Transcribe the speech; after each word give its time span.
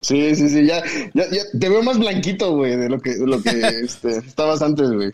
Sí, 0.00 0.34
sí, 0.36 0.48
sí, 0.48 0.66
ya, 0.66 0.82
ya, 1.14 1.24
ya 1.30 1.42
te 1.58 1.68
veo 1.68 1.82
más 1.82 1.98
blanquito, 1.98 2.54
güey, 2.54 2.76
de 2.76 2.88
lo 2.88 3.00
que, 3.00 3.16
de 3.16 3.26
lo 3.26 3.42
que 3.42 3.50
este, 3.84 4.18
estabas 4.18 4.62
antes, 4.62 4.90
güey. 4.90 5.12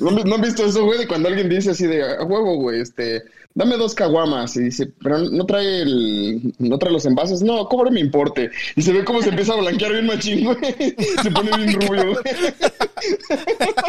¿No, 0.00 0.10
han- 0.10 0.28
no 0.28 0.34
han 0.36 0.40
visto 0.42 0.64
eso, 0.64 0.84
güey? 0.84 0.98
De 0.98 1.08
cuando 1.08 1.28
alguien 1.28 1.48
dice 1.48 1.70
así 1.70 1.86
de, 1.86 2.02
a 2.02 2.22
huevo, 2.24 2.56
güey, 2.56 2.80
este, 2.80 3.22
dame 3.54 3.76
dos 3.76 3.94
caguamas. 3.94 4.56
Y 4.56 4.64
dice, 4.64 4.86
pero 5.02 5.18
no 5.18 5.44
trae 5.46 5.82
el, 5.82 6.54
no 6.58 6.78
trae 6.78 6.92
los 6.92 7.04
envases. 7.06 7.42
No, 7.42 7.66
¿cómo 7.68 7.84
no 7.84 7.90
me 7.90 8.00
importe? 8.00 8.50
Y 8.76 8.82
se 8.82 8.92
ve 8.92 9.04
cómo 9.04 9.22
se 9.22 9.30
empieza 9.30 9.54
a 9.54 9.60
blanquear 9.60 9.92
bien 9.92 10.06
machín, 10.06 10.44
güey. 10.44 10.58
Se 11.22 11.30
pone 11.30 11.56
bien 11.56 11.80
rubio, 11.80 12.12
güey. 12.12 12.24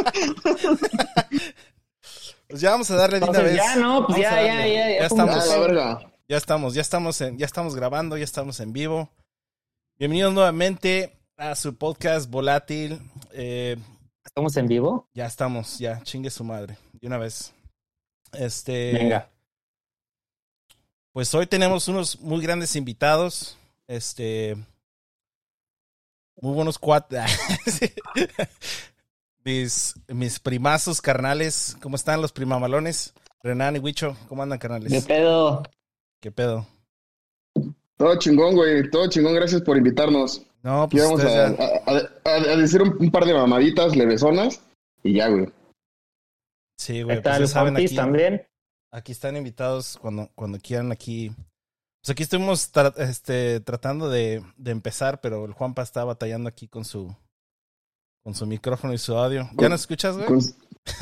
Pues 2.48 2.62
ya 2.62 2.72
vamos 2.72 2.90
a 2.90 2.96
darle 2.96 3.20
de 3.20 3.30
una 3.30 3.40
vez. 3.42 3.56
ya, 3.56 3.76
no, 3.76 4.08
pues 4.08 4.20
ya, 4.20 4.42
ya, 4.42 4.66
ya, 4.66 4.68
ya, 4.68 4.90
Ya 5.00 5.06
estamos. 5.06 5.48
la 5.48 5.60
verga. 5.60 6.00
Ya 6.28 6.38
estamos, 6.38 6.74
ya 6.74 6.82
estamos 6.82 7.22
en, 7.22 7.38
ya 7.38 7.46
estamos 7.46 7.76
grabando, 7.76 8.18
ya 8.18 8.24
estamos 8.24 8.60
en 8.60 8.74
vivo. 8.74 9.12
Bienvenidos 10.00 10.34
nuevamente 10.34 11.20
a 11.36 11.54
su 11.56 11.76
podcast 11.76 12.30
volátil. 12.30 13.02
Eh, 13.34 13.76
¿Estamos 14.24 14.56
en 14.56 14.66
vivo? 14.66 15.10
ya 15.14 15.26
estamos, 15.26 15.78
ya, 15.78 16.02
chingue 16.04 16.30
su 16.30 16.46
madre, 16.46 16.78
de 16.94 17.08
una 17.08 17.18
vez. 17.18 17.54
Este. 18.32 18.94
Venga. 18.94 19.30
Pues 21.12 21.36
hoy 21.36 21.48
tenemos 21.48 21.90
unos 21.90 22.18
muy 22.22 22.42
grandes 22.42 22.78
invitados. 22.78 23.58
Este. 23.88 24.56
Muy 26.38 26.54
buenos 26.54 26.80
cuatro. 26.80 27.20
mis, 29.44 29.96
mis 30.08 30.40
primazos 30.40 31.02
carnales. 31.02 31.76
¿Cómo 31.82 31.98
están 31.98 32.22
los 32.22 32.32
primamalones? 32.32 33.14
Renan 33.44 33.76
y 33.76 33.80
Huicho, 33.80 34.16
¿cómo 34.30 34.44
andan, 34.44 34.60
¿Qué 34.60 34.62
carnales? 34.62 35.06
pedo? 35.06 35.64
¿Qué 36.22 36.32
pedo? 36.32 36.66
Todo 38.00 38.18
chingón, 38.18 38.56
güey, 38.56 38.90
todo 38.90 39.10
chingón. 39.10 39.34
Gracias 39.36 39.62
por 39.62 39.76
invitarnos. 39.78 40.42
No, 40.64 40.88
pues 40.90 41.04
vamos 41.04 41.24
a, 41.24 41.48
a, 41.48 41.52
a- 42.26 42.54
a 42.54 42.56
decir 42.58 42.82
un, 42.82 42.96
un 43.00 43.12
par 43.12 43.26
de 43.26 43.34
mamaditas 43.34 43.96
levesonas 43.96 44.62
y 45.04 45.16
ya, 45.16 45.28
güey. 45.28 45.52
Sí, 46.78 47.04
güey. 47.04 47.18
¿Qué 47.18 47.22
Pues 47.22 47.36
tal, 47.36 47.48
saben, 47.48 47.74
Juanpis, 47.74 47.92
aquí, 47.92 47.96
también? 47.98 48.48
aquí 48.94 49.12
están 49.12 49.36
invitados 49.38 49.98
cuando, 50.02 50.30
cuando 50.36 50.58
quieran 50.60 50.92
aquí. 50.94 51.32
Pues 52.02 52.12
aquí 52.12 52.24
estuvimos 52.24 52.74
tra- 52.74 52.94
este, 52.98 53.60
tratando 53.60 54.10
de, 54.10 54.42
de 54.56 54.72
empezar, 54.72 55.20
pero 55.20 55.44
el 55.44 55.52
Juanpa 55.54 55.82
está 55.82 56.06
batallando 56.06 56.48
aquí 56.48 56.68
con 56.70 56.86
su 56.86 57.14
con 58.24 58.34
su 58.36 58.46
micrófono 58.46 58.94
y 58.94 58.98
su 58.98 59.16
audio. 59.18 59.44
¿Ya 59.52 59.56
Con- 59.56 59.70
nos 59.72 59.82
escuchas, 59.82 60.16
güey? 60.16 60.28
Con, 60.28 60.40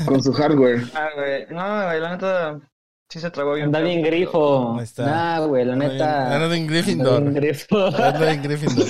con 0.06 0.22
su 0.22 0.32
hardware. 0.32 0.82
Ah, 0.94 1.10
güey. 1.14 1.46
No, 1.50 1.84
güey, 1.86 2.00
la 2.00 2.10
neta 2.12 2.60
sí 3.08 3.20
se 3.20 3.30
tragó 3.30 3.54
bien. 3.54 3.66
Anda 3.66 3.80
bien 3.80 4.02
grifo. 4.02 4.74
Ahí 4.76 4.84
está. 4.84 5.04
Nah, 5.06 5.40
güey, 5.46 5.64
la 5.64 5.76
neta. 5.76 6.34
Anda 6.34 6.46
en 6.56 6.62
anda 6.62 6.72
Gryffindor. 6.72 7.22
bien 7.22 7.34
grifo. 7.34 7.86
Anda 7.86 8.32
en 8.32 8.42
Gryffindor. 8.42 8.86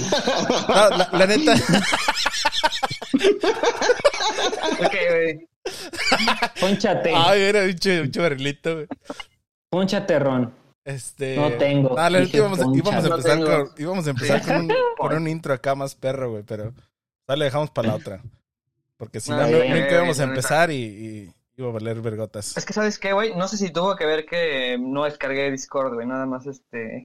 No, 0.69 0.75
la, 0.97 1.09
la 1.13 1.27
neta, 1.27 1.55
Ok, 4.81 4.95
güey. 5.11 5.49
Pónchate. 6.61 7.13
ay, 7.15 7.43
era 7.43 7.63
un 7.65 8.11
barrilito, 8.17 8.75
güey. 8.75 8.87
Pónchate, 9.71 10.19
Ron. 10.19 10.53
Este. 10.85 11.37
No 11.37 11.51
tengo. 11.53 11.99
Ah, 11.99 12.09
la 12.09 12.21
neta 12.21 12.37
íbamos, 12.37 12.59
a- 12.61 12.65
íbamos 12.75 13.05
a 13.05 13.09
poncha. 13.09 13.09
No 13.09 13.17
empezar, 13.17 13.45
con, 13.45 13.71
íbamos 13.83 14.07
a 14.07 14.11
empezar 14.11 14.43
con, 14.43 14.57
un, 14.57 14.73
con 14.99 15.15
un 15.15 15.29
intro 15.29 15.53
acá 15.55 15.75
más 15.75 15.95
perro, 15.95 16.31
güey, 16.31 16.43
pero 16.45 16.73
ya 17.29 17.37
le 17.37 17.45
dejamos 17.45 17.71
para 17.71 17.89
la 17.89 17.95
otra. 17.97 18.23
Porque 18.97 19.21
si 19.21 19.31
no, 19.31 19.47
nunca 19.47 19.93
íbamos 19.93 20.19
a 20.21 20.25
empezar 20.25 20.71
y, 20.71 20.77
y 20.77 21.33
iba 21.59 21.69
a 21.69 21.73
valer 21.73 22.01
vergotas. 22.01 22.57
Es 22.57 22.65
que, 22.65 22.73
¿sabes 22.73 22.99
qué, 22.99 23.13
güey? 23.13 23.35
No 23.35 23.49
sé 23.49 23.57
si 23.57 23.71
tuvo 23.71 23.97
que 23.97 24.07
ver 24.07 24.25
que 24.25 24.79
no 24.79 25.05
descargué 25.05 25.51
Discord, 25.51 25.95
güey. 25.95 26.07
Nada 26.07 26.25
más 26.25 26.47
este. 26.47 27.05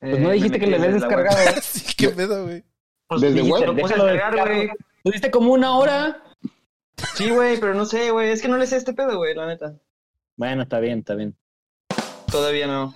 Pues 0.00 0.18
no 0.18 0.30
dijiste 0.30 0.58
que 0.58 0.66
le 0.66 0.76
habías 0.76 0.94
descargado. 0.94 1.38
¿eh? 1.38 1.54
sí, 1.62 1.94
qué 1.96 2.08
pedo, 2.08 2.44
güey. 2.44 2.64
Pues 3.08 3.20
Desde 3.20 3.34
dijiste, 3.34 3.60
web. 3.60 3.66
lo 3.66 3.76
puse 3.76 3.94
a 3.94 4.04
descargar, 4.04 4.54
güey. 4.54 4.70
Tuviste 5.04 5.30
como 5.30 5.52
una 5.52 5.76
hora. 5.76 6.22
Sí, 7.14 7.30
güey, 7.30 7.60
pero 7.60 7.74
no 7.74 7.84
sé, 7.84 8.10
güey. 8.10 8.30
Es 8.30 8.40
que 8.40 8.48
no 8.48 8.56
le 8.56 8.66
sé 8.66 8.78
este 8.78 8.94
pedo, 8.94 9.18
güey, 9.18 9.34
la 9.34 9.46
neta. 9.46 9.74
Bueno, 10.36 10.62
está 10.62 10.80
bien, 10.80 11.00
está 11.00 11.14
bien. 11.14 11.36
Todavía 12.30 12.66
no. 12.66 12.94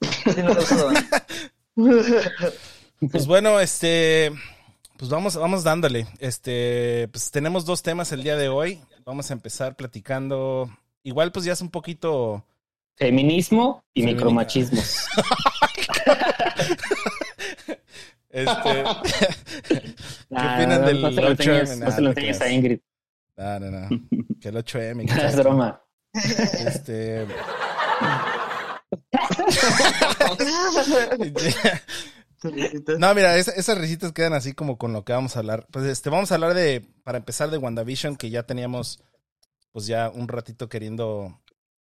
Sí, 0.00 0.42
no 0.42 0.54
lo. 0.54 0.60
Pues 3.12 3.26
bueno, 3.26 3.60
este. 3.60 4.32
Pues 4.96 5.10
vamos, 5.10 5.36
vamos 5.36 5.62
dándole. 5.62 6.06
Este. 6.18 7.08
Pues 7.12 7.30
tenemos 7.30 7.66
dos 7.66 7.82
temas 7.82 8.10
el 8.12 8.22
día 8.22 8.36
de 8.36 8.48
hoy. 8.48 8.80
Vamos 9.06 9.30
a 9.30 9.34
empezar 9.34 9.76
platicando. 9.76 10.68
Igual, 11.04 11.30
pues 11.30 11.44
ya 11.44 11.52
es 11.52 11.60
un 11.60 11.70
poquito. 11.70 12.44
Feminismo 12.96 13.84
y 13.94 14.02
Femini- 14.02 14.06
micromachismos. 14.14 14.96
Este. 18.28 18.84
¿Qué 19.68 19.94
Ah, 20.34 20.56
opinan 20.58 20.84
del 20.84 21.00
no 21.00 21.10
se 21.10 21.20
lo 21.22 21.28
8M? 21.30 21.30
enseñes, 21.30 21.78
Nah, 21.78 21.86
no 21.86 21.90
se 21.92 22.00
lo 22.02 22.08
no 22.08 22.14
te 22.14 22.20
enseñes 22.28 22.40
a. 22.42 22.50
Ingrid. 22.52 22.80
No, 23.36 23.60
no, 23.60 23.70
no. 23.70 23.88
Que 24.40 24.48
el 24.48 24.56
8M. 24.56 25.06
que 25.06 25.26
Es 25.26 25.36
broma. 25.36 25.80
Este. 26.12 27.26
No, 32.98 33.14
mira, 33.14 33.36
esa- 33.36 33.52
esas 33.52 33.78
risitas 33.78 34.12
quedan 34.12 34.32
así 34.34 34.52
como 34.52 34.78
con 34.78 34.92
lo 34.92 35.04
que 35.04 35.12
vamos 35.12 35.36
a 35.36 35.40
hablar. 35.40 35.66
Pues 35.70 35.84
este, 35.86 36.10
vamos 36.10 36.30
a 36.30 36.34
hablar 36.36 36.54
de, 36.54 36.86
para 37.04 37.18
empezar, 37.18 37.50
de 37.50 37.58
WandaVision, 37.58 38.16
que 38.16 38.30
ya 38.30 38.44
teníamos, 38.44 39.00
pues 39.72 39.86
ya 39.86 40.10
un 40.10 40.28
ratito 40.28 40.68
queriendo, 40.68 41.40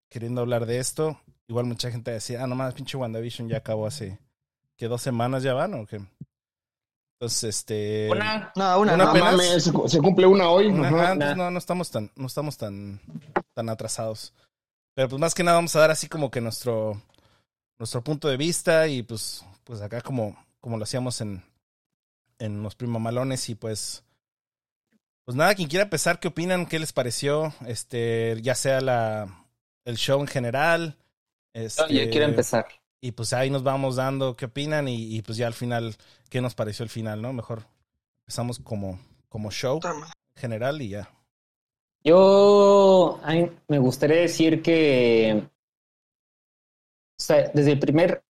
queriendo 0.09 0.41
hablar 0.41 0.65
de 0.65 0.79
esto. 0.79 1.19
Igual 1.47 1.65
mucha 1.65 1.91
gente 1.91 2.11
decía, 2.11 2.43
ah, 2.43 2.47
nomás, 2.47 2.73
pinche 2.73 2.97
WandaVision 2.97 3.47
ya 3.49 3.57
acabó 3.57 3.85
hace, 3.85 4.19
que 4.77 4.87
dos 4.87 5.01
semanas 5.01 5.43
ya 5.43 5.53
van, 5.53 5.73
o 5.75 5.85
qué. 5.85 6.01
Entonces, 7.19 7.43
este. 7.45 8.09
Una. 8.11 8.51
No, 8.55 8.79
una, 8.79 8.93
Una 8.95 8.97
no. 8.97 9.03
No 9.05 9.09
apenas. 9.11 9.31
mames, 9.35 9.63
se, 9.91 9.99
cumple 9.99 10.25
una 10.27 10.49
hoy. 10.49 10.69
Ajá, 10.69 10.87
ajá. 10.87 11.11
entonces 11.13 11.37
no, 11.37 11.51
no 11.51 11.57
estamos 11.59 11.89
tan, 11.91 12.11
no 12.15 12.27
estamos 12.27 12.57
tan, 12.57 12.99
tan 13.53 13.69
atrasados. 13.69 14.33
Pero 14.95 15.09
pues 15.09 15.19
más 15.19 15.33
que 15.33 15.43
nada 15.43 15.57
vamos 15.57 15.75
a 15.75 15.79
dar 15.79 15.91
así 15.91 16.07
como 16.07 16.29
que 16.31 16.41
nuestro, 16.41 17.01
nuestro 17.79 18.03
punto 18.03 18.27
de 18.27 18.37
vista 18.37 18.87
y 18.87 19.01
pues, 19.03 19.45
pues 19.63 19.81
acá 19.81 20.01
como, 20.01 20.35
como 20.65 20.79
lo 20.79 20.83
hacíamos 20.83 21.21
en, 21.21 21.43
en 22.39 22.63
los 22.63 22.73
primamalones 22.73 23.49
y 23.49 23.53
pues, 23.53 24.03
pues 25.23 25.37
nada, 25.37 25.53
quien 25.53 25.69
quiera 25.69 25.83
empezar, 25.83 26.19
¿qué 26.19 26.29
opinan? 26.29 26.65
¿Qué 26.65 26.79
les 26.79 26.91
pareció? 26.91 27.53
Este, 27.67 28.35
ya 28.41 28.55
sea 28.55 28.81
la, 28.81 29.45
el 29.83 29.97
show 29.97 30.19
en 30.19 30.25
general. 30.25 30.97
Este, 31.53 31.83
Yo 31.93 32.09
quiero 32.09 32.25
empezar. 32.25 32.65
Y 32.99 33.11
pues 33.11 33.31
ahí 33.33 33.51
nos 33.51 33.61
vamos 33.61 33.97
dando 33.97 34.35
qué 34.35 34.45
opinan 34.45 34.87
y, 34.87 35.15
y 35.15 35.21
pues 35.21 35.37
ya 35.37 35.45
al 35.45 35.53
final, 35.53 35.97
¿qué 36.31 36.41
nos 36.41 36.55
pareció 36.55 36.81
el 36.81 36.89
final, 36.89 37.21
no? 37.21 37.31
Mejor 37.31 37.67
empezamos 38.23 38.57
como, 38.57 38.99
como 39.29 39.51
show 39.51 39.79
en 39.83 40.41
general 40.41 40.81
y 40.81 40.89
ya. 40.89 41.11
Yo 42.03 43.21
me 43.67 43.77
gustaría 43.77 44.21
decir 44.21 44.63
que, 44.63 45.43
o 45.45 47.21
sea, 47.21 47.51
desde 47.53 47.73
el 47.73 47.79
primer 47.79 48.24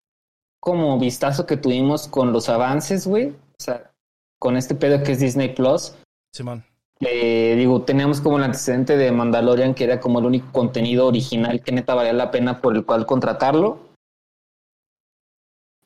como 0.65 0.97
vistazo 0.97 1.45
que 1.45 1.57
tuvimos 1.57 2.07
con 2.07 2.33
los 2.33 2.49
avances, 2.49 3.05
güey, 3.05 3.27
o 3.27 3.59
sea, 3.59 3.91
con 4.39 4.57
este 4.57 4.73
pedo 4.73 5.03
que 5.03 5.11
es 5.11 5.19
Disney 5.19 5.53
Plus, 5.53 5.93
Simón. 6.33 6.65
eh, 7.01 7.53
digo, 7.55 7.83
teníamos 7.83 8.19
como 8.19 8.39
el 8.39 8.45
antecedente 8.45 8.97
de 8.97 9.11
Mandalorian, 9.11 9.75
que 9.75 9.83
era 9.83 9.99
como 9.99 10.17
el 10.17 10.25
único 10.25 10.51
contenido 10.51 11.05
original 11.05 11.61
que 11.61 11.71
neta 11.71 11.93
valía 11.93 12.13
la 12.13 12.31
pena 12.31 12.61
por 12.61 12.75
el 12.75 12.83
cual 12.83 13.05
contratarlo. 13.05 13.91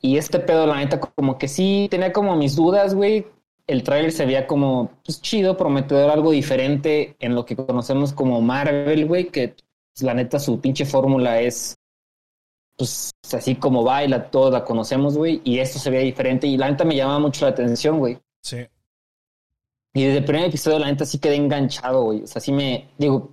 Y 0.00 0.16
este 0.16 0.38
pedo, 0.38 0.66
la 0.66 0.76
neta, 0.76 0.98
como 0.98 1.36
que 1.36 1.46
sí 1.46 1.86
tenía 1.90 2.10
como 2.10 2.34
mis 2.34 2.56
dudas, 2.56 2.94
güey. 2.94 3.26
El 3.66 3.82
trailer 3.82 4.12
se 4.12 4.24
veía 4.24 4.46
como 4.46 4.92
pues, 5.04 5.20
chido, 5.20 5.58
prometedor, 5.58 6.10
algo 6.10 6.30
diferente 6.30 7.16
en 7.18 7.34
lo 7.34 7.44
que 7.44 7.54
conocemos 7.54 8.14
como 8.14 8.40
Marvel, 8.40 9.04
güey, 9.06 9.26
que 9.26 9.48
pues, 9.92 10.02
la 10.02 10.14
neta 10.14 10.38
su 10.38 10.58
pinche 10.58 10.86
fórmula 10.86 11.38
es 11.42 11.76
pues 12.86 13.10
así 13.34 13.54
como 13.56 13.84
baila, 13.84 14.30
todos 14.30 14.52
la 14.52 14.64
conocemos, 14.64 15.16
güey, 15.16 15.40
y 15.44 15.58
esto 15.58 15.78
se 15.78 15.90
veía 15.90 16.02
diferente 16.04 16.46
y 16.46 16.56
la 16.56 16.70
neta 16.70 16.84
me 16.84 16.96
llama 16.96 17.18
mucho 17.18 17.44
la 17.44 17.50
atención, 17.52 17.98
güey. 17.98 18.18
Sí. 18.42 18.66
Y 19.92 20.04
desde 20.04 20.18
el 20.18 20.24
primer 20.24 20.44
episodio, 20.44 20.78
la 20.78 20.86
neta, 20.86 21.04
sí 21.04 21.18
quedé 21.18 21.34
enganchado, 21.36 22.02
güey. 22.04 22.22
O 22.22 22.26
sea, 22.26 22.40
sí 22.40 22.52
me. 22.52 22.88
Digo, 22.96 23.30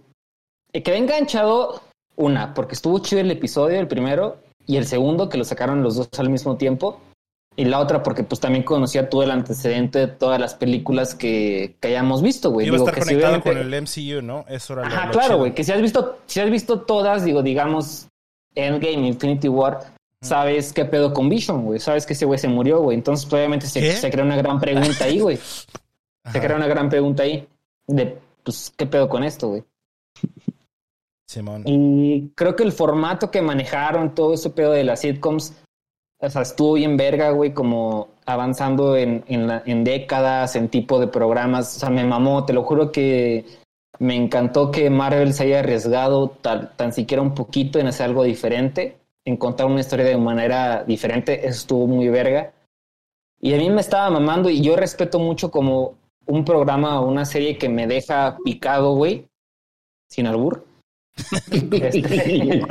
eh, 0.73 0.81
quedé 0.83 0.97
enganchado, 0.97 1.81
una, 2.15 2.53
porque 2.53 2.73
estuvo 2.73 2.99
chido 2.99 3.21
el 3.21 3.31
episodio, 3.31 3.79
el 3.79 3.87
primero, 3.87 4.37
y 4.65 4.77
el 4.77 4.85
segundo, 4.87 5.29
que 5.29 5.37
lo 5.37 5.43
sacaron 5.45 5.83
los 5.83 5.95
dos 5.95 6.09
al 6.17 6.29
mismo 6.29 6.57
tiempo. 6.57 6.99
Y 7.55 7.65
la 7.65 7.79
otra, 7.79 8.03
porque 8.03 8.23
pues 8.23 8.39
también 8.39 8.63
conocía 8.63 9.09
todo 9.09 9.23
el 9.23 9.31
antecedente 9.31 9.97
de 9.97 10.07
todas 10.07 10.39
las 10.39 10.53
películas 10.53 11.15
que, 11.15 11.75
que 11.79 11.87
hayamos 11.87 12.21
visto, 12.21 12.51
güey. 12.51 12.67
Iba 12.67 12.75
a 12.75 12.77
Digo, 12.79 12.87
estar 12.89 12.95
que 12.95 13.01
si 13.01 13.07
conectado 13.15 13.33
obviamente- 13.37 13.49
con 13.49 13.73
el 13.73 13.81
MCU, 13.81 14.21
¿no? 14.21 14.45
Eso 14.47 14.73
era 14.73 14.83
lo, 14.83 14.87
Ajá, 14.89 15.05
lo 15.07 15.11
claro, 15.11 15.37
güey. 15.39 15.55
Que 15.55 15.63
si 15.63 15.71
has 15.71 15.81
visto, 15.81 16.17
si 16.27 16.39
has 16.39 16.51
visto 16.51 16.81
todas, 16.81 17.23
digo, 17.23 17.41
digamos, 17.41 18.07
Endgame, 18.57 19.07
Infinity 19.07 19.47
War, 19.49 19.79
sabes 20.21 20.73
qué 20.73 20.85
pedo 20.85 21.13
con 21.13 21.29
Vision, 21.29 21.63
güey. 21.65 21.79
Sabes 21.79 22.05
que 22.05 22.13
ese 22.13 22.25
güey 22.25 22.39
se 22.39 22.47
murió, 22.47 22.81
güey. 22.81 22.97
Entonces, 22.97 23.31
obviamente, 23.31 23.67
se, 23.67 23.79
se 23.95 24.09
crea 24.11 24.25
una 24.25 24.35
gran 24.37 24.59
pregunta 24.59 25.03
ahí, 25.05 25.19
güey. 25.19 25.37
Se 26.31 26.41
crea 26.41 26.57
una 26.57 26.67
gran 26.67 26.89
pregunta 26.89 27.23
ahí 27.23 27.47
de, 27.87 28.17
pues, 28.43 28.73
¿qué 28.75 28.85
pedo 28.85 29.07
con 29.07 29.23
esto, 29.23 29.47
güey? 29.47 29.63
Simón. 31.29 31.63
Y 31.65 32.29
creo 32.35 32.55
que 32.55 32.63
el 32.63 32.71
formato 32.73 33.31
que 33.31 33.41
manejaron, 33.41 34.15
todo 34.15 34.33
ese 34.33 34.49
pedo 34.49 34.71
de 34.71 34.83
las 34.83 35.01
sitcoms, 35.01 35.53
o 36.19 36.29
sea, 36.29 36.41
estuvo 36.41 36.73
bien 36.73 36.97
verga, 36.97 37.31
güey, 37.31 37.53
como 37.53 38.09
avanzando 38.25 38.95
en, 38.97 39.23
en, 39.27 39.47
la- 39.47 39.63
en 39.65 39.83
décadas, 39.83 40.55
en 40.55 40.69
tipo 40.69 40.99
de 40.99 41.07
programas. 41.07 41.77
O 41.77 41.79
sea, 41.79 41.89
me 41.89 42.03
mamó, 42.03 42.45
te 42.45 42.53
lo 42.53 42.63
juro 42.63 42.91
que 42.91 43.45
me 43.99 44.15
encantó 44.15 44.71
que 44.71 44.89
Marvel 44.89 45.33
se 45.33 45.43
haya 45.43 45.59
arriesgado 45.59 46.29
tan, 46.29 46.75
tan 46.75 46.93
siquiera 46.93 47.21
un 47.21 47.33
poquito 47.33 47.79
en 47.79 47.87
hacer 47.87 48.07
algo 48.07 48.23
diferente, 48.23 48.97
en 49.25 49.37
contar 49.37 49.65
una 49.65 49.79
historia 49.79 50.05
de 50.05 50.17
manera 50.17 50.83
diferente. 50.83 51.47
Eso 51.47 51.61
estuvo 51.61 51.87
muy 51.87 52.09
verga. 52.09 52.53
Y 53.39 53.53
a 53.53 53.57
mí 53.57 53.69
me 53.69 53.81
estaba 53.81 54.09
mamando 54.09 54.49
y 54.49 54.61
yo 54.61 54.75
respeto 54.75 55.19
mucho 55.19 55.51
como 55.51 55.95
un 56.25 56.43
programa 56.43 56.99
o 56.99 57.07
una 57.07 57.25
serie 57.25 57.57
que 57.57 57.69
me 57.69 57.87
deja 57.87 58.37
picado, 58.43 58.93
güey, 58.95 59.27
sin 60.09 60.27
albur. 60.27 60.65
Este, 61.51 62.61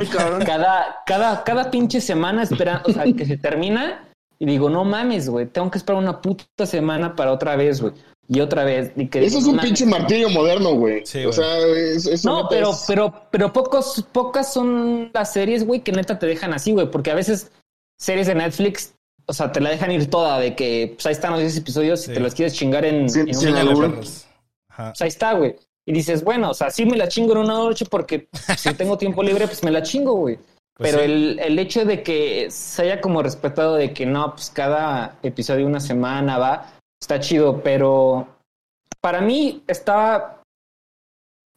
cada, 0.45 1.03
cada, 1.05 1.43
cada 1.43 1.69
pinche 1.69 1.99
semana 1.99 2.43
esperando, 2.43 2.83
o 2.87 2.93
sea, 2.93 3.03
que 3.03 3.25
se 3.25 3.37
termina 3.37 4.07
y 4.39 4.45
digo, 4.45 4.69
no 4.69 4.85
mames, 4.85 5.29
güey, 5.29 5.47
tengo 5.47 5.69
que 5.69 5.77
esperar 5.77 6.01
una 6.01 6.21
puta 6.21 6.65
semana 6.65 7.15
para 7.15 7.33
otra 7.33 7.55
vez, 7.55 7.81
güey. 7.81 7.93
Y 8.29 8.41
otra 8.41 8.63
vez. 8.65 8.91
Y 8.97 9.07
que 9.07 9.25
Eso 9.25 9.37
es 9.39 9.45
un 9.45 9.57
pinche 9.57 9.85
martirio 9.85 10.29
moderno, 10.29 10.73
güey. 10.75 11.05
Sí, 11.05 11.25
o 11.25 11.31
sea, 11.31 11.57
es- 11.59 12.05
eso 12.05 12.29
No, 12.29 12.47
pero, 12.49 12.71
es- 12.71 12.83
pero, 12.87 13.13
pero 13.31 13.53
pocos, 13.53 14.03
pocas 14.11 14.51
son 14.51 15.11
las 15.13 15.31
series, 15.31 15.65
güey, 15.65 15.79
que 15.81 15.91
neta 15.93 16.19
te 16.19 16.25
dejan 16.25 16.53
así, 16.53 16.73
güey, 16.73 16.91
porque 16.91 17.11
a 17.11 17.15
veces 17.15 17.51
series 17.97 18.27
de 18.27 18.35
Netflix, 18.35 18.93
o 19.27 19.33
sea, 19.33 19.51
te 19.51 19.61
la 19.61 19.69
dejan 19.69 19.91
ir 19.91 20.09
toda, 20.09 20.39
de 20.39 20.55
que 20.55 20.91
pues 20.95 21.05
ahí 21.05 21.13
están 21.13 21.31
los 21.31 21.39
10 21.41 21.57
episodios 21.57 22.01
Sí. 22.01 22.11
y 22.11 22.13
te 22.15 22.19
los 22.19 22.33
quieres 22.35 22.53
chingar 22.53 22.83
en, 22.85 23.09
Sí, 23.09 23.21
en 23.21 23.75
una. 23.77 24.01
Ajá. 24.69 24.89
Pues 24.91 25.01
ahí 25.01 25.07
está, 25.07 25.33
güey. 25.33 25.55
Y 25.85 25.93
dices, 25.93 26.21
bueno, 26.23 26.49
o 26.49 26.53
sea, 26.53 26.69
sí 26.69 26.85
me 26.85 26.97
la 26.97 27.07
chingo 27.07 27.31
en 27.31 27.37
una 27.39 27.53
noche 27.53 27.85
porque 27.89 28.27
si 28.57 28.73
tengo 28.73 28.97
tiempo 28.97 29.23
libre, 29.23 29.47
pues 29.47 29.63
me 29.63 29.71
la 29.71 29.81
chingo, 29.83 30.13
güey. 30.15 30.37
Pues 30.75 30.91
Pero 30.91 30.99
sí. 30.99 31.05
el, 31.05 31.39
el 31.39 31.57
hecho 31.59 31.85
de 31.85 32.03
que 32.03 32.47
se 32.51 32.81
haya 32.83 33.01
como 33.01 33.23
respetado 33.23 33.75
de 33.75 33.93
que 33.93 34.05
no, 34.05 34.33
pues 34.35 34.49
cada 34.51 35.17
episodio 35.23 35.65
una 35.65 35.79
semana 35.79 36.37
va, 36.37 36.73
está 37.01 37.19
chido, 37.19 37.61
pero 37.61 38.27
para 39.01 39.21
mí 39.21 39.63
estaba 39.67 40.41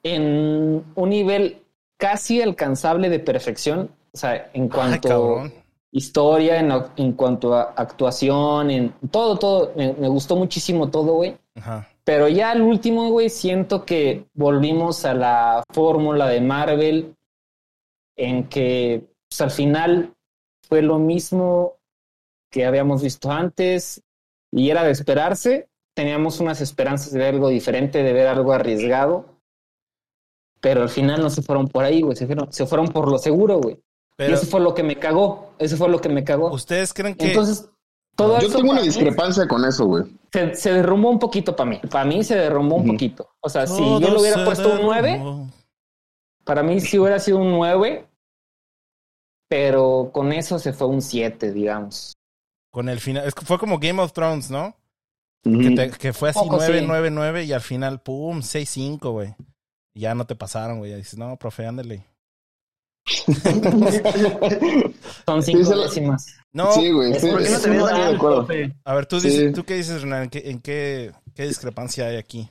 en 0.03 0.85
un 0.95 1.09
nivel 1.11 1.63
casi 1.99 2.41
alcanzable 2.41 3.09
de 3.11 3.19
perfección, 3.19 3.91
o 4.13 4.17
sea, 4.17 4.51
en 4.55 4.63
Ay, 4.65 4.69
cuanto 4.69 5.09
cabrón. 5.09 5.55
historia, 5.93 6.59
en, 6.59 6.73
en 6.97 7.13
cuanto 7.13 7.55
a 7.55 7.63
actuación, 7.77 8.71
en 8.71 8.93
todo, 9.11 9.39
todo, 9.39 9.73
me, 9.77 9.93
me 9.95 10.09
gustó 10.09 10.37
muchísimo 10.37 10.91
todo, 10.91 11.15
güey. 11.15 11.37
Ajá. 11.57 11.89
Pero 12.05 12.29
ya 12.29 12.51
al 12.51 12.63
último, 12.63 13.11
güey, 13.11 13.29
siento 13.29 13.85
que 13.85 14.27
volvimos 14.35 15.05
a 15.05 15.15
la 15.15 15.63
fórmula 15.73 16.27
de 16.29 16.41
Marvel 16.41 17.15
en 18.17 18.49
que 18.49 19.07
pues, 19.29 19.41
al 19.41 19.51
final 19.51 20.15
fue 20.69 20.83
lo 20.83 20.99
mismo 20.99 21.77
que 22.51 22.65
habíamos 22.65 23.03
visto 23.03 23.31
antes 23.31 24.03
y 24.53 24.71
era 24.71 24.85
de 24.85 24.91
esperarse. 24.93 25.69
Teníamos 25.95 26.41
unas 26.41 26.61
esperanzas 26.61 27.13
de 27.13 27.19
ver 27.19 27.35
algo 27.35 27.49
diferente, 27.49 28.03
de 28.03 28.13
ver 28.13 28.27
algo 28.29 28.53
arriesgado. 28.53 29.27
Pero 30.61 30.83
al 30.83 30.89
final 30.89 31.21
no 31.23 31.31
se 31.31 31.43
fueron 31.43 31.69
por 31.69 31.85
ahí, 31.85 32.03
güey. 32.03 32.17
Se 32.17 32.27
fueron, 32.27 32.53
se 32.53 32.67
fueron 32.67 32.89
por 32.89 33.11
lo 33.11 33.19
seguro, 33.19 33.59
güey. 33.61 33.81
Y 34.19 34.25
eso 34.33 34.47
fue 34.47 34.61
lo 34.61 34.75
que 34.75 34.83
me 34.83 34.97
cagó. 34.97 35.55
Eso 35.59 35.77
fue 35.77 35.89
lo 35.89 35.99
que 36.01 36.11
me 36.11 36.23
cagó. 36.25 36.53
¿ustedes 36.53 36.93
creen 36.93 37.15
que 37.15 37.29
Entonces, 37.29 37.69
todo 38.15 38.39
Yo 38.41 38.49
eso 38.49 38.59
tengo 38.59 38.73
una 38.73 38.81
mí- 38.83 38.87
discrepancia 38.87 39.49
con 39.49 39.65
eso, 39.65 39.87
güey. 39.87 40.05
se, 40.33 40.55
se 40.55 40.73
derrumbó 40.75 41.09
un 41.11 41.19
poquito 41.19 41.57
para 41.57 41.71
mí. 41.71 41.81
Para 41.91 42.05
mí 42.05 42.23
se 42.23 42.37
derrumbó 42.37 42.77
un 42.77 42.87
poquito. 42.89 43.31
O 43.41 43.49
sea, 43.49 43.67
si 43.67 43.83
yo 43.83 43.99
le 44.01 44.19
hubiera 44.21 44.45
puesto 44.45 44.75
un 44.75 44.83
9, 44.83 45.13
derrumbó? 45.13 45.51
para 46.45 46.63
mí 46.63 46.81
sí 46.81 46.99
hubiera 46.99 47.19
sido 47.19 47.39
un 47.39 47.51
9, 47.53 48.07
pero 49.49 50.11
con 50.13 50.33
eso 50.33 50.59
se 50.59 50.73
fue 50.75 50.87
un 50.89 51.01
7, 51.01 51.53
digamos. 51.53 52.13
Con 52.71 52.89
el 52.89 53.01
final. 53.01 53.27
es 53.27 53.35
que 53.35 53.45
fue 53.45 53.59
como 53.59 53.79
Game 53.79 54.01
of 54.01 54.13
Thrones, 54.13 54.51
¿no? 54.51 54.77
Ujú. 55.45 55.59
Que, 55.59 55.71
te- 55.71 55.91
que 55.91 56.13
fue 56.13 56.31
así 56.31 56.39
Poco, 56.39 56.57
9, 56.59 56.81
sí. 56.81 56.85
9, 56.87 57.11
9 57.11 57.45
y 57.45 57.53
al 57.53 57.61
final, 57.63 58.01
pum, 58.03 58.43
6, 58.43 58.69
5, 58.69 59.11
güey. 59.13 59.35
Y 59.95 60.01
Ya 60.01 60.15
no 60.15 60.25
te 60.27 60.37
pasaron, 60.37 60.79
güey. 60.79 60.91
Ya 60.93 60.97
dices, 60.99 61.19
no, 61.19 61.37
profe, 61.37 61.67
ándale. 61.67 62.05
Son 65.27 65.43
cinco 65.43 65.71
lo- 65.75 65.83
décimas. 65.83 66.27
No, 66.53 66.73
sí, 66.73 66.91
güey. 66.91 67.13
Es 67.13 67.23
Sí, 67.23 67.29
porque 67.31 67.49
no 67.51 67.57
sí, 67.57 67.63
te 67.63 67.71
veo 67.71 67.87
estoy 67.87 67.99
de 67.99 68.05
tanto, 68.05 68.17
acuerdo. 68.17 68.47
profe. 68.47 68.77
a 68.85 68.95
ver, 68.95 69.07
tú, 69.07 69.21
Sí. 69.21 69.29
dices, 69.29 69.53
¿tú 69.55 69.65
qué 69.65 69.75
dices, 69.75 70.03
Renan? 70.03 70.25
¿En, 70.25 70.31
qué, 70.31 70.43
en 70.51 70.61
qué, 70.61 71.13
qué 71.35 71.47
discrepancia 71.47 72.07
hay 72.07 72.17
aquí? 72.17 72.49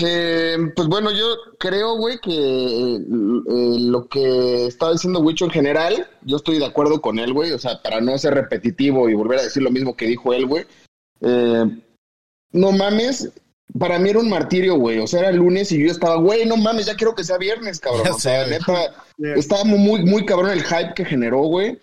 Eh, 0.00 0.56
pues 0.74 0.88
bueno, 0.88 1.10
yo 1.10 1.36
creo, 1.58 1.96
güey, 1.96 2.18
que 2.18 2.32
eh, 2.32 2.96
eh, 2.96 3.76
lo 3.80 4.08
que 4.08 4.66
estaba 4.66 4.92
diciendo 4.92 5.20
Wicho 5.20 5.44
en 5.44 5.50
general, 5.50 6.08
yo 6.22 6.36
estoy 6.36 6.58
de 6.58 6.66
acuerdo 6.66 7.00
con 7.00 7.18
él, 7.18 7.32
güey. 7.32 7.52
O 7.52 7.58
sea, 7.58 7.82
para 7.82 8.00
no 8.00 8.16
ser 8.18 8.34
repetitivo 8.34 9.08
y 9.08 9.14
volver 9.14 9.40
a 9.40 9.42
decir 9.42 9.62
lo 9.62 9.70
mismo 9.70 9.96
que 9.96 10.06
dijo 10.06 10.32
él, 10.32 10.46
güey. 10.46 10.64
Eh, 11.20 11.64
no 12.52 12.72
mames, 12.72 13.30
para 13.78 13.98
mí 13.98 14.10
era 14.10 14.20
un 14.20 14.30
martirio, 14.30 14.76
güey. 14.76 14.98
O 14.98 15.06
sea, 15.06 15.20
era 15.20 15.32
lunes 15.32 15.72
y 15.72 15.84
yo 15.84 15.90
estaba, 15.90 16.16
güey, 16.16 16.46
no 16.46 16.56
mames, 16.56 16.86
ya 16.86 16.96
quiero 16.96 17.14
que 17.14 17.24
sea 17.24 17.38
viernes, 17.38 17.80
cabrón. 17.80 18.06
O 18.14 18.18
sea, 18.18 18.46
neta, 18.46 18.94
estaba 19.36 19.64
muy, 19.64 20.04
muy 20.04 20.24
cabrón 20.24 20.50
el 20.50 20.64
hype 20.64 20.94
que 20.94 21.04
generó, 21.04 21.40
güey. 21.42 21.78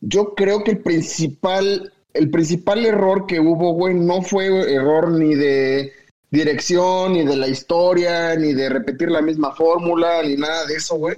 Yo 0.00 0.34
creo 0.34 0.64
que 0.64 0.72
el 0.72 0.78
principal, 0.78 1.92
el 2.14 2.30
principal 2.30 2.86
error 2.86 3.26
que 3.26 3.40
hubo, 3.40 3.72
güey, 3.74 3.94
no 3.94 4.22
fue 4.22 4.46
error 4.72 5.10
ni 5.10 5.34
de 5.34 5.92
dirección, 6.30 7.12
ni 7.14 7.24
de 7.24 7.36
la 7.36 7.48
historia, 7.48 8.34
ni 8.36 8.52
de 8.52 8.68
repetir 8.68 9.10
la 9.10 9.20
misma 9.22 9.52
fórmula, 9.52 10.22
ni 10.22 10.36
nada 10.36 10.66
de 10.66 10.74
eso, 10.74 10.96
güey. 10.96 11.16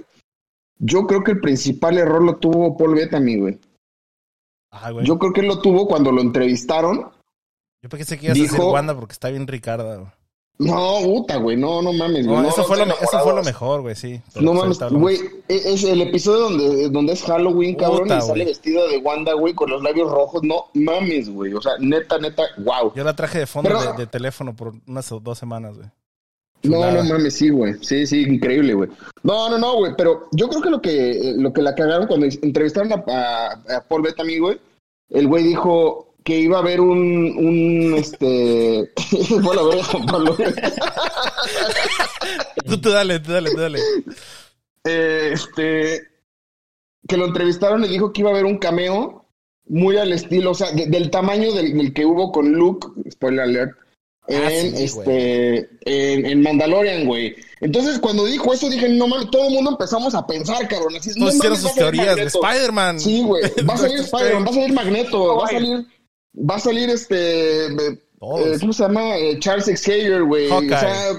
Yo 0.79 1.05
creo 1.07 1.23
que 1.23 1.31
el 1.31 1.39
principal 1.39 1.97
error 1.97 2.23
lo 2.23 2.35
tuvo 2.37 2.75
Paul 2.77 2.95
Bettany, 2.95 3.37
güey. 3.39 3.59
Ah, 4.71 4.91
güey. 4.91 5.05
Yo 5.05 5.19
creo 5.19 5.31
que 5.33 5.41
él 5.41 5.47
lo 5.47 5.61
tuvo 5.61 5.87
cuando 5.87 6.11
lo 6.11 6.21
entrevistaron. 6.21 7.11
Yo 7.81 7.89
pensé 7.89 8.17
que 8.17 8.25
ibas 8.27 8.37
a 8.37 8.41
decir 8.41 8.57
dijo- 8.57 8.71
Wanda 8.71 8.95
porque 8.95 9.13
está 9.13 9.29
bien 9.29 9.45
Ricarda. 9.47 9.97
güey. 9.97 10.11
No, 10.59 10.99
puta, 11.03 11.37
güey, 11.37 11.57
no, 11.57 11.81
no 11.81 11.91
mames, 11.93 12.25
güey. 12.27 12.37
No, 12.37 12.43
no, 12.43 12.49
eso, 12.49 12.61
no 12.61 12.67
fue 12.67 12.77
lo, 12.77 12.83
eso 12.85 13.19
fue 13.23 13.43
mejor, 13.43 13.81
güey, 13.81 13.95
sí. 13.95 14.21
No 14.39 14.53
pues 14.53 14.79
mames, 14.79 14.93
güey, 14.93 15.17
e- 15.47 15.73
es 15.73 15.83
el 15.83 16.01
episodio 16.01 16.41
donde, 16.41 16.89
donde 16.89 17.13
es 17.13 17.23
Halloween, 17.23 17.75
cabrón, 17.75 18.07
y 18.07 18.11
sale 18.21 18.27
güey. 18.27 18.45
vestida 18.45 18.87
de 18.87 18.97
Wanda, 18.99 19.33
güey, 19.33 19.53
con 19.55 19.69
los 19.71 19.81
labios 19.81 20.09
rojos. 20.11 20.43
No 20.43 20.65
mames, 20.75 21.29
güey. 21.29 21.53
O 21.53 21.61
sea, 21.61 21.73
neta, 21.79 22.19
neta, 22.19 22.43
wow. 22.59 22.93
Yo 22.95 23.03
la 23.03 23.15
traje 23.15 23.39
de 23.39 23.47
fondo 23.47 23.69
Pero- 23.69 23.93
de, 23.93 23.97
de 23.97 24.07
teléfono 24.07 24.55
por 24.55 24.73
unas 24.87 25.09
dos 25.21 25.37
semanas, 25.39 25.75
güey. 25.75 25.87
No, 26.63 26.89
no 26.91 27.03
mames, 27.03 27.33
sí, 27.33 27.49
güey. 27.49 27.73
Sí, 27.81 28.05
sí, 28.07 28.21
increíble, 28.21 28.73
güey. 28.73 28.89
No, 29.23 29.49
no, 29.49 29.57
no, 29.57 29.75
güey. 29.77 29.93
Pero 29.97 30.27
yo 30.31 30.47
creo 30.47 30.61
que 30.61 30.69
lo 30.69 30.81
que, 30.81 31.33
lo 31.35 31.51
que 31.51 31.61
la 31.61 31.75
cagaron 31.75 32.07
cuando 32.07 32.25
entrevistaron 32.41 32.93
a, 32.93 33.03
a, 33.07 33.77
a 33.77 33.81
Paul 33.87 34.03
Bettany, 34.03 34.37
güey, 34.37 34.61
el 35.09 35.27
güey 35.27 35.43
dijo 35.43 36.12
que 36.23 36.39
iba 36.39 36.57
a 36.57 36.61
haber 36.61 36.79
un, 36.81 36.97
un, 37.37 37.93
este... 37.95 38.91
fue 39.43 39.55
la 39.55 39.63
verga, 39.63 39.83
Juan 39.83 40.05
Pablo. 40.05 40.37
Tú, 42.65 42.77
tú 42.79 42.89
dale, 42.89 43.19
tú 43.19 43.31
dale, 43.31 43.51
tú 43.51 43.57
dale. 43.59 43.79
Eh, 44.85 45.31
este... 45.33 46.01
Que 47.07 47.17
lo 47.17 47.25
entrevistaron 47.25 47.83
y 47.83 47.89
dijo 47.89 48.13
que 48.13 48.21
iba 48.21 48.29
a 48.29 48.33
haber 48.33 48.45
un 48.45 48.57
cameo 48.57 49.25
muy 49.67 49.97
al 49.97 50.13
estilo, 50.13 50.51
o 50.51 50.53
sea, 50.55 50.71
de- 50.71 50.87
del 50.87 51.09
tamaño 51.09 51.51
del, 51.51 51.77
del 51.77 51.93
que 51.93 52.05
hubo 52.05 52.31
con 52.31 52.53
Luke, 52.53 52.87
spoiler 53.11 53.41
alert, 53.41 53.71
en, 54.29 54.41
Ah, 54.41 54.49
sí, 54.49 54.69
güey. 54.71 54.83
este, 54.85 55.69
en, 55.83 56.25
en 56.25 56.41
Mandalorian, 56.41 57.05
güey. 57.05 57.35
Entonces, 57.59 57.99
cuando 57.99 58.25
dijo 58.25 58.53
eso, 58.53 58.69
dije, 58.69 58.87
no 58.87 59.07
mames, 59.07 59.29
todo 59.31 59.47
el 59.47 59.53
mundo 59.53 59.71
empezamos 59.71 60.15
a 60.15 60.25
pensar, 60.25 60.65
cabrón. 60.69 60.95
Así, 60.97 61.09
no 61.17 61.25
Todos 61.25 61.35
hicieron 61.35 61.57
mames, 61.57 61.61
sus 61.61 61.71
a 61.71 61.75
teorías 61.75 62.15
de. 62.15 62.23
Spider-Man. 62.23 62.99
Sí, 63.01 63.21
güey. 63.21 63.43
Va 63.69 63.73
a 63.73 63.77
salir 63.79 63.99
Spider-Man, 63.99 64.45
va 64.45 64.49
a 64.49 64.53
salir 64.53 64.73
Magneto, 64.73 65.35
va 65.35 65.45
a 65.45 65.49
salir, 65.49 65.85
va 66.35 66.55
a 66.55 66.59
salir 66.59 66.89
este, 66.89 67.67
eh, 67.67 67.99
Todos. 68.19 68.59
¿cómo 68.59 68.73
se 68.73 68.83
llama? 68.83 69.17
Eh, 69.17 69.37
Charles 69.39 69.65
Xavier, 69.81 70.23
güey. 70.23 70.49
O 70.49 70.61
sea, 70.61 71.11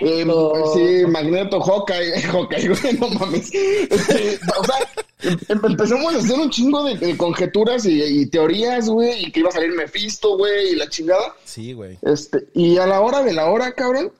eh, 0.00 0.26
sí, 0.74 1.06
Magneto, 1.06 1.60
Hawkeye, 1.60 2.20
Hawkeye, 2.32 2.68
güey, 2.68 2.94
no 2.98 3.08
mames. 3.10 3.50
Este, 3.52 4.38
o 4.58 4.64
sea, 4.64 4.76
em- 5.22 5.38
em- 5.48 5.60
empezamos 5.64 6.14
a 6.14 6.18
hacer 6.18 6.38
un 6.38 6.50
chingo 6.50 6.84
de, 6.84 6.96
de 6.96 7.16
conjeturas 7.16 7.84
y, 7.86 8.02
y 8.02 8.26
teorías, 8.26 8.88
güey, 8.88 9.26
y 9.26 9.32
que 9.32 9.40
iba 9.40 9.48
a 9.48 9.52
salir 9.52 9.72
Mephisto, 9.72 10.36
güey, 10.36 10.72
y 10.72 10.76
la 10.76 10.88
chingada. 10.88 11.34
Sí, 11.44 11.72
güey. 11.72 11.98
Este, 12.02 12.44
y 12.54 12.78
a 12.78 12.86
la 12.86 13.00
hora 13.00 13.22
de 13.22 13.32
la 13.32 13.46
hora, 13.50 13.72
cabrón. 13.72 14.12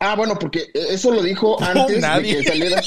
Ah, 0.00 0.14
bueno, 0.14 0.38
porque 0.38 0.66
eso 0.74 1.10
lo 1.10 1.22
dijo 1.22 1.60
antes 1.60 2.00
nadie. 2.00 2.36
de 2.36 2.42
que 2.42 2.48
saliera. 2.48 2.82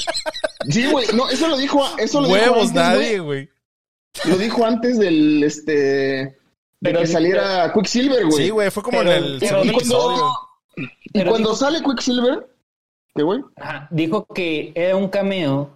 Sí, 0.70 0.86
güey, 0.90 1.06
no, 1.14 1.28
eso 1.28 1.46
lo 1.48 1.58
dijo, 1.58 1.84
eso 1.98 2.20
lo 2.22 2.28
dijo 2.28 2.38
Huevos, 2.40 2.58
antes, 2.68 2.74
nadie, 2.74 3.18
güey. 3.18 3.48
Lo 4.24 4.36
dijo 4.38 4.64
antes 4.64 4.98
del, 4.98 5.42
este, 5.44 6.36
de 6.82 6.92
que 6.92 7.06
saliera 7.06 7.72
Quicksilver, 7.72 8.26
güey. 8.26 8.44
Sí, 8.44 8.50
güey, 8.50 8.70
fue 8.70 8.82
como 8.82 8.98
Pero- 8.98 9.12
en 9.12 9.24
el 9.24 9.36
pero 9.40 9.62
segundo 9.62 9.72
cuando- 9.72 9.96
episodio. 9.96 10.32
Y 10.76 11.10
Pero 11.12 11.30
cuando 11.30 11.48
dijo- 11.50 11.60
sale 11.60 11.82
Quicksilver, 11.82 12.46
¿qué, 13.14 13.22
güey? 13.22 13.40
Ajá, 13.56 13.88
dijo 13.90 14.26
que 14.26 14.72
era 14.74 14.96
un 14.96 15.08
cameo, 15.08 15.70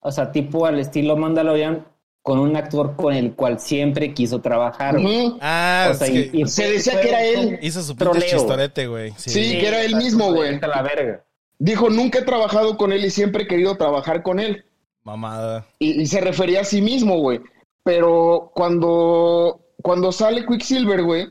o 0.00 0.10
sea, 0.12 0.30
tipo 0.32 0.66
al 0.66 0.78
estilo 0.78 1.16
Mandalorian, 1.16 1.86
con 2.22 2.38
un 2.40 2.56
actor 2.56 2.96
con 2.96 3.12
el 3.14 3.34
cual 3.34 3.60
siempre 3.60 4.12
quiso 4.14 4.40
trabajar. 4.40 5.00
güey. 5.00 5.26
Ujú. 5.26 5.38
Ah, 5.40 5.88
O 5.90 5.94
sea, 5.94 6.08
y- 6.08 6.46
Se 6.48 6.70
decía 6.72 7.00
que 7.00 7.08
era 7.08 7.24
él. 7.24 7.58
hizo 7.62 7.82
su 7.82 7.94
troleo. 7.94 8.22
chistorete, 8.22 8.86
güey. 8.88 9.12
Sí. 9.16 9.30
Sí, 9.30 9.58
que 9.60 9.68
era 9.68 9.82
él 9.82 9.94
mismo, 9.96 10.32
güey. 10.32 10.58
la 10.58 10.82
verga. 10.82 11.24
Dijo, 11.58 11.88
nunca 11.88 12.18
he 12.18 12.22
trabajado 12.22 12.76
con 12.76 12.92
él 12.92 13.04
y 13.04 13.10
siempre 13.10 13.44
he 13.44 13.46
querido 13.46 13.76
trabajar 13.76 14.22
con 14.22 14.40
él. 14.40 14.64
Mamada. 15.04 15.66
Y, 15.78 16.02
y 16.02 16.06
se 16.06 16.20
refería 16.20 16.62
a 16.62 16.64
sí 16.64 16.82
mismo, 16.82 17.18
güey. 17.18 17.40
Pero 17.84 18.50
cuando, 18.54 19.60
cuando 19.86 20.10
sale 20.10 20.44
Quicksilver, 20.44 21.04
güey, 21.04 21.28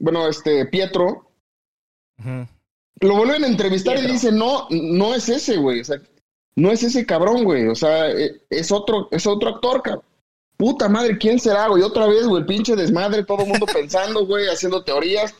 bueno, 0.00 0.26
este, 0.26 0.66
Pietro, 0.66 1.30
lo 2.98 3.16
vuelven 3.16 3.44
a 3.44 3.46
entrevistar 3.46 3.94
Pietro. 3.94 4.10
y 4.10 4.12
dice, 4.14 4.32
no, 4.32 4.66
no 4.70 5.14
es 5.14 5.28
ese, 5.28 5.56
güey. 5.56 5.82
O 5.82 5.84
sea, 5.84 6.02
no 6.56 6.72
es 6.72 6.82
ese 6.82 7.06
cabrón, 7.06 7.44
güey. 7.44 7.68
O 7.68 7.76
sea, 7.76 8.10
eh, 8.10 8.42
es 8.50 8.72
otro, 8.72 9.06
es 9.12 9.24
otro 9.24 9.50
actor, 9.50 9.82
cabrón. 9.82 10.04
Puta 10.56 10.88
madre, 10.88 11.16
¿quién 11.16 11.38
será, 11.38 11.68
güey? 11.68 11.84
Otra 11.84 12.08
vez, 12.08 12.26
güey, 12.26 12.40
el 12.40 12.46
pinche 12.46 12.74
desmadre, 12.74 13.22
todo 13.22 13.42
el 13.44 13.50
mundo 13.50 13.66
pensando, 13.72 14.26
güey, 14.26 14.48
haciendo 14.48 14.82
teorías. 14.82 15.32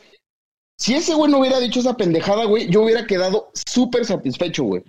Si 0.77 0.95
ese 0.95 1.15
güey 1.15 1.29
no 1.29 1.39
hubiera 1.39 1.59
dicho 1.59 1.81
esa 1.81 1.97
pendejada, 1.97 2.45
güey, 2.45 2.69
yo 2.69 2.83
hubiera 2.83 3.05
quedado 3.05 3.51
súper 3.53 4.05
satisfecho, 4.05 4.63
güey. 4.63 4.85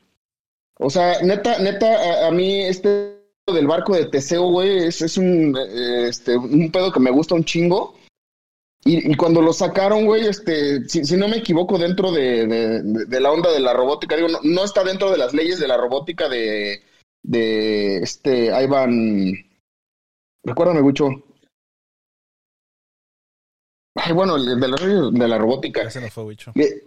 O 0.79 0.91
sea, 0.91 1.21
neta, 1.23 1.59
neta, 1.59 1.89
a, 1.89 2.29
a 2.29 2.31
mí 2.31 2.63
este 2.63 3.14
del 3.53 3.67
barco 3.67 3.95
de 3.95 4.07
Teseo, 4.07 4.49
güey, 4.49 4.87
es, 4.87 5.03
es 5.03 5.19
un, 5.19 5.57
eh, 5.57 6.09
este, 6.09 6.37
un 6.37 6.71
pedo 6.71 6.91
que 6.91 7.01
me 7.01 7.11
gusta 7.11 7.35
un 7.35 7.45
chingo. 7.45 7.95
Y, 8.87 9.13
y 9.13 9.15
cuando 9.17 9.41
lo 9.41 9.53
sacaron, 9.53 10.05
güey, 10.05 10.27
este, 10.27 10.87
si, 10.89 11.05
si 11.05 11.17
no 11.17 11.27
me 11.29 11.39
equivoco, 11.39 11.79
dentro 11.79 12.13
de, 12.13 12.47
de- 12.47 13.21
la 13.21 13.33
onda 13.33 13.51
de 13.51 13.61
la 13.61 13.73
robótica, 13.73 14.15
digo, 14.17 14.29
no, 14.29 14.39
no 14.43 14.65
está 14.65 14.85
dentro 14.85 15.11
de 15.11 15.17
las 15.19 15.33
leyes 15.33 15.59
de 15.59 15.69
la 15.69 15.77
robótica 15.79 16.29
de, 16.29 16.83
de 17.23 17.99
este, 17.99 18.47
Ivan, 18.63 19.33
recuérdame, 20.43 20.83
Gucho. 20.83 21.09
Ay, 23.97 24.13
bueno, 24.13 24.37
el 24.37 24.61
de 24.61 24.69
leyes 24.69 25.13
de 25.13 25.29
la 25.29 25.39
robótica. 25.39 25.83
Ese 25.83 26.01
no 26.03 26.09
fue 26.11 26.25
Wicho. 26.25 26.53
Que- 26.55 26.83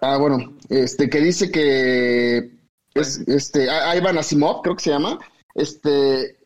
ah, 0.00 0.18
bueno, 0.18 0.56
este, 0.68 1.08
que 1.08 1.20
dice 1.20 1.52
que 1.52 2.50
es, 2.94 3.18
este, 3.28 3.68
Ivan 3.96 4.18
Asimov, 4.18 4.62
creo 4.62 4.74
que 4.74 4.82
se 4.82 4.90
llama, 4.90 5.20
este, 5.54 6.38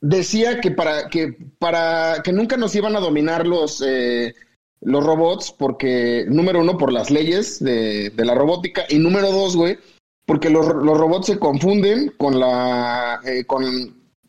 decía 0.00 0.60
que 0.60 0.70
para 0.70 1.08
que 1.08 1.36
para 1.58 2.22
que 2.22 2.32
nunca 2.32 2.56
nos 2.56 2.74
iban 2.74 2.96
a 2.96 3.00
dominar 3.00 3.46
los 3.46 3.82
eh, 3.86 4.34
los 4.80 5.04
robots 5.04 5.54
porque 5.56 6.24
número 6.28 6.60
uno 6.60 6.76
por 6.76 6.92
las 6.92 7.10
leyes 7.10 7.62
de, 7.62 8.10
de 8.10 8.24
la 8.24 8.34
robótica 8.34 8.84
y 8.88 8.98
número 8.98 9.30
dos, 9.30 9.56
güey, 9.56 9.78
porque 10.26 10.50
los, 10.50 10.66
los 10.66 10.98
robots 10.98 11.26
se 11.26 11.38
confunden 11.38 12.12
con 12.18 12.38
la 12.38 13.20
eh, 13.24 13.44
con, 13.44 13.64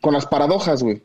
con 0.00 0.14
las 0.14 0.26
paradojas, 0.26 0.82
güey. 0.82 1.02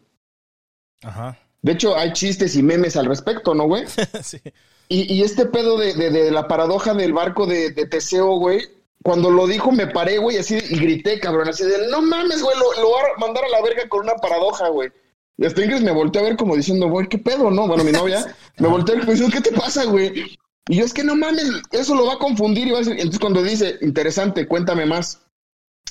Ajá. 1.01 1.37
De 1.61 1.73
hecho, 1.73 1.97
hay 1.97 2.13
chistes 2.13 2.55
y 2.55 2.63
memes 2.63 2.95
al 2.95 3.05
respecto, 3.05 3.53
¿no, 3.53 3.65
güey? 3.65 3.85
sí. 4.23 4.39
Y, 4.87 5.13
y 5.13 5.23
este 5.23 5.45
pedo 5.45 5.77
de, 5.77 5.93
de, 5.93 6.09
de 6.09 6.31
la 6.31 6.47
paradoja 6.47 6.93
del 6.93 7.13
barco 7.13 7.45
de, 7.45 7.71
de 7.71 7.85
Teseo, 7.85 8.37
güey, 8.37 8.61
cuando 9.03 9.29
lo 9.31 9.47
dijo 9.47 9.71
me 9.71 9.87
paré, 9.87 10.17
güey, 10.17 10.37
así 10.37 10.55
y 10.55 10.79
grité, 10.79 11.19
cabrón, 11.19 11.47
así 11.47 11.63
de, 11.63 11.87
no 11.89 12.01
mames, 12.01 12.41
güey, 12.41 12.57
lo, 12.57 12.81
lo 12.81 12.91
va 12.91 12.99
a 13.15 13.19
mandar 13.19 13.45
a 13.45 13.49
la 13.49 13.61
verga 13.61 13.87
con 13.87 14.01
una 14.01 14.15
paradoja, 14.15 14.69
güey. 14.69 14.91
Y 15.37 15.45
hasta 15.45 15.63
Ingrid 15.63 15.81
me 15.81 15.91
volteé 15.91 16.21
a 16.21 16.25
ver 16.25 16.35
como 16.35 16.55
diciendo, 16.55 16.89
güey, 16.89 17.07
¿qué 17.07 17.17
pedo, 17.17 17.49
no? 17.49 17.65
Bueno, 17.65 17.85
mi 17.85 17.93
novia 17.93 18.35
me 18.57 18.67
volteó 18.67 18.95
a 18.95 18.97
ver 18.97 19.07
diciendo, 19.07 19.33
¿qué 19.33 19.41
te 19.41 19.55
pasa, 19.55 19.85
güey? 19.85 20.37
Y 20.67 20.75
yo, 20.75 20.83
es 20.83 20.93
que 20.93 21.03
no 21.03 21.15
mames, 21.15 21.49
eso 21.71 21.95
lo 21.95 22.05
va 22.05 22.15
a 22.15 22.19
confundir 22.19 22.67
y 22.67 22.71
va 22.71 22.77
a 22.77 22.79
decir, 22.79 22.93
entonces 22.93 23.19
cuando 23.19 23.41
dice, 23.41 23.77
interesante, 23.81 24.47
cuéntame 24.47 24.85
más. 24.85 25.21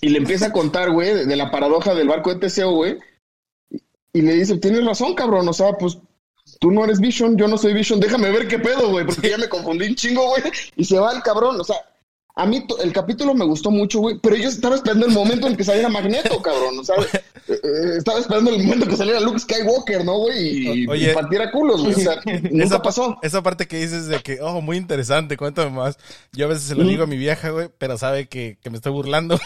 Y 0.00 0.10
le 0.10 0.18
empieza 0.18 0.46
a 0.46 0.52
contar, 0.52 0.90
güey, 0.90 1.14
de, 1.14 1.26
de 1.26 1.36
la 1.36 1.50
paradoja 1.50 1.94
del 1.94 2.08
barco 2.08 2.32
de 2.32 2.40
Teseo, 2.40 2.72
güey. 2.72 2.98
Y 4.12 4.20
le 4.20 4.34
dice, 4.34 4.58
tienes 4.58 4.84
razón, 4.84 5.14
cabrón, 5.14 5.48
o 5.48 5.52
sea, 5.52 5.72
pues 5.72 5.98
tú 6.60 6.70
no 6.70 6.84
eres 6.84 7.00
Vision, 7.00 7.36
yo 7.36 7.48
no 7.48 7.58
soy 7.58 7.72
Vision, 7.72 8.00
déjame 8.00 8.30
ver 8.30 8.48
qué 8.48 8.58
pedo, 8.58 8.90
güey, 8.90 9.06
porque 9.06 9.30
ya 9.30 9.38
me 9.38 9.48
confundí 9.48 9.86
un 9.86 9.94
chingo, 9.94 10.28
güey, 10.28 10.42
y 10.76 10.84
se 10.84 10.98
va 10.98 11.12
el 11.12 11.22
cabrón, 11.22 11.60
o 11.60 11.64
sea, 11.64 11.76
a 12.38 12.46
mí 12.46 12.64
el 12.80 12.92
capítulo 12.92 13.34
me 13.34 13.44
gustó 13.44 13.72
mucho, 13.72 13.98
güey, 13.98 14.16
pero 14.20 14.36
yo 14.36 14.48
estaba 14.48 14.76
esperando 14.76 15.06
el 15.06 15.12
momento 15.12 15.48
en 15.48 15.56
que 15.56 15.64
saliera 15.64 15.88
Magneto, 15.88 16.40
cabrón, 16.42 16.84
sea, 16.84 16.94
eh, 16.96 17.20
eh, 17.48 17.96
estaba 17.98 18.20
esperando 18.20 18.52
el 18.52 18.62
momento 18.62 18.86
que 18.86 18.96
saliera 18.96 19.18
Luke 19.18 19.40
Skywalker, 19.40 20.04
¿no, 20.04 20.18
güey? 20.18 20.82
Y, 20.82 20.86
oye. 20.86 21.10
y 21.10 21.14
partiera 21.14 21.50
culos, 21.50 21.82
güey, 21.82 21.94
o 21.94 21.98
sea, 21.98 22.20
nunca 22.24 22.64
esa, 22.64 22.80
pasó. 22.80 23.18
Esa 23.22 23.42
parte 23.42 23.66
que 23.66 23.78
dices 23.78 24.06
de 24.06 24.20
que, 24.20 24.38
oh, 24.40 24.60
muy 24.60 24.76
interesante, 24.76 25.36
cuéntame 25.36 25.70
más. 25.70 25.98
Yo 26.30 26.46
a 26.46 26.48
veces 26.48 26.62
se 26.62 26.76
lo 26.76 26.84
digo 26.84 27.02
a 27.02 27.06
mi 27.08 27.16
vieja, 27.16 27.50
güey, 27.50 27.70
pero 27.76 27.98
sabe 27.98 28.28
que, 28.28 28.56
que 28.62 28.70
me 28.70 28.76
estoy 28.76 28.92
burlando. 28.92 29.36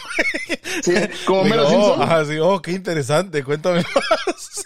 Sí, 0.83 0.93
como 1.27 1.45
Mero 1.45 1.67
oh, 1.67 2.25
sí, 2.27 2.37
oh, 2.43 2.61
qué 2.61 2.73
interesante, 2.73 3.43
cuéntame 3.43 3.85
más. 3.95 4.65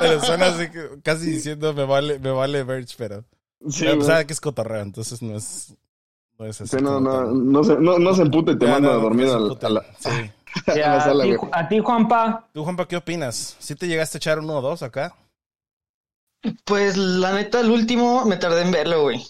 pero 0.00 0.22
suena 0.22 0.48
así 0.48 0.68
casi 1.02 1.30
diciendo 1.30 1.72
me 1.72 1.84
vale, 1.84 2.18
me 2.18 2.30
vale 2.30 2.62
Verge, 2.62 2.94
pero, 2.98 3.24
Sí, 3.70 3.80
pero 3.80 3.96
güey. 3.96 4.06
sabe 4.06 4.26
que 4.26 4.34
es 4.34 4.40
cotorreo, 4.42 4.82
entonces 4.82 5.22
no 5.22 5.36
es, 5.38 5.74
no 6.38 6.46
es 6.46 6.60
así. 6.60 6.76
Sí, 6.76 6.82
no, 6.82 7.00
no, 7.00 7.64
se, 7.64 7.76
no, 7.76 7.98
no 7.98 8.14
se 8.14 8.22
empute 8.22 8.52
y 8.52 8.58
te 8.58 8.66
manda 8.66 8.90
a 8.90 8.94
dormir 8.94 9.28
a 9.28 9.38
la, 9.38 9.84
Sí. 9.98 10.10
a 10.70 10.74
la 10.76 11.00
sala, 11.00 11.24
ti, 11.24 11.36
a 11.52 11.68
ti, 11.68 11.78
Juanpa, 11.80 12.48
¿Tú, 12.52 12.62
Juanpa, 12.62 12.86
qué 12.86 12.96
opinas? 12.96 13.56
¿Sí 13.58 13.74
te 13.74 13.88
llegaste 13.88 14.18
a 14.18 14.20
echar 14.20 14.38
uno 14.38 14.58
o 14.58 14.62
dos 14.62 14.82
acá? 14.82 15.16
Pues 16.64 16.96
la 16.96 17.32
neta, 17.32 17.60
el 17.60 17.70
último 17.70 18.24
me 18.24 18.36
tardé 18.36 18.62
en 18.62 18.70
verlo, 18.70 19.02
güey. 19.02 19.24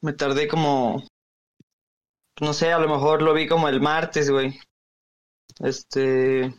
Me 0.00 0.12
tardé 0.12 0.48
como. 0.48 1.02
No 2.40 2.52
sé, 2.52 2.72
a 2.72 2.78
lo 2.78 2.88
mejor 2.88 3.22
lo 3.22 3.34
vi 3.34 3.46
como 3.46 3.68
el 3.68 3.80
martes, 3.80 4.30
güey. 4.30 4.58
Este. 5.60 6.54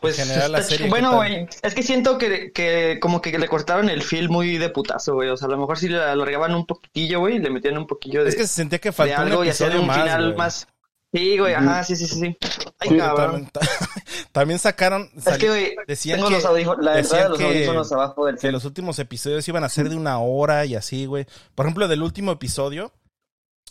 Pues. 0.00 0.18
En 0.18 0.26
general, 0.26 0.52
la 0.52 0.62
serie, 0.62 0.88
bueno, 0.88 1.10
¿qué 1.10 1.16
güey. 1.16 1.48
Es 1.62 1.74
que 1.74 1.82
siento 1.82 2.18
que, 2.18 2.52
que 2.52 2.98
como 3.00 3.20
que 3.20 3.36
le 3.38 3.48
cortaron 3.48 3.90
el 3.90 4.02
feel 4.02 4.28
muy 4.28 4.56
de 4.58 4.68
putazo, 4.70 5.14
güey. 5.14 5.28
O 5.30 5.36
sea, 5.36 5.46
a 5.48 5.50
lo 5.50 5.58
mejor 5.58 5.78
si 5.78 5.88
le 5.88 5.98
alargaban 6.02 6.54
un 6.54 6.66
poquitillo, 6.66 7.20
güey, 7.20 7.36
y 7.36 7.38
le 7.40 7.50
metían 7.50 7.76
un 7.78 7.86
poquillo 7.86 8.22
de, 8.22 8.30
Es 8.30 8.36
que 8.36 8.42
se 8.46 8.54
sentía 8.54 8.78
que 8.78 8.92
faltó 8.92 9.14
un 9.22 9.28
algo 9.28 9.44
y 9.44 9.48
hacían 9.48 9.70
episodio 9.70 9.80
un 9.82 9.86
más, 9.88 10.02
final 10.02 10.24
güey. 10.26 10.36
más. 10.36 10.68
Sí, 11.10 11.38
güey, 11.38 11.54
ajá, 11.54 11.84
sí, 11.84 11.96
sí, 11.96 12.06
sí, 12.06 12.20
sí. 12.20 12.36
Ay, 12.78 12.88
Sí, 12.90 12.96
cabrón. 12.98 13.48
También, 13.50 13.72
también 14.32 14.58
sacaron, 14.58 15.10
Es 15.16 15.24
sali- 15.24 15.38
que, 15.40 15.48
güey, 15.48 15.74
decían 15.86 16.16
tengo 16.18 16.28
que- 16.28 16.34
los 16.34 16.44
audífonos, 16.44 16.84
la 16.84 16.94
decían 16.96 17.16
verdad, 17.18 17.30
los 17.30 17.38
que- 17.38 17.44
audífonos 17.46 17.92
abajo 17.92 18.26
del 18.26 18.36
que 18.38 18.52
los 18.52 18.64
últimos 18.66 18.98
episodios 18.98 19.48
iban 19.48 19.64
a 19.64 19.68
ser 19.70 19.88
de 19.88 19.96
una 19.96 20.18
hora 20.18 20.66
y 20.66 20.74
así, 20.74 21.06
güey. 21.06 21.26
Por 21.54 21.64
ejemplo, 21.64 21.88
del 21.88 22.02
último 22.02 22.30
episodio 22.32 22.92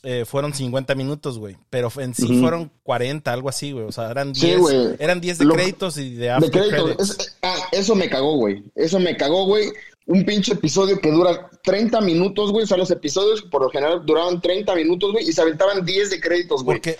eh, 0.09 0.23
fueron 0.25 0.53
50 0.53 0.95
minutos, 0.95 1.37
güey. 1.37 1.57
Pero 1.69 1.91
en 1.97 2.13
sí 2.15 2.39
fueron 2.39 2.71
40, 2.83 3.33
algo 3.33 3.49
así, 3.49 3.73
güey. 3.73 3.83
O 3.85 3.91
sea, 3.91 4.09
eran 4.09 4.33
Sí, 4.33 4.45
10, 4.47 4.59
güey. 4.59 4.95
eran 4.99 5.19
10 5.19 5.37
de 5.37 5.43
Lo- 5.45 5.53
créditos 5.55 5.97
y 5.97 6.13
de 6.15 6.23
De 6.25 6.29
after 6.29 6.49
crédito. 6.51 6.83
credits. 6.85 7.09
Es- 7.19 7.37
ah, 7.41 7.55
eso 7.73 7.93
me 7.93 8.09
cagó, 8.09 8.37
güey. 8.37 8.63
Eso 8.75 8.99
me 8.99 9.17
cagó, 9.17 9.45
güey. 9.45 9.69
Un 10.05 10.23
pinche 10.23 10.53
episodio 10.53 10.97
que 10.99 11.11
dura 11.11 11.49
30 11.61 11.99
minutos, 11.99 12.53
güey. 12.53 12.63
O 12.63 12.67
sea, 12.67 12.77
los 12.77 12.89
episodios 12.91 13.41
por 13.41 13.61
lo 13.63 13.69
general 13.69 14.05
duraban 14.05 14.39
30 14.39 14.73
minutos, 14.75 15.11
güey. 15.11 15.27
Y 15.27 15.33
se 15.33 15.41
aventaban 15.41 15.83
10 15.85 16.09
de 16.09 16.21
créditos, 16.21 16.63
güey. 16.63 16.77
Porque, 16.77 16.97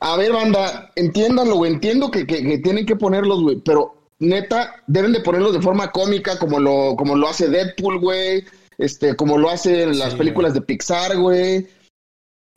A 0.00 0.16
ver, 0.16 0.32
banda, 0.32 0.90
entiéndanlo, 0.96 1.56
güey. 1.56 1.72
Entiendo 1.72 2.10
que, 2.10 2.26
que- 2.26 2.42
que 2.42 2.58
tienen 2.58 2.84
que 2.84 2.96
ponerlos, 2.96 3.40
güey. 3.40 3.56
Pero 3.64 3.94
neta, 4.18 4.74
deben 4.88 5.12
de 5.12 5.20
ponerlos 5.20 5.52
de 5.54 5.62
forma 5.62 5.90
cómica, 5.90 6.38
como 6.38 6.58
lo, 6.60 6.96
como 6.96 7.16
lo 7.16 7.28
hace 7.28 7.48
Deadpool, 7.48 7.98
güey. 8.00 8.44
Este, 8.78 9.14
como 9.16 9.38
lo 9.38 9.48
hacen 9.48 9.98
las 9.98 10.12
Sí, 10.12 10.18
películas 10.18 10.54
de 10.54 10.60
Pixar, 10.60 11.16
güey. 11.16 11.66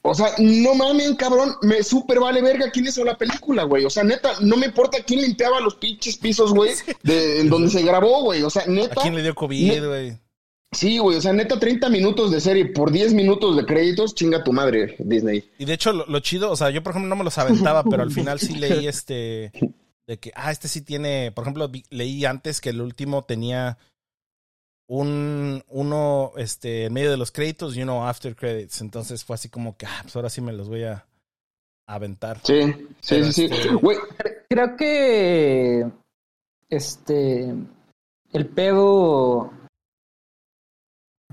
O 0.08 0.14
sea, 0.14 0.28
no 0.38 0.76
mamen, 0.76 1.16
cabrón, 1.16 1.56
me 1.64 1.82
súper 1.82 2.20
vale 2.20 2.42
verga 2.42 2.70
quién 2.70 2.86
hizo 2.86 3.04
la 3.04 3.18
película, 3.18 3.64
güey. 3.64 3.86
O 3.86 3.90
sea, 3.90 4.04
neta, 4.04 4.34
no 4.42 4.56
me 4.56 4.68
importa 4.68 5.00
quién 5.04 5.22
limpiaba 5.22 5.60
los 5.60 5.76
pinches 5.76 6.18
pisos, 6.18 6.54
güey, 6.54 6.74
de 7.02 7.42
en 7.42 7.50
donde 7.50 7.70
se 7.70 7.82
grabó, 7.82 8.22
güey. 8.22 8.44
O 8.44 8.50
sea, 8.50 8.64
¿a 8.64 8.68
neta, 8.68 9.02
quién 9.02 9.16
le 9.16 9.24
dio 9.24 9.34
COVID, 9.34 9.86
güey? 9.88 10.18
sí, 10.72 11.00
güey. 11.00 11.18
O 11.18 11.22
sea, 11.22 11.34
neta, 11.34 11.60
30 11.60 11.90
minutos 11.90 12.30
de 12.30 12.40
serie 12.40 12.68
por 12.68 12.92
10 12.92 13.16
minutos 13.16 13.58
de 13.58 13.66
créditos, 13.66 14.14
chinga 14.14 14.44
tu 14.44 14.54
madre, 14.54 14.96
Disney. 15.00 15.50
Y 15.58 15.66
de 15.66 15.74
hecho, 15.74 15.92
lo, 15.92 16.06
lo 16.06 16.20
chido, 16.20 16.52
o 16.52 16.56
sea, 16.56 16.70
yo 16.70 16.84
por 16.84 16.92
ejemplo 16.92 17.10
no 17.10 17.16
me 17.16 17.24
los 17.24 17.38
aventaba, 17.40 17.84
pero 17.84 18.04
al 18.04 18.12
final 18.12 18.40
sí 18.40 18.56
leí 18.56 18.88
este. 18.88 19.52
De 20.06 20.20
que, 20.20 20.32
ah, 20.36 20.52
este 20.52 20.68
sí 20.68 20.82
tiene. 20.82 21.32
Por 21.32 21.46
ejemplo, 21.46 21.72
leí 21.90 22.26
antes 22.26 22.62
que 22.62 22.70
el 22.70 22.82
último 22.82 23.24
tenía 23.24 23.80
un. 24.88 25.64
Uno, 25.68 26.32
este, 26.38 26.86
en 26.86 26.94
medio 26.94 27.12
de 27.12 27.18
los 27.18 27.32
créditos 27.32 27.76
y 27.76 27.82
uno 27.84 28.08
after 28.08 28.36
credits. 28.36 28.82
Entonces 28.82 29.24
fue 29.24 29.36
así 29.36 29.50
como 29.50 29.76
que, 29.78 29.86
ah, 29.86 30.00
pues 30.04 30.16
ahora 30.16 30.30
sí 30.30 30.42
me 30.42 30.54
los 30.54 30.70
voy 30.70 30.84
a 30.84 31.06
aventar. 31.88 32.40
Sí, 32.44 32.62
sí, 33.02 33.16
Pero 33.16 33.26
sí, 33.26 33.34
sí. 33.34 33.46
este- 33.52 33.74
Güey, 33.74 33.98
creo 34.50 34.76
que 34.76 35.86
este 36.70 37.54
el 38.34 38.48
pedo 38.48 39.52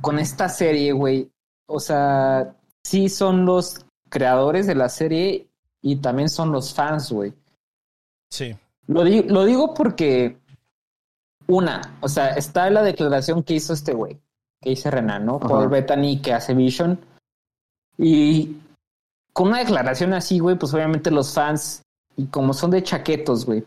con 0.01 0.19
esta 0.19 0.49
serie, 0.49 0.93
güey. 0.93 1.31
O 1.67 1.81
sea, 1.81 2.55
sí 2.83 3.09
son 3.09 3.45
los 3.47 3.85
creadores 4.09 4.67
de 4.67 4.75
la 4.75 4.89
serie 4.89 5.49
y 5.81 5.97
también 5.97 6.29
son 6.29 6.53
los 6.53 6.75
fans, 6.75 7.11
güey. 7.11 7.33
Sí. 8.31 8.55
Lo, 8.89 9.05
di- 9.05 9.23
lo 9.23 9.45
digo 9.45 9.73
porque 9.75 10.39
una, 11.53 11.97
o 12.01 12.09
sea, 12.09 12.31
está 12.31 12.69
la 12.71 12.83
declaración 12.83 13.43
que 13.43 13.55
hizo 13.55 13.73
este 13.73 13.93
güey, 13.93 14.19
que 14.61 14.71
dice 14.71 14.91
Renan, 14.91 15.27
¿no? 15.27 15.37
Ajá. 15.37 15.49
Paul 15.49 15.69
Bettany 15.69 16.21
que 16.21 16.33
hace 16.33 16.55
Vision. 16.55 16.99
Y 17.99 18.57
con 19.33 19.49
una 19.49 19.59
declaración 19.59 20.13
así, 20.15 20.39
güey, 20.39 20.59
pues 20.59 20.73
obviamente 20.75 21.11
los 21.11 21.35
fans, 21.35 21.83
y 22.17 22.27
como 22.27 22.55
son 22.55 22.71
de 22.71 22.83
chaquetos, 22.83 23.47
güey, 23.47 23.65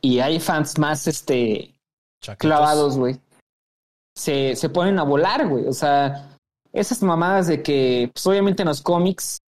y 0.00 0.20
hay 0.20 0.40
fans 0.40 0.78
más, 0.78 1.06
este, 1.06 1.74
chaquetos. 2.20 2.38
clavados, 2.38 2.98
güey, 2.98 3.18
se, 4.14 4.56
se 4.56 4.68
ponen 4.68 4.98
a 4.98 5.02
volar, 5.02 5.48
güey. 5.48 5.66
O 5.66 5.72
sea, 5.72 6.38
esas 6.72 7.02
mamadas 7.02 7.46
de 7.46 7.62
que, 7.62 8.10
pues 8.12 8.26
obviamente 8.26 8.62
en 8.62 8.68
los 8.68 8.82
cómics, 8.82 9.40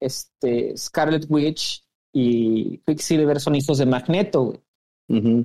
este, 0.00 0.76
Scarlet 0.76 1.26
Witch 1.28 1.84
y 2.12 2.78
Quicksilver 2.78 3.40
son 3.40 3.54
hijos 3.54 3.78
de 3.78 3.86
Magneto, 3.86 4.42
güey. 4.44 4.60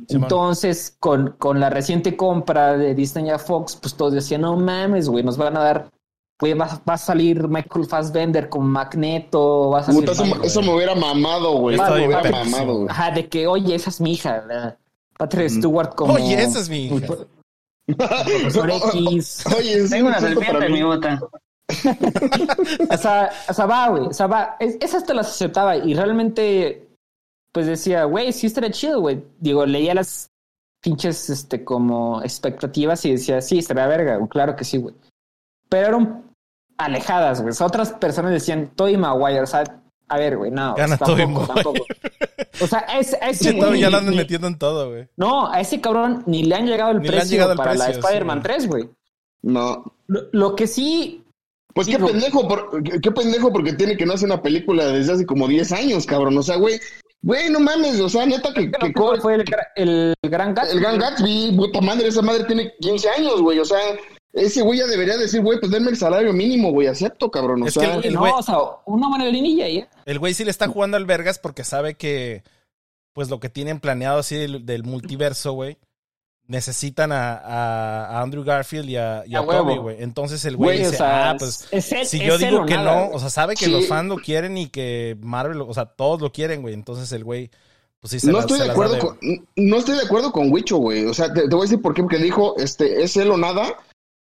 Entonces, 0.10 0.96
con, 1.00 1.36
con 1.38 1.60
la 1.60 1.70
reciente 1.70 2.16
compra 2.16 2.78
de 2.78 2.96
Disney 2.96 3.30
a 3.30 3.38
Fox, 3.40 3.76
pues 3.76 3.96
todos 3.96 4.14
decían, 4.14 4.42
no 4.42 4.56
mames, 4.56 5.10
güey, 5.10 5.24
nos 5.24 5.38
van 5.38 5.58
a 5.58 5.62
dar, 5.62 5.92
güey, 6.40 6.54
va, 6.54 6.82
va 6.88 6.94
a 6.94 6.98
salir 6.98 7.48
Michael 7.48 7.86
Fassbender 7.86 8.48
con 8.50 8.66
Magneto, 8.68 9.72
va 9.72 9.80
a 9.80 9.84
salir... 9.84 10.06
Puta, 10.06 10.12
eso, 10.12 10.44
eso 10.44 10.62
me 10.62 10.74
hubiera 10.74 10.96
mamado, 10.96 11.58
güey. 11.58 11.76
Eso 11.76 11.84
me 11.96 12.06
hubiera 12.08 12.32
mamado, 12.32 12.76
güey. 12.76 12.88
Ajá, 12.90 13.12
de 13.12 13.28
que, 13.28 13.48
oye, 13.48 13.76
esa 13.76 13.90
es 13.90 14.00
mi 14.00 14.14
hija, 14.14 14.44
la 14.48 14.78
Patrick 15.18 15.50
Stewart 15.50 15.96
como... 15.96 16.14
Oye, 16.14 16.42
esa 16.42 16.60
es 16.60 16.70
mi 16.70 16.86
hija. 16.88 17.08
Profesor 17.98 18.70
X. 18.94 19.44
Oye, 19.58 19.74
es 19.84 19.90
Tengo 19.90 20.08
una 20.08 20.20
serpiente 20.20 20.66
en 20.66 20.72
mi 20.74 20.84
bota. 20.84 21.20
O 22.90 22.98
sea, 22.98 23.30
o 23.50 23.54
sea, 23.54 23.66
va, 23.66 23.90
güey. 23.90 24.08
O 24.08 24.14
sea, 24.14 24.28
va. 24.28 24.56
Es- 24.60 24.78
esas 24.80 25.06
te 25.06 25.14
las 25.14 25.28
aceptaba 25.28 25.76
y 25.76 25.94
realmente, 25.94 26.87
pues 27.58 27.66
decía, 27.66 28.04
güey, 28.04 28.32
sí 28.34 28.46
estaría 28.46 28.70
chido, 28.70 29.02
güey. 29.02 29.24
Digo, 29.40 29.66
leía 29.66 29.96
las 29.96 30.30
pinches, 30.80 31.28
este, 31.32 31.64
como 31.64 32.22
expectativas 32.22 33.04
y 33.06 33.14
decía, 33.14 33.42
sí, 33.42 33.58
estaría 33.58 33.88
verga. 33.88 34.20
Claro 34.30 34.56
que 34.56 34.64
sí, 34.64 34.78
güey. 34.78 34.94
Pero 35.68 35.88
eran 35.88 36.24
alejadas, 36.78 37.42
güey. 37.42 37.50
O 37.50 37.54
sea, 37.56 37.66
otras 37.66 37.94
personas 37.94 38.32
decían, 38.32 38.74
Toy 38.76 38.96
Maguire, 38.96 39.42
o 39.42 39.48
sea, 39.48 39.64
a 40.08 40.18
ver, 40.20 40.38
güey, 40.38 40.52
no. 40.52 40.76
Gana 40.76 40.98
tampoco, 40.98 41.12
Tobey 41.14 41.26
Maguire. 41.26 41.54
tampoco. 41.56 41.86
O 42.62 42.68
sea, 42.68 42.86
Sí, 43.34 43.58
todo, 43.58 43.70
güey 43.70 43.82
ya 43.82 43.90
lo 43.90 43.98
andan 43.98 44.16
metiendo 44.16 44.46
en 44.46 44.60
todo, 44.60 44.90
güey. 44.92 45.08
No, 45.18 45.52
a 45.52 45.60
ese 45.60 45.82
cabrón 45.82 46.22
ni 46.28 46.44
le 46.44 46.54
han 46.54 46.68
llegado 46.68 46.92
el 46.92 47.02
Ni 47.02 47.08
precio 47.08 47.32
llegado 47.32 47.56
para 47.56 47.74
la 47.74 47.86
precio, 47.86 48.02
Spider-Man 48.02 48.38
güey. 48.42 48.44
3, 48.44 48.68
güey. 48.68 48.90
No. 49.42 49.84
Lo, 50.06 50.22
lo 50.32 50.56
que 50.56 50.68
sí 50.68 51.24
Pues 51.74 51.88
qué 51.88 51.98
pendejo, 51.98 52.48
por- 52.48 52.84
qué, 52.84 53.02
qué 53.02 53.12
pendejo 53.12 53.52
porque 53.52 53.74
tiene 53.74 53.98
que 53.98 54.06
no 54.06 54.14
hacer 54.14 54.28
una 54.30 54.44
película 54.44 54.86
desde 54.86 55.14
hace 55.14 55.26
como 55.26 55.48
10 55.48 55.72
años, 55.72 56.06
cabrón. 56.06 56.38
O 56.38 56.44
sea, 56.44 56.58
güey, 56.58 56.80
güey, 57.22 57.50
no 57.50 57.60
mames, 57.60 58.00
o 58.00 58.10
sea, 58.10 58.26
neta 58.26 58.54
que, 58.54 58.72
que 58.72 58.94
cobre. 58.94 59.20
fue 59.22 59.36
el, 59.36 59.46
el 59.76 60.14
gran 60.24 60.54
gato. 60.54 60.72
El 60.72 60.80
Gran 60.80 60.98
Gatsby, 61.00 61.54
puta 61.58 61.82
madre, 61.82 62.08
esa 62.08 62.22
madre 62.22 62.44
tiene 62.46 62.74
15 62.80 63.10
años, 63.10 63.42
güey. 63.42 63.60
O 63.60 63.66
sea, 63.66 63.80
ese 64.34 64.62
güey 64.62 64.80
ya 64.80 64.88
debería 64.88 65.18
decir, 65.18 65.42
güey, 65.42 65.60
pues 65.60 65.72
denme 65.72 65.90
el 65.92 65.98
salario 65.98 66.32
mínimo, 66.34 66.72
güey, 66.72 66.88
acepto, 66.88 67.30
cabrón. 67.32 67.64
O 67.64 67.68
Es 67.68 67.74
sea, 67.74 68.00
que 68.02 68.08
el 68.10 68.14
no, 68.14 68.22
güey- 68.22 68.34
o 68.38 68.44
sea, 68.44 68.58
una 68.86 69.08
y 69.34 69.56
ya. 69.80 69.90
El 70.06 70.20
güey 70.20 70.34
sí 70.34 70.44
le 70.46 70.52
está 70.52 70.68
jugando 70.68 70.96
al 70.98 71.06
vergas 71.06 71.40
porque 71.40 71.64
sabe 71.64 71.96
que, 71.96 72.44
pues 73.14 73.30
lo 73.30 73.40
que 73.40 73.50
tienen 73.50 73.80
planeado 73.80 74.20
así 74.20 74.36
del, 74.36 74.66
del 74.66 74.84
multiverso, 74.84 75.54
güey, 75.54 75.78
necesitan 76.48 77.12
a, 77.12 77.38
a, 77.38 78.22
Andrew 78.22 78.44
Garfield 78.44 78.90
y 78.90 78.96
a, 78.96 79.24
y 79.28 79.36
a. 79.36 79.46
Toby, 79.46 79.78
güey. 79.78 80.02
Entonces 80.02 80.44
el 80.46 80.56
güey 80.58 80.78
Güey, 80.78 80.82
o 80.82 80.86
dice, 80.92 80.98
sea, 80.98 81.32
ah, 81.32 81.36
pues 81.38 81.68
es 81.72 82.10
si 82.10 82.20
yo 82.20 82.38
digo 82.38 82.62
o 82.62 82.66
que 82.66 82.76
nada, 82.76 83.08
no, 83.08 83.12
o 83.12 83.20
sea, 83.20 83.30
sabe 83.30 83.56
que 83.56 83.66
Sí. 83.66 83.72
los 83.72 83.88
fans 83.88 84.08
lo 84.10 84.18
quieren 84.18 84.58
y 84.58 84.68
que 84.70 85.18
Marvel, 85.22 85.62
o 85.62 85.74
sea, 85.74 85.86
todos 85.86 86.22
lo 86.22 86.32
quieren, 86.32 86.62
güey. 86.62 86.74
Entonces 86.74 87.12
el 87.12 87.24
güey, 87.24 87.50
pues 88.00 88.12
sí 88.12 88.20
se 88.20 88.28
no 88.28 88.34
las- 88.34 88.44
estoy 88.46 88.60
se 88.60 88.64
de 88.66 88.72
acuerdo 88.72 88.94
da 88.94 89.00
de- 89.00 89.06
con, 89.06 89.20
no 89.58 89.78
estoy 89.78 89.96
de 89.98 90.04
acuerdo 90.04 90.32
con 90.32 90.52
Wicho, 90.52 90.78
güey. 90.78 91.06
O 91.06 91.14
sea, 91.14 91.32
te, 91.34 91.42
te 91.42 91.56
voy 91.56 91.60
a 91.60 91.70
decir 91.70 91.82
por 91.82 91.94
qué, 91.94 92.02
porque 92.02 92.18
dijo, 92.18 92.56
este, 92.58 93.04
es 93.04 93.18
él 93.18 93.30
o 93.32 93.38
nada. 93.38 93.74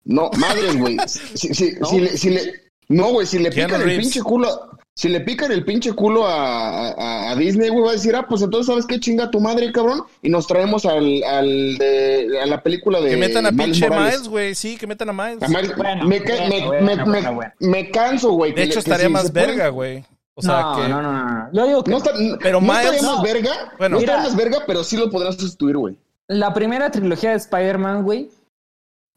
No, 0.03 0.29
madres, 0.37 0.77
güey. 0.79 0.97
Si, 1.07 1.53
si, 1.53 1.73
¿No? 1.79 1.87
si 1.87 1.99
le, 1.99 2.17
si 2.17 2.29
le, 2.31 2.41
no, 2.89 3.09
güey, 3.11 3.27
si 3.27 3.39
le 3.39 3.51
pican 3.51 3.81
el 3.81 3.99
pinche 3.99 4.21
culo, 4.21 4.71
si 4.97 5.09
le 5.09 5.21
pican 5.21 5.51
el 5.51 5.63
pinche 5.63 5.93
culo 5.93 6.25
a, 6.25 6.87
a, 6.89 7.29
a 7.31 7.35
Disney, 7.35 7.69
güey, 7.69 7.83
va 7.83 7.89
a 7.91 7.93
decir, 7.93 8.15
ah, 8.15 8.25
pues 8.27 8.41
entonces, 8.41 8.65
¿sabes 8.65 8.87
qué 8.87 8.99
chinga 8.99 9.29
tu 9.29 9.39
madre, 9.39 9.71
cabrón? 9.71 10.01
Y 10.23 10.29
nos 10.29 10.47
traemos 10.47 10.87
al, 10.87 11.23
al 11.23 11.77
de, 11.77 12.39
a 12.41 12.47
la 12.47 12.63
película 12.63 12.99
de 12.99 13.11
Que 13.11 13.17
metan 13.17 13.45
a 13.45 13.51
Miles 13.51 13.65
pinche 13.77 13.87
Morales. 13.89 14.13
Miles, 14.15 14.27
güey, 14.29 14.55
sí, 14.55 14.75
que 14.75 14.87
metan 14.87 15.09
a 15.09 15.13
Miles. 15.13 15.43
A 15.43 15.47
Miles- 15.49 15.75
Bueno, 15.77 16.05
me, 16.07 16.23
ca- 16.23 16.33
bueno, 16.35 16.49
me, 16.49 16.65
bueno, 16.65 16.81
me, 16.81 16.95
bueno, 16.95 17.05
me- 17.05 17.31
bueno. 17.35 17.51
me 17.59 17.91
canso, 17.91 18.31
güey. 18.31 18.51
De 18.53 18.55
que 18.55 18.63
hecho, 18.63 18.79
estaría 18.79 19.05
si 19.05 19.11
más 19.13 19.31
verga, 19.31 19.69
güey. 19.69 20.03
O 20.33 20.41
sea, 20.41 20.61
no, 20.61 20.75
que... 20.77 20.87
no, 20.89 21.01
no, 21.03 21.11
no, 21.13 21.25
no. 21.25 21.49
Yo 21.53 21.67
digo 21.67 21.83
que 21.83 21.91
No, 21.91 21.97
está, 21.97 22.11
Pero 22.41 22.59
no 22.59 22.67
Miles- 22.67 22.85
estaría 22.95 23.01
más 23.11 23.21
verga. 23.21 23.51
Bueno. 23.77 23.95
no 23.95 23.99
estaría 23.99 24.23
más 24.23 24.35
verga, 24.35 24.57
pero 24.65 24.83
sí 24.83 24.97
lo 24.97 25.09
podrán 25.11 25.33
sustituir, 25.33 25.77
güey. 25.77 25.95
la 26.27 26.53
primera 26.55 26.89
trilogía 26.91 27.29
de 27.31 27.37
Spider-Man, 27.37 28.03
güey, 28.03 28.29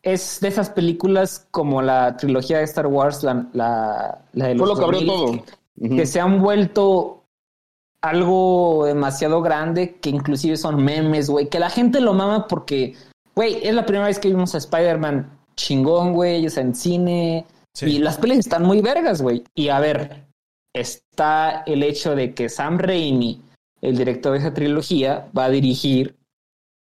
es 0.03 0.41
de 0.41 0.49
esas 0.49 0.71
películas 0.71 1.47
como 1.51 1.83
la 1.83 2.17
trilogía 2.17 2.59
de 2.59 2.65
Star 2.65 2.87
Wars, 2.87 3.23
la, 3.23 3.47
la, 3.53 4.19
la 4.33 4.47
de 4.49 4.55
los 4.55 4.67
Fue 4.67 4.75
lo 4.75 4.79
que 4.79 4.85
abrió 4.85 5.01
2000, 5.13 5.39
todo. 5.39 5.45
que, 5.45 5.53
Que 5.83 6.05
se 6.07 6.21
han 6.21 6.41
vuelto 6.43 7.25
algo 8.03 8.85
demasiado 8.87 9.43
grande, 9.43 9.97
que 10.01 10.11
inclusive 10.11 10.57
son 10.57 10.83
memes, 10.83 11.29
güey, 11.31 11.49
que 11.49 11.59
la 11.59 11.71
gente 11.71 12.01
lo 12.01 12.15
mama 12.15 12.47
porque, 12.49 12.97
güey, 13.35 13.59
es 13.67 13.75
la 13.75 13.85
primera 13.85 14.07
vez 14.07 14.19
que 14.19 14.29
vimos 14.29 14.55
a 14.55 14.59
Spider-Man 14.59 15.39
chingón, 15.57 16.13
güey, 16.15 16.47
o 16.47 16.51
sea, 16.51 16.63
en 16.63 16.75
cine, 16.75 17.47
Sí. 17.75 17.87
y 17.87 17.99
las 17.99 18.17
pelis 18.19 18.39
están 18.39 18.63
muy 18.63 18.81
vergas, 18.81 19.21
güey. 19.23 19.45
Y 19.55 19.69
a 19.69 19.79
ver, 19.81 20.27
está 20.75 21.63
el 21.67 21.83
hecho 21.83 22.15
de 22.17 22.35
que 22.35 22.49
Sam 22.49 22.79
Raimi, 22.79 23.43
el 23.83 23.97
director 23.97 24.33
de 24.33 24.39
esa 24.39 24.55
trilogía, 24.55 25.29
va 25.37 25.45
a 25.45 25.51
dirigir 25.51 26.17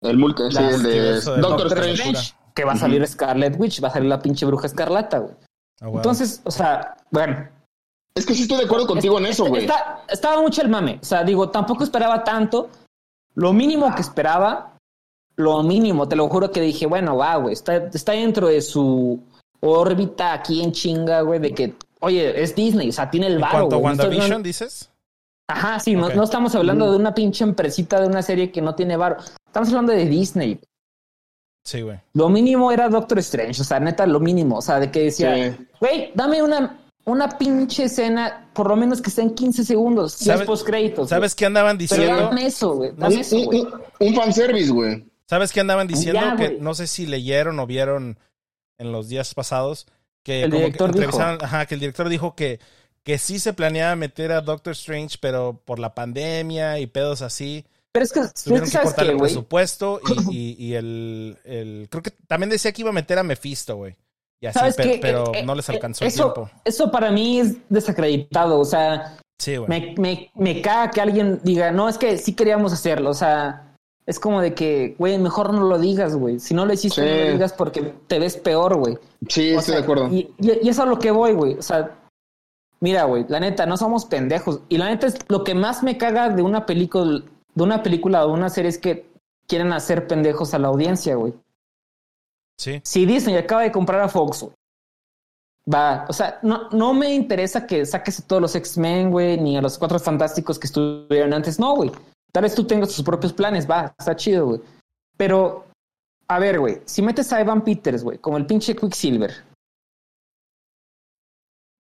El 0.01 0.17
multi, 0.17 0.43
sí, 0.49 0.55
Las- 0.55 0.73
el 0.75 0.83
de 0.83 1.11
Doctor 1.21 1.41
Doctor 1.41 1.67
Strange. 1.67 1.93
Strange, 1.93 2.33
que 2.55 2.63
va 2.65 2.73
a 2.73 2.77
salir 2.77 3.07
Scarlet 3.07 3.55
Witch, 3.59 3.81
va 3.83 3.87
a 3.87 3.91
salir 3.91 4.09
la 4.09 4.21
pinche 4.21 4.45
bruja 4.45 4.67
escarlata, 4.67 5.19
güey. 5.19 5.33
Ah. 5.81 5.89
Entonces, 5.93 6.41
o 6.43 6.51
sea, 6.51 6.97
bueno. 7.11 7.47
Es 8.15 8.25
que 8.25 8.33
sí 8.35 8.43
estoy 8.43 8.57
de 8.59 8.65
acuerdo 8.65 8.85
contigo 8.87 9.17
en 9.17 9.25
es- 9.25 9.31
eso, 9.31 9.45
güey. 9.45 9.63
está- 9.63 10.03
estaba 10.07 10.41
mucho 10.41 10.61
el 10.61 10.69
mame. 10.69 10.99
O 11.01 11.05
sea, 11.05 11.23
digo, 11.23 11.49
tampoco 11.49 11.83
esperaba 11.83 12.23
tanto. 12.23 12.69
Lo 13.35 13.53
mínimo 13.53 13.93
que 13.95 14.01
esperaba, 14.01 14.77
lo 15.35 15.63
mínimo, 15.63 16.07
te 16.07 16.15
lo 16.15 16.29
juro 16.29 16.51
que 16.51 16.61
dije, 16.61 16.85
bueno, 16.85 17.17
va, 17.17 17.35
güey, 17.37 17.53
está, 17.53 17.75
está 17.77 18.11
dentro 18.11 18.47
de 18.47 18.61
su 18.61 19.19
órbita 19.61 20.33
aquí 20.33 20.61
en 20.61 20.71
chinga, 20.71 21.21
güey, 21.21 21.39
de 21.39 21.53
que, 21.55 21.73
oye, 22.01 22.41
es 22.43 22.53
Disney, 22.53 22.89
o 22.89 22.91
sea, 22.91 23.09
tiene 23.09 23.27
el. 23.27 23.39
No 23.39 23.47
estoy 23.47 23.79
WandaVision, 23.79 24.43
dices? 24.43 24.91
Ajá, 25.49 25.79
sí, 25.79 25.95
no, 25.95 26.09
no 26.09 26.23
estamos 26.23 26.53
hablando 26.55 26.85
Ujú. 26.85 26.93
de 26.93 26.99
una 26.99 27.13
pinche 27.15 27.43
empresita 27.43 27.99
de 27.99 28.07
una 28.07 28.21
serie 28.21 28.51
que 28.51 28.61
no 28.61 28.75
tiene 28.75 28.95
varo. 28.95 29.17
Estamos 29.47 29.69
hablando 29.69 29.91
de 29.91 30.05
Disney. 30.05 30.59
Sí, 31.65 31.81
güey. 31.81 31.99
Lo 32.13 32.29
mínimo 32.29 32.71
era 32.71 32.87
Doctor 32.89 33.19
Strange, 33.19 33.61
o 33.61 33.65
sea, 33.65 33.79
neta, 33.79 34.05
lo 34.05 34.19
mínimo. 34.19 34.57
O 34.57 34.61
sea, 34.61 34.79
de 34.79 34.91
que 34.91 35.05
decía, 35.05 35.53
Sí. 35.57 35.65
güey, 35.79 36.11
dame 36.13 36.43
una, 36.43 36.82
una 37.05 37.37
pinche 37.37 37.85
escena, 37.85 38.49
por 38.53 38.67
lo 38.69 38.75
menos 38.75 39.01
que 39.01 39.09
esté 39.09 39.21
en 39.21 39.35
15 39.35 39.63
segundos, 39.65 40.13
¿Sabes- 40.13 40.39
10 40.41 40.47
post 40.47 40.65
créditos. 40.65 41.09
¿Sabes 41.09 41.35
qué 41.35 41.45
andaban 41.45 41.77
Pero 41.77 41.89
diciendo? 42.01 42.21
dame 42.23 42.45
eso, 42.45 42.73
güey, 42.75 42.91
dame 42.95 43.15
Un, 43.15 43.21
eso, 43.21 43.37
güey. 43.43 43.61
un, 43.61 43.81
un 43.99 44.15
fanservice, 44.15 44.71
güey. 44.71 45.05
¿Sabes 45.27 45.51
qué 45.51 45.59
andaban 45.61 45.87
diciendo? 45.87 46.19
Ya, 46.21 46.35
que 46.35 46.57
no 46.59 46.73
sé 46.75 46.87
si 46.87 47.05
leyeron 47.05 47.59
o 47.59 47.65
vieron 47.67 48.17
en 48.77 48.91
los 48.91 49.09
días 49.09 49.33
pasados 49.33 49.87
que 50.23 50.43
El 50.43 50.51
como 50.51 50.59
que 50.61 50.65
director 50.71 50.95
dijo. 50.99 51.21
ajá, 51.21 51.65
que 51.65 51.73
el 51.75 51.79
director 51.79 52.09
dijo 52.09 52.35
que 52.35 52.59
que 53.03 53.17
sí 53.17 53.37
se 53.39 53.51
planeaba 53.51 53.97
meter 53.97 54.31
a 54.31 54.39
Doctor 54.39 54.71
Strange, 54.71 55.17
pero 55.19 55.59
por 55.65 55.77
la 55.79 55.93
pandemia 55.93 56.79
y 56.79 56.87
pedos 56.87 57.21
así, 57.21 57.65
Pero 57.91 58.05
es 58.05 58.13
que, 58.13 58.21
es 58.21 58.33
tuvieron 58.33 58.65
que 58.65 58.71
que 58.71 58.77
¿sabes 58.77 58.93
cortar 58.93 59.07
el 59.07 59.17
presupuesto 59.17 59.99
y, 60.29 60.31
y, 60.57 60.65
y 60.67 60.73
el, 60.75 61.37
el 61.43 61.87
creo 61.89 62.01
que 62.01 62.11
también 62.27 62.49
decía 62.49 62.71
que 62.71 62.81
iba 62.81 62.91
a 62.91 62.93
meter 62.93 63.19
a 63.19 63.23
Mephisto, 63.23 63.75
güey. 63.75 63.95
Y 64.43 64.47
así, 64.47 64.59
¿Sabes 64.59 64.75
pe- 64.75 64.99
pero 65.01 65.33
Eh, 65.33 65.39
eh, 65.39 65.43
no 65.45 65.55
les 65.55 65.69
alcanzó 65.69 66.03
eso, 66.03 66.27
el 66.27 66.33
tiempo. 66.33 66.51
Eso 66.65 66.91
para 66.91 67.11
mí 67.11 67.39
es 67.39 67.55
desacreditado, 67.69 68.59
o 68.59 68.65
sea, 68.65 69.17
Sí, 69.39 69.55
me, 69.67 69.95
me, 69.97 70.29
me 70.35 70.61
caga 70.61 70.91
que 70.91 71.01
alguien 71.01 71.39
diga, 71.43 71.71
no, 71.71 71.87
es 71.89 71.97
que 71.97 72.17
sí 72.17 72.33
queríamos 72.35 72.71
hacerlo, 72.73 73.09
o 73.09 73.13
sea, 73.13 73.73
es 74.05 74.19
como 74.19 74.41
de 74.41 74.53
que, 74.53 74.95
güey, 74.99 75.17
mejor 75.17 75.53
no 75.53 75.63
lo 75.63 75.79
digas, 75.79 76.15
güey. 76.15 76.39
Si 76.39 76.53
no 76.53 76.65
lo 76.65 76.73
hiciste, 76.73 77.01
Sí. 77.01 77.07
no 77.09 77.25
lo 77.27 77.31
digas 77.31 77.53
porque 77.53 77.93
te 78.07 78.19
ves 78.19 78.35
peor, 78.37 78.75
güey. 78.77 78.97
Sí, 79.29 79.53
O 79.55 79.59
estoy 79.59 79.73
sea, 79.73 79.75
de 79.77 79.83
acuerdo. 79.83 80.07
Y, 80.09 80.29
y, 80.39 80.47
y 80.61 80.69
eso 80.69 80.69
es 80.69 80.79
a 80.79 80.85
lo 80.85 80.99
que 80.99 81.11
voy, 81.11 81.31
güey. 81.33 81.53
O 81.55 81.61
sea, 81.61 81.91
mira, 82.81 83.05
güey, 83.05 83.25
la 83.29 83.39
neta, 83.39 83.65
no 83.65 83.77
somos 83.77 84.03
pendejos. 84.05 84.59
Y 84.69 84.77
la 84.77 84.87
neta 84.89 85.07
es 85.07 85.17
lo 85.29 85.43
que 85.45 85.55
más 85.55 85.83
me 85.83 85.97
caga 85.97 86.29
de 86.29 86.41
una 86.41 86.65
película, 86.65 87.23
de 87.55 87.63
una 87.63 87.81
película 87.81 88.25
o 88.25 88.27
de 88.27 88.33
una 88.33 88.49
serie 88.49 88.69
es 88.69 88.77
que 88.77 89.09
quieren 89.47 89.71
hacer 89.73 90.07
pendejos 90.07 90.53
a 90.53 90.59
la 90.59 90.67
audiencia, 90.67 91.15
güey. 91.15 91.33
Sí. 92.57 92.81
Si 92.83 93.05
Disney 93.05 93.35
acaba 93.35 93.61
de 93.63 93.71
comprar 93.71 93.99
a 94.01 94.09
Fox, 94.09 94.45
va, 95.71 96.05
o 96.09 96.13
sea, 96.13 96.39
no, 96.43 96.69
no 96.71 96.93
me 96.93 97.13
interesa 97.13 97.65
que 97.65 97.85
saques 97.85 98.19
a 98.19 98.27
todos 98.27 98.41
los 98.41 98.55
X-Men, 98.55 99.11
güey, 99.11 99.39
ni 99.39 99.57
a 99.57 99.61
los 99.61 99.77
cuatro 99.77 99.99
fantásticos 99.99 100.59
que 100.59 100.67
estuvieron 100.67 101.33
antes, 101.33 101.59
no, 101.59 101.75
güey. 101.75 101.91
Tal 102.31 102.43
vez 102.43 102.55
tú 102.55 102.65
tengas 102.65 102.89
tus 102.95 103.03
propios 103.03 103.33
planes, 103.33 103.69
va, 103.69 103.93
está 103.97 104.15
chido, 104.15 104.45
güey. 104.47 104.61
Pero, 105.17 105.65
a 106.27 106.39
ver, 106.39 106.59
güey, 106.59 106.81
si 106.85 107.01
metes 107.01 107.31
a 107.33 107.39
Evan 107.41 107.63
Peters, 107.63 108.03
güey, 108.03 108.17
como 108.17 108.37
el 108.37 108.45
pinche 108.45 108.75
Quicksilver, 108.75 109.31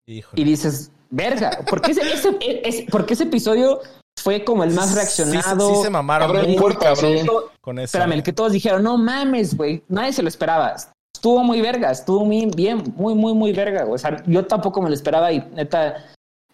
Híjole. 0.07 0.40
y 0.40 0.44
dices, 0.44 0.90
verga, 1.11 1.50
¿por 1.68 1.81
qué 1.83 1.90
ese, 1.92 2.00
ese- 2.12 2.38
ese- 2.40 2.87
porque 2.90 3.14
ese 3.14 3.24
episodio 3.24 3.81
fue 4.22 4.44
como 4.44 4.64
el 4.64 4.72
más 4.72 4.94
reaccionado? 4.94 5.68
Sí, 5.68 5.76
sí 5.76 5.83
se 5.83 5.90
mamaron 5.90 6.37
Abre 6.37 6.54
puertas, 6.57 6.98
sí. 6.98 7.26
Con 7.61 7.78
eso. 7.78 7.85
Espérame, 7.85 8.12
el 8.12 8.22
que 8.22 8.33
todos 8.33 8.52
dijeron, 8.52 8.83
no 8.83 8.96
mames, 8.96 9.57
güey, 9.57 9.83
nadie 9.88 10.12
se 10.12 10.22
lo 10.22 10.28
esperaba. 10.28 10.76
Estuvo 11.14 11.42
muy 11.42 11.61
verga, 11.61 11.90
estuvo 11.90 12.24
muy 12.24 12.46
bien, 12.46 12.94
muy, 12.96 13.14
muy, 13.14 13.35
muy 13.35 13.52
verga. 13.52 13.87
O 13.88 13.98
sea, 13.98 14.22
yo 14.26 14.46
tampoco 14.46 14.81
me 14.81 14.88
lo 14.88 14.94
esperaba 14.94 15.33
y 15.33 15.40
neta, 15.52 16.04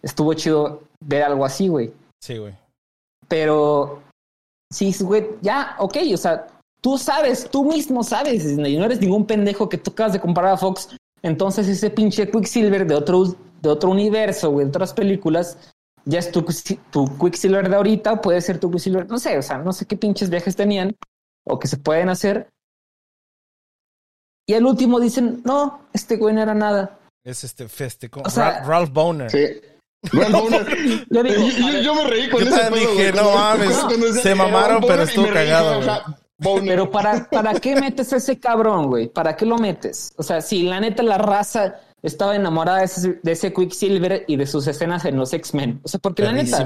estuvo 0.01 0.33
chido 0.33 0.81
ver 0.99 1.23
algo 1.23 1.45
así, 1.45 1.67
güey. 1.67 1.93
Sí, 2.19 2.37
güey. 2.37 2.53
Pero, 3.27 4.01
sí, 4.71 4.95
güey, 5.01 5.27
ya, 5.41 5.75
ok, 5.79 5.97
o 6.13 6.17
sea, 6.17 6.47
tú 6.81 6.97
sabes, 6.97 7.49
tú 7.49 7.65
mismo 7.65 8.03
sabes, 8.03 8.43
Disney, 8.43 8.77
no 8.77 8.85
eres 8.85 9.01
ningún 9.01 9.25
pendejo 9.25 9.67
que 9.69 9.77
tú 9.77 9.91
acabas 9.91 10.13
de 10.13 10.19
comparar 10.19 10.53
a 10.53 10.57
Fox. 10.57 10.95
Entonces 11.23 11.67
ese 11.67 11.89
pinche 11.89 12.29
Quicksilver 12.29 12.85
de 12.85 12.93
otro, 12.93 13.35
de 13.61 13.69
otro 13.69 13.89
universo, 13.89 14.51
güey, 14.51 14.65
de 14.65 14.69
otras 14.69 14.93
películas, 14.93 15.57
ya 16.05 16.19
es 16.19 16.31
tu, 16.31 16.45
tu 16.91 17.17
Quicksilver 17.17 17.67
de 17.69 17.75
ahorita, 17.75 18.21
puede 18.21 18.39
ser 18.41 18.59
tu 18.59 18.69
Quicksilver, 18.71 19.09
no 19.09 19.17
sé, 19.19 19.37
o 19.37 19.41
sea, 19.41 19.57
no 19.57 19.73
sé 19.73 19.85
qué 19.85 19.97
pinches 19.97 20.29
viajes 20.29 20.55
tenían 20.55 20.95
o 21.45 21.59
que 21.59 21.67
se 21.67 21.77
pueden 21.77 22.09
hacer. 22.09 22.49
Y 24.47 24.53
al 24.53 24.65
último 24.65 24.99
dicen, 24.99 25.41
no, 25.43 25.87
este 25.93 26.17
güey 26.17 26.33
no 26.35 26.41
era 26.41 26.53
nada. 26.53 26.99
Es 27.23 27.43
este 27.43 27.67
feste, 27.67 28.09
O 28.23 28.29
sea- 28.29 28.63
Ralph 28.63 28.91
Boner. 28.91 29.31
Sí. 29.31 29.45
Ralph 30.11 30.31
Boner. 30.43 31.05
Yo 31.09 31.23
digo, 31.23 31.35
yo, 31.35 31.69
yo- 31.71 31.81
yo 31.81 31.95
me 31.95 32.03
reí 32.07 32.29
con 32.29 32.43
Yo 32.43 32.55
ese 32.55 32.69
dije, 32.69 32.93
güey, 32.93 33.11
no 33.13 33.31
mames, 33.33 33.75
se 34.21 34.35
mamaron, 34.35 34.83
pero 34.87 35.03
estuvo 35.03 35.25
reí, 35.25 35.33
cagado, 35.49 35.81
Boner. 36.37 36.67
Pero 36.67 36.91
para, 36.91 37.27
¿para 37.29 37.53
qué 37.59 37.75
metes 37.75 38.13
a 38.13 38.17
ese 38.17 38.39
cabrón, 38.39 38.87
güey? 38.87 39.07
¿Para 39.07 39.35
qué 39.35 39.45
lo 39.45 39.57
metes? 39.57 40.11
O 40.17 40.21
sea, 40.23 40.41
si 40.41 40.63
la 40.63 40.79
neta 40.79 41.01
la 41.01 41.17
raza 41.17 41.79
estaba 42.05 42.35
enamorada 42.35 42.79
de 42.79 42.85
ese, 42.85 43.19
de 43.21 43.31
ese 43.31 43.53
Quicksilver 43.53 44.25
y 44.27 44.35
de 44.35 44.45
sus 44.45 44.67
escenas 44.67 45.05
en 45.05 45.17
los 45.17 45.33
X-Men. 45.33 45.81
O 45.83 45.87
sea, 45.87 45.99
porque 45.99 46.23
la 46.23 46.31
neta, 46.31 46.63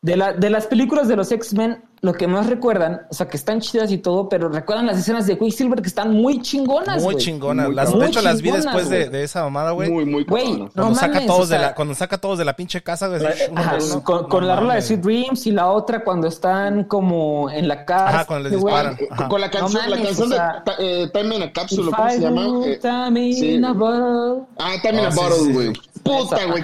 de, 0.00 0.16
la, 0.16 0.32
de 0.32 0.50
las 0.50 0.66
películas 0.66 1.08
de 1.08 1.16
los 1.16 1.32
X-Men, 1.32 1.82
lo 2.00 2.12
que 2.14 2.26
más 2.26 2.46
recuerdan, 2.46 3.02
o 3.10 3.14
sea, 3.14 3.28
que 3.28 3.36
están 3.36 3.60
chidas 3.60 3.90
y 3.90 3.98
todo, 3.98 4.28
pero 4.28 4.48
recuerdan 4.48 4.86
las 4.86 4.98
escenas 4.98 5.26
de 5.26 5.38
Quicksilver 5.38 5.82
que 5.82 5.88
están 5.88 6.12
muy 6.12 6.40
chingonas, 6.42 7.02
Muy 7.02 7.14
güey. 7.14 7.24
chingonas. 7.24 7.66
Muy 7.66 7.74
Las, 7.74 7.98
de 7.98 8.06
hecho, 8.06 8.22
las 8.22 8.40
vi 8.42 8.50
después 8.50 8.88
de, 8.88 9.08
de 9.08 9.22
esa 9.24 9.42
mamada, 9.44 9.72
güey. 9.72 9.90
Muy, 9.90 10.04
muy 10.04 10.24
Güey, 10.24 10.58
no 10.58 10.70
Cuando 10.74 10.94
saca 10.94 11.14
mames, 11.14 11.26
todos 11.26 11.40
o 11.40 11.46
sea, 11.46 11.58
de 11.58 11.64
la, 11.66 11.74
cuando 11.74 11.94
saca 11.94 12.18
todos 12.18 12.38
de 12.38 12.44
la 12.44 12.54
pinche 12.56 12.82
casa, 12.82 13.08
güey. 13.08 13.20
con, 14.04 14.28
con 14.28 14.40
No 14.42 14.48
la 14.48 14.56
rola 14.56 14.74
de. 14.74 14.82
Sweet 14.82 15.00
Dreams 15.00 15.46
y 15.46 15.50
la 15.52 15.70
otra 15.70 16.04
cuando 16.04 16.28
están 16.28 16.84
como 16.84 17.50
en 17.50 17.66
la 17.68 17.84
casa. 17.84 18.08
Ajá, 18.08 18.24
cuando 18.26 18.48
les 18.48 18.58
disparan. 18.58 18.94
Eh, 18.98 19.08
Ajá. 19.10 19.28
Con 19.28 19.40
la 19.40 19.50
canción, 19.50 19.82
No 19.84 19.96
la 19.96 20.02
canción 20.02 20.32
o 20.32 20.34
sea, 20.34 20.62
de 20.78 21.02
eh, 21.04 21.08
Time 21.12 21.36
in 21.36 21.42
a 21.42 21.52
Capsule, 21.52 21.90
¿cómo 21.90 22.10
se 22.10 22.20
llama? 22.20 22.46
Eh, 22.66 22.78
time 22.80 23.20
in 23.20 23.64
a 23.64 23.72
bottle. 23.72 24.46
ah, 24.58 24.72
Time 24.82 24.98
in 25.00 25.04
Oh, 25.04 25.08
a 25.08 25.12
sí, 25.12 25.18
Bottle, 25.20 25.52
güey. 25.52 25.72
Puta, 26.02 26.44
güey. 26.46 26.62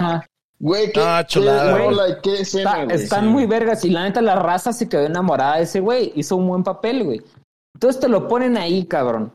Güey, 0.59 0.91
qué, 0.91 1.01
Ah, 1.01 1.19
qué 1.27 1.33
chulada, 1.33 1.77
rola 1.77 2.09
y 2.09 2.15
qué 2.21 2.41
escena, 2.41 2.71
Está- 2.71 2.83
güey. 2.85 2.95
están 2.95 3.23
sí. 3.25 3.29
muy 3.29 3.45
vergas 3.45 3.83
y 3.85 3.89
la 3.89 4.03
neta 4.03 4.21
la 4.21 4.35
raza 4.35 4.71
se 4.73 4.87
quedó 4.87 5.01
enamorada 5.05 5.57
de 5.57 5.63
ese 5.63 5.79
güey. 5.81 6.13
Hizo 6.15 6.37
un 6.37 6.47
buen 6.47 6.63
papel, 6.63 7.03
güey. 7.03 7.21
Entonces 7.73 7.99
te 7.99 8.07
lo 8.07 8.27
ponen 8.27 8.55
ahí, 8.57 8.85
cabrón. 8.85 9.33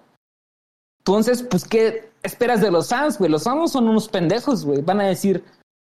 Entonces, 1.01 1.43
pues, 1.43 1.65
¿qué 1.67 2.11
esperas 2.23 2.61
de 2.61 2.71
los 2.71 2.89
fans, 2.89 3.19
güey? 3.19 3.31
Los 3.31 3.45
fans 3.45 3.73
son 3.73 3.89
unos 3.89 4.09
pendejos, 4.09 4.65
güey. 4.65 4.81
Van 4.83 5.01
a 5.01 5.07
decir, 5.09 5.45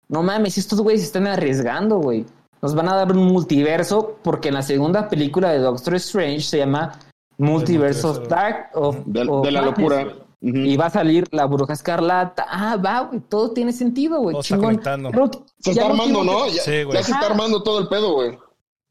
no 0.08 0.22
mames, 0.24 0.58
estos 0.58 0.82
güeyes 0.82 1.02
se 1.02 1.08
están 1.08 1.28
arriesgando, 1.28 1.98
güey. 1.98 2.26
Nos 2.62 2.76
van 2.76 2.90
a 2.90 2.96
dar 2.96 3.12
un 3.12 3.26
multiverso 3.26 4.18
porque 4.24 4.48
en 4.50 4.54
la 4.56 4.62
segunda 4.62 5.10
película 5.10 5.52
de 5.52 5.60
Doctor 5.60 5.96
Strange 5.96 6.42
se 6.42 6.60
llama 6.60 6.98
Multiverse 7.38 8.06
of 8.08 8.18
multiverso. 8.20 8.30
Dark 8.36 8.70
of, 8.74 8.98
De, 9.06 9.22
of 9.28 9.44
de 9.46 9.52
la 9.52 9.62
Madness, 9.62 9.78
locura. 9.80 10.14
Y 10.46 10.76
va 10.76 10.88
a 10.88 10.90
salir 10.90 11.26
la 11.32 11.46
bruja 11.46 11.72
escarlata. 11.72 12.46
Ah, 12.50 12.76
va, 12.76 13.00
güey. 13.02 13.22
Todo 13.22 13.52
tiene 13.52 13.72
sentido, 13.72 14.20
güey. 14.20 14.36
Está. 14.38 14.58
Pero 15.12 15.32
Se 15.60 15.74
ya 15.74 15.84
está 15.84 15.86
armando, 15.86 16.20
último 16.20 16.24
¿no? 16.40 16.48
Ya, 16.48 16.62
Sí, 16.64 16.84
güey. 16.84 16.98
ya 16.98 17.04
se 17.04 17.12
está 17.14 17.28
armando 17.28 17.64
todo 17.64 17.80
el 17.80 17.88
pedo, 17.88 18.14
güey. 18.14 18.38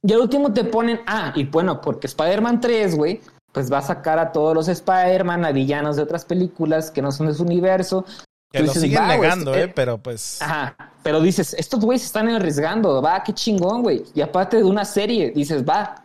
Y 0.02 0.12
al 0.14 0.20
último 0.20 0.50
te 0.52 0.64
ponen, 0.64 1.00
ah, 1.06 1.32
y 1.36 1.44
bueno, 1.44 1.80
porque 1.82 2.06
Spider-Man 2.06 2.60
3, 2.60 2.96
güey, 2.96 3.20
pues 3.52 3.70
va 3.70 3.78
a 3.78 3.82
sacar 3.82 4.18
a 4.18 4.32
todos 4.32 4.54
los 4.54 4.66
Spider-Man, 4.68 5.44
a 5.44 5.52
villanos 5.52 5.96
de 5.96 6.02
otras 6.02 6.24
películas 6.24 6.90
que 6.90 7.02
no 7.02 7.12
son 7.12 7.26
de 7.26 7.34
su 7.34 7.42
universo. 7.42 8.06
Que 8.50 8.60
lo 8.60 8.64
dices, 8.66 8.82
siguen 8.82 9.06
negando, 9.08 9.54
este- 9.54 9.64
eh, 9.64 9.72
pero 9.74 9.98
pues. 9.98 10.40
Ajá, 10.40 10.74
pero 11.02 11.20
dices, 11.20 11.54
estos 11.58 11.80
güeyes 11.80 12.00
se 12.00 12.06
están 12.06 12.28
arriesgando, 12.30 13.00
va, 13.02 13.22
qué 13.22 13.32
chingón, 13.34 13.82
güey. 13.82 14.04
Y 14.14 14.22
aparte 14.22 14.56
de 14.56 14.64
una 14.64 14.84
serie, 14.86 15.30
dices, 15.32 15.62
va, 15.68 16.04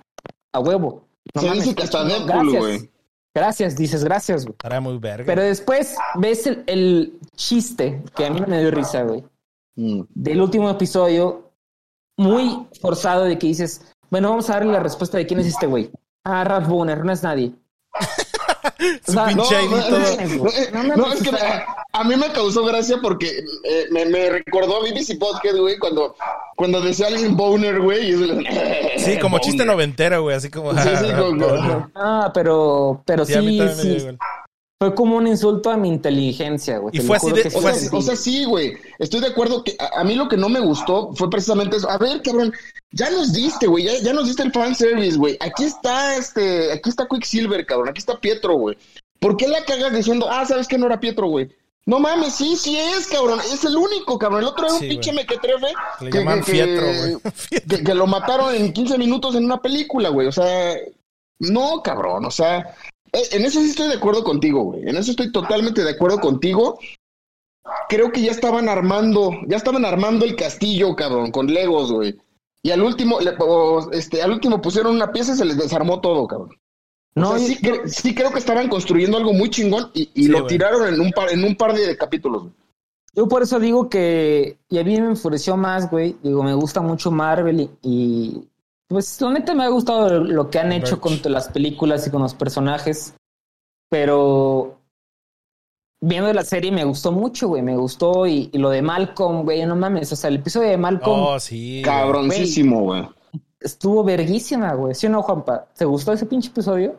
a 0.54 0.60
huevo. 0.60 1.04
No 1.34 1.42
Se 1.42 1.48
mames, 1.48 1.64
dice 1.64 1.76
que 1.76 1.84
hasta 1.84 2.04
Deadpool, 2.04 2.58
güey. 2.58 2.90
Gracias, 3.38 3.76
dices, 3.76 4.04
gracias, 4.04 4.46
güey. 4.46 4.54
Estará 4.54 4.82
muy 4.82 4.98
verga. 4.98 5.26
Pero 5.26 5.44
después 5.44 5.96
ves 6.16 6.48
el, 6.48 6.64
el 6.68 7.20
chiste, 7.36 8.04
que 8.16 8.26
a 8.26 8.30
mí 8.32 8.42
me 8.48 8.60
dio 8.60 8.72
risa, 8.72 9.04
güey. 9.04 9.24
Mm. 9.78 10.02
del 10.10 10.42
último 10.42 10.68
episodio 10.72 11.52
muy 12.18 12.68
forzado 12.82 13.26
de 13.26 13.38
que 13.38 13.46
dices, 13.46 13.94
bueno, 14.10 14.30
vamos 14.30 14.50
a 14.50 14.54
darle 14.54 14.72
la 14.72 14.80
respuesta 14.80 15.20
de 15.20 15.28
quién 15.28 15.40
es 15.40 15.46
este 15.46 15.68
güey. 15.68 15.92
Ah, 16.24 16.44
Ralph 16.44 16.68
Boner, 16.68 17.06
no 17.06 17.12
es 17.14 17.22
nadie. 17.22 17.54
Su 19.06 19.12
o 19.12 19.14
sea, 19.14 19.28
pinche 19.28 19.56
no, 19.70 19.78
no. 19.78 20.00
No, 20.00 20.50
eh, 20.50 20.98
No 20.98 21.14
es 21.14 21.22
que 21.22 21.32
a, 21.94 22.04
mí 22.04 22.16
me 22.16 22.28
causó 22.32 22.64
gracia 22.66 22.98
porque 23.02 23.44
eh, 23.64 23.86
me, 23.92 24.06
me 24.06 24.30
recordó 24.30 24.78
a 24.78 24.80
BBC 24.82 25.18
Podcast, 25.20 25.58
güey, 25.58 25.78
cuando, 25.80 26.16
cuando 26.56 26.82
decía 26.82 27.08
alguien 27.08 27.36
boner, 27.36 27.82
güey. 27.82 28.12
y 28.12 28.14
es- 28.14 29.04
Sí, 29.06 29.18
como 29.20 29.40
chiste 29.40 29.64
Boner. 29.64 29.68
noventero, 29.76 30.22
güey. 30.24 30.36
Así 30.36 30.50
como. 30.50 30.74
Sí, 30.74 30.80
sí, 31.00 31.06
como- 31.18 31.90
Ah, 31.96 32.32
pero, 32.34 33.02
pero 33.06 33.26
Sí, 33.26 33.34
sí, 33.34 33.60
a. 33.62 34.16
Fue 34.80 34.94
como 34.94 35.16
un 35.18 35.26
insulto 35.26 35.72
a 35.72 35.78
mi 35.78 35.88
inteligencia, 35.88 36.78
güey. 36.78 36.96
Y 36.96 37.00
te 37.00 37.06
fue 37.06 37.18
así 37.18 37.32
de- 37.32 37.42
que 37.42 37.48
O 37.58 37.62
sea, 37.62 37.74
sí- 37.74 37.80
sentí. 37.82 37.96
o 37.98 38.02
sea, 38.04 38.16
sí, 38.16 38.46
güey. 38.46 38.74
Estoy 39.00 39.22
de 39.22 39.28
acuerdo 39.28 39.64
que 39.64 39.76
a, 39.80 40.02
a 40.02 40.04
mí 40.04 40.14
lo 40.14 40.28
que 40.30 40.38
no 40.38 40.50
me 40.50 40.60
gustó 40.60 41.14
fue 41.16 41.32
precisamente 41.32 41.78
eso. 41.78 41.90
A 41.90 41.98
ver, 41.98 42.22
cabrón, 42.22 42.54
ya 42.92 43.10
nos 43.10 43.34
diste, 43.34 43.66
güey, 43.66 43.86
ya, 43.86 43.94
ya 44.04 44.14
nos 44.14 44.28
diste 44.28 44.44
el 44.44 44.52
fanservice, 44.52 45.18
güey. 45.18 45.36
Aquí 45.40 45.64
está 45.64 46.16
este, 46.16 46.72
aquí 46.74 46.90
está 46.90 47.08
Quicksilver, 47.08 47.66
cabrón, 47.66 47.90
aquí 47.90 47.98
está 48.00 48.20
Pietro, 48.20 48.54
güey. 48.56 48.78
¿Por 49.20 49.36
qué 49.36 49.48
la 49.48 49.66
cagas 49.66 49.94
diciendo, 49.96 50.28
ah, 50.30 50.46
sabes 50.46 50.68
que 50.68 50.78
no 50.78 50.86
era 50.86 51.00
Pietro, 51.00 51.28
güey? 51.28 51.50
No 51.88 52.00
mames, 52.00 52.36
sí, 52.36 52.56
sí 52.58 52.78
es, 52.78 53.08
cabrón. 53.08 53.40
Es 53.40 53.64
el 53.64 53.76
único, 53.78 54.20
cabrón. 54.20 54.42
El 54.42 54.48
otro 54.48 54.66
era 54.66 54.74
un 54.74 54.80
Sí, 54.82 54.90
pinche 54.90 55.14
mequetrefe. 55.14 55.68
Le 56.02 56.10
que- 56.12 56.18
llaman 56.20 56.44
que- 56.44 56.52
Fietro, 56.52 56.86
güey. 56.86 57.18
que, 57.70 57.84
que 57.84 57.94
lo 57.96 58.06
mataron 58.06 58.54
en 58.54 58.74
15 58.74 58.98
minutos 58.98 59.36
en 59.36 59.46
una 59.46 59.62
película, 59.62 60.10
güey. 60.10 60.28
O 60.28 60.32
sea, 60.32 60.76
no, 61.40 61.82
cabrón. 61.82 62.26
O 62.26 62.32
sea, 62.32 62.76
eh, 63.14 63.24
en 63.32 63.46
eso 63.46 63.62
sí 63.62 63.70
estoy 63.70 63.88
de 63.88 63.96
acuerdo 63.96 64.24
contigo, 64.24 64.64
güey. 64.64 64.82
En 64.88 64.98
eso 64.98 65.12
estoy 65.12 65.32
totalmente 65.32 65.84
de 65.84 65.92
acuerdo 65.92 66.20
contigo. 66.20 66.78
Creo 67.90 68.12
que 68.12 68.22
ya 68.22 68.32
estaban 68.32 68.70
armando, 68.70 69.32
ya 69.48 69.58
estaban 69.58 69.86
armando 69.86 70.26
el 70.26 70.36
castillo, 70.36 70.96
cabrón, 70.96 71.32
con 71.32 71.48
Legos, 71.48 71.92
güey. 71.92 72.18
Y 72.64 72.72
al 72.72 72.82
último, 72.82 73.20
le- 73.22 73.36
o, 73.40 73.92
este, 73.92 74.22
al 74.22 74.32
último 74.32 74.62
pusieron 74.62 74.94
una 74.96 75.12
pieza 75.12 75.34
y 75.34 75.38
se 75.38 75.46
les 75.46 75.58
desarmó 75.58 76.02
todo, 76.02 76.28
cabrón. 76.28 76.58
No, 77.16 77.32
o 77.32 77.38
sea, 77.38 77.48
yo- 77.48 77.48
sí, 77.48 77.58
cre- 77.62 77.88
sí 77.88 78.14
creo 78.16 78.32
que 78.32 78.40
estaban 78.40 78.68
construyendo 78.70 79.18
algo 79.18 79.34
muy 79.34 79.50
chingón 79.50 79.90
y, 79.94 80.10
y 80.14 80.24
Sí, 80.24 80.28
lo 80.30 80.40
güey. 80.40 80.48
tiraron 80.50 80.94
en 80.94 81.00
un 81.02 81.12
par, 81.12 81.32
en 81.32 81.44
un 81.44 81.56
par 81.56 81.74
de 81.74 81.98
capítulos. 81.98 82.44
güey. 82.44 82.54
Yo 83.16 83.28
por 83.28 83.42
eso 83.42 83.60
digo 83.60 83.90
que, 83.90 84.58
y 84.70 84.78
a 84.78 84.84
mí 84.84 85.00
me 85.02 85.08
enfureció 85.08 85.58
más, 85.58 85.90
güey. 85.90 86.16
Digo, 86.22 86.44
me 86.44 86.54
gusta 86.54 86.82
mucho 86.82 87.10
Marvel 87.10 87.62
y, 87.62 87.70
y, 87.82 88.48
pues 88.88 89.20
la 89.22 89.32
neta 89.32 89.56
me 89.56 89.64
ha 89.64 89.70
gustado 89.70 90.24
lo 90.24 90.52
que 90.52 90.60
han 90.60 90.72
hecho 90.72 91.02
con 91.02 91.20
las 91.26 91.50
películas 91.50 92.06
y 92.06 92.12
con 92.12 92.22
los 92.22 92.36
personajes. 92.36 93.16
Pero 93.90 94.78
viendo 96.02 96.32
la 96.34 96.44
serie 96.44 96.72
me 96.72 96.84
gustó 96.84 97.12
mucho, 97.12 97.48
güey. 97.48 97.64
Me 97.64 97.76
gustó 97.76 98.28
y, 98.28 98.50
y 98.54 98.58
lo 98.60 98.70
de 98.70 98.82
Malcolm, 98.84 99.44
güey, 99.44 99.66
no 99.66 99.76
mames. 99.76 100.12
O 100.12 100.16
sea, 100.16 100.30
el 100.30 100.36
episodio 100.38 100.70
de 100.70 100.78
Malcolm 100.78 101.20
Oh, 101.20 101.40
sí. 101.40 101.82
güey. 101.82 101.84
Cabroncísimo, 101.84 102.82
güey. 102.82 103.10
Estuvo 103.60 104.04
verguísima, 104.04 104.74
güey. 104.74 104.94
¿Sí 104.96 105.08
o 105.08 105.10
no, 105.10 105.22
Juanpa? 105.22 105.68
¿Te 105.78 105.86
gustó 105.86 106.14
ese 106.14 106.26
pinche 106.26 106.50
episodio? 106.50 106.96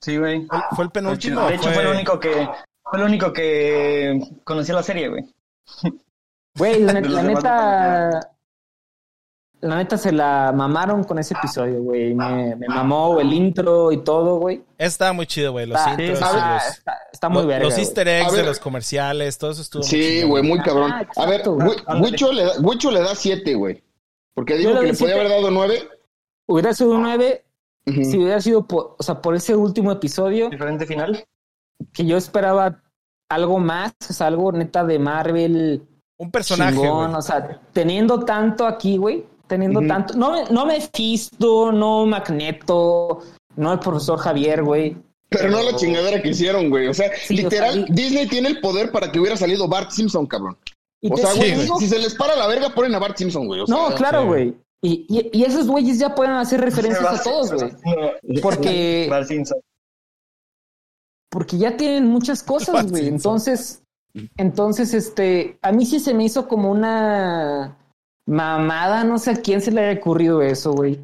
Sí, 0.00 0.16
güey. 0.18 0.46
¿Fue- 0.46 0.60
¿Fue 0.72 0.84
el 0.84 0.90
penúltimo? 0.90 1.46
De 1.46 1.54
hecho, 1.54 1.70
fue 1.70 1.82
el 1.82 1.88
único 1.88 2.20
que 2.20 2.48
fue 2.82 2.98
el 3.00 3.04
único 3.04 3.32
que 3.32 4.20
conocía 4.44 4.74
la 4.74 4.82
serie, 4.82 5.08
güey. 5.08 5.24
Güey, 6.56 6.80
la, 6.82 6.92
neta. 7.00 8.20
La 9.62 9.76
neta 9.76 9.96
se 9.96 10.12
la 10.12 10.52
mamaron 10.54 11.02
con 11.04 11.18
ese 11.18 11.32
episodio, 11.34 11.82
güey. 11.82 12.14
Me, 12.14 12.54
me 12.56 12.68
mamó 12.68 13.18
el 13.20 13.32
intro 13.32 13.90
y 13.90 14.04
todo, 14.04 14.36
güey. 14.38 14.62
Está 14.76 15.12
muy 15.14 15.26
chido, 15.26 15.52
güey. 15.52 15.66
Los 15.66 15.78
Está, 15.78 15.90
intros 15.92 16.10
está- 16.20 16.54
los, 16.54 16.66
está- 16.66 16.98
está 17.10 17.28
muy 17.30 17.42
lo- 17.42 17.48
verga. 17.48 17.64
los 17.64 17.78
easter 17.78 18.06
eggs 18.06 18.32
de 18.32 18.42
los 18.44 18.60
comerciales, 18.60 19.38
todo 19.38 19.50
eso 19.52 19.62
estuvo 19.62 19.82
Sí, 19.82 20.22
güey, 20.22 20.42
muy 20.42 20.60
cabrón. 20.60 20.92
A 20.92 21.26
ver, 21.26 21.40
exacto. 21.40 21.56
Wicho 22.00 22.32
le, 22.32 22.44
da, 22.44 22.52
Wicho 22.60 22.90
le 22.90 23.00
da 23.00 23.14
siete, 23.14 23.54
güey. 23.54 23.82
Porque 24.36 24.54
le 24.56 24.64
que 24.72 24.82
le 24.82 24.94
podía 24.94 25.14
haber 25.14 25.28
dado 25.30 25.50
nueve. 25.50 25.88
Hubiera 26.46 26.72
sido 26.74 26.92
un 26.92 27.02
9 27.02 27.42
Ujú. 27.86 28.04
si 28.04 28.18
hubiera 28.18 28.40
sido 28.40 28.66
por, 28.66 28.94
o 28.98 29.02
sea, 29.02 29.20
por 29.22 29.34
ese 29.34 29.56
último 29.56 29.90
episodio 29.90 30.50
Diferente 30.50 30.86
final. 30.86 31.24
que 31.92 32.04
yo 32.04 32.16
esperaba 32.16 32.82
algo 33.30 33.58
más, 33.58 33.94
o 34.08 34.12
sea, 34.12 34.26
algo 34.28 34.52
neta 34.52 34.84
de 34.84 34.98
Marvel 34.98 35.82
Un 36.18 36.30
personaje, 36.30 36.72
chingón, 36.76 37.06
güey. 37.08 37.18
o 37.18 37.22
sea, 37.22 37.60
teniendo 37.72 38.20
tanto 38.24 38.66
aquí, 38.66 38.96
güey, 38.98 39.24
teniendo 39.46 39.80
Ujú. 39.80 39.88
tanto, 39.88 40.14
no, 40.14 40.30
me- 40.32 40.44
no 40.50 40.66
Mephisto, 40.66 41.72
no 41.72 42.06
Magneto, 42.06 43.22
no 43.56 43.72
el 43.72 43.78
profesor 43.78 44.18
Javier, 44.18 44.62
güey. 44.62 44.96
Pero 45.28 45.48
no 45.50 45.60
la 45.62 45.74
chingadera 45.74 46.22
que 46.22 46.28
hicieron, 46.28 46.70
güey. 46.70 46.86
O 46.86 46.94
sea, 46.94 47.10
Sí, 47.16 47.34
o 47.34 47.42
literal, 47.42 47.74
sea, 47.86 47.94
Disney 47.94 48.28
tiene 48.28 48.48
el 48.48 48.60
poder 48.60 48.92
para 48.92 49.10
que 49.10 49.18
hubiera 49.18 49.36
salido 49.36 49.66
Bart 49.66 49.90
Simpson, 49.90 50.26
cabrón. 50.26 50.56
Y 51.00 51.12
O 51.12 51.16
sea, 51.16 51.34
güey, 51.34 51.68
si, 51.78 51.88
se 51.88 51.98
les 51.98 52.14
para 52.14 52.34
la 52.36 52.46
verga, 52.46 52.74
ponen 52.74 52.94
a 52.94 52.98
Bart 52.98 53.16
Simpson, 53.16 53.46
güey. 53.46 53.60
O 53.60 53.64
No, 53.68 53.88
sea, 53.88 53.96
claro, 53.96 54.22
sí. 54.22 54.26
güey. 54.26 54.56
Y, 54.82 55.06
y, 55.08 55.38
y 55.40 55.44
esos 55.44 55.66
güeyes 55.66 55.98
ya 55.98 56.14
pueden 56.14 56.34
hacer 56.34 56.60
referencias 56.60 57.20
a 57.20 57.22
todos, 57.22 57.52
güey. 57.52 58.40
Porque, 58.40 59.06
Bart 59.10 59.26
Simpson. 59.28 59.58
porque 61.30 61.58
ya 61.58 61.76
tienen 61.76 62.06
muchas 62.06 62.42
cosas, 62.42 62.90
güey. 62.90 63.08
Entonces, 63.08 63.82
entonces, 64.36 64.94
este, 64.94 65.58
a 65.62 65.72
mí 65.72 65.84
sí 65.86 66.00
se 66.00 66.14
me 66.14 66.24
hizo 66.24 66.48
como 66.48 66.70
una 66.70 67.76
mamada, 68.26 69.04
no 69.04 69.18
sé 69.18 69.32
a 69.32 69.36
quién 69.42 69.60
se 69.60 69.70
le 69.70 69.82
haya 69.84 70.00
ocurrido 70.00 70.40
eso, 70.42 70.72
güey. 70.72 70.98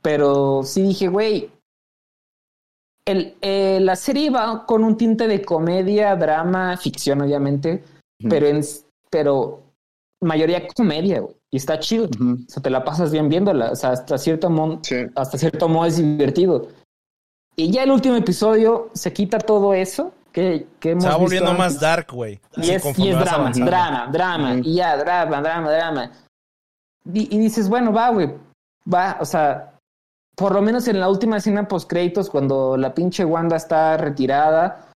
Pero 0.00 0.62
sí 0.64 0.82
dije, 0.82 1.08
güey, 1.08 1.50
el, 3.06 3.36
eh, 3.42 3.78
la 3.80 3.96
serie 3.96 4.30
va 4.30 4.64
con 4.66 4.84
un 4.84 4.96
tinte 4.96 5.28
de 5.28 5.42
comedia, 5.44 6.16
drama, 6.16 6.76
ficción, 6.76 7.20
obviamente, 7.22 7.82
pero 8.28 8.46
en, 8.46 8.62
pero 9.14 9.62
mayoría 10.20 10.66
comedia, 10.76 11.20
güey. 11.20 11.36
Y 11.52 11.56
está 11.58 11.78
chido. 11.78 12.06
Ujú. 12.06 12.32
O 12.48 12.50
sea, 12.50 12.60
te 12.62 12.68
la 12.70 12.82
pasas 12.84 13.12
bien 13.12 13.28
viéndola. 13.28 13.70
O 13.70 13.76
sea, 13.76 13.90
hasta 13.92 14.18
cierto, 14.18 14.50
mo- 14.50 14.80
Sí. 14.82 14.96
hasta 15.14 15.38
cierto 15.38 15.68
modo 15.68 15.86
es 15.86 15.96
divertido. 15.98 16.66
Y 17.54 17.70
ya 17.70 17.84
el 17.84 17.92
último 17.92 18.16
episodio 18.16 18.90
se 18.94 19.12
quita 19.12 19.38
todo 19.38 19.72
eso 19.72 20.12
que, 20.32 20.66
que 20.80 20.90
hemos 20.90 21.04
Se 21.04 21.08
va 21.10 21.14
visto 21.14 21.22
volviendo 21.26 21.50
antes. 21.50 21.64
más 21.64 21.80
dark, 21.80 22.08
güey. 22.12 22.40
Y 22.56 22.66
y 22.66 22.70
es 22.72 22.82
drama, 22.82 23.32
avanzando. 23.34 23.70
drama, 23.70 24.08
drama, 24.12 24.50
Ujú. 24.54 24.60
y 24.64 24.74
ya, 24.74 24.96
drama, 24.96 25.40
drama, 25.40 25.70
drama. 25.70 26.12
Y, 27.12 27.36
y 27.36 27.38
dices, 27.38 27.68
bueno, 27.68 27.92
va, 27.92 28.08
güey, 28.10 28.34
va, 28.92 29.18
o 29.20 29.24
sea, 29.24 29.74
por 30.34 30.52
lo 30.52 30.60
menos 30.62 30.88
en 30.88 30.98
la 30.98 31.08
última 31.08 31.36
escena 31.36 31.68
post 31.68 31.88
créditos, 31.88 32.28
cuando 32.30 32.76
la 32.76 32.92
pinche 32.92 33.24
Wanda 33.24 33.54
está 33.56 33.96
retirada, 33.96 34.90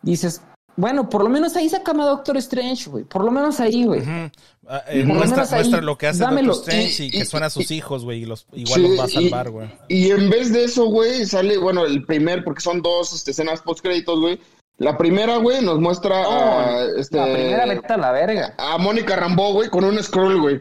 dices, 0.00 0.40
bueno, 0.80 1.08
por 1.08 1.22
lo 1.22 1.28
menos 1.28 1.54
ahí 1.56 1.68
sácame 1.68 2.02
a 2.02 2.06
Doctor 2.06 2.36
Strange, 2.38 2.88
güey, 2.90 3.04
por 3.04 3.24
lo 3.24 3.30
menos 3.30 3.60
ahí, 3.60 3.84
güey. 3.84 4.00
Ujú. 4.00 4.30
Ah, 4.68 4.82
eh, 4.88 5.00
Por 5.00 5.08
lo 5.08 5.14
muestra, 5.14 5.36
menos 5.36 5.52
ahí, 5.52 5.58
muestra 5.60 5.80
lo 5.80 5.98
que 5.98 6.06
hace 6.06 6.20
dámelo. 6.20 6.54
Doctor 6.54 6.74
Strange 6.74 7.02
y, 7.04 7.06
Y- 7.06 7.10
que 7.10 7.18
y- 7.18 7.24
suena 7.24 7.46
a 7.46 7.48
y- 7.48 7.52
sus 7.52 7.70
hijos, 7.70 8.04
güey, 8.04 8.22
y 8.22 8.24
los, 8.26 8.46
igual 8.52 8.80
Sí, 8.80 8.88
los 8.88 8.98
va 9.00 9.04
a 9.04 9.08
y- 9.08 9.10
salvar, 9.10 9.50
güey. 9.50 9.68
Y 9.88 10.10
en 10.10 10.30
vez 10.30 10.52
de 10.52 10.64
eso, 10.64 10.84
güey, 10.86 11.26
sale, 11.26 11.58
bueno, 11.58 11.84
el 11.84 12.04
primer, 12.04 12.44
porque 12.44 12.60
son 12.62 12.80
dos 12.82 13.12
este, 13.12 13.32
escenas 13.32 13.60
post 13.62 13.80
créditos, 13.82 14.18
güey. 14.20 14.40
La 14.78 14.96
primera, 14.96 15.36
güey, 15.36 15.62
nos 15.62 15.78
muestra 15.80 16.22
a, 16.24 16.84
este, 16.96 17.16
La 17.18 17.24
primera 17.32 17.66
vete 17.66 17.92
a 17.92 17.96
la 17.98 18.12
verga. 18.12 18.54
a 18.56 18.78
Mónica 18.78 19.14
Rambeau, 19.16 19.52
güey, 19.52 19.68
con 19.68 19.84
un 19.84 20.02
scroll, 20.02 20.40
güey. 20.40 20.58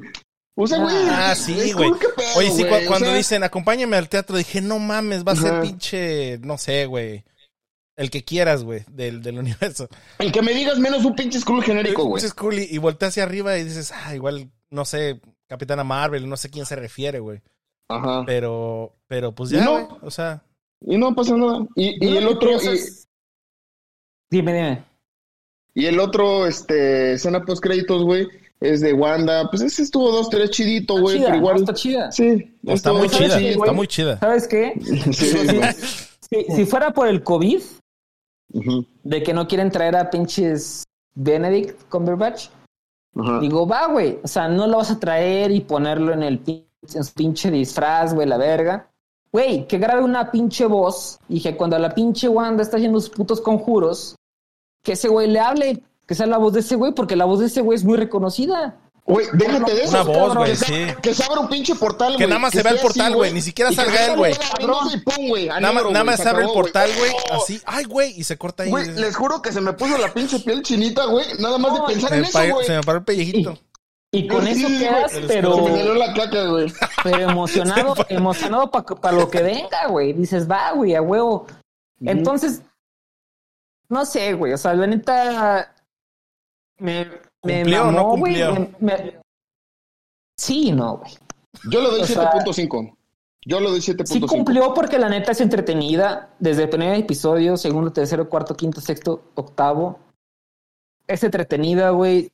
O 0.55 0.67
sea, 0.67 0.79
güey. 0.79 0.93
Ah, 1.10 1.34
sí, 1.36 1.71
güey. 1.71 1.89
¿qué 2.01 2.08
pedo, 2.17 2.27
Oye, 2.36 2.51
sí? 2.51 2.63
O 2.63 2.88
cuando 2.88 3.05
sea, 3.08 3.15
dicen 3.15 3.43
acompáñame 3.43 3.95
al 3.95 4.10
teatro, 4.10 4.36
dije, 4.36 4.60
no 4.60 4.77
mames, 4.77 5.23
va 5.25 5.32
a 5.32 5.36
ser 5.38 5.62
pinche, 5.62 6.38
no 6.39 6.58
sé, 6.58 6.86
güey. 6.86 7.23
El 7.99 8.09
que 8.09 8.23
quieras, 8.23 8.63
güey, 8.63 8.85
del, 8.89 9.21
del 9.21 9.39
universo. 9.39 9.89
El 10.19 10.31
que 10.31 10.41
me 10.41 10.53
digas 10.53 10.79
menos 10.79 11.03
un 11.03 11.15
pinche 11.15 11.38
scroll 11.38 11.62
genérico, 11.62 12.05
güey. 12.05 12.21
Pinche 12.21 12.29
Skrully, 12.29 12.65
y 12.71 12.77
voltea 12.77 13.09
hacia 13.09 13.23
arriba 13.23 13.57
y 13.57 13.65
dices, 13.65 13.91
ah, 13.93 14.15
igual, 14.15 14.49
no 14.69 14.85
sé, 14.85 15.19
Capitana 15.47 15.83
Marvel, 15.83 16.29
no 16.29 16.38
sé 16.38 16.49
quién 16.49 16.65
se 16.65 16.77
refiere, 16.77 17.19
güey. 17.19 17.41
Ajá. 17.89 18.23
Pero, 18.25 18.95
pero 19.07 19.35
pues 19.35 19.51
Y 19.51 19.55
ya, 19.55 19.65
no. 19.65 19.71
güey, 19.71 19.85
o 20.01 20.12
sea, 20.12 20.41
Y 20.79 20.97
no 20.97 21.13
pasa 21.13 21.35
nada. 21.35 21.67
Y, 21.75 22.05
y 22.05 22.15
el 22.15 22.25
otro, 22.27 22.51
y, 22.51 22.79
Dime, 24.31 24.53
dime. 24.53 24.83
y 25.73 25.85
el 25.88 25.99
otro, 25.99 26.47
este, 26.47 27.13
escena 27.15 27.43
post 27.43 27.62
créditos, 27.62 28.03
güey, 28.03 28.29
es 28.62 28.79
de 28.79 28.93
Wanda. 28.93 29.49
Pues 29.49 29.62
ese 29.62 29.83
estuvo 29.83 30.09
dos, 30.09 30.29
tres 30.29 30.51
chidito, 30.51 31.01
güey, 31.01 31.21
pero 31.21 31.35
igual. 31.35 31.57
está 31.57 31.73
chida. 31.73 32.13
Sí, 32.13 32.55
no, 32.62 32.71
está 32.73 32.93
muy 32.93 33.09
chida, 33.09 33.39
qué, 33.39 33.49
está 33.49 33.73
muy 33.73 33.88
chida. 33.88 34.19
¿Sabes 34.19 34.47
qué? 34.47 34.73
Sí. 36.31 36.45
Si, 36.45 36.55
si 36.57 36.65
fuera 36.67 36.91
por 36.91 37.07
el 37.07 37.23
COVID, 37.23 37.59
De 39.03 39.23
que 39.23 39.33
no 39.33 39.47
quieren 39.47 39.71
traer 39.71 39.95
a 39.95 40.09
pinches 40.09 40.83
Benedict 41.15 41.83
Cumberbatch, 41.89 42.49
ajá. 43.15 43.39
digo, 43.39 43.67
va, 43.67 43.88
güey. 43.88 44.19
O 44.23 44.27
sea, 44.27 44.47
no 44.47 44.67
lo 44.67 44.77
vas 44.77 44.91
a 44.91 44.99
traer 44.99 45.51
y 45.51 45.62
ponerlo 45.62 46.13
en 46.13 46.23
el 46.23 46.43
pin- 46.43 46.65
en 46.93 47.03
su 47.03 47.13
pinche 47.13 47.51
disfraz, 47.51 48.13
güey, 48.13 48.27
la 48.27 48.38
verga. 48.38 48.89
Güey, 49.31 49.67
que 49.67 49.77
grabe 49.77 50.01
una 50.03 50.31
pinche 50.31 50.65
voz 50.65 51.19
y 51.29 51.41
que 51.41 51.55
cuando 51.55 51.77
la 51.77 51.93
pinche 51.93 52.27
Wanda 52.27 52.63
está 52.63 52.77
haciendo 52.77 52.99
sus 52.99 53.12
putos 53.12 53.39
conjuros, 53.41 54.15
que 54.83 54.93
ese 54.93 55.07
güey 55.09 55.27
le 55.29 55.39
hable, 55.39 55.83
que 56.07 56.15
sea 56.15 56.25
la 56.25 56.38
voz 56.39 56.53
de 56.53 56.62
ese 56.62 56.75
güey, 56.75 56.93
porque 56.93 57.15
la 57.15 57.25
voz 57.25 57.39
de 57.39 57.45
ese 57.45 57.62
güey 57.62 57.75
es 57.75 57.83
muy 57.83 57.97
reconocida. 57.97 58.77
Güey, 59.10 59.26
déjate 59.34 59.74
de 59.74 59.82
eso. 59.84 59.89
Una 59.89 60.04
voz, 60.04 60.36
güey, 60.38 60.52
que, 60.52 60.56
se- 60.58 60.65
sí. 60.65 60.95
que 61.02 61.13
se 61.15 61.24
abra 61.24 61.39
un 61.39 61.50
pinche 61.50 61.74
portal, 61.76 62.10
güey. 62.10 62.17
Que 62.19 62.28
nada 62.28 62.39
más 62.39 62.54
se 62.54 62.62
vea 62.62 62.74
el 62.74 62.80
portal, 62.80 63.15
güey, 63.15 63.34
ni 63.34 63.41
siquiera 63.41 63.72
salga 63.72 64.06
él, 64.06 64.15
güey. 64.17 64.34
güey, 65.28 65.48
Nada, 65.48 65.60
más- 65.62 65.74
negro, 65.74 65.89
nada 65.91 66.04
güey, 66.04 66.15
más 66.15 66.22
se 66.24 66.30
abre 66.30 66.45
el 66.45 66.52
portal, 66.52 66.89
güey, 66.98 67.12
Oh, 67.32 67.41
así, 67.41 67.60
ay, 67.65 67.86
güey, 67.86 68.13
y 68.19 68.24
se 68.24 68.38
corta 68.38 68.63
ahí. 68.63 68.69
Güey, 68.69 68.88
les 68.91 69.15
juro 69.15 69.41
que 69.41 69.52
se 69.52 69.62
me 69.62 69.74
puso 69.74 69.98
la 69.98 70.13
pinche 70.13 70.39
piel 70.39 70.62
chinita, 70.62 71.06
güey. 71.06 71.26
Nada 71.39 71.58
más 71.58 71.74
de 71.74 71.82
pensar 71.93 72.13
en 72.13 72.24
eso, 72.24 72.34
pa- 72.34 72.48
güey. 72.50 72.65
se 72.67 72.74
me 72.76 72.82
paró 72.84 73.00
el 73.00 73.04
pellejito. 73.04 73.58
Y 74.12 74.28
con 74.28 74.43
Sí, 74.45 74.52
eso 74.52 74.67
güey, 74.67 74.80
quedas, 74.80 75.13
les 75.15 75.26
pero... 75.26 75.56
Se 75.56 75.62
me 75.62 75.78
salió 75.78 75.93
la 75.95 76.13
caca, 76.13 76.43
güey. 76.48 76.74
pero 77.04 77.17
emocionado, 77.32 77.95
emocionado 78.10 78.69
para 78.72 79.15
lo 79.17 79.30
que 79.30 79.41
venga, 79.43 79.88
güey. 79.88 80.13
Dices, 80.13 80.50
va, 80.50 80.72
güey, 80.74 80.93
a 80.95 81.02
huevo. 81.02 81.48
Entonces, 82.02 82.62
no 83.89 84.06
sé, 84.06 84.34
güey. 84.34 84.54
O 84.54 84.58
sea, 84.58 84.74
la 84.76 84.88
neta 84.88 85.76
me, 86.78 87.08
me 87.43 87.56
¿Cumplió 87.58 87.82
o 87.82 87.86
no 87.86 87.91
mamó, 87.91 88.17
güey. 88.17 88.45
cumplió? 88.45 88.75
Me- 88.80 88.93
me- 88.95 89.19
Sí, 90.38 90.71
no, 90.71 90.97
güey. 90.97 91.12
Yo 91.69 91.82
le 91.82 91.89
doy 91.89 92.02
O 92.02 92.06
sea- 92.06 92.32
7.5. 92.32 92.95
Yo 93.45 93.60
le 93.60 93.69
doy 93.69 93.82
7.5. 93.82 94.28
Sí 94.30 94.36
cumplió 94.36 94.73
porque 94.73 94.97
la 94.99 95.10
neta 95.10 95.32
es 95.32 95.41
entretenida. 95.41 96.30
Desde 96.39 96.63
el 96.63 96.69
primer 96.69 96.95
episodio, 96.99 97.58
segundo, 97.58 97.91
tercero, 97.91 98.30
cuarto, 98.30 98.56
quinto, 98.56 98.82
sexto, 98.82 99.23
octavo. 99.36 99.99
Es 101.08 101.23
entretenida, 101.23 101.89
güey. 101.91 102.30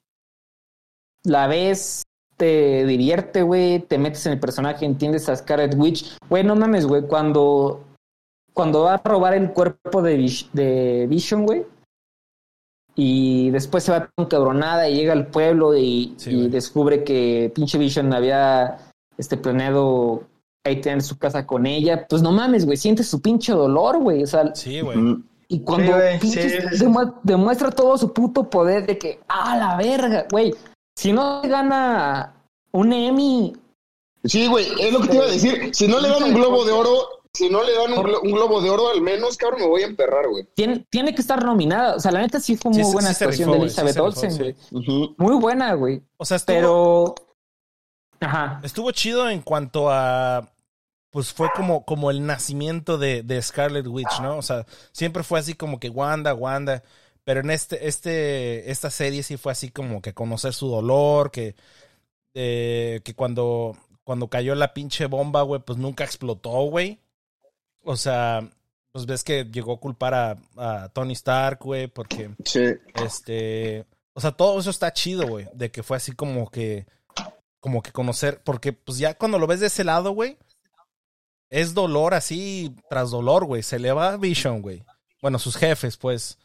La 1.23 1.47
ves, 1.47 2.03
te 2.37 2.85
divierte, 2.85 3.43
güey. 3.43 3.79
Te 3.79 3.97
metes 3.97 4.25
en 4.25 4.33
el 4.33 4.39
personaje, 4.39 4.85
entiendes 4.85 5.29
a 5.29 5.35
Scarlet 5.35 5.75
Witch. 5.75 6.17
Güey, 6.29 6.43
no 6.43 6.55
mames, 6.55 6.85
güey. 6.85 7.03
Cuando, 7.07 7.83
cuando 8.53 8.81
va 8.83 8.95
a 8.95 9.01
robar 9.03 9.33
el 9.35 9.51
cuerpo 9.53 10.01
de, 10.01 10.17
de 10.53 11.07
Vision, 11.07 11.45
güey. 11.45 11.65
Y 12.95 13.49
después 13.51 13.83
se 13.83 13.91
va 13.91 14.09
con 14.15 14.25
cabronada 14.27 14.87
y 14.89 14.95
llega 14.95 15.13
al 15.13 15.27
pueblo 15.27 15.75
y, 15.75 16.13
Sí, 16.17 16.29
y 16.31 16.35
güey. 16.35 16.47
descubre 16.49 17.03
que 17.03 17.51
pinche 17.53 17.77
Vision 17.77 18.13
había 18.13 18.77
este 19.17 19.35
planeado 19.37 20.23
ahí 20.63 20.79
tener 20.81 21.01
su 21.03 21.17
casa 21.17 21.45
con 21.45 21.65
ella. 21.65 22.07
Pues 22.07 22.21
no 22.21 22.31
mames, 22.31 22.65
güey, 22.65 22.77
sientes 22.77 23.07
su 23.09 23.21
pinche 23.21 23.51
dolor, 23.51 23.99
güey. 24.01 24.23
O 24.23 24.27
sea, 24.27 24.55
Sí, 24.55 24.79
güey. 24.81 24.97
Ujú. 24.97 25.21
y 25.49 25.59
cuando 25.59 25.91
güey, 25.91 26.19
pinches 26.19 26.51
sí, 26.53 26.59
sí, 26.71 26.77
sí. 26.77 26.85
demu- 26.85 27.13
demuestra 27.23 27.69
todo 27.69 27.97
su 27.97 28.13
puto 28.13 28.49
poder 28.49 28.85
de 28.87 28.97
que, 28.97 29.19
ah, 29.27 29.55
la 29.57 29.75
verga, 29.77 30.25
güey. 30.31 30.53
Si 30.97 31.11
no 31.11 31.41
gana 31.43 32.33
un 32.71 32.93
Emmy, 32.93 33.53
Sí, 34.23 34.47
güey, 34.47 34.65
es 34.79 34.91
lo 34.91 35.01
que 35.01 35.07
te 35.09 35.15
iba 35.17 35.25
a 35.25 35.29
decir. 35.29 35.69
Si 35.71 35.87
no 35.87 35.99
le 35.99 36.09
dan 36.09 36.23
un 36.23 36.33
globo 36.33 36.65
de 36.65 36.71
oro, 36.71 36.89
si 37.35 37.49
no 37.49 37.63
le 37.63 37.73
dan 37.73 37.93
un, 37.93 38.03
glo- 38.03 38.21
un 38.23 38.31
globo 38.31 38.61
de 38.61 38.69
oro, 38.69 38.89
al 38.89 39.01
menos, 39.01 39.37
cabrón, 39.37 39.61
me 39.61 39.67
voy 39.67 39.83
a 39.83 39.85
emperrar, 39.85 40.27
güey. 40.27 40.47
tiene, 40.55 40.85
tiene 40.89 41.13
que 41.13 41.21
estar 41.21 41.43
nominada. 41.43 41.95
O 41.95 41.99
sea, 41.99 42.11
la 42.11 42.21
neta 42.21 42.39
sí 42.39 42.55
fue 42.57 42.71
muy 42.71 42.83
sí, 42.83 42.91
buena 42.91 43.13
sí 43.13 43.23
actuación 43.23 43.49
rifó, 43.51 43.63
de 43.63 43.69
sí 43.69 43.79
Elizabeth 43.81 43.93
se 43.93 43.99
rifó, 43.99 44.05
Olsen, 44.05 44.31
sí. 44.31 44.37
güey. 44.39 44.55
Ujú. 44.71 45.15
Muy 45.17 45.35
buena, 45.35 45.73
güey. 45.73 46.01
O 46.17 46.25
sea, 46.25 46.37
estuvo, 46.37 46.55
Pero. 46.55 47.15
Ajá. 48.21 48.61
estuvo 48.63 48.91
chido 48.91 49.29
en 49.29 49.41
cuanto 49.41 49.89
a. 49.91 50.49
Pues 51.11 51.31
fue 51.31 51.47
como, 51.55 51.85
como 51.85 52.11
el 52.11 52.25
nacimiento 52.25 52.97
de, 52.97 53.23
de 53.23 53.41
Scarlet 53.41 53.87
Witch, 53.87 54.19
¿no? 54.21 54.37
O 54.37 54.41
sea, 54.41 54.65
siempre 54.91 55.23
fue 55.23 55.39
así 55.39 55.53
como 55.53 55.79
que 55.79 55.89
Wanda, 55.89 56.33
Wanda. 56.33 56.83
Pero 57.23 57.39
en 57.39 57.51
este, 57.51 57.87
este, 57.87 58.69
esta 58.69 58.89
serie 58.91 59.23
sí 59.23 59.37
fue 59.37 59.53
así 59.53 59.69
como 59.71 60.01
que 60.01 60.13
conocer 60.13 60.53
su 60.53 60.67
dolor, 60.67 61.31
que, 61.31 61.55
eh, 62.33 62.99
que 63.05 63.13
cuando, 63.15 63.77
cuando 64.03 64.27
cayó 64.27 64.53
la 64.55 64.73
pinche 64.73 65.05
bomba, 65.05 65.41
güey, 65.43 65.61
pues 65.61 65.77
nunca 65.79 66.03
explotó, 66.03 66.51
güey. 66.65 66.99
O 67.85 67.95
sea, 67.97 68.49
pues 68.91 69.05
ves 69.05 69.23
que 69.23 69.45
llegó 69.45 69.73
a 69.73 69.79
culpar 69.79 70.13
a, 70.13 70.37
a 70.57 70.89
Tony 70.89 71.13
Stark, 71.13 71.59
güey, 71.61 71.87
porque 71.87 72.31
Sí. 72.45 72.63
este, 73.05 73.85
o 74.13 74.21
sea, 74.21 74.31
todo 74.31 74.59
eso 74.59 74.69
está 74.69 74.91
chido, 74.93 75.27
güey, 75.27 75.47
de 75.53 75.69
que 75.71 75.83
fue 75.83 75.97
así 75.97 76.11
como 76.13 76.49
que, 76.49 76.85
como 77.59 77.81
que 77.81 77.91
conocer, 77.91 78.41
porque 78.43 78.73
pues 78.73 78.97
ya 78.97 79.13
cuando 79.15 79.37
lo 79.39 79.47
ves 79.47 79.59
de 79.59 79.67
ese 79.67 79.83
lado, 79.83 80.11
güey, 80.11 80.37
es 81.49 81.73
dolor 81.73 82.13
así 82.13 82.75
tras 82.89 83.11
dolor, 83.11 83.45
güey, 83.45 83.63
se 83.63 83.79
le 83.79 83.91
va 83.91 84.13
a 84.13 84.17
Vision, 84.17 84.61
güey. 84.61 84.83
Bueno, 85.21 85.39
sus 85.39 85.55
jefes, 85.55 85.97
pues, 85.97 86.37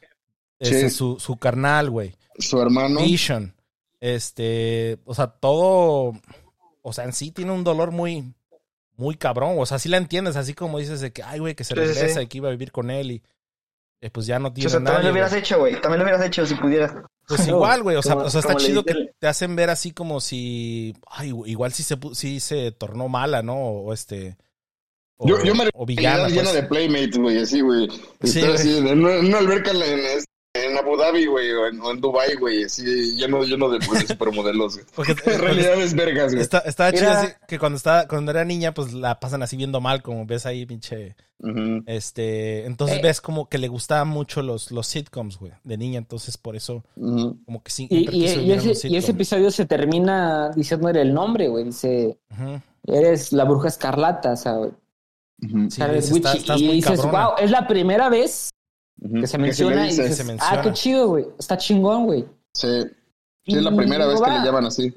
Sí. 0.61 0.91
su, 0.91 1.19
su 1.19 1.37
carnal, 1.39 1.89
güey, 1.91 2.15
Su 2.39 2.61
hermano. 2.61 3.01
Vision, 3.01 3.55
este, 4.01 4.99
o 5.07 5.15
sea, 5.15 5.29
todo, 5.29 6.13
o 6.83 6.93
sea, 6.93 7.05
en 7.05 7.13
sí 7.15 7.31
tiene 7.31 7.53
un 7.53 7.65
dolor 7.65 7.91
muy, 7.93 8.35
muy 9.01 9.17
cabrón, 9.17 9.55
o 9.59 9.67
sea, 9.67 9.79
sí 9.79 9.89
la 9.89 9.97
entiendes, 9.97 10.37
así 10.37 10.53
como 10.55 10.79
dices 10.79 11.01
de 11.01 11.11
que, 11.13 11.23
ay, 11.23 11.39
güey, 11.41 11.55
que 11.55 11.65
se 11.65 11.75
sí, 11.75 11.81
regresa 11.81 12.19
sí. 12.21 12.25
y 12.25 12.27
que 12.27 12.39
iba 12.39 12.49
a 12.49 12.53
vivir 12.53 12.71
con 12.71 12.91
él 12.91 13.11
y 13.13 13.23
eh, 14.03 14.11
pues 14.11 14.27
ya 14.27 14.39
no 14.39 14.49
O 14.49 14.53
tiene 14.53 14.71
sea, 14.71 14.83
también 14.83 15.05
lo 15.07 15.11
hubieras 15.13 15.31
güey. 15.31 15.41
hecho, 15.41 15.59
güey. 15.59 15.81
También 15.81 15.99
lo 15.99 16.05
hubieras 16.05 16.27
hecho 16.27 16.47
si 16.47 16.55
pudieras. 16.55 16.93
Pues 17.29 17.47
No, 17.47 17.47
igual, 17.57 17.83
güey. 17.83 17.97
O 17.97 18.03
sea, 18.03 18.15
como- 18.15 18.27
o 18.27 18.31
sea 18.31 18.41
está 18.41 18.55
chido 18.57 18.83
que 18.85 18.95
te 19.19 19.27
hacen 19.27 19.57
ver 19.57 19.69
así 19.71 19.91
como 19.93 20.21
si. 20.21 20.95
Ay, 21.07 21.31
güey, 21.33 21.51
igual 21.51 21.73
sí 21.73 21.83
se, 21.83 21.99
pu- 21.99 22.15
sí 22.15 22.41
se 22.41 22.73
tornó 22.73 23.09
mala, 23.09 23.43
¿no? 23.43 23.57
O 23.57 23.93
este. 23.93 24.37
O, 25.19 25.29
Yo, 25.29 25.43
yo 25.45 25.55
me 25.55 25.69
o 25.75 25.85
villana. 25.85 26.29
llena 26.29 26.45
pues. 26.45 26.55
de 26.55 26.63
playmates, 26.63 27.19
güey, 27.19 27.39
así, 27.43 27.61
güey. 27.61 27.89
Sí, 28.23 28.43
así, 28.43 28.79
en 28.79 29.05
una, 29.05 29.17
en 29.17 29.27
una 29.27 29.39
alberca 29.39 29.71
en, 29.73 29.81
en- 30.55 30.77
Abu 30.79 30.97
Dhabi, 30.97 31.27
güey, 31.27 31.51
o 31.53 31.67
en, 31.69 31.81
o 31.81 31.91
en 31.93 32.01
Dubai, 32.01 32.35
güey, 32.37 32.65
así, 32.65 32.83
lleno, 33.17 33.43
lleno 33.45 33.69
de, 33.69 33.79
pues, 33.87 34.01
de 34.01 34.07
supermodelos, 34.09 34.75
güey. 34.75 34.87
Porque, 34.95 35.13
En 35.27 35.41
realidad 35.41 35.75
es 35.81 35.95
vergas, 35.95 36.33
güey. 36.33 36.43
está, 36.43 36.59
estaba 36.61 36.93
chido 36.93 37.11
así 37.11 37.29
que 37.47 37.59
cuando 37.59 37.77
estaba, 37.77 38.09
cuando 38.09 38.31
era 38.33 38.45
niña, 38.45 38.73
pues 38.75 38.93
la 38.93 39.21
pasan 39.21 39.43
así 39.43 39.57
viendo 39.57 39.81
mal, 39.81 40.03
como 40.03 40.27
ves 40.27 40.47
ahí, 40.47 40.67
pinche. 40.67 41.15
Este. 41.87 42.67
Entonces 42.67 42.99
Eh. 42.99 43.01
ves 43.03 43.21
como 43.23 43.49
que 43.49 43.57
le 43.59 43.69
gustaban 43.69 44.09
mucho 44.09 44.43
los, 44.43 44.71
los 44.73 44.87
sitcoms, 44.87 45.39
güey, 45.39 45.53
de 45.65 45.79
niña. 45.79 45.99
Entonces 45.99 46.37
por 46.37 46.55
eso, 46.57 46.85
como 46.97 47.63
que 47.63 47.71
sí. 47.71 47.87
Y, 47.91 48.11
y- 48.11 48.23
y 48.23 48.53
ese, 48.53 48.89
y 48.89 48.97
ese 48.97 49.13
episodio 49.13 49.51
se 49.51 49.65
termina 49.65 50.51
diciéndole 50.51 51.01
el 51.01 51.15
nombre, 51.15 51.49
güey. 51.49 51.65
Dice, 51.65 52.19
eres 52.87 53.33
la 53.33 53.45
bruja 53.45 53.69
escarlata, 53.69 54.33
o 54.33 54.37
sea, 54.37 54.53
güey. 54.55 54.71
Ujú. 55.43 55.71
Sí, 55.71 55.77
Scarlet 55.77 55.97
dices, 55.97 56.13
Witch. 56.13 56.25
"Estás- 56.27 56.37
estás 56.41 56.61
y 56.61 56.65
muy 56.67 56.75
dices, 56.77 57.01
cabrona". 57.01 57.27
wow, 57.29 57.35
es 57.39 57.51
la 57.51 57.67
primera 57.67 58.09
vez 58.11 58.51
Que 59.03 59.27
se 59.27 59.39
menciona 59.39 59.87
y 59.87 59.91
dices, 59.91 60.17
se 60.17 60.23
ah, 60.23 60.27
menciona. 60.27 60.63
qué 60.63 60.73
chido, 60.73 61.09
güey. 61.09 61.27
Está 61.39 61.57
chingón, 61.57 62.07
güey. 62.07 62.27
Sí, 62.53 62.83
sí, 63.47 63.57
es 63.57 63.63
la 63.63 63.75
primera 63.75 64.05
Y 64.05 64.09
vez 64.09 64.21
que 64.21 64.31
le 64.31 64.45
llaman 64.45 64.67
así. 64.67 64.95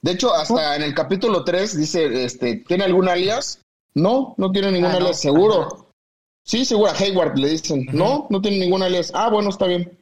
De 0.00 0.12
hecho, 0.12 0.34
hasta 0.34 0.76
en 0.76 0.82
el 0.82 0.94
capítulo 0.94 1.44
3 1.44 1.76
dice, 1.76 2.24
este, 2.24 2.56
¿tiene 2.66 2.84
algún 2.84 3.08
alias? 3.08 3.60
No, 3.94 4.34
no 4.38 4.50
tiene 4.50 4.72
ningún 4.72 4.90
Ah, 4.90 4.94
no. 4.94 4.98
alias, 4.98 5.20
seguro. 5.20 5.92
Sí, 6.44 6.64
seguro, 6.64 6.90
a 6.90 6.94
Hayward 6.94 7.36
le 7.36 7.48
dicen, 7.48 7.86
no, 7.92 8.26
no 8.30 8.40
tiene 8.40 8.58
ningún 8.58 8.82
alias. 8.82 9.12
Ah, 9.14 9.28
bueno, 9.30 9.50
está 9.50 9.66
bien. 9.66 9.98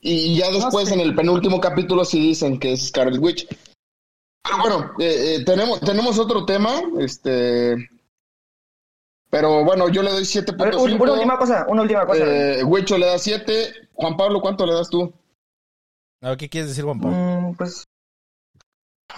Y 0.00 0.36
ya 0.36 0.50
después 0.50 0.88
sé. 0.88 0.94
en 0.94 1.00
el 1.00 1.14
penúltimo 1.14 1.60
capítulo 1.60 2.04
sí 2.04 2.18
dicen 2.20 2.58
que 2.58 2.72
es 2.72 2.88
Scarlet 2.88 3.20
Witch. 3.20 3.46
Pero 4.42 4.58
bueno, 4.58 4.92
eh, 4.98 5.36
eh, 5.36 5.44
tenemos, 5.44 5.80
tenemos 5.80 6.18
otro 6.18 6.44
tema, 6.44 6.82
este... 6.98 7.76
Pero 9.32 9.64
bueno, 9.64 9.88
yo 9.88 10.02
le 10.02 10.10
doy 10.10 10.24
A 10.26 10.64
ver, 10.64 10.76
un- 10.76 10.92
una 11.00 11.12
última 11.14 11.36
7.5. 11.36 11.38
cosa, 11.38 11.66
una 11.66 11.82
última 11.82 12.04
cosa. 12.04 12.22
Eh, 12.22 12.62
Huicho 12.64 12.98
le 12.98 13.06
da 13.06 13.18
7. 13.18 13.72
Juan 13.94 14.14
Pablo, 14.18 14.42
¿cuánto 14.42 14.66
le 14.66 14.74
das 14.74 14.90
tú? 14.90 15.10
A 16.20 16.28
ver, 16.30 16.36
¿qué 16.38 16.50
quieres 16.50 16.68
decir, 16.68 16.84
Juan 16.84 17.00
Pablo? 17.00 17.16
Mm, 17.16 17.54
pues, 17.56 17.84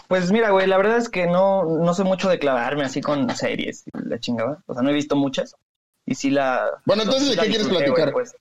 pues 0.06 0.30
mira, 0.30 0.50
güey, 0.50 0.68
la 0.68 0.76
verdad 0.76 0.98
es 0.98 1.08
que 1.08 1.26
no, 1.26 1.64
no 1.64 1.94
sé 1.94 2.04
mucho 2.04 2.28
de 2.28 2.38
clavarme 2.38 2.84
así 2.84 3.00
con 3.00 3.28
series 3.34 3.84
y 3.88 3.90
la 4.08 4.20
chingada. 4.20 4.62
O 4.66 4.74
sea, 4.74 4.84
no 4.84 4.90
he 4.90 4.94
visto 4.94 5.16
muchas. 5.16 5.56
Y 6.06 6.14
sí 6.14 6.30
la. 6.30 6.70
Bueno, 6.86 7.02
entonces, 7.02 7.30
¿de 7.30 7.42
qué 7.42 7.48
quieres 7.48 7.66
platicar? 7.66 8.12
güey, 8.12 8.24
pues. 8.24 8.36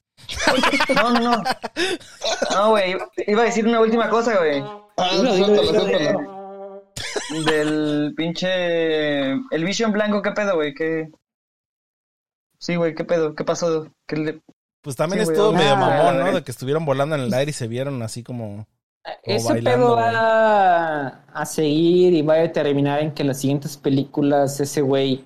No, 0.96 1.12
no, 1.12 1.20
no. 1.20 1.44
No, 2.52 2.70
güey, 2.70 2.96
iba 3.26 3.42
a 3.42 3.46
decir 3.46 3.66
una 3.68 3.80
última 3.82 4.10
cosa, 4.10 4.38
güey. 4.38 4.62
Ah, 4.98 5.10
dilo, 5.16 5.36
suéltala, 5.36 5.80
suéltala. 5.80 6.20
Del 7.48 8.14
pinche. 8.16 9.32
El 9.32 9.64
Vision 9.66 9.92
Blanco, 9.92 10.22
¿qué 10.22 10.32
pedo, 10.34 10.54
güey? 10.56 10.76
¿Qué. 10.76 11.10
Sí, 12.64 12.78
güey, 12.78 12.96
¿qué 12.96 13.04
pedo? 13.04 13.36
¿Qué 13.36 13.44
pasó? 13.44 13.88
¿Qué 14.08 14.16
le... 14.16 14.40
Pues 14.82 14.96
también 14.96 15.20
Sí, 15.20 15.34
güey, 15.34 15.38
estuvo 15.38 15.54
ah, 15.54 15.60
medio 15.60 15.76
mamón, 15.76 16.20
¿no? 16.20 16.32
De 16.34 16.44
que 16.44 16.52
estuvieron 16.52 16.86
volando 16.86 17.16
en 17.16 17.22
el 17.24 17.34
aire 17.34 17.50
y 17.50 17.54
se 17.54 17.68
vieron 17.68 18.02
así 18.02 18.24
como... 18.24 18.66
Ese 19.24 19.50
bailando, 19.50 19.80
pedo 19.88 19.94
güey. 19.96 20.06
va 20.14 21.08
a 21.34 21.46
seguir 21.46 22.14
y 22.14 22.22
va 22.22 22.36
a 22.36 22.38
determinar 22.38 23.02
en 23.02 23.12
que 23.14 23.26
las 23.26 23.42
siguientes 23.42 23.76
películas 23.76 24.62
ese 24.62 24.80
güey, 24.80 25.26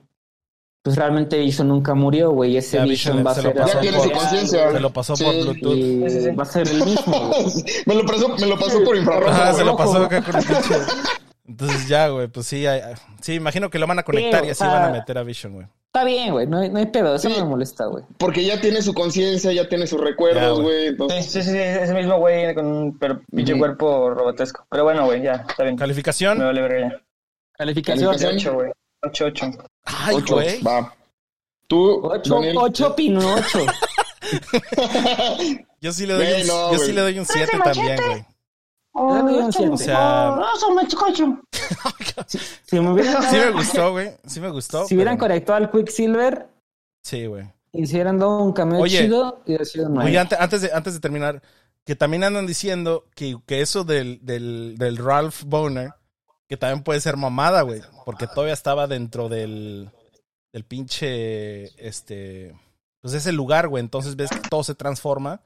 pues 0.84 0.96
realmente 0.96 1.38
Vision 1.38 1.68
nunca 1.68 1.94
murió, 1.94 2.32
güey. 2.32 2.58
Ese 2.58 2.78
Ya 2.78 2.86
Vision 2.86 3.18
Vision 3.18 3.28
va 3.28 3.32
a 3.32 3.36
se 3.36 3.44
lo 3.44 3.50
ser 3.52 3.58
pasó 3.62 3.74
Ya 3.76 3.80
tiene 3.82 4.00
su 4.00 4.10
por- 4.10 4.18
conciencia. 4.18 4.72
Se 4.72 4.80
lo 4.80 4.90
pasó 4.94 5.16
Sí. 5.16 5.24
por 5.24 5.34
Bluetooth. 5.36 5.76
y 5.78 5.82
Sí, 5.84 6.10
sí, 6.10 6.22
sí. 6.26 6.32
va 6.32 6.42
a 6.42 6.46
ser 6.48 6.68
el 6.68 6.86
mismo, 6.86 7.32
me, 7.86 7.94
lo 7.94 8.06
pasó, 8.08 8.30
me 8.30 8.48
lo 8.48 8.58
pasó 8.58 8.84
por 8.84 8.98
infrarrojo. 8.98 9.54
Se 9.54 9.64
lo 9.64 9.78
pasó 9.78 9.98
acá 10.06 10.24
con 10.24 10.36
el 10.38 10.44
pinche... 10.44 10.76
Entonces 11.48 11.88
ya, 11.88 12.10
güey, 12.10 12.28
pues 12.28 12.46
sí, 12.48 12.66
hay- 12.68 12.82
sí, 13.22 13.34
imagino 13.36 13.70
que 13.70 13.80
lo 13.80 13.88
van 13.88 14.00
a 14.00 14.04
conectar 14.04 14.44
y 14.46 14.50
o 14.50 14.52
así 14.52 14.64
van 14.66 14.84
a 14.84 14.90
meter 14.90 15.18
a 15.18 15.24
Vision, 15.24 15.54
güey. 15.54 15.68
Está 15.88 16.04
bien, 16.04 16.32
güey, 16.34 16.46
no, 16.46 16.60
hay- 16.60 16.70
no 16.70 16.78
hay 16.80 16.88
pedo, 16.88 17.16
eso 17.16 17.30
Sí. 17.30 17.36
no 17.38 17.44
me 17.46 17.50
molesta, 17.52 17.86
güey. 17.86 18.04
Porque 18.18 18.44
ya 18.46 18.60
tiene 18.60 18.82
su 18.82 18.94
conciencia, 18.94 19.52
ya 19.54 19.68
tiene 19.70 19.88
sus 19.88 20.00
recuerdos, 20.02 20.62
güey. 20.62 20.82
Sí, 20.82 20.88
Entonces, 20.90 21.26
sí, 21.26 21.42
sí, 21.44 21.52
sí, 21.52 21.58
ese 21.58 21.94
mismo 21.94 22.18
güey 22.20 22.54
con 22.54 22.66
un 22.68 23.00
pinche 23.34 23.58
cuerpo 23.58 24.10
robotesco. 24.12 24.66
Pero 24.70 24.84
bueno, 24.84 25.06
güey, 25.06 25.22
ya, 25.24 25.46
está 25.50 25.64
bien. 25.64 25.76
Me 25.76 25.80
¿Calificación? 25.80 26.38
vale 26.40 26.62
verga 26.62 26.80
ya. 26.90 27.02
Calificación. 27.58 28.10
Calificación. 28.12 28.36
8, 28.36 28.54
güey. 28.54 28.72
8, 29.04 29.26
8. 29.26 29.46
Ay, 29.86 30.16
ocho. 30.18 30.34
güey. 30.36 30.62
Va. 30.62 30.94
Tú, 31.68 32.02
Ocho, 32.06 32.36
Daniel. 32.36 32.58
ocho 32.60 32.96
pinocho. 32.96 33.60
Yo 35.82 35.92
sí 35.94 36.06
le 36.06 36.14
doy 36.14 36.26
Güey, 36.26 36.42
un, 36.42 36.48
no, 36.48 36.72
yo 36.74 36.80
sí 36.80 36.92
le 36.92 37.02
doy 37.02 37.20
un 37.20 37.26
7 37.26 37.52
también, 37.64 37.98
güey. 38.06 38.26
O 39.00 39.78
sea, 39.78 40.38
Si 42.66 42.80
me 42.80 42.92
hubieran, 42.92 43.24
sí 43.30 43.36
me 43.38 43.52
gustó, 43.52 43.92
güey. 43.92 44.12
Sí 44.26 44.40
me 44.40 44.50
gustó. 44.50 44.86
si 44.86 44.96
hubieran 44.96 45.18
pero- 45.18 45.28
conectado 45.30 45.58
al 45.58 45.72
Quicksilver 45.72 46.48
Sí, 47.04 47.26
güey. 47.26 47.46
y 47.72 47.86
si 47.86 47.94
hubieran 47.94 48.20
dado 48.20 48.44
un 48.44 48.54
cameo 48.54 48.80
Oye, 48.82 49.00
chido, 49.04 49.42
hubiera 49.46 49.66
sido 49.66 49.90
nueve. 49.90 50.10
Oye, 50.10 50.20
antes, 50.20 50.40
antes, 50.40 50.62
de, 50.62 50.72
antes 50.74 50.94
de 50.96 51.00
terminar, 51.00 51.42
que 51.86 51.96
también 51.96 52.24
andan 52.24 52.46
diciendo 52.48 53.06
que, 53.16 53.38
que 53.46 53.62
eso 53.62 53.84
del, 53.84 54.20
del, 54.24 54.76
del 54.78 54.98
Ralph 54.98 55.44
Boner, 55.46 55.92
que 56.50 56.58
también 56.58 56.84
puede 56.84 57.00
ser 57.00 57.16
mamada, 57.18 57.62
güey. 57.62 57.82
Porque 58.06 58.28
todavía 58.28 58.54
estaba 58.54 58.88
dentro 58.88 59.30
del, 59.30 59.90
del 60.52 60.64
pinche, 60.66 61.88
este, 61.88 62.60
pues 63.02 63.14
ese 63.14 63.32
lugar, 63.32 63.68
güey. 63.70 63.82
Entonces 63.84 64.16
ves 64.16 64.30
que 64.32 64.40
todo 64.50 64.64
se 64.64 64.76
transforma, 64.76 65.42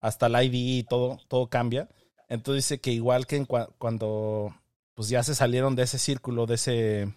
hasta 0.00 0.26
el 0.26 0.34
ID 0.44 0.54
y 0.78 0.82
todo, 0.84 1.18
todo 1.28 1.48
cambia. 1.48 1.88
Entonces 2.30 2.64
dice 2.64 2.80
que 2.80 2.92
igual 2.92 3.26
que 3.26 3.36
en 3.36 3.46
cua- 3.46 3.68
cuando, 3.78 4.54
pues 4.94 5.08
ya 5.10 5.22
se 5.22 5.34
salieron 5.34 5.76
de 5.76 5.82
ese 5.82 5.98
círculo, 5.98 6.46
de 6.46 6.54
ese, 6.54 7.14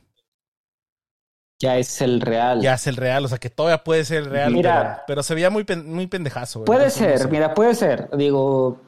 Ya 1.61 1.77
es 1.77 2.01
el 2.01 2.19
real. 2.19 2.61
ya 2.61 2.73
es 2.73 2.87
el 2.87 2.97
real, 2.97 3.23
o 3.23 3.27
sea 3.27 3.37
que 3.37 3.49
todavía 3.49 3.83
puede 3.83 4.03
ser 4.03 4.23
el 4.23 4.29
real, 4.29 4.51
Mira. 4.53 4.73
pero, 4.95 5.03
pero 5.07 5.23
se 5.23 5.35
veía 5.35 5.49
muy, 5.49 5.63
pen- 5.63 5.93
muy 5.93 6.07
pendejazo. 6.07 6.65
Puede 6.65 6.85
Entonces, 6.85 7.01
no 7.01 7.07
ser, 7.09 7.19
sé. 7.19 7.27
mira, 7.29 7.53
puede 7.53 7.75
ser. 7.75 8.09
Digo, 8.17 8.81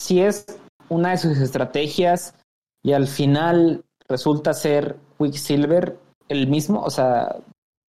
si 0.00 0.20
es 0.22 0.46
una 0.88 1.10
de 1.10 1.18
sus 1.18 1.36
estrategias 1.38 2.34
y 2.82 2.92
al 2.92 3.06
final 3.08 3.84
resulta 4.08 4.54
ser 4.54 4.96
Quicksilver 5.18 5.98
el 6.28 6.46
mismo, 6.46 6.80
o 6.82 6.90
sea, 6.90 7.36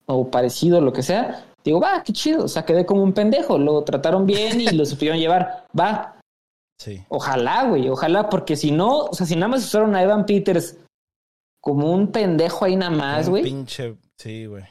o 0.07 0.29
parecido, 0.31 0.81
lo 0.81 0.91
que 0.93 1.03
sea, 1.03 1.45
digo, 1.63 1.79
va, 1.79 2.01
qué 2.03 2.11
chido. 2.13 2.43
O 2.45 2.47
sea, 2.47 2.65
quedé 2.65 2.85
como 2.85 3.03
un 3.03 3.13
pendejo. 3.13 3.57
Lo 3.57 3.83
trataron 3.83 4.25
bien 4.25 4.59
y 4.61 4.67
lo 4.67 4.85
supieron 4.85 5.19
llevar. 5.19 5.65
Va, 5.77 6.16
Sí. 6.79 7.03
ojalá, 7.09 7.65
güey, 7.67 7.89
ojalá, 7.89 8.29
porque 8.29 8.55
si 8.55 8.71
no, 8.71 9.05
o 9.05 9.13
sea, 9.13 9.25
si 9.25 9.35
nada 9.35 9.47
más 9.47 9.65
usaron 9.65 9.95
a 9.95 10.03
Evan 10.03 10.25
Peters 10.27 10.77
como 11.59 11.91
un 11.91 12.11
pendejo 12.11 12.65
ahí 12.65 12.75
nada 12.75 12.91
más, 12.91 13.25
Un 13.25 13.31
güey, 13.31 13.43
Pinche, 13.43 13.97
sí, 14.17 14.45
güey. 14.45 14.63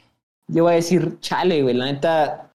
yo 0.47 0.63
voy 0.63 0.73
a 0.73 0.75
decir, 0.77 1.19
chale, 1.19 1.61
güey, 1.63 1.75
la 1.75 1.85
neta, 1.85 2.51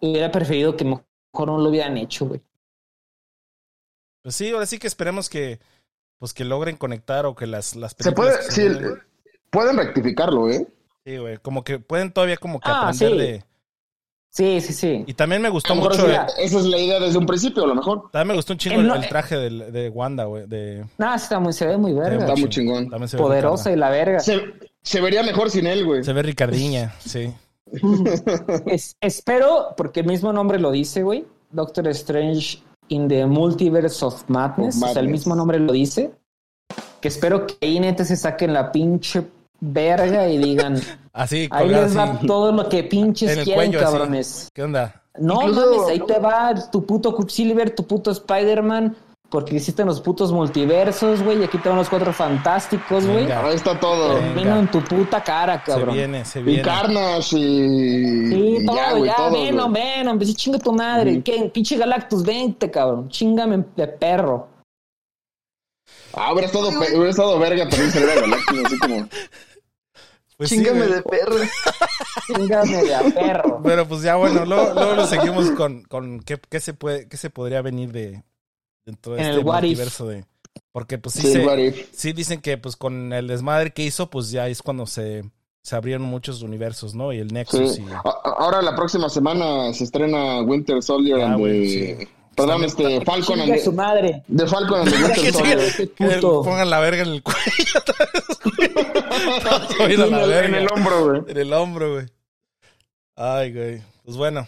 hubiera 0.00 0.30
preferido 0.30 0.76
que 0.76 0.84
mejor 0.84 1.04
no 1.46 1.58
lo 1.58 1.68
hubieran 1.70 1.96
hecho, 1.96 2.26
güey. 2.26 2.40
Pues 4.22 4.36
sí, 4.36 4.50
ahora 4.50 4.66
sí 4.66 4.78
que 4.78 4.86
esperemos 4.86 5.28
que, 5.28 5.58
pues 6.18 6.32
que 6.32 6.44
logren 6.44 6.76
conectar 6.76 7.26
o 7.26 7.34
que 7.34 7.46
las, 7.48 7.74
las 7.74 7.96
se 7.98 8.12
puede, 8.12 8.40
sí, 8.42 8.62
pueden 9.50 9.76
rectificarlo, 9.76 10.48
¿eh? 10.48 10.66
sí, 11.04 11.16
güey, 11.18 11.38
como 11.38 11.64
que 11.64 11.80
pueden 11.80 12.12
todavía 12.12 12.36
como 12.36 12.60
que 12.60 12.68
Ah, 12.70 12.88
aprender 12.88 13.10
sí. 13.10 13.18
de... 13.18 13.44
Sí, 14.34 14.62
sí, 14.62 14.72
sí. 14.72 15.04
Y 15.06 15.12
también 15.12 15.42
me 15.42 15.50
gustó 15.50 15.74
mucho, 15.74 16.06
el- 16.06 16.16
Esa 16.38 16.58
es 16.58 16.64
la 16.64 16.78
idea 16.78 16.98
desde 16.98 17.18
un 17.18 17.26
principio, 17.26 17.64
a 17.64 17.66
lo 17.66 17.74
mejor. 17.74 18.10
también 18.10 18.28
me 18.28 18.34
gustó 18.34 18.54
un 18.54 18.58
chingo 18.58 18.80
el, 18.80 18.86
no, 18.86 18.94
el 18.94 19.04
eh. 19.04 19.08
traje 19.08 19.36
de, 19.36 19.88
Wanda, 19.90 20.24
güey, 20.24 20.46
de... 20.46 20.86
Nada, 20.96 21.16
está 21.16 21.38
muy, 21.38 21.52
se 21.52 21.66
ve 21.66 21.76
muy 21.76 21.92
verga. 21.92 22.24
Está 22.24 22.36
muy 22.36 22.48
chingón. 22.48 22.88
También 22.88 23.08
se 23.08 23.18
ve 23.18 23.22
Poderosa 23.22 23.70
y 23.70 23.76
la 23.76 23.90
verga. 23.90 24.20
Se, 24.20 24.40
se 24.82 25.00
vería 25.02 25.22
mejor 25.22 25.50
sin 25.50 25.66
él, 25.66 25.84
güey. 25.84 26.02
Se 26.02 26.14
ve 26.14 26.22
Ricardiña, 26.22 26.94
sí. 27.00 27.30
Es- 28.66 28.96
espero, 29.02 29.74
porque 29.76 30.00
el 30.00 30.06
mismo 30.06 30.32
nombre 30.32 30.58
lo 30.58 30.70
dice, 30.70 31.02
güey. 31.02 31.26
Doctor 31.50 31.88
Strange 31.88 32.62
in 32.88 33.08
the 33.08 33.26
Multiverse 33.26 34.02
of 34.02 34.24
Madness. 34.28 34.76
Of 34.82 34.88
O 34.88 34.92
sea, 34.94 35.02
el 35.02 35.08
mismo 35.08 35.34
nombre 35.36 35.58
lo 35.58 35.72
dice. 35.74 36.10
Que 37.02 37.08
espero 37.08 37.46
que 37.46 37.56
ahí 37.60 37.78
neta 37.80 38.04
se 38.06 38.16
saquen 38.16 38.54
la 38.54 38.72
pinche 38.72 39.24
verga 39.64 40.28
y 40.28 40.38
digan, 40.38 40.80
Así, 41.12 41.48
ahí 41.50 41.64
colgado 41.66 41.84
les 41.84 41.96
va 41.96 42.02
así. 42.04 42.26
todo 42.26 42.52
lo 42.52 42.68
que 42.68 42.82
pinches 42.84 43.30
quieren, 43.44 43.54
cuello, 43.54 43.78
así. 43.78 43.84
cabrones. 43.92 44.48
¿Qué 44.52 44.62
onda? 44.62 45.02
No 45.18 45.42
Incluso- 45.42 45.70
mames, 45.76 45.88
ahí 45.90 46.00
te 46.06 46.18
va 46.18 46.54
tu 46.70 46.84
puto 46.84 47.14
Quicksilver, 47.14 47.74
tu 47.74 47.86
puto 47.86 48.10
Spider-Man, 48.10 48.96
porque 49.28 49.56
existen 49.56 49.86
los 49.86 50.00
putos 50.00 50.32
multiversos, 50.32 51.22
güey, 51.22 51.40
y 51.40 51.44
aquí 51.44 51.58
te 51.58 51.68
van 51.68 51.78
los 51.78 51.88
cuatro 51.88 52.12
fantásticos, 52.12 53.06
güey. 53.06 53.30
Ahí 53.30 53.54
está 53.54 53.78
todo. 53.78 54.18
Vino 54.34 54.58
en 54.58 54.70
tu 54.70 54.82
puta 54.82 55.22
cara, 55.22 55.62
Se 55.64 55.70
cabrón. 55.72 55.94
viene, 55.94 56.24
se 56.24 56.40
Y 56.40 56.42
viene. 56.42 56.62
Carnage 56.62 57.36
y. 57.38 58.28
Sí, 58.28 58.56
y 58.60 58.66
todo, 58.66 58.76
ya, 58.76 58.86
ya, 58.90 58.94
güey, 58.98 59.10
todo. 59.16 59.28
güey. 59.30 59.46
Venom, 59.46 59.72
Venom, 59.72 60.16
pues 60.18 60.28
sí, 60.30 60.34
chinga 60.34 60.58
tu 60.58 60.72
madre. 60.72 61.22
¿Qué? 61.22 61.50
Pinche 61.52 61.76
Galactus, 61.76 62.22
vente, 62.22 62.70
cabrón. 62.70 63.08
Chingame 63.10 63.64
de 63.76 63.86
perro. 63.88 64.48
Ah, 66.14 66.32
hubiera 66.32 66.46
estado, 66.46 66.68
hubiera 66.68 67.10
estado 67.10 67.38
verga 67.38 67.68
también 67.68 67.90
salir 67.90 68.10
a 68.10 68.14
Galactus, 68.20 68.64
así 68.64 68.78
como. 68.78 68.96
Pues 70.48 70.50
Chingame 70.50 70.86
de 70.86 71.02
perro. 71.02 71.36
Chingame 72.26 72.82
de 72.84 72.94
a 72.94 73.02
perro. 73.02 73.60
Pero 73.62 73.86
pues 73.86 74.02
ya 74.02 74.16
bueno, 74.16 74.44
luego, 74.44 74.74
luego 74.74 74.94
lo 74.94 75.06
seguimos 75.06 75.50
con, 75.52 75.82
con 75.84 76.20
qué, 76.20 76.38
qué 76.48 76.60
se 76.60 76.74
puede, 76.74 77.08
qué 77.08 77.16
se 77.16 77.30
podría 77.30 77.62
venir 77.62 77.92
de 77.92 78.22
dentro 78.84 79.14
de 79.14 79.22
En 79.22 79.30
este 79.30 79.44
multiverso 79.44 80.06
de. 80.08 80.24
Porque 80.72 80.98
pues 80.98 81.14
sí, 81.14 81.22
Sí, 81.22 81.32
se- 81.32 81.86
sí 81.92 82.12
dicen 82.12 82.40
que 82.40 82.58
pues 82.58 82.76
con 82.76 83.12
el 83.12 83.28
desmadre 83.28 83.72
que 83.72 83.82
hizo, 83.84 84.10
pues 84.10 84.30
ya 84.30 84.48
es 84.48 84.62
cuando 84.62 84.86
se, 84.86 85.22
se 85.62 85.76
abrieron 85.76 86.02
muchos 86.02 86.42
universos, 86.42 86.94
¿no? 86.94 87.12
Y 87.12 87.18
el 87.18 87.28
Nexus 87.32 87.74
Sí. 87.76 87.82
y. 87.82 87.86
Ahora 88.24 88.60
la 88.62 88.74
próxima 88.74 89.08
semana 89.08 89.72
se 89.72 89.84
estrena 89.84 90.40
Winter 90.42 90.82
Soldier 90.82 91.20
Ah, 91.20 91.26
and 91.32 91.38
güey, 91.38 91.60
the- 91.62 91.96
sí. 92.00 92.08
Perdón, 92.34 92.64
este, 92.64 93.04
Falcon 93.04 93.40
and 93.42 93.58
su 93.58 93.72
madre. 93.72 94.22
de 94.26 94.46
Falcon 94.46 94.80
and 94.80 94.90
the 94.90 94.96
Winter 95.04 95.32
Soldier. 95.34 96.20
Pongan 96.22 96.70
la 96.70 96.80
verga 96.80 97.02
en 97.02 97.10
el 97.10 97.22
cuello 97.22 97.80
en, 99.80 99.90
el, 99.90 100.10
verga. 100.10 100.44
en 100.46 100.54
el 100.54 100.68
hombro, 100.72 101.04
güey. 101.04 101.22
En 101.28 101.36
el 101.36 101.52
hombro, 101.52 101.92
güey. 101.94 102.06
Ay, 103.16 103.52
güey. 103.52 103.82
Pues 104.04 104.16
bueno. 104.16 104.46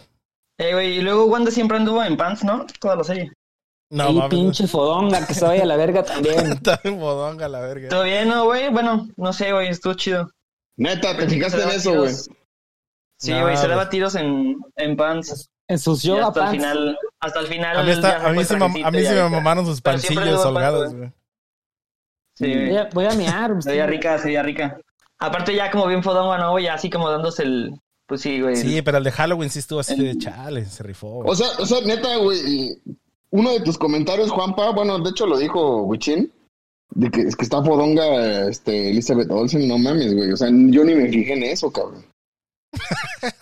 Eh, 0.57 0.73
güey, 0.73 0.97
y 0.97 1.01
luego 1.01 1.25
Wanda 1.25 1.51
siempre 1.51 1.77
anduvo 1.77 2.03
en 2.03 2.17
pants, 2.17 2.43
¿no? 2.43 2.65
Toda 2.79 2.95
la 2.95 3.03
serie. 3.03 3.31
No, 3.89 4.09
y 4.09 4.29
pinche 4.29 4.67
fodonga 4.67 5.25
que 5.27 5.33
se 5.33 5.45
vaya 5.45 5.63
a 5.63 5.67
la 5.67 5.75
verga 5.75 6.03
también. 6.03 6.51
Está 6.53 6.79
en 6.83 6.97
modonga 6.99 7.47
la 7.47 7.59
verga. 7.61 7.89
¿Todo 7.89 8.03
bien, 8.03 8.27
no, 8.27 8.45
güey? 8.45 8.69
Bueno, 8.69 9.07
no 9.15 9.33
sé, 9.33 9.51
güey, 9.51 9.69
estuvo 9.69 9.93
chido. 9.93 10.29
Neta, 10.77 11.15
¿te 11.15 11.27
fijaste 11.29 11.61
en 11.61 11.69
eso, 11.69 11.95
güey? 11.95 12.13
Sí, 13.17 13.33
güey, 13.39 13.55
se 13.55 13.67
daba 13.67 13.89
tiros 13.89 14.15
en, 14.15 14.57
en 14.75 14.97
pants. 14.97 15.49
En 15.67 15.79
sus 15.79 16.03
Y 16.03 16.11
hasta 16.11 16.27
el 16.27 16.33
pants. 16.33 16.51
final, 16.51 16.97
hasta 17.19 17.39
el 17.39 17.47
final. 17.47 17.77
A 17.77 17.83
mí, 17.83 17.91
está, 17.91 18.27
a 18.27 18.31
mí 18.33 18.43
se, 18.43 18.57
me, 18.57 18.65
a 18.65 18.91
mí 18.91 19.03
se 19.03 19.29
mamaron 19.29 19.65
sus 19.65 19.81
pancillos 19.81 20.45
holgados, 20.45 20.93
güey. 20.93 21.11
Sí, 22.37 22.53
Voy 22.53 22.77
a, 22.77 22.89
voy 22.93 23.05
a 23.05 23.11
mear. 23.15 23.55
Se 23.63 23.71
veía 23.71 23.85
rica, 23.87 24.17
se 24.17 24.25
veía 24.27 24.43
rica. 24.43 24.77
Aparte 25.19 25.55
ya 25.55 25.71
como 25.71 25.87
bien 25.87 26.03
fodonga, 26.03 26.37
¿no? 26.37 26.59
Ya 26.59 26.73
así 26.73 26.89
como 26.89 27.09
dándose 27.09 27.43
el... 27.43 27.73
Pues 28.07 28.21
sí, 28.21 28.39
güey. 28.41 28.55
Sí, 28.55 28.81
pero 28.83 28.99
el 28.99 29.03
de 29.03 29.11
Halloween 29.11 29.49
sí 29.49 29.59
estuvo 29.59 29.79
así 29.79 29.95
de 29.95 30.15
chale, 30.17 30.65
se 30.65 30.83
rifó. 30.83 31.23
güey. 31.23 31.31
O 31.31 31.35
sea, 31.35 31.47
o 31.57 31.65
sea, 31.65 31.81
neta, 31.81 32.17
güey, 32.17 32.77
uno 33.31 33.51
de 33.51 33.61
tus 33.61 33.77
comentarios, 33.79 34.29
Juanpa, 34.29 34.69
bueno, 34.71 34.99
de 34.99 35.09
hecho 35.09 35.25
lo 35.25 35.37
dijo 35.39 35.81
Wichin, 35.83 36.31
de 36.91 37.09
que 37.09 37.21
es 37.21 37.35
que 37.35 37.43
está 37.45 37.63
fodonga 37.63 38.47
este, 38.47 38.91
Elizabeth 38.91 39.31
Olsen, 39.31 39.67
no 39.67 39.79
mames, 39.79 40.13
güey. 40.13 40.31
O 40.31 40.37
sea, 40.37 40.49
yo 40.51 40.83
ni 40.83 40.93
me 40.93 41.09
fijé 41.09 41.33
en 41.33 41.43
eso, 41.43 41.71
cabrón. 41.71 42.05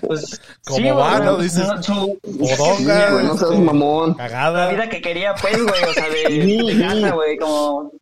Pues, 0.00 0.40
¿Cómo 0.66 0.78
sí, 0.78 0.90
va, 0.90 1.20
no? 1.20 1.36
Dices, 1.38 1.64
su- 1.80 2.18
Fodonga, 2.22 3.06
Sí, 3.06 3.12
güey, 3.12 3.24
no 3.24 3.36
seas 3.38 3.50
este, 3.52 3.62
mamón. 3.62 4.10
la 4.10 4.16
cagada. 4.28 4.70
vida 4.72 4.88
que 4.88 5.00
quería, 5.00 5.34
pues, 5.40 5.62
güey, 5.62 5.84
o 5.84 5.92
sea, 5.94 6.08
de, 6.08 6.64
de 6.74 6.80
casa, 6.80 7.14
güey, 7.14 7.36
como, 7.38 7.92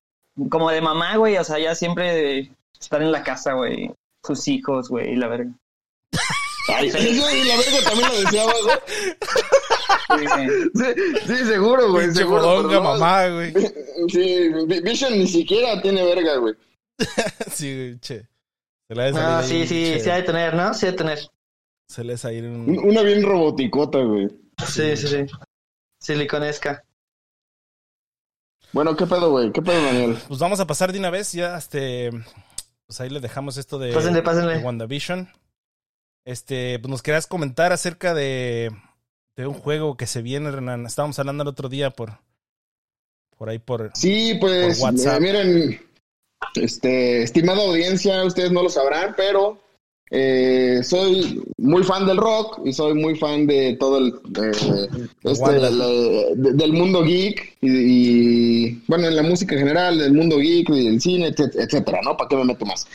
como 0.51 0.71
de 0.71 0.81
mamá, 0.81 1.17
güey, 1.17 1.37
o 1.37 1.45
sea, 1.45 1.59
ya 1.59 1.75
siempre 1.75 2.13
de 2.15 2.53
estar 2.81 3.01
en 3.03 3.13
la 3.13 3.23
casa, 3.23 3.53
güey, 3.55 3.91
sus 4.23 4.47
hijos, 4.49 4.89
güey, 4.89 5.13
y 5.13 5.17
la 5.17 5.29
verga. 5.29 5.51
Ay, 6.69 6.89
eso 6.89 6.99
y 6.99 7.45
la 7.45 7.57
verga 7.57 7.79
también 7.85 8.09
lo 8.09 8.21
deseaba, 8.21 8.53
güey. 8.63 8.77
Sí, 10.19 10.27
güey. 10.27 10.49
Sí, 10.75 11.03
sí, 11.27 11.45
seguro, 11.45 11.91
güey, 11.91 12.11
seguro. 12.13 12.63
no, 12.63 12.81
mamá, 12.83 13.29
güey. 13.29 13.53
Sí, 14.09 14.49
Vi- 14.67 14.81
Vision 14.81 15.19
ni 15.19 15.27
siquiera 15.27 15.81
tiene 15.83 16.05
verga, 16.05 16.37
güey. 16.37 16.55
Sí, 17.53 17.75
güey, 17.75 17.99
che. 18.01 18.27
Se 18.89 18.95
de 19.05 19.13
salir 19.13 19.27
Ah, 19.29 19.39
ahí, 19.41 19.49
sí, 19.49 19.67
sí, 19.67 19.93
che. 19.95 20.01
sí 20.01 20.11
ha 20.11 20.17
de 20.17 20.23
tener, 20.23 20.55
¿no? 20.55 20.75
Sí 20.75 20.87
ha 20.87 20.91
de 20.93 20.97
tener. 20.97 21.19
Se 21.89 22.05
le 22.05 22.15
ha 22.15 22.17
un... 22.45 22.69
Un- 22.71 22.79
Una 22.91 23.03
bien 23.03 23.23
roboticota, 23.23 23.99
güey. 23.99 24.29
Sí, 24.67 24.97
sí, 24.97 25.09
sí. 25.09 25.27
Siliconesca. 26.01 26.85
Bueno, 28.75 28.97
¿qué 28.97 29.07
pedo, 29.07 29.31
güey? 29.31 29.53
¿Qué 29.53 29.63
pedo, 29.63 29.81
Daniel? 29.83 30.19
Pues 30.27 30.41
vamos 30.41 30.59
a 30.59 30.67
pasar 30.67 30.93
de 30.93 30.99
una 30.99 31.09
vez 31.11 31.33
ya, 31.33 31.57
este... 31.57 32.11
Pues 32.87 33.01
ahí 33.01 33.09
le 33.09 33.21
dejamos 33.21 33.57
esto 33.57 33.79
de, 33.79 33.93
Pásenle, 33.95 34.21
pásenle. 34.23 34.59
de 34.59 34.65
WandaVision. 34.65 35.31
Este, 36.27 36.79
pues 36.81 36.91
nos 36.91 37.03
querías 37.03 37.27
comentar 37.29 37.73
acerca 37.73 38.13
de, 38.15 38.71
de 39.37 39.47
un 39.47 39.55
juego 39.55 39.97
que 39.97 40.07
se 40.09 40.23
viene, 40.23 40.51
Renan. 40.51 40.85
Estábamos 40.87 41.19
hablando 41.21 41.43
el 41.45 41.49
otro 41.49 41.69
día 41.69 41.91
por... 41.91 42.19
Por 43.39 43.49
ahí, 43.49 43.59
por... 43.61 43.93
Sí, 43.95 44.37
pues, 44.41 44.81
Por 44.81 44.91
WhatsApp. 44.91 45.17
eh, 45.17 45.21
miren, 45.21 45.81
este, 46.57 47.23
estimada 47.23 47.63
audiencia, 47.63 48.25
ustedes 48.25 48.51
no 48.53 48.63
lo 48.65 48.69
sabrán, 48.71 49.15
pero 49.17 49.61
eh, 50.11 50.81
soy 50.83 51.43
muy 51.59 51.83
fan 51.83 52.07
del 52.07 52.17
rock 52.19 52.61
y 52.65 52.73
soy 52.73 52.95
muy 52.95 53.17
fan 53.17 53.47
de 53.47 53.77
todo 53.81 53.99
el, 53.99 54.09
eh, 54.43 54.89
este, 55.25 55.53
de- 56.37 56.53
del 56.53 56.73
mundo 56.73 57.03
geek 57.03 57.57
y, 57.61 57.69
y, 58.67 58.83
bueno, 58.87 59.09
en 59.09 59.17
la 59.17 59.23
música 59.23 59.55
en 59.55 59.61
general, 59.61 59.99
del 59.99 60.13
mundo 60.13 60.39
geek 60.39 60.69
y 60.71 60.85
del 60.87 61.01
cine, 61.01 61.29
etc- 61.35 61.55
etcétera, 61.57 62.01
¿no? 62.05 62.17
¿Para 62.17 62.29
qué 62.29 62.37
me 62.37 62.45
meto 62.45 62.65
más? 62.67 62.87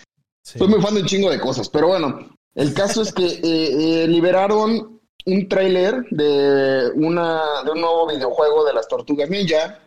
sí. 0.43 0.59
Soy 0.59 0.67
muy 0.67 0.81
fan 0.81 0.93
de 0.95 1.01
un 1.01 1.07
chingo 1.07 1.29
de 1.29 1.39
cosas, 1.39 1.67
pero 1.69 1.87
bueno, 1.87 2.29
el 2.55 2.73
caso 2.73 3.01
es 3.01 3.11
que 3.11 3.25
eh, 3.25 3.41
eh, 3.43 4.07
liberaron 4.07 4.99
un 5.25 5.47
tráiler 5.49 6.05
de 6.11 6.89
una 6.95 7.41
de 7.65 7.71
un 7.71 7.81
nuevo 7.81 8.07
videojuego 8.07 8.63
de 8.65 8.73
las 8.73 8.87
Tortugas 8.87 9.29
Ninja, 9.29 9.79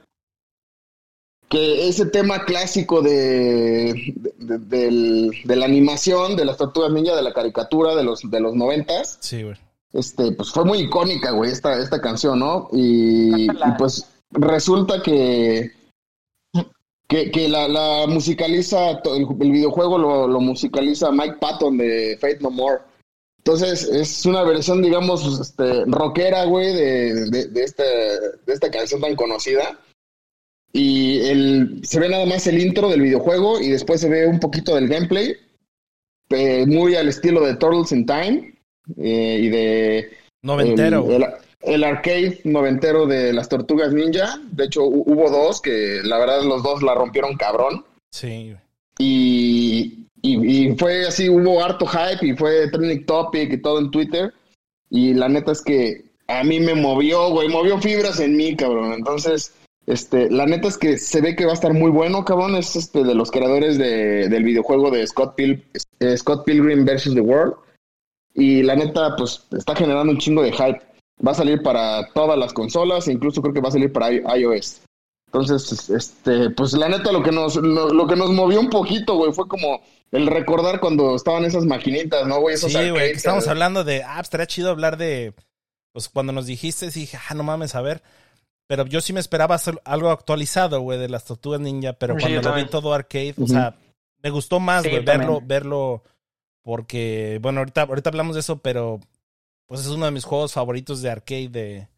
que 1.53 1.87
ese 1.87 2.07
tema 2.07 2.47
clásico 2.47 3.03
de, 3.03 4.15
de, 4.39 4.59
del- 4.59 5.31
de 5.45 5.57
la 5.57 5.67
animación 5.67 6.35
de 6.35 6.47
las 6.47 6.57
Tortugas 6.57 6.91
Ninja, 6.93 7.15
de 7.15 7.21
la 7.23 7.35
caricatura 7.35 7.95
de 7.95 8.03
los 8.05 8.23
de 8.31 8.41
los 8.41 8.55
noventas, 8.55 9.19
Sí, 9.21 9.43
güey. 9.43 9.57
este, 9.93 10.33
pues 10.33 10.51
fue 10.51 10.65
muy 10.65 10.79
icónica, 10.79 11.33
güey, 11.33 11.51
esta, 11.53 11.79
esta 11.79 12.01
canción, 12.01 12.39
¿no? 12.39 12.69
Y, 12.73 13.49
pues 13.77 14.07
resulta 14.31 15.03
que, 15.03 15.73
que, 17.07 17.31
que 17.31 17.49
la, 17.51 17.69
la 17.69 18.07
musicaliza, 18.07 18.91
el, 18.93 19.27
el 19.41 19.51
videojuego 19.53 19.99
lo, 19.99 20.27
lo 20.27 20.41
musicaliza 20.41 21.13
Mike 21.13 21.37
Patton 21.39 21.77
de 21.77 22.17
Fate 22.19 22.39
No 22.41 22.51
More. 22.51 22.79
Entonces 23.45 23.85
es 23.85 24.25
una 24.25 24.43
versión, 24.45 24.81
digamos, 24.81 25.39
este, 25.41 25.85
rockera, 25.87 26.45
güey, 26.45 26.73
de, 26.75 27.27
de, 27.29 27.47
de, 27.49 27.63
este, 27.65 27.83
de 27.83 28.53
esta 28.55 28.71
canción 28.71 29.03
tan 29.03 29.15
conocida. 29.17 29.79
Y 30.73 31.21
el, 31.29 31.81
se 31.85 32.01
ve 32.01 32.09
nada 32.09 32.25
más 32.27 32.47
el 32.47 32.59
intro 32.59 32.89
del 32.89 33.03
videojuego 33.03 33.61
y 33.61 33.69
después 33.69 34.01
se 34.01 34.09
ve 34.09 34.27
un 34.27 34.41
poquito 34.41 34.75
del 34.75 34.89
gameplay, 34.89 35.35
eh, 36.31 36.65
muy 36.67 36.95
al 36.95 37.09
estilo 37.09 37.43
de 37.45 37.57
Turtles 37.57 37.93
in 37.93 38.07
Time 38.07 38.55
eh, 38.97 39.39
y 39.43 39.49
de 39.51 40.11
Noventero. 40.43 41.05
el, 41.11 41.23
el- 41.25 41.29
el 41.65 41.85
arcade 41.85 42.41
noventero 42.43 43.07
de 43.07 43.33
las 43.33 43.49
Tortugas 43.49 43.93
Ninja. 43.93 44.41
De 44.51 44.65
hecho, 44.65 44.83
hu- 44.83 45.05
hubo 45.07 45.31
dos 45.31 45.61
que 45.61 46.01
la 46.03 46.19
verdad 46.19 46.43
los 46.43 46.61
dos 46.65 46.83
la 46.83 46.93
rompieron 46.93 47.37
cabrón. 47.37 47.85
Sí. 48.11 48.53
Y, 48.99 50.07
y, 50.23 50.67
y 50.71 50.77
fue 50.77 51.07
así, 51.07 51.29
hubo 51.29 51.63
harto 51.63 51.87
hype 51.87 52.27
y 52.27 52.35
fue 52.37 52.69
trending 52.69 53.07
topic 53.07 53.53
y 53.53 53.63
todo 53.63 53.79
en 53.79 53.93
Twitter. 53.93 54.33
Y 54.91 55.15
la 55.15 55.29
neta 55.29 55.53
es 55.53 55.63
que 55.63 56.05
a 56.27 56.43
mí 56.43 56.59
me 56.59 56.75
movió, 56.75 57.31
güey, 57.31 57.49
movió 57.49 57.79
fibras 57.81 58.19
en 58.19 58.37
mí, 58.37 58.57
cabrón. 58.57 58.93
Entonces, 58.95 59.55
este, 59.93 60.31
la 60.31 60.47
neta 60.47 60.69
es 60.69 60.79
que 60.79 60.99
se 60.99 61.21
ve 61.21 61.37
que 61.37 61.45
va 61.45 61.53
a 61.53 61.55
estar 61.55 61.73
muy 61.73 61.91
bueno, 61.91 62.25
cabrón. 62.25 62.57
Es 62.57 62.77
este 62.77 63.05
de 63.05 63.15
los 63.15 63.31
creadores 63.31 63.79
de, 63.79 64.29
del 64.29 64.45
videojuego 64.45 64.91
de 64.91 65.07
Scott, 65.07 65.35
Pil 65.35 65.65
eh, 66.01 66.17
Scott 66.17 66.45
Pilgrim 66.45 66.85
vs. 66.85 67.15
The 67.15 67.21
World. 67.21 67.55
Y 68.35 68.63
la 68.63 68.75
neta, 68.75 69.15
pues, 69.17 69.47
está 69.57 69.77
generando 69.77 70.13
un 70.13 70.19
chingo 70.19 70.43
de 70.43 70.53
hype. 70.53 70.81
Va 71.25 71.33
a 71.33 71.35
salir 71.35 71.63
para 71.63 72.09
todas 72.15 72.39
las 72.39 72.53
consolas, 72.53 73.07
e 73.07 73.13
incluso 73.13 73.43
creo 73.43 73.55
que 73.55 73.61
va 73.61 73.69
a 73.69 73.73
salir 73.73 73.93
para 73.93 74.11
iOS. 74.11 74.81
Entonces, 75.27 75.89
este, 75.91 76.51
pues 76.51 76.73
la 76.75 76.89
neta 76.89 77.13
lo 77.13 77.23
que 77.23 77.33
nos, 77.33 77.57
lo, 77.57 77.89
lo 77.89 78.07
que 78.07 78.17
nos 78.17 78.31
movió 78.31 78.61
un 78.61 78.69
poquito, 78.69 79.17
güey, 79.17 79.33
fue 79.33 79.49
como 79.49 79.83
el 80.11 80.27
recordar 80.27 80.79
cuando 80.79 81.17
estaban 81.17 81.45
esas 81.45 81.65
maquinitas, 81.65 82.27
¿no, 82.27 82.41
güey? 82.41 82.55
Esos 82.55 82.73
Sí, 82.73 82.91
güey, 82.91 83.13
que 83.13 83.19
eh, 83.19 83.49
hablando 83.49 83.83
de, 83.83 84.03
ah, 84.03 84.13
pues, 84.17 84.25
estaría 84.25 84.47
chido 84.47 84.71
hablar 84.71 84.99
de, 84.99 85.33
pues 85.93 86.09
cuando 86.09 86.33
nos 86.33 86.47
dijiste, 86.47 86.91
dije, 86.91 87.19
ah, 87.29 87.35
no 87.35 87.43
mames, 87.43 87.75
a 87.75 87.81
ver. 87.81 88.03
Pero 88.73 88.87
yo 88.87 89.03
sí 89.03 89.13
me 89.13 89.21
esperaba 89.21 89.55
hacer 89.55 89.79
algo 89.85 90.09
actualizado, 90.09 90.81
güey, 90.81 90.99
de 90.99 91.11
las 91.11 91.27
tortugas 91.27 91.61
ninja, 91.61 91.93
pero 91.93 92.15
Sí, 92.15 92.23
cuando 92.23 92.41
lo 92.41 92.55
vi 92.55 92.65
todo 92.65 92.95
arcade, 92.95 93.35
o 93.39 93.47
sea, 93.47 93.77
me 94.23 94.31
gustó 94.31 94.61
más, 94.61 94.83
Sí, 94.83 94.89
güey, 94.89 95.05
verlo, 95.05 95.43
verlo, 95.45 96.03
porque, 96.63 97.39
bueno, 97.43 97.59
ahorita, 97.59 97.83
ahorita 97.83 98.09
hablamos 98.09 98.33
de 98.35 98.41
eso, 98.41 98.61
pero 98.61 98.99
pues 99.67 99.83
es 99.83 99.89
uno 99.89 100.07
de 100.07 100.13
mis 100.13 100.25
juegos 100.25 100.55
favoritos 100.55 101.03
de 101.03 101.11
arcade 101.11 101.49
de, 101.51 101.89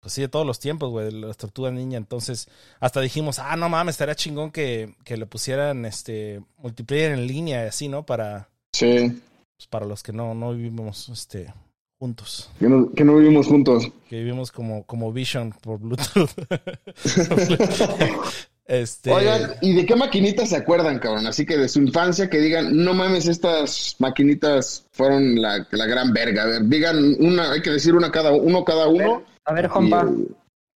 pues 0.00 0.12
sí, 0.12 0.22
de 0.22 0.28
todos 0.28 0.44
los 0.44 0.58
tiempos, 0.58 0.90
güey, 0.90 1.06
de 1.06 1.12
las 1.12 1.36
tortugas 1.36 1.72
ninja. 1.72 1.98
Entonces, 1.98 2.48
hasta 2.80 3.00
dijimos, 3.00 3.38
ah, 3.38 3.54
no 3.54 3.68
mames, 3.68 3.94
estaría 3.94 4.16
chingón 4.16 4.50
que, 4.50 4.96
que 5.04 5.16
le 5.16 5.26
pusieran 5.26 5.84
este 5.84 6.42
multiplayer 6.56 7.12
en 7.12 7.28
línea 7.28 7.62
y 7.62 7.68
así, 7.68 7.86
¿no? 7.86 8.04
Para, 8.04 8.48
Sí, 8.72 9.22
pues, 9.56 9.68
para 9.68 9.86
los 9.86 10.02
que 10.02 10.12
no, 10.12 10.34
no 10.34 10.52
vivimos 10.52 11.08
este, 11.10 11.54
juntos, 12.00 12.50
que 12.58 12.66
no, 12.66 12.90
que 12.92 13.04
no 13.04 13.16
vivimos 13.16 13.46
juntos. 13.46 13.92
que 14.08 14.16
vivimos 14.16 14.50
como, 14.50 14.84
como 14.84 15.12
Vision 15.12 15.52
por 15.60 15.78
Bluetooth. 15.78 16.30
este, 18.66 19.12
Oigan, 19.12 19.52
¿y 19.60 19.74
de 19.74 19.84
qué 19.84 19.94
maquinitas 19.94 20.48
se 20.48 20.56
acuerdan, 20.56 20.98
cabrón? 20.98 21.26
Así 21.26 21.44
que 21.44 21.58
de 21.58 21.68
su 21.68 21.78
infancia 21.78 22.30
que 22.30 22.38
digan, 22.38 22.74
no 22.74 22.94
mames, 22.94 23.28
estas 23.28 23.96
maquinitas 23.98 24.86
fueron 24.92 25.42
la, 25.42 25.68
la 25.70 25.86
gran 25.86 26.14
verga. 26.14 26.44
A 26.44 26.46
ver, 26.46 26.62
digan 26.64 27.16
una, 27.20 27.52
hay 27.52 27.60
que 27.60 27.70
decir 27.70 27.94
una 27.94 28.10
cada 28.10 28.32
uno 28.32 28.64
cada 28.64 28.88
uno. 28.88 29.22
A 29.44 29.52
ver, 29.52 29.68
Juanpa. 29.68 30.06
Y, 30.08 30.22
eh, 30.22 30.26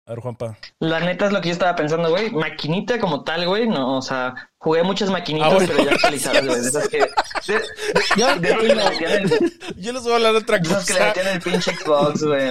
a 0.07 0.11
ver, 0.11 0.21
Juanpa. 0.21 0.59
La 0.81 1.01
neta 1.01 1.27
es 1.27 1.33
lo 1.33 1.41
que 1.41 1.49
yo 1.49 1.53
estaba 1.55 1.75
pensando, 1.77 2.11
güey. 2.11 2.31
Maquinita 2.31 2.99
como 2.99 3.25
tal, 3.25 3.47
güey. 3.47 3.67
No, 3.67 3.97
o 3.99 4.03
sea, 4.03 4.35
jugué 4.59 4.83
muchas 4.83 5.11
maquinitas, 5.11 5.51
Ah, 5.51 5.55
bueno. 5.55 5.69
pero 5.75 5.85
ya 5.89 5.93
actualizadas, 5.95 6.47
güey. 6.47 6.61
Esas 6.61 6.89
que. 6.89 6.99
De, 6.99 7.61
de- 8.41 8.53
el, 8.53 9.29
de 9.31 9.53
Yo 9.77 9.93
les 9.93 10.03
voy 10.03 10.13
a 10.13 10.17
hablar 10.17 10.33
de 10.33 10.39
otra 10.39 10.59
esas 10.59 10.85
que 10.87 10.93
le 10.93 10.99
cosa. 10.99 11.09
metían 11.15 11.29
el 11.35 11.41
pinche 11.41 11.75
Xbox, 11.75 12.23
güey. 12.23 12.51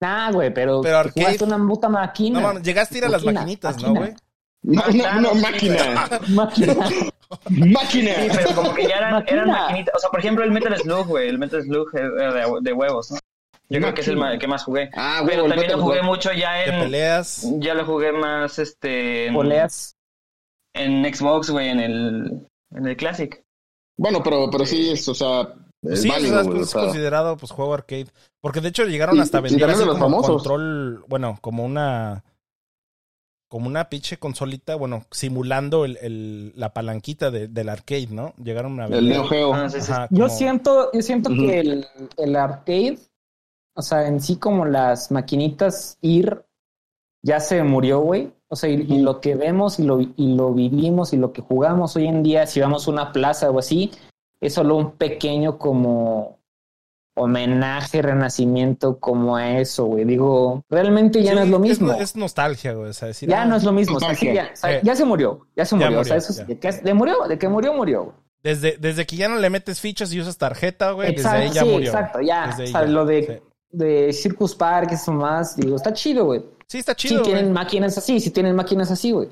Nah, 0.00 0.30
güey, 0.30 0.54
pero, 0.54 0.80
Pero 0.80 0.96
arcade- 0.98 1.12
jugaste 1.24 1.44
una 1.44 1.58
puta 1.58 1.88
máquina. 1.88 2.40
No, 2.40 2.46
mames, 2.46 2.62
llegaste 2.62 2.94
a 2.94 2.98
ir 2.98 3.04
a 3.04 3.08
las 3.08 3.22
Máquina, 3.24 3.40
maquinitas, 3.40 3.82
¿no, 3.82 3.94
güey? 3.94 4.12
Sí, 4.12 4.76
máquina. 5.02 5.20
Máquina. 6.28 6.70
máquina. 7.48 8.12
Sí, 8.22 8.28
pero 8.32 8.54
como 8.54 8.74
que 8.74 8.86
ya 8.86 8.96
eran, 8.96 9.24
eran 9.26 9.48
maquinitas. 9.48 9.94
O 9.96 9.98
sea, 9.98 10.10
por 10.10 10.20
ejemplo, 10.20 10.44
el 10.44 10.52
Metal 10.52 10.76
Slug, 10.78 11.06
güey. 11.06 11.28
El 11.28 11.38
Metal 11.38 11.62
Slug 11.62 11.88
era 11.96 12.32
de, 12.32 12.46
de 12.60 12.72
huevos, 12.72 13.10
¿no? 13.10 13.18
Yo 13.70 13.80
creo 13.80 13.92
que 13.94 14.00
es 14.00 14.08
el, 14.08 14.16
ma- 14.16 14.32
el 14.32 14.38
que 14.38 14.46
más 14.48 14.64
jugué. 14.64 14.90
Ah, 14.94 15.22
Pero 15.26 15.42
huevo, 15.42 15.46
el 15.46 15.52
también 15.60 15.72
lo 15.78 15.82
jugué 15.84 16.02
mucho 16.02 16.32
ya 16.32 16.52
De 16.54 16.64
en. 16.70 16.80
peleas. 16.80 17.46
Ya 17.58 17.74
lo 17.74 17.84
jugué 17.84 18.12
más, 18.12 18.58
este. 18.58 19.26
en- 19.26 19.34
Poleas. 19.34 19.94
En 20.74 21.04
Xbox, 21.14 21.50
güey, 21.50 21.68
en 21.68 21.80
el. 21.80 22.46
En 22.70 22.86
el 22.86 22.96
Classic. 22.96 23.42
Bueno, 23.98 24.22
pero, 24.22 24.48
pero 24.50 24.64
sí 24.64 24.90
es, 24.90 25.08
o 25.08 25.14
sea, 25.14 25.54
es 25.82 26.02
sí, 26.02 26.08
válido, 26.08 26.38
o 26.38 26.42
sea, 26.42 26.50
güey, 26.50 26.58
o 26.60 26.62
es 26.62 26.70
sea. 26.70 26.80
considerado 26.82 27.36
pues 27.36 27.50
juego 27.52 27.74
arcade. 27.74 28.06
Porque 28.40 28.60
de 28.60 28.68
hecho 28.68 28.84
llegaron 28.84 29.16
Y- 29.16 29.20
hasta 29.20 29.38
y 29.40 29.42
vender 29.42 29.60
también 29.60 29.70
así 29.76 29.80
de 29.80 29.86
los 29.86 29.98
como 29.98 30.22
famosos. 30.22 30.42
control, 30.42 31.04
bueno, 31.08 31.38
como 31.40 31.64
una 31.64 32.22
como 33.50 33.66
una 33.66 33.88
pinche 33.88 34.18
consolita, 34.18 34.74
bueno, 34.76 35.06
simulando 35.10 35.86
el, 35.86 35.96
el- 36.02 36.52
la 36.54 36.74
palanquita 36.74 37.30
de- 37.30 37.48
del 37.48 37.70
arcade, 37.70 38.08
¿no? 38.10 38.34
Llegaron 38.36 38.78
a 38.78 38.84
El 38.84 38.90
vender. 38.90 39.12
Neo 39.14 39.24
Geo. 39.26 39.54
Ah, 39.54 39.70
sí, 39.70 39.80
sí. 39.80 39.90
Ajá, 39.90 40.06
Yo 40.10 40.26
como- 40.26 40.36
siento, 40.36 40.90
yo 40.92 41.00
siento 41.02 41.30
Ujú. 41.30 41.40
que 41.46 41.60
el, 41.60 41.86
el 42.18 42.36
arcade, 42.36 42.98
o 43.78 43.82
sea, 43.82 44.08
en 44.08 44.20
sí 44.20 44.36
como 44.36 44.64
las 44.64 45.10
maquinitas 45.12 45.98
ir 46.00 46.42
ya 47.22 47.38
se 47.38 47.62
murió, 47.62 48.00
güey. 48.00 48.32
O 48.48 48.56
sea, 48.56 48.68
y, 48.70 48.74
y 48.88 48.98
lo 49.02 49.20
que 49.20 49.34
vemos 49.36 49.78
y 49.78 49.84
lo, 49.84 50.00
y 50.00 50.34
lo 50.34 50.52
vivimos 50.52 51.12
y 51.12 51.16
lo 51.16 51.32
que 51.32 51.42
jugamos 51.42 51.94
hoy 51.96 52.06
en 52.08 52.22
día, 52.24 52.46
si 52.46 52.60
vamos 52.60 52.88
a 52.88 52.90
una 52.90 53.12
plaza 53.12 53.50
o 53.50 53.58
así, 53.58 53.90
es 54.40 54.54
solo 54.54 54.76
un 54.76 54.92
pequeño 54.92 55.58
como 55.58 56.38
homenaje, 57.14 58.00
renacimiento 58.02 58.98
como 59.00 59.36
a 59.36 59.58
eso, 59.58 59.84
güey. 59.86 60.04
Digo, 60.04 60.64
realmente 60.70 61.22
ya 61.22 61.30
Sí, 61.32 61.36
no 61.36 61.42
es 61.42 61.48
lo 61.50 61.58
mismo. 61.58 61.92
Es, 61.92 62.14
nostalgia, 62.16 62.72
güey. 62.74 62.90
O 62.90 62.92
sea, 62.92 63.08
decir, 63.08 63.28
ya 63.28 63.44
no 63.44 63.56
es 63.56 63.64
lo 63.64 63.72
mismo. 63.72 63.96
O 63.96 64.00
sea, 64.00 64.14
sí, 64.14 64.32
ya, 64.32 64.50
o 64.52 64.56
sea, 64.56 64.80
Sí. 64.80 64.86
ya 64.86 64.94
se 64.96 65.04
murió. 65.04 65.46
Ya 65.56 65.64
se 65.64 65.76
Ya 65.78 65.86
murió. 65.86 66.00
o 66.00 66.04
sea, 66.04 66.16
eso 66.16 66.32
es- 66.32 66.46
de 66.46 66.58
que, 66.58 66.72
de 66.72 66.94
murió, 66.94 67.26
de 67.28 67.38
que 67.38 67.48
murió, 67.48 67.74
murió. 67.74 68.04
güey. 68.04 68.16
Desde, 68.42 68.76
desde 68.78 69.04
que 69.04 69.16
ya 69.16 69.28
no 69.28 69.36
le 69.36 69.50
metes 69.50 69.80
fichas 69.80 70.12
y 70.12 70.20
usas 70.20 70.38
tarjeta, 70.38 70.92
güey, 70.92 71.08
desde 71.08 71.22
Exacto, 71.22 71.42
ahí 71.42 71.50
ya 71.50 71.62
sí, 71.62 71.68
murió. 71.68 71.88
exacto, 71.90 72.20
ya. 72.20 72.46
Desde 72.46 72.62
ahí 72.62 72.68
O 72.68 72.72
sea, 72.72 72.80
ya, 72.82 72.86
lo 72.86 73.04
de, 73.04 73.22
sí. 73.26 73.47
De 73.70 74.12
Circus 74.12 74.54
Park, 74.54 74.92
eso 74.92 75.12
más, 75.12 75.56
digo, 75.56 75.76
está 75.76 75.92
chido, 75.92 76.24
güey. 76.26 76.42
Sí, 76.66 76.78
está 76.78 76.94
Sí 76.96 77.08
chido, 77.08 77.20
güey. 77.22 77.32
tienen 77.34 77.52
máquinas 77.52 77.96
así, 77.98 78.20
sí 78.20 78.30
tienen 78.30 78.54
máquinas 78.56 78.90
así, 78.90 79.10
güey. 79.12 79.28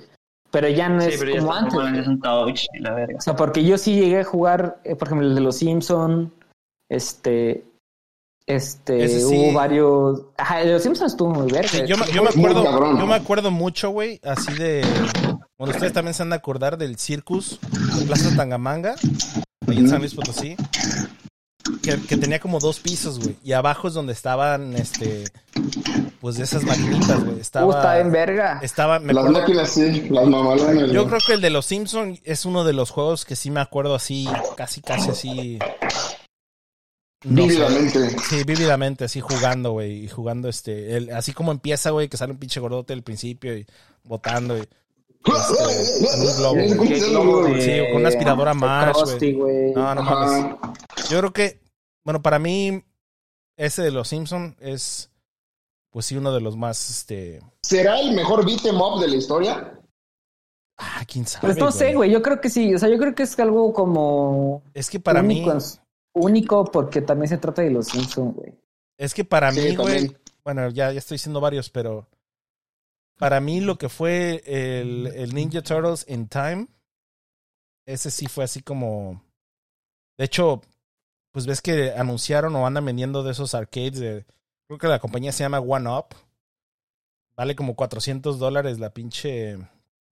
Pero 0.50 0.68
ya 0.68 0.88
no 0.88 1.00
Sí, 1.02 1.08
es 1.10 1.22
como 1.40 1.52
antes. 1.52 1.74
como 1.74 1.88
güey. 1.88 2.00
es 2.00 2.06
un 2.06 2.20
touch 2.20 2.64
y 2.74 2.78
la 2.80 2.94
verga. 2.94 3.16
O 3.18 3.20
sea, 3.20 3.36
porque 3.36 3.64
yo 3.64 3.76
sí 3.78 3.94
llegué 3.94 4.20
a 4.20 4.24
jugar, 4.24 4.80
eh, 4.84 4.94
por 4.96 5.08
ejemplo, 5.08 5.26
el 5.26 5.34
de 5.34 5.40
los 5.40 5.56
Simpson, 5.56 6.32
este, 6.88 7.64
este, 8.46 9.08
sí. 9.08 9.24
hubo 9.24 9.52
varios, 9.54 10.22
ajá, 10.38 10.60
el 10.60 10.68
de 10.68 10.72
los 10.74 10.82
Simpsons 10.82 11.12
estuvo 11.12 11.30
muy. 11.30 11.50
Sí, 11.50 11.78
yo, 11.86 11.96
me- 11.98 12.06
yo 12.12 12.22
me 12.22 12.30
Muy 12.30 12.46
acuerdo, 12.46 12.64
cabrón. 12.64 12.98
yo 12.98 13.06
me 13.06 13.14
acuerdo 13.14 13.50
mucho, 13.50 13.90
güey, 13.90 14.20
así 14.22 14.54
de. 14.54 14.82
Bueno, 15.58 15.72
ustedes 15.74 15.92
también 15.92 16.14
se 16.14 16.22
han 16.22 16.30
de 16.30 16.36
acordar 16.36 16.78
del 16.78 16.96
Circus 16.96 17.58
en 17.98 18.06
Plaza 18.06 18.34
Tangamanga, 18.36 18.94
ahí 19.66 19.78
en 19.78 19.88
San 19.88 19.98
Luis 20.00 20.14
Potosí. 20.14 20.54
Que, 21.82 22.00
que 22.00 22.16
tenía 22.16 22.38
como 22.40 22.58
dos 22.60 22.80
pisos, 22.80 23.18
güey. 23.18 23.36
Y 23.42 23.52
abajo 23.52 23.88
es 23.88 23.94
donde 23.94 24.12
estaban, 24.12 24.74
este. 24.76 25.24
Pues 26.20 26.36
de 26.36 26.44
esas 26.44 26.64
maquinitas, 26.64 27.22
güey. 27.24 27.36
Uh, 27.36 27.40
Estaba. 27.40 27.74
está 27.76 28.00
en 28.00 28.12
verga. 28.12 28.60
Estaba. 28.62 28.98
Me 28.98 29.12
Las 29.12 29.24
acuerdo- 29.24 29.40
máquinas 29.40 29.70
sí, 29.70 30.08
las 30.10 30.26
mamalonas. 30.26 30.74
yo 30.92 31.02
güey. 31.02 31.06
creo 31.06 31.20
que 31.26 31.32
el 31.34 31.40
de 31.40 31.50
los 31.50 31.66
Simpsons 31.66 32.20
es 32.24 32.44
uno 32.44 32.64
de 32.64 32.72
los 32.72 32.90
juegos 32.90 33.24
que 33.24 33.36
sí 33.36 33.50
me 33.50 33.60
acuerdo 33.60 33.94
así, 33.94 34.28
casi, 34.56 34.80
casi 34.80 35.10
así. 35.10 35.58
no 37.24 37.42
sé. 37.42 37.48
Vívidamente. 37.48 38.16
Sí, 38.28 38.44
vívidamente, 38.44 39.04
así 39.04 39.20
jugando, 39.20 39.72
güey. 39.72 40.04
Y 40.04 40.08
jugando 40.08 40.48
este. 40.48 40.96
el- 40.96 41.10
así 41.12 41.32
como 41.32 41.52
empieza, 41.52 41.90
güey, 41.90 42.08
que 42.08 42.16
sale 42.16 42.32
un 42.32 42.38
pinche 42.38 42.60
gordote 42.60 42.92
al 42.92 43.02
principio 43.02 43.56
y 43.56 43.66
botando. 44.04 44.56
Y, 44.58 44.62
este, 45.24 46.06
con 46.06 46.20
un 46.20 46.36
globo, 47.10 47.60
Sí, 47.60 47.80
con 47.90 47.96
una 48.00 48.08
aspiradora 48.08 48.54
güey. 49.32 49.72
No, 49.72 49.94
no 49.94 50.02
mames. 50.02 50.56
Yo 51.10 51.18
creo 51.18 51.32
que, 51.32 51.60
bueno, 52.04 52.22
para 52.22 52.38
mí, 52.38 52.82
ese 53.56 53.82
de 53.82 53.90
los 53.90 54.08
Simpsons 54.08 54.54
es, 54.60 55.10
pues 55.90 56.06
sí, 56.06 56.16
uno 56.16 56.32
de 56.32 56.40
los 56.40 56.56
más, 56.56 56.90
este. 56.90 57.40
¿Será 57.62 58.00
el 58.00 58.12
mejor 58.14 58.44
beat 58.46 58.64
em 58.66 58.80
up 58.80 59.00
de 59.00 59.08
la 59.08 59.16
historia? 59.16 59.72
Ah, 60.78 61.02
quién 61.10 61.26
sabe. 61.26 61.46
Pues 61.46 61.56
no 61.58 61.72
sé, 61.72 61.94
güey, 61.94 62.10
yo 62.10 62.20
creo 62.22 62.40
que 62.40 62.50
sí, 62.50 62.74
o 62.74 62.78
sea, 62.78 62.88
yo 62.88 62.98
creo 62.98 63.14
que 63.14 63.22
es 63.22 63.38
algo 63.40 63.72
como 63.72 64.62
Es 64.74 64.90
que 64.90 65.00
para 65.00 65.20
único, 65.20 65.54
mí, 65.54 65.60
único 66.12 66.64
porque 66.66 67.00
también 67.00 67.28
se 67.28 67.38
trata 67.38 67.62
de 67.62 67.70
los 67.70 67.86
Simpsons, 67.86 68.34
güey. 68.36 68.52
es 68.98 69.14
que 69.14 69.24
para 69.24 69.50
Sí, 69.52 69.60
mí, 69.60 69.76
güey, 69.76 70.14
bueno, 70.44 70.68
ya, 70.68 70.92
ya 70.92 70.98
estoy 70.98 71.14
diciendo 71.16 71.40
varios, 71.40 71.70
pero 71.70 72.06
para 73.18 73.40
mí 73.40 73.60
lo 73.60 73.76
que 73.78 73.88
fue 73.88 74.42
el, 74.46 75.06
el 75.08 75.34
Ninja 75.34 75.62
Turtles 75.62 76.04
in 76.08 76.28
Time, 76.28 76.68
ese 77.86 78.10
sí 78.10 78.26
fue 78.26 78.44
así 78.44 78.62
como, 78.62 79.22
de 80.18 80.24
hecho, 80.24 80.60
pues 81.32 81.46
ves 81.46 81.62
que 81.62 81.92
anunciaron 81.92 82.54
o 82.56 82.66
andan 82.66 82.84
vendiendo 82.84 83.22
de 83.22 83.32
esos 83.32 83.54
arcades 83.54 83.98
de, 83.98 84.26
creo 84.66 84.78
que 84.78 84.88
la 84.88 84.98
compañía 84.98 85.32
se 85.32 85.44
llama 85.44 85.60
One 85.60 85.88
Up, 85.88 86.06
vale 87.36 87.54
como 87.54 87.74
400 87.76 88.38
dólares 88.38 88.78
la 88.78 88.90
pinche, 88.90 89.58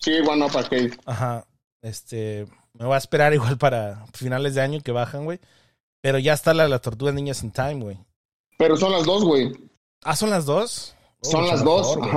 Sí, 0.00 0.12
One 0.20 0.44
Up 0.44 0.56
Arcade. 0.56 0.96
ajá, 1.06 1.46
este, 1.82 2.46
me 2.72 2.86
voy 2.86 2.94
a 2.94 2.98
esperar 2.98 3.34
igual 3.34 3.58
para 3.58 4.06
finales 4.12 4.54
de 4.54 4.62
año 4.62 4.80
que 4.80 4.92
bajan, 4.92 5.24
güey, 5.24 5.40
pero 6.00 6.18
ya 6.18 6.32
está 6.32 6.54
la, 6.54 6.68
la 6.68 6.78
tortuga 6.80 7.12
Ninjas 7.12 7.42
in 7.42 7.50
Time, 7.52 7.82
güey. 7.82 7.98
Pero 8.56 8.76
son 8.76 8.90
las 8.92 9.04
dos, 9.04 9.24
güey. 9.24 9.52
Ah, 10.02 10.16
¿son 10.16 10.30
las 10.30 10.44
dos? 10.46 10.94
Oh, 11.20 11.30
Son 11.30 11.46
las 11.46 11.62
dos, 11.62 11.96
güey. 11.96 12.10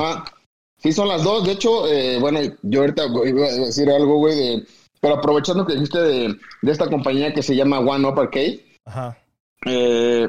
Sí, 0.82 0.92
son 0.92 1.08
las 1.08 1.24
dos. 1.24 1.46
De 1.46 1.54
hecho, 1.54 1.88
eh, 1.88 2.20
bueno, 2.20 2.40
yo 2.64 2.82
ahorita 2.82 3.04
iba 3.26 3.48
a 3.48 3.52
decir 3.52 3.90
algo, 3.90 4.18
güey, 4.18 4.36
de... 4.36 4.66
Pero 5.00 5.16
aprovechando 5.16 5.66
que 5.66 5.74
dijiste 5.74 6.00
de, 6.00 6.36
de 6.62 6.72
esta 6.72 6.88
compañía 6.88 7.34
que 7.34 7.42
se 7.42 7.56
llama 7.56 7.80
One 7.80 8.08
Up 8.08 8.20
Arcade, 8.20 8.64
Ajá. 8.86 9.18
eh, 9.66 10.28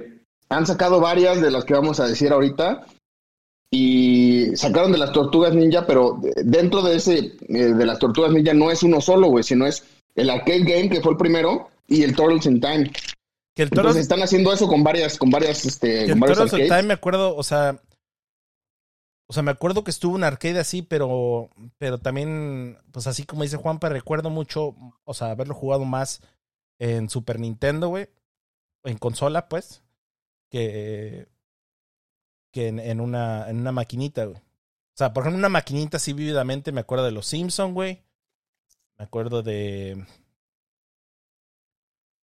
han 0.48 0.66
sacado 0.66 0.98
varias 0.98 1.42
de 1.42 1.50
las 1.50 1.64
que 1.64 1.74
vamos 1.74 2.00
a 2.00 2.06
decir 2.06 2.32
ahorita 2.32 2.86
y 3.70 4.54
sacaron 4.54 4.92
de 4.92 4.98
las 4.98 5.12
tortugas 5.12 5.54
ninja, 5.54 5.86
pero 5.86 6.20
dentro 6.44 6.82
de 6.82 6.96
ese, 6.96 7.32
eh, 7.48 7.74
de 7.74 7.86
las 7.86 7.98
tortugas 7.98 8.32
ninja 8.32 8.54
no 8.54 8.70
es 8.70 8.82
uno 8.82 9.00
solo, 9.00 9.28
güey, 9.28 9.44
sino 9.44 9.66
es 9.66 9.84
el 10.14 10.30
arcade 10.30 10.60
game 10.60 10.88
que 10.88 11.00
fue 11.00 11.12
el 11.12 11.18
primero 11.18 11.68
y 11.88 12.02
el 12.02 12.14
Turtles 12.14 12.46
in 12.46 12.60
Time. 12.60 12.90
Que 13.54 13.64
el 13.64 13.70
Turtles, 13.70 13.96
Entonces 13.96 14.02
están 14.02 14.22
haciendo 14.22 14.52
eso 14.52 14.66
con 14.68 14.82
varias, 14.82 15.18
con 15.18 15.30
varias, 15.30 15.64
este, 15.66 16.06
que 16.06 16.12
el 16.12 16.20
varios 16.20 16.38
Turtles 16.38 16.62
in. 16.62 16.68
Time 16.68 16.82
me 16.84 16.94
acuerdo, 16.94 17.36
o 17.36 17.42
sea, 17.42 17.78
o 19.32 19.34
sea, 19.34 19.42
me 19.42 19.50
acuerdo 19.50 19.82
que 19.82 19.90
estuvo 19.90 20.14
un 20.14 20.24
arcade 20.24 20.58
así, 20.58 20.82
pero, 20.82 21.48
pero 21.78 21.96
también, 21.96 22.76
pues 22.90 23.06
así 23.06 23.24
como 23.24 23.44
dice 23.44 23.56
Juanpa, 23.56 23.88
recuerdo 23.88 24.28
mucho, 24.28 24.76
o 25.04 25.14
sea, 25.14 25.30
haberlo 25.30 25.54
jugado 25.54 25.86
más 25.86 26.20
en 26.78 27.08
Super 27.08 27.40
Nintendo, 27.40 27.88
güey, 27.88 28.10
en 28.84 28.98
consola, 28.98 29.48
pues, 29.48 29.82
que, 30.50 31.28
que 32.50 32.68
en, 32.68 32.78
en 32.78 33.00
una, 33.00 33.48
en 33.48 33.58
una 33.58 33.72
maquinita, 33.72 34.26
güey. 34.26 34.36
O 34.36 34.96
sea, 34.96 35.14
por 35.14 35.22
ejemplo, 35.22 35.38
una 35.38 35.48
maquinita 35.48 35.96
así 35.96 36.12
vívidamente 36.12 36.70
me 36.70 36.82
acuerdo 36.82 37.06
de 37.06 37.12
los 37.12 37.24
Simpson, 37.24 37.72
güey. 37.72 38.02
Me 38.98 39.04
acuerdo 39.04 39.42
de. 39.42 40.04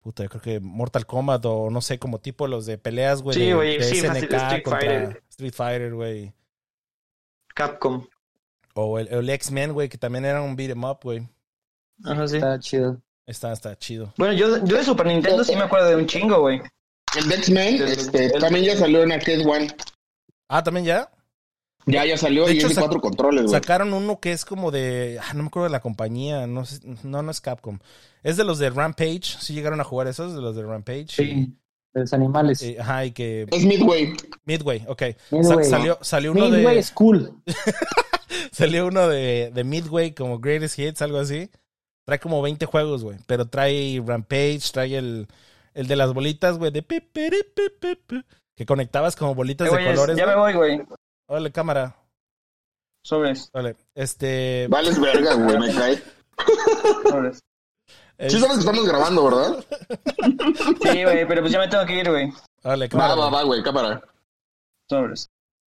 Puta, 0.01 0.25
yo 0.25 0.29
creo 0.29 0.43
que 0.43 0.61
Mortal 0.61 1.07
Kombat 1.07 1.43
o 1.47 1.71
no 1.71 1.81
sé, 1.81 1.99
como 1.99 2.19
tipo 2.19 2.47
los 2.49 2.67
de 2.67 2.77
peleas, 2.77 3.23
güey. 3.23 3.35
Sí, 3.35 3.53
güey, 3.55 3.83
sí, 3.83 4.01
SNK 4.01 4.31
Street 4.31 4.63
contra 4.63 4.81
Fighter. 4.81 5.23
Street 5.31 5.55
Fighter, 5.55 5.95
güey. 5.95 6.35
Capcom. 7.59 8.07
O 8.75 8.99
el, 9.01 9.09
el 9.09 9.29
X-Men, 9.29 9.73
güey, 9.73 9.89
que 9.89 9.99
también 9.99 10.25
era 10.25 10.41
un 10.41 10.55
beat 10.55 10.71
'em 10.71 10.85
up, 10.85 10.99
güey. 11.03 11.29
Ajá, 12.05 12.29
sí. 12.29 12.37
Está 12.37 12.59
chido. 12.61 13.03
Está, 13.27 13.53
está 13.53 13.77
chido. 13.77 14.15
Bueno, 14.17 14.33
yo, 14.35 14.65
yo 14.65 14.77
de 14.77 14.85
Super 14.85 15.07
Nintendo 15.07 15.43
sí 15.43 15.57
me 15.57 15.63
acuerdo 15.65 15.89
de 15.89 15.97
un 15.97 16.07
chingo, 16.07 16.41
güey. 16.41 16.63
El 17.17 17.31
X-Men 17.33 17.83
este, 17.83 18.27
el- 18.27 18.41
también 18.41 18.65
ya 18.65 18.77
salió 18.77 19.03
en 19.03 19.11
Arcade 19.13 19.45
One. 19.45 19.69
Ah, 20.49 20.63
también 20.63 20.87
ya. 20.87 21.11
Ya, 21.87 22.05
ya 22.05 22.17
salió 22.17 22.47
De 22.47 22.53
y 22.55 22.59
hecho, 22.59 22.67
es 22.67 22.71
de 22.71 22.75
sa- 22.77 22.81
cuatro 22.83 23.01
controles, 23.01 23.45
güey. 23.47 23.55
Sacaron 23.61 23.93
uno 23.93 24.21
que 24.21 24.33
es 24.33 24.45
como 24.45 24.71
de. 24.71 25.19
ah, 25.23 25.33
no 25.35 25.43
me 25.43 25.49
acuerdo 25.49 25.65
de 25.65 25.73
la 25.73 25.81
compañía. 25.81 26.47
No, 26.47 26.65
sé- 26.65 26.81
no, 27.03 27.23
no 27.23 27.31
es 27.31 27.41
Capcom. 27.41 27.79
Es 28.23 28.37
de 28.37 28.45
los 28.45 28.59
de 28.59 28.71
Rampage. 28.71 29.23
Sí 29.41 29.55
llegaron 29.55 29.81
a 29.81 29.85
jugar 29.85 30.07
esos, 30.07 30.35
de 30.35 30.41
los 30.43 30.55
de 30.55 30.63
Rampage. 30.63 31.07
Sí. 31.09 31.57
De 31.95 32.01
los 32.03 32.13
animales. 32.13 32.63
Y- 32.63 32.77
ajá, 32.79 33.05
y 33.07 33.13
que. 33.13 33.47
Es 33.51 33.65
Midway. 33.65 34.15
Midway, 34.45 34.85
ok. 34.87 35.03
Midway. 35.31 35.65
Sa- 35.65 35.71
salió, 35.79 35.99
salió 36.03 36.33
uno 36.33 36.49
Midway 36.49 36.77
de. 36.77 36.83
School. 36.83 37.33
Salió 38.53 38.87
uno 38.87 39.09
de, 39.09 39.51
de 39.55 39.65
Midway 39.65 40.13
como 40.15 40.39
Greatest 40.39 40.79
Hits, 40.79 41.03
algo 41.03 41.19
así. 41.19 41.51
Trae 42.05 42.19
como 42.19 42.43
20 42.43 42.67
juegos, 42.67 43.03
güey. 43.05 43.19
Pero 43.27 43.47
trae 43.49 44.03
Rampage, 44.05 44.61
trae 44.73 44.97
el, 44.97 45.27
el 45.75 45.87
de 45.89 45.97
las 45.97 46.13
bolitas, 46.13 46.59
güey, 46.59 46.71
de 46.71 46.83
pi, 46.83 47.01
pi, 47.01 47.31
pi, 47.55 48.25
que 48.55 48.67
conectabas 48.67 49.17
como 49.17 49.35
bolitas 49.35 49.69
Eh, 49.73 49.77
de 49.77 49.85
colores. 49.87 50.17
ya 50.17 50.27
me 50.27 50.37
voy, 50.37 50.53
güey. 50.55 50.83
Órale, 51.27 51.51
cámara. 51.53 51.97
Sobres, 53.03 53.49
Órale. 53.53 53.77
Este. 53.95 54.67
Vales 54.69 55.01
verga, 55.01 55.35
güey, 55.35 55.59
me 55.59 55.75
cae. 55.75 56.03
sobres. 57.09 57.41
Sí 58.19 58.41
sabes 58.41 58.55
que 58.55 58.61
estamos 58.61 58.85
grabando, 58.87 59.25
¿verdad? 59.25 59.65
Sí, 60.83 61.05
güey, 61.05 61.27
pero 61.29 61.41
pues 61.43 61.53
ya 61.53 61.59
me 61.61 61.69
tengo 61.69 61.87
que 61.87 61.95
ir, 62.01 62.11
güey. 62.11 62.33
Órale, 62.65 62.87
Va, 62.87 62.89
cámara. 62.91 63.15
va, 63.15 63.29
güey. 63.29 63.33
va, 63.35 63.43
güey, 63.45 63.63
cámara. 63.63 64.03
Sobres. 64.89 65.31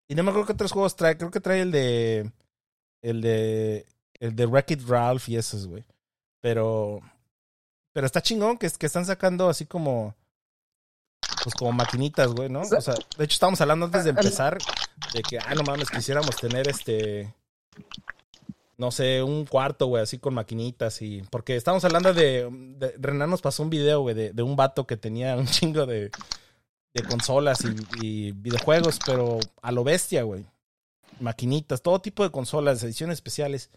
Y 0.09 0.15
no 0.15 0.23
me 0.23 0.31
acuerdo 0.31 0.47
qué 0.49 0.53
otros 0.53 0.73
juegos 0.73 0.97
trae. 0.97 1.17
Creo 1.17 1.31
que 1.31 1.41
trae 1.41 1.63
el 1.63 1.73
de. 1.73 2.31
El 3.03 3.21
de. 3.23 3.87
El 4.21 4.37
de 4.37 4.47
Wreck-It 4.47 4.87
Ralph 4.87 5.29
y 5.29 5.37
esos, 5.37 5.67
güey. 5.67 5.85
Pero. 6.43 7.01
Pero 7.95 8.07
está 8.07 8.21
chingón 8.21 8.59
que, 8.59 8.69
que 8.71 8.87
están 8.87 9.07
sacando 9.07 9.49
así 9.49 9.65
como. 9.65 10.15
Pues 11.43 11.55
como 11.55 11.73
maquinitas, 11.73 12.33
güey, 12.33 12.49
¿no? 12.51 12.61
O 12.61 12.65
sea, 12.81 12.95
de 13.17 13.25
hecho 13.25 13.35
estábamos 13.35 13.61
hablando 13.61 13.87
antes 13.87 14.05
de 14.05 14.11
empezar 14.11 14.59
de 15.15 15.23
que, 15.23 15.39
ay, 15.39 15.57
no 15.57 15.63
mames, 15.63 15.91
quisiéramos 15.91 16.37
tener 16.37 16.69
este. 16.69 17.35
No 18.77 18.91
sé, 18.91 19.23
un 19.23 19.45
cuarto, 19.47 19.87
güey, 19.87 20.03
así 20.03 20.19
con 20.19 20.35
maquinitas 20.35 21.01
y. 21.03 21.23
Porque 21.31 21.57
estábamos 21.57 21.85
hablando 21.85 22.13
de. 22.13 22.49
de 22.79 22.95
Renan 22.99 23.31
nos 23.31 23.43
pasó 23.43 23.63
un 23.63 23.71
video, 23.71 24.01
güey, 24.01 24.15
de, 24.15 24.33
de 24.33 24.43
un 24.43 24.57
vato 24.57 24.87
que 24.87 24.97
tenía 24.97 25.37
un 25.37 25.47
chingo 25.47 25.87
de. 25.87 26.11
De 26.93 27.03
consolas 27.03 27.59
y, 27.65 28.07
y 28.07 28.33
videojuegos, 28.33 29.01
pero 29.05 29.41
a 29.63 29.73
lo 29.73 29.83
bestia, 29.83 30.23
güey. 30.23 30.47
Maquinitas, 31.19 31.83
todo 31.83 32.01
tipo 32.01 32.23
de 32.23 32.31
consolas, 32.31 32.83
ediciones 32.85 33.15
especiales. 33.15 33.71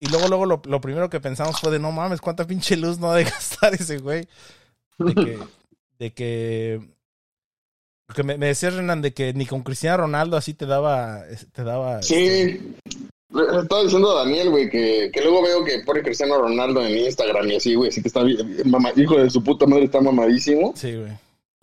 Y 0.00 0.08
luego, 0.08 0.26
luego 0.26 0.46
lo, 0.46 0.62
lo 0.64 0.80
primero 0.80 1.08
que 1.08 1.20
pensamos 1.20 1.60
fue 1.60 1.70
de 1.70 1.78
no 1.78 1.92
mames, 1.92 2.20
cuánta 2.20 2.44
pinche 2.44 2.76
luz 2.76 2.98
no 2.98 3.12
ha 3.12 3.16
de 3.16 3.24
gastar 3.30 3.74
ese 3.74 3.98
güey. 3.98 4.26
De 4.98 5.14
que. 5.14 5.38
De 5.98 6.12
que. 6.12 6.90
que 8.12 8.22
me, 8.24 8.36
me 8.36 8.46
decía 8.46 8.70
Renan 8.70 9.02
de 9.02 9.14
que 9.14 9.32
ni 9.32 9.46
con 9.46 9.62
Cristiano 9.62 9.98
Ronaldo 9.98 10.36
así 10.36 10.54
te 10.54 10.66
daba. 10.66 11.22
Te 11.52 11.62
daba. 11.62 12.00
este, 12.00 12.14
Sí. 12.14 12.76
Le 12.80 13.11
estaba 13.62 13.82
diciendo 13.82 14.10
a 14.16 14.24
Daniel, 14.24 14.50
güey, 14.50 14.68
que, 14.70 15.10
que 15.12 15.20
luego 15.22 15.42
veo 15.42 15.64
que 15.64 15.80
pone 15.86 16.02
Cristiano 16.02 16.38
Ronaldo 16.38 16.84
en 16.84 16.98
Instagram 16.98 17.50
y 17.50 17.56
así, 17.56 17.74
güey, 17.74 17.88
así 17.90 18.02
que 18.02 18.08
está 18.08 18.22
bien, 18.22 18.38
mama- 18.66 18.92
hijo 18.96 19.16
de 19.16 19.30
su 19.30 19.42
puta 19.42 19.66
madre, 19.66 19.84
está 19.84 20.00
mamadísimo. 20.00 20.72
Sí, 20.76 20.94
güey. 20.96 21.12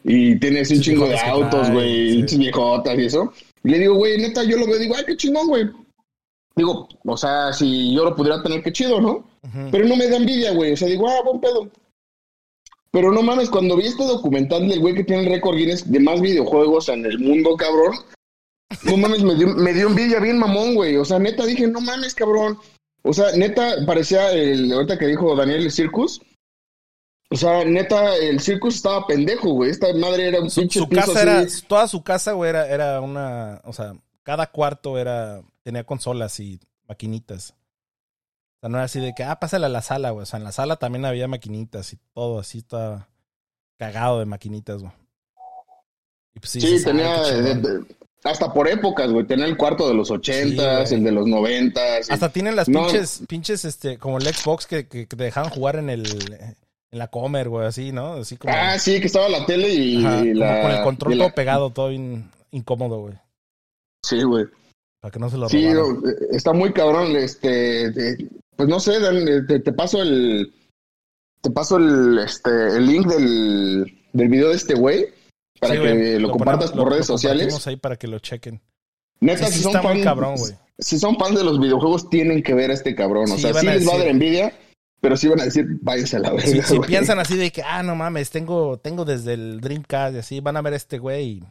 Y 0.04 0.40
tiene 0.40 0.62
así 0.62 0.76
un 0.76 0.82
chingo 0.82 1.08
de 1.08 1.20
autos, 1.20 1.70
güey, 1.72 2.28
sí. 2.28 2.38
viejotas 2.38 2.98
y 2.98 3.06
eso. 3.06 3.34
Y 3.64 3.70
le 3.70 3.80
digo, 3.80 3.96
güey, 3.96 4.18
neta, 4.18 4.44
yo 4.44 4.58
lo 4.58 4.66
veo, 4.66 4.78
digo, 4.80 4.96
ay, 4.98 5.04
qué 5.06 5.18
chingón, 5.18 5.48
güey. 5.48 5.66
Digo, 6.56 6.88
o 7.06 7.18
sea, 7.18 7.52
si 7.54 7.94
yo 7.94 8.04
lo 8.06 8.16
pudiera 8.16 8.42
tener, 8.42 8.64
qué 8.64 8.72
chido, 8.72 9.00
¿no? 9.02 9.26
Pero 9.72 9.86
no 9.86 9.96
me 9.96 10.08
da 10.08 10.18
envidia, 10.18 10.52
güey. 10.54 10.74
O 10.74 10.78
sea, 10.78 10.88
digo, 10.88 11.08
ah, 11.08 11.22
buen 11.24 11.40
pedo. 11.40 11.70
Pero 12.92 13.12
no 13.12 13.22
mames, 13.22 13.50
cuando 13.50 13.76
vi 13.78 13.86
este 13.86 14.04
documental 14.04 14.68
del 14.68 14.80
güey 14.80 14.96
que 14.96 15.04
tiene 15.04 15.24
el 15.24 15.30
récord 15.30 15.56
Guinness 15.58 15.90
de 15.92 16.00
más 16.00 16.20
videojuegos 16.22 16.90
en 16.90 17.06
el 17.06 17.20
mundo, 17.20 17.56
cabrón. 17.56 17.94
No 18.84 18.98
mames, 18.98 19.24
me 19.24 19.36
dio, 19.36 19.48
me 19.48 19.74
dio 19.74 19.88
envidia 19.88 20.20
bien 20.20 20.38
mamón, 20.38 20.76
güey. 20.76 20.98
O 20.98 21.06
sea, 21.06 21.20
neta, 21.20 21.46
dije, 21.46 21.68
no 21.68 21.82
mames, 21.82 22.14
cabrón. 22.14 22.58
O 23.04 23.14
sea, 23.14 23.32
neta, 23.36 23.76
parecía 23.86 24.32
el, 24.32 24.72
ahorita 24.72 24.98
que 24.98 25.08
dijo 25.08 25.36
Daniel, 25.36 25.64
el 25.64 25.72
Circus. 25.72 26.22
O 27.32 27.36
sea, 27.36 27.64
neta, 27.66 28.16
el 28.16 28.40
Circus 28.40 28.76
estaba 28.76 29.06
pendejo, 29.08 29.52
güey. 29.52 29.72
Esta 29.72 29.94
madre 29.94 30.28
era 30.28 30.40
un 30.42 30.50
Su, 30.50 30.62
pinche 30.62 30.80
su 30.80 30.90
piso 30.90 31.02
casa 31.14 31.20
así. 31.42 31.58
era, 31.62 31.68
toda 31.68 31.88
su 31.88 32.04
casa, 32.04 32.32
güey, 32.34 32.50
era, 32.50 32.68
era 32.68 33.02
una, 33.02 33.62
o 33.66 33.74
sea, 33.74 33.96
cada 34.24 34.48
cuarto 34.52 34.98
era, 34.98 35.42
tenía 35.64 35.84
consolas 35.84 36.40
y 36.40 36.60
maquinitas. 36.88 37.52
O 37.52 38.60
sea, 38.62 38.70
no 38.70 38.78
era 38.78 38.86
así 38.86 39.00
de 39.00 39.14
que, 39.16 39.24
ah, 39.24 39.40
pásale 39.40 39.66
a 39.66 39.70
la 39.70 39.82
sala, 39.82 40.10
güey. 40.12 40.24
O 40.24 40.26
sea, 40.26 40.38
en 40.38 40.44
la 40.44 40.52
sala 40.52 40.76
también 40.76 41.06
había 41.06 41.28
maquinitas 41.28 41.94
y 41.94 41.98
todo 42.14 42.40
así 42.40 42.60
estaba 42.60 43.08
cagado 43.78 44.20
de 44.20 44.26
maquinitas, 44.26 44.82
güey. 44.82 44.92
Y 46.36 46.40
pues 46.40 46.52
Sí, 46.52 46.60
dices, 46.60 46.86
"Ay, 46.86 46.92
tenía 46.92 47.16
qué 47.24 47.32
de- 47.32 47.54
chingón". 47.56 47.88
de- 47.88 47.96
hasta 48.24 48.54
por 48.54 48.68
épocas, 48.68 49.12
güey. 49.12 49.26
Tenía 49.26 49.46
el 49.46 49.58
cuarto 49.58 49.88
de 49.88 49.94
los 49.94 50.12
ochentas, 50.12 50.90
Sí, 50.90 50.96
el 50.96 51.04
de 51.04 51.12
los 51.12 51.26
noventas. 51.28 52.10
Hasta 52.10 52.30
tienen 52.30 52.56
las 52.56 52.68
No. 52.70 52.84
pinches, 52.88 53.22
pinches, 53.28 53.66
este, 53.66 53.98
como 53.98 54.18
el 54.18 54.26
Xbox 54.26 54.66
que, 54.68 54.88
que, 54.88 55.08
que 55.08 55.16
te 55.16 55.24
dejaban 55.24 55.50
jugar 55.52 55.78
en 55.78 55.90
el, 55.90 56.06
en 56.92 57.00
la 57.00 57.08
comer, 57.08 57.50
güey, 57.50 57.68
así, 57.68 57.92
¿no? 57.92 58.14
Así 58.14 58.38
como, 58.38 58.54
Ah, 58.56 58.78
sí, 58.80 59.00
que 59.00 59.08
estaba 59.08 59.30
la 59.30 59.46
tele 59.46 59.70
y, 59.74 60.06
ajá, 60.06 60.26
y 60.26 60.34
la... 60.34 60.62
con 60.62 60.72
el 60.72 60.84
control 60.84 61.14
y 61.14 61.18
la- 61.18 61.26
todo 61.26 61.36
pegado, 61.36 61.70
todo 61.70 61.92
incómodo, 62.52 63.00
güey. 63.02 63.14
Sí, 64.04 64.22
güey. 64.24 64.46
Para 65.02 65.12
que 65.12 65.20
no 65.20 65.30
se 65.30 65.38
lo 65.38 65.48
Sí, 65.48 65.74
robaran. 65.74 66.04
eh, 66.10 66.28
está 66.32 66.52
muy 66.52 66.74
cabrón. 66.74 67.16
Este, 67.16 68.18
pues 68.56 68.68
no 68.68 68.80
sé, 68.82 69.00
Dan, 69.00 69.28
eh, 69.28 69.42
te, 69.48 69.60
te 69.60 69.72
paso 69.72 70.02
el, 70.02 70.54
te 71.42 71.52
paso 71.52 71.78
el, 71.78 72.20
este, 72.20 72.50
el 72.50 72.86
link 72.86 73.08
del, 73.08 73.98
del 74.12 74.28
video 74.28 74.50
de 74.50 74.56
este 74.56 74.74
güey 74.74 75.08
para 75.60 75.74
Sí, 75.76 75.82
que 75.82 76.20
lo, 76.20 76.32
compartas 76.32 76.72
ponemos- 76.72 76.72
por 76.72 76.84
lo- 76.86 76.90
redes 76.96 77.10
lo 77.10 77.18
sociales. 77.18 77.68
ahí 77.68 77.76
para 77.76 77.96
que 77.98 78.08
lo 78.08 78.20
chequen. 78.20 78.62
Neta, 79.22 79.48
Sí, 79.48 79.54
si 79.58 79.64
son 79.64 79.76
está 79.76 79.82
muy 79.82 79.96
fan- 79.98 80.04
cabrón, 80.04 80.36
si 80.78 80.98
son 80.98 81.18
fans 81.18 81.38
de 81.38 81.44
los 81.44 81.60
videojuegos 81.60 82.10
tienen 82.10 82.42
que 82.42 82.54
ver 82.54 82.72
a 82.72 82.74
este 82.74 82.96
cabrón. 82.96 83.30
O 83.32 83.38
sea, 83.38 83.54
sí 83.54 83.66
les 83.66 83.88
va 83.88 83.94
a 83.96 83.98
dar 83.98 84.08
envidia, 84.08 84.58
pero 85.02 85.18
sí 85.18 85.28
van 85.28 85.42
a 85.42 85.44
decir, 85.46 85.66
váyanse 85.82 86.16
a 86.18 86.20
la 86.20 86.32
verga. 86.32 86.48
Si, 86.48 86.62
si 86.62 86.78
güey". 86.78 86.88
piensan 86.90 87.20
así 87.20 87.36
de 87.36 87.52
que, 87.52 87.62
ah, 87.64 87.84
no 87.84 87.96
mames, 87.96 88.30
tengo, 88.30 88.78
tengo 88.80 89.04
desde 89.06 89.34
el 89.34 89.60
Dreamcast 89.62 90.16
y 90.16 90.20
así, 90.20 90.40
van 90.40 90.56
a 90.58 90.62
ver 90.62 90.74
a 90.74 90.78
este 90.78 90.98
güey 91.00 91.26
y 91.26 91.44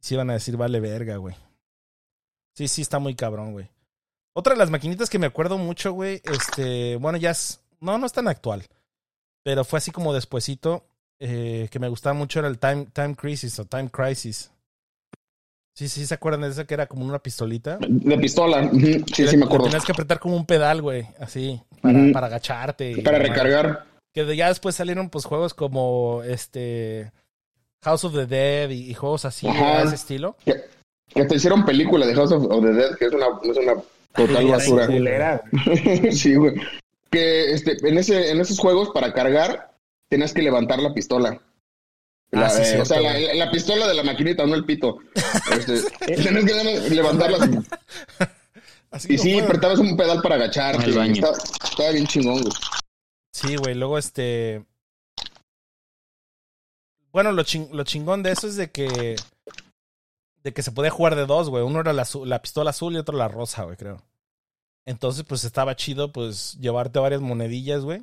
sí 0.00 0.14
van 0.16 0.28
a 0.30 0.34
decir, 0.34 0.56
vale 0.58 0.78
verga, 0.80 1.16
güey. 1.16 1.34
Sí, 2.54 2.68
sí, 2.68 2.82
está 2.82 2.98
muy 2.98 3.14
cabrón, 3.14 3.52
güey. 3.52 3.68
Otra 4.34 4.52
de 4.54 4.58
las 4.58 4.70
maquinitas 4.70 5.08
que 5.08 5.18
me 5.18 5.26
acuerdo 5.26 5.56
mucho, 5.58 5.92
güey, 5.92 6.20
este, 6.24 6.96
bueno, 6.96 7.16
ya 7.18 7.30
es, 7.30 7.60
no, 7.80 7.96
no 7.98 8.06
es 8.06 8.12
tan 8.12 8.28
actual, 8.28 8.64
pero 9.42 9.64
fue 9.64 9.78
así 9.78 9.90
como 9.90 10.12
despuesito, 10.12 10.84
eh, 11.20 11.68
que 11.70 11.78
me 11.78 11.88
gustaba 11.88 12.14
mucho 12.14 12.38
era 12.38 12.48
el 12.48 12.58
Time, 12.58 12.86
Time 12.92 13.14
Crisis 13.14 13.58
o 13.58 13.66
Time 13.66 13.90
Crisis. 13.90 14.50
Sí, 15.74 15.88
sí, 15.88 16.04
¿se 16.04 16.14
acuerdan 16.14 16.42
de 16.42 16.48
esa 16.48 16.66
que 16.66 16.74
era 16.74 16.86
como 16.86 17.06
una 17.06 17.20
pistolita? 17.20 17.78
De 17.80 18.18
pistola. 18.18 18.70
Sí, 18.72 19.02
Que 19.02 19.28
sí, 19.28 19.36
me 19.36 19.44
acuerdo. 19.44 19.66
Tenías 19.66 19.84
que 19.84 19.92
apretar 19.92 20.18
como 20.18 20.36
un 20.36 20.44
pedal, 20.44 20.82
güey, 20.82 21.06
así, 21.18 21.60
para, 21.80 22.26
agacharte. 22.26 22.90
y 22.90 23.02
Para 23.02 23.18
demás. 23.18 23.36
recargar. 23.36 23.84
Que 24.12 24.36
ya 24.36 24.48
después 24.48 24.74
salieron 24.74 25.08
pues 25.08 25.24
juegos 25.24 25.54
como 25.54 26.22
este 26.24 27.12
House 27.82 28.04
of 28.04 28.14
the 28.14 28.26
Dead 28.26 28.70
y, 28.70 28.90
y 28.90 28.94
juegos 28.94 29.24
así 29.24 29.46
de 29.46 29.82
ese 29.84 29.94
estilo. 29.94 30.36
Que, 30.44 30.64
que 31.14 31.24
te 31.24 31.36
hicieron 31.36 31.64
película 31.64 32.04
de 32.06 32.14
House 32.14 32.32
of, 32.32 32.44
of 32.44 32.64
the 32.64 32.72
Dead, 32.72 32.96
que 32.96 33.06
es 33.06 33.12
una, 33.12 33.26
es 33.42 33.56
una 33.56 33.74
total 34.14 34.46
basura. 34.48 35.42
sí, 36.12 36.34
güey. 36.34 36.54
Que 37.10 37.52
este, 37.52 37.76
en, 37.88 37.98
ese, 37.98 38.30
en 38.30 38.40
esos 38.40 38.58
juegos, 38.58 38.90
para 38.90 39.12
cargar, 39.12 39.69
tenías 40.10 40.32
que 40.34 40.42
levantar 40.42 40.78
la 40.80 40.92
pistola. 40.92 41.40
Ah, 42.32 42.40
La, 42.40 42.50
sí, 42.50 42.62
eh, 42.62 42.64
cierto, 42.64 42.82
o 42.82 42.86
sea, 42.86 43.00
la, 43.00 43.12
güey. 43.12 43.26
la- 43.26 43.34
la 43.46 43.50
pistola 43.50 43.88
de 43.88 43.94
la 43.94 44.02
maquinita, 44.02 44.44
no 44.46 44.54
el 44.54 44.64
pito. 44.64 44.98
Este, 45.52 45.82
tenías 46.06 46.44
que 46.44 46.64
le- 46.64 46.90
levantarla. 46.90 47.38
Así 48.90 49.12
Y 49.12 49.16
no 49.16 49.22
sí, 49.22 49.32
puedo. 49.34 49.46
apretabas 49.46 49.78
un 49.78 49.96
pedal 49.96 50.20
para 50.20 50.34
agacharte. 50.34 50.90
Estaba, 50.90 51.36
estaba 51.36 51.90
bien 51.90 52.06
chingón, 52.06 52.40
güey. 52.42 52.52
Sí, 53.32 53.54
güey, 53.56 53.74
luego 53.76 53.96
este 53.98 54.64
Bueno, 57.12 57.32
lo, 57.32 57.42
ching- 57.42 57.70
lo 57.70 57.84
chingón 57.84 58.22
de 58.22 58.32
eso 58.32 58.46
es 58.46 58.56
de 58.56 58.70
que 58.70 59.16
de 60.42 60.52
que 60.54 60.62
se 60.62 60.72
podía 60.72 60.90
jugar 60.90 61.16
de 61.16 61.26
dos, 61.26 61.50
güey. 61.50 61.62
Uno 61.62 61.80
era 61.80 61.92
la, 61.92 62.06
la 62.24 62.40
pistola 62.42 62.70
azul 62.70 62.94
y 62.94 62.98
otro 62.98 63.16
la 63.16 63.28
rosa, 63.28 63.64
güey, 63.64 63.76
creo. 63.76 64.02
Entonces, 64.86 65.24
pues 65.28 65.44
estaba 65.44 65.76
chido, 65.76 66.10
pues, 66.12 66.56
llevarte 66.58 66.98
varias 66.98 67.20
monedillas, 67.20 67.82
güey. 67.82 68.02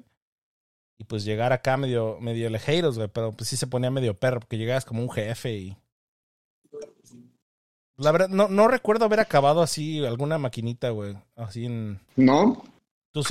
Y 1.00 1.04
pues 1.04 1.24
llegar 1.24 1.54
acá 1.54 1.78
medio, 1.78 2.18
medio 2.20 2.50
lejeiros, 2.50 2.98
güey. 2.98 3.10
Pero 3.12 3.32
pues 3.32 3.50
sí 3.50 3.58
se 3.58 3.68
ponía 3.68 3.92
medio 3.92 4.16
perro, 4.16 4.40
porque 4.40 4.58
llegabas 4.58 4.86
como 4.86 5.02
un 5.02 5.12
jefe 5.12 5.56
y. 5.56 5.78
La 7.98 8.12
verdad, 8.12 8.30
no, 8.30 8.48
no 8.48 8.68
recuerdo 8.68 9.06
haber 9.06 9.20
acabado 9.20 9.62
así 9.62 10.06
alguna 10.06 10.38
maquinita, 10.38 10.90
güey. 10.90 11.16
Así 11.36 11.66
en. 11.66 12.00
¿No? 12.16 12.64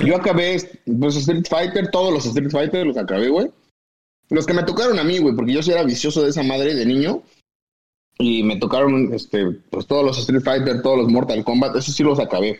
Yo 0.05 0.17
acabé, 0.17 0.57
pues 0.99 1.15
Street 1.15 1.45
Fighter, 1.49 1.89
todos 1.91 2.13
los 2.13 2.25
Street 2.25 2.49
Fighter 2.49 2.85
los 2.85 2.97
acabé, 2.97 3.29
güey. 3.29 3.49
Los 4.29 4.45
que 4.45 4.53
me 4.53 4.63
tocaron 4.63 4.99
a 4.99 5.03
mí, 5.03 5.19
güey, 5.19 5.35
porque 5.35 5.53
yo 5.53 5.63
sí 5.63 5.71
era 5.71 5.83
vicioso 5.83 6.21
de 6.21 6.29
esa 6.29 6.43
madre 6.43 6.75
de 6.75 6.85
niño. 6.85 7.23
Y 8.19 8.43
me 8.43 8.57
tocaron, 8.57 9.13
este, 9.13 9.45
pues 9.69 9.85
todos 9.85 10.03
los 10.03 10.17
Street 10.17 10.41
Fighter, 10.41 10.81
todos 10.81 10.97
los 10.97 11.07
Mortal 11.07 11.43
Kombat, 11.43 11.75
esos 11.75 11.95
sí 11.95 12.03
los 12.03 12.19
acabé. 12.19 12.59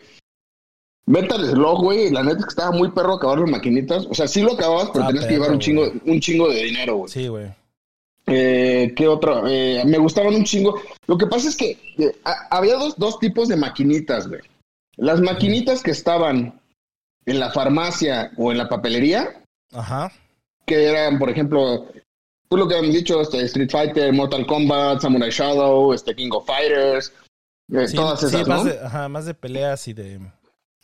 Metal 1.08 1.44
Slug, 1.44 1.82
güey, 1.82 2.10
la 2.10 2.22
neta 2.22 2.38
es 2.40 2.44
que 2.44 2.50
estaba 2.50 2.70
muy 2.70 2.90
perro 2.90 3.14
acabar 3.14 3.38
las 3.38 3.50
maquinitas. 3.50 4.06
O 4.10 4.14
sea, 4.14 4.28
sí 4.28 4.42
lo 4.42 4.52
acababas, 4.52 4.90
pero 4.92 5.04
Ah, 5.04 5.08
tenías 5.08 5.24
que 5.26 5.32
llevar 5.34 5.50
un 5.52 5.58
chingo, 5.58 5.90
un 6.04 6.20
chingo 6.20 6.48
de 6.50 6.64
dinero, 6.64 6.96
güey. 6.96 7.08
Sí, 7.10 7.28
güey. 7.28 7.46
Eh, 8.26 8.92
¿Qué 8.94 9.08
otro? 9.08 9.48
Eh, 9.48 9.82
me 9.86 9.96
gustaban 9.98 10.34
un 10.34 10.44
chingo. 10.44 10.78
Lo 11.06 11.16
que 11.16 11.26
pasa 11.26 11.48
es 11.48 11.56
que 11.56 11.78
eh, 11.98 12.14
a- 12.24 12.46
había 12.56 12.74
dos, 12.76 12.94
dos 12.98 13.18
tipos 13.18 13.48
de 13.48 13.56
maquinitas, 13.56 14.28
güey. 14.28 14.40
Las 14.96 15.20
maquinitas 15.20 15.82
que 15.82 15.92
estaban 15.92 16.60
en 17.24 17.40
la 17.40 17.50
farmacia 17.52 18.30
o 18.36 18.52
en 18.52 18.58
la 18.58 18.68
papelería, 18.68 19.42
Ajá. 19.72 20.12
que 20.66 20.84
eran, 20.84 21.18
por 21.18 21.30
ejemplo, 21.30 21.86
tú 22.50 22.56
lo 22.58 22.68
que 22.68 22.76
han 22.76 22.90
dicho, 22.90 23.20
este, 23.22 23.40
Street 23.42 23.70
Fighter, 23.70 24.12
Mortal 24.12 24.46
Kombat, 24.46 25.00
Samurai 25.00 25.30
Shadow, 25.30 25.92
este, 25.94 26.14
King 26.14 26.30
of 26.32 26.46
Fighters, 26.46 27.12
eh, 27.72 27.86
Sí, 27.88 27.96
todas 27.96 28.20
sí, 28.20 28.26
esas, 28.26 28.46
más, 28.48 28.64
¿no? 28.64 28.70
de, 28.70 28.78
ajá, 28.80 29.08
más 29.08 29.24
de 29.24 29.34
peleas 29.34 29.86
y 29.88 29.92
de. 29.94 30.20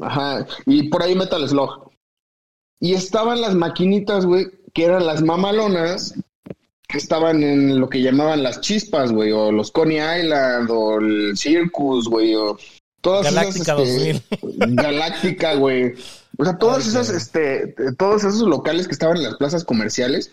Ajá, 0.01 0.47
y 0.67 0.89
por 0.89 1.03
ahí 1.03 1.15
Metal 1.15 1.47
Slug. 1.49 1.91
Y 2.81 2.95
estaban 2.95 3.41
las 3.41 3.55
maquinitas, 3.55 4.27
güey, 4.27 4.47
que 4.73 4.85
eran 4.85 5.07
las 5.07 5.23
mamalonas, 5.23 6.15
que 6.89 6.99
estaban 6.99 7.43
en 7.43 7.81
lo 7.81 7.89
que 7.89 8.03
llamaban 8.03 8.43
las 8.43 8.61
chispas, 8.61 9.13
güey, 9.13 9.33
o 9.33 9.53
los 9.53 9.71
Coney 9.71 9.99
Island, 9.99 10.69
o 10.71 10.99
el 10.99 11.37
Circus, 11.37 12.09
güey, 12.09 12.35
o 12.35 12.59
todas 13.01 13.25
Galáctica 13.25 13.75
esas, 13.75 13.89
este, 13.89 14.37
2000. 14.43 14.77
Galáctica, 14.77 15.55
güey. 15.55 15.95
O 16.37 16.45
sea, 16.45 16.59
todas 16.59 16.85
Ay, 16.85 16.89
esas, 16.91 17.07
güey. 17.09 17.17
este, 17.19 17.75
todos 17.97 18.25
esos 18.25 18.43
locales 18.43 18.87
que 18.87 18.93
estaban 18.93 19.17
en 19.19 19.25
las 19.25 19.37
plazas 19.37 19.65
comerciales, 19.65 20.33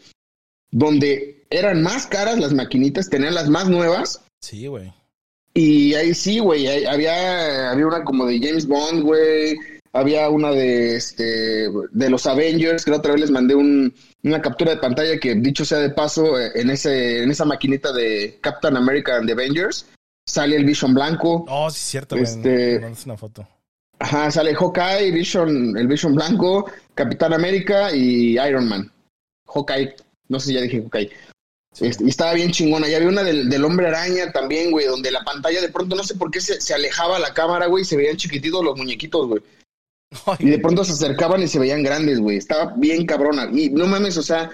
donde 0.72 1.46
eran 1.50 1.84
más 1.84 2.08
caras 2.08 2.40
las 2.40 2.54
maquinitas, 2.54 3.10
tenían 3.10 3.36
las 3.36 3.50
más 3.50 3.70
nuevas, 3.70 4.24
Sí, 4.42 4.66
güey. 4.68 4.92
Y 5.54 5.94
ahí 5.94 6.14
sí, 6.14 6.40
güey, 6.40 6.86
había, 6.86 7.72
había 7.72 7.86
una 7.88 8.04
como 8.04 8.26
de 8.26 8.40
James 8.40 8.68
Bond, 8.68 9.04
güey. 9.04 9.58
Había 9.94 10.30
una 10.30 10.52
de 10.52 10.96
este 10.96 11.68
de 11.92 12.10
los 12.10 12.26
Avengers, 12.26 12.86
que 12.86 12.92
la 12.92 12.98
otra 12.98 13.12
vez 13.12 13.22
les 13.22 13.32
mandé 13.32 13.56
un, 13.56 13.94
una 14.24 14.42
captura 14.42 14.72
de 14.72 14.78
pantalla 14.80 15.20
que 15.20 15.36
dicho 15.36 15.66
sea 15.66 15.80
de 15.80 15.90
paso, 15.90 16.40
eh, 16.40 16.52
en 16.56 16.70
ese, 16.70 17.24
en 17.24 17.30
esa 17.30 17.44
maquinita 17.44 17.92
de 17.92 18.40
Captain 18.40 18.78
America 18.78 19.18
and 19.18 19.28
the 19.28 19.34
Avengers, 19.34 19.88
sale 20.26 20.56
el 20.56 20.64
Vision 20.64 20.94
blanco. 20.94 21.44
Oh, 21.50 21.70
sí, 21.70 21.76
es 21.78 21.84
cierto. 21.84 22.16
Este- 22.16 22.80
Me 22.80 22.94
una 23.06 23.18
foto. 23.18 23.46
Ajá, 24.00 24.32
sale 24.32 24.56
Hawkeye, 24.56 25.12
Vision, 25.12 25.78
el 25.78 25.88
Vision 25.88 26.16
blanco, 26.16 26.72
Capitán 26.96 27.34
América 27.34 27.94
y 27.94 28.40
Iron 28.40 28.70
Man. 28.70 28.90
Hawkeye, 29.46 29.94
no 30.30 30.40
sé 30.40 30.48
si 30.48 30.54
ya 30.54 30.62
dije 30.62 30.82
Hawkeye. 30.82 31.10
Sí. 31.74 31.88
Este, 31.88 32.04
y 32.04 32.10
estaba 32.10 32.34
bien 32.34 32.52
chingona. 32.52 32.88
Y 32.88 32.94
había 32.94 33.10
una 33.10 33.24
del, 33.24 33.50
del 33.50 33.66
hombre 33.66 33.88
araña 33.88 34.32
también, 34.32 34.72
güey, 34.72 34.88
donde 34.88 35.12
la 35.12 35.24
pantalla 35.24 35.62
de 35.62 35.70
pronto 35.70 35.96
no 35.96 36.04
sé 36.04 36.16
por 36.16 36.32
qué 36.32 36.42
se, 36.42 36.60
se 36.60 36.74
alejaba 36.74 37.20
la 37.20 37.34
cámara, 37.34 37.68
güey, 37.68 37.84
y 37.84 37.86
se 37.86 37.98
veían 37.98 38.18
chiquititos 38.18 38.64
los 38.64 38.78
muñequitos, 38.78 39.28
güey. 39.28 39.42
Ay, 40.26 40.38
Y 40.40 40.50
de 40.50 40.60
pronto 40.60 40.84
se 40.84 40.92
acercaban 40.94 41.42
y 41.42 41.48
se 41.48 41.60
veían 41.60 41.84
grandes, 41.84 42.20
güey. 42.20 42.38
Estaba 42.38 42.74
bien 42.76 43.06
cabrona. 43.06 43.50
Y 43.54 43.70
no 43.70 43.88
mames, 43.88 44.18
o 44.18 44.24
sea, 44.24 44.52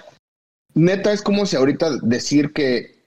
neta 0.74 1.12
es 1.12 1.22
como 1.22 1.46
si 1.46 1.56
ahorita 1.56 1.98
decir 2.04 2.54
que 2.54 2.98